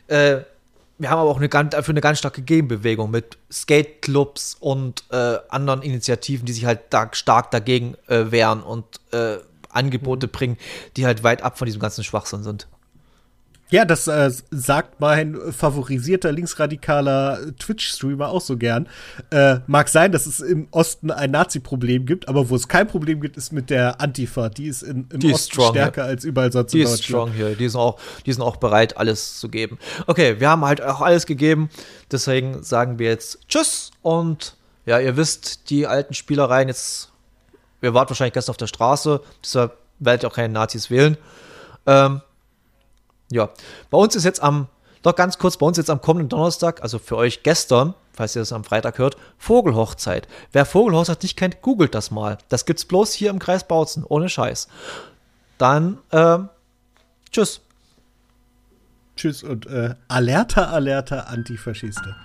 äh, 0.06 0.38
wir 1.00 1.08
haben 1.08 1.18
aber 1.18 1.30
auch 1.30 1.38
eine 1.38 1.48
ganz, 1.48 1.70
dafür 1.70 1.92
eine 1.92 2.02
ganz 2.02 2.18
starke 2.18 2.42
Gegenbewegung 2.42 3.10
mit 3.10 3.38
Skateclubs 3.50 4.56
und 4.60 5.04
äh, 5.10 5.38
anderen 5.48 5.80
Initiativen, 5.80 6.44
die 6.44 6.52
sich 6.52 6.66
halt 6.66 6.80
da 6.90 7.08
stark 7.12 7.50
dagegen 7.50 7.96
äh, 8.06 8.30
wehren 8.30 8.62
und 8.62 8.84
äh, 9.12 9.38
Angebote 9.70 10.26
mhm. 10.26 10.30
bringen, 10.30 10.58
die 10.98 11.06
halt 11.06 11.22
weit 11.22 11.42
ab 11.42 11.58
von 11.58 11.64
diesem 11.64 11.80
ganzen 11.80 12.04
Schwachsinn 12.04 12.42
sind. 12.42 12.68
Ja, 13.70 13.84
das 13.84 14.08
äh, 14.08 14.30
sagt 14.50 15.00
mein 15.00 15.38
favorisierter 15.52 16.32
linksradikaler 16.32 17.56
Twitch-Streamer 17.58 18.28
auch 18.28 18.40
so 18.40 18.56
gern. 18.56 18.88
Äh, 19.30 19.60
mag 19.66 19.88
sein, 19.88 20.10
dass 20.10 20.26
es 20.26 20.40
im 20.40 20.66
Osten 20.72 21.10
ein 21.10 21.30
Nazi-Problem 21.30 22.04
gibt, 22.04 22.28
aber 22.28 22.50
wo 22.50 22.56
es 22.56 22.66
kein 22.66 22.88
Problem 22.88 23.20
gibt, 23.20 23.36
ist 23.36 23.52
mit 23.52 23.70
der 23.70 24.00
Antifa. 24.00 24.48
Die 24.48 24.66
ist 24.66 24.82
in, 24.82 25.06
im 25.12 25.20
die 25.20 25.32
Osten 25.32 25.52
strong, 25.52 25.70
stärker 25.70 26.02
ja. 26.02 26.08
als 26.08 26.24
überall 26.24 26.50
sonst 26.50 26.72
die 26.72 26.80
in 26.80 26.84
Deutschland. 26.84 26.98
Die 26.98 27.02
ist 27.02 27.06
strong 27.06 27.32
hier. 27.32 27.56
Die 27.56 27.68
sind, 27.68 27.80
auch, 27.80 28.00
die 28.26 28.32
sind 28.32 28.42
auch 28.42 28.56
bereit, 28.56 28.96
alles 28.96 29.38
zu 29.38 29.48
geben. 29.48 29.78
Okay, 30.06 30.40
wir 30.40 30.50
haben 30.50 30.64
halt 30.64 30.82
auch 30.82 31.00
alles 31.00 31.26
gegeben. 31.26 31.70
Deswegen 32.10 32.62
sagen 32.62 32.98
wir 32.98 33.08
jetzt 33.08 33.38
Tschüss 33.48 33.92
und 34.02 34.56
ja, 34.86 34.98
ihr 34.98 35.16
wisst, 35.16 35.70
die 35.70 35.86
alten 35.86 36.14
Spielereien 36.14 36.68
jetzt, 36.68 37.12
wir 37.80 37.94
warten 37.94 38.10
wahrscheinlich 38.10 38.34
gestern 38.34 38.52
auf 38.52 38.56
der 38.56 38.66
Straße, 38.66 39.20
deshalb 39.44 39.76
werdet 40.00 40.24
ihr 40.24 40.28
auch 40.28 40.34
keine 40.34 40.52
Nazis 40.52 40.90
wählen. 40.90 41.16
Ähm, 41.86 42.22
ja, 43.30 43.50
bei 43.90 43.98
uns 43.98 44.16
ist 44.16 44.24
jetzt 44.24 44.42
am, 44.42 44.66
doch 45.02 45.14
ganz 45.14 45.38
kurz, 45.38 45.56
bei 45.56 45.66
uns 45.66 45.76
jetzt 45.76 45.90
am 45.90 46.00
kommenden 46.00 46.28
Donnerstag, 46.28 46.82
also 46.82 46.98
für 46.98 47.16
euch 47.16 47.42
gestern, 47.42 47.94
falls 48.12 48.36
ihr 48.36 48.42
das 48.42 48.52
am 48.52 48.64
Freitag 48.64 48.98
hört, 48.98 49.16
Vogelhochzeit. 49.38 50.28
Wer 50.52 50.66
Vogelhochzeit 50.66 51.22
nicht 51.22 51.36
kennt, 51.36 51.62
googelt 51.62 51.94
das 51.94 52.10
mal. 52.10 52.38
Das 52.48 52.66
gibt's 52.66 52.84
bloß 52.84 53.12
hier 53.12 53.30
im 53.30 53.38
Kreis 53.38 53.66
Bautzen, 53.66 54.04
ohne 54.04 54.28
Scheiß. 54.28 54.68
Dann, 55.58 55.98
äh, 56.10 56.38
tschüss. 57.30 57.60
Tschüss 59.16 59.42
und 59.42 59.66
äh, 59.66 59.94
alerta, 60.08 60.70
alerta, 60.70 61.20
Antifaschiste. 61.20 62.16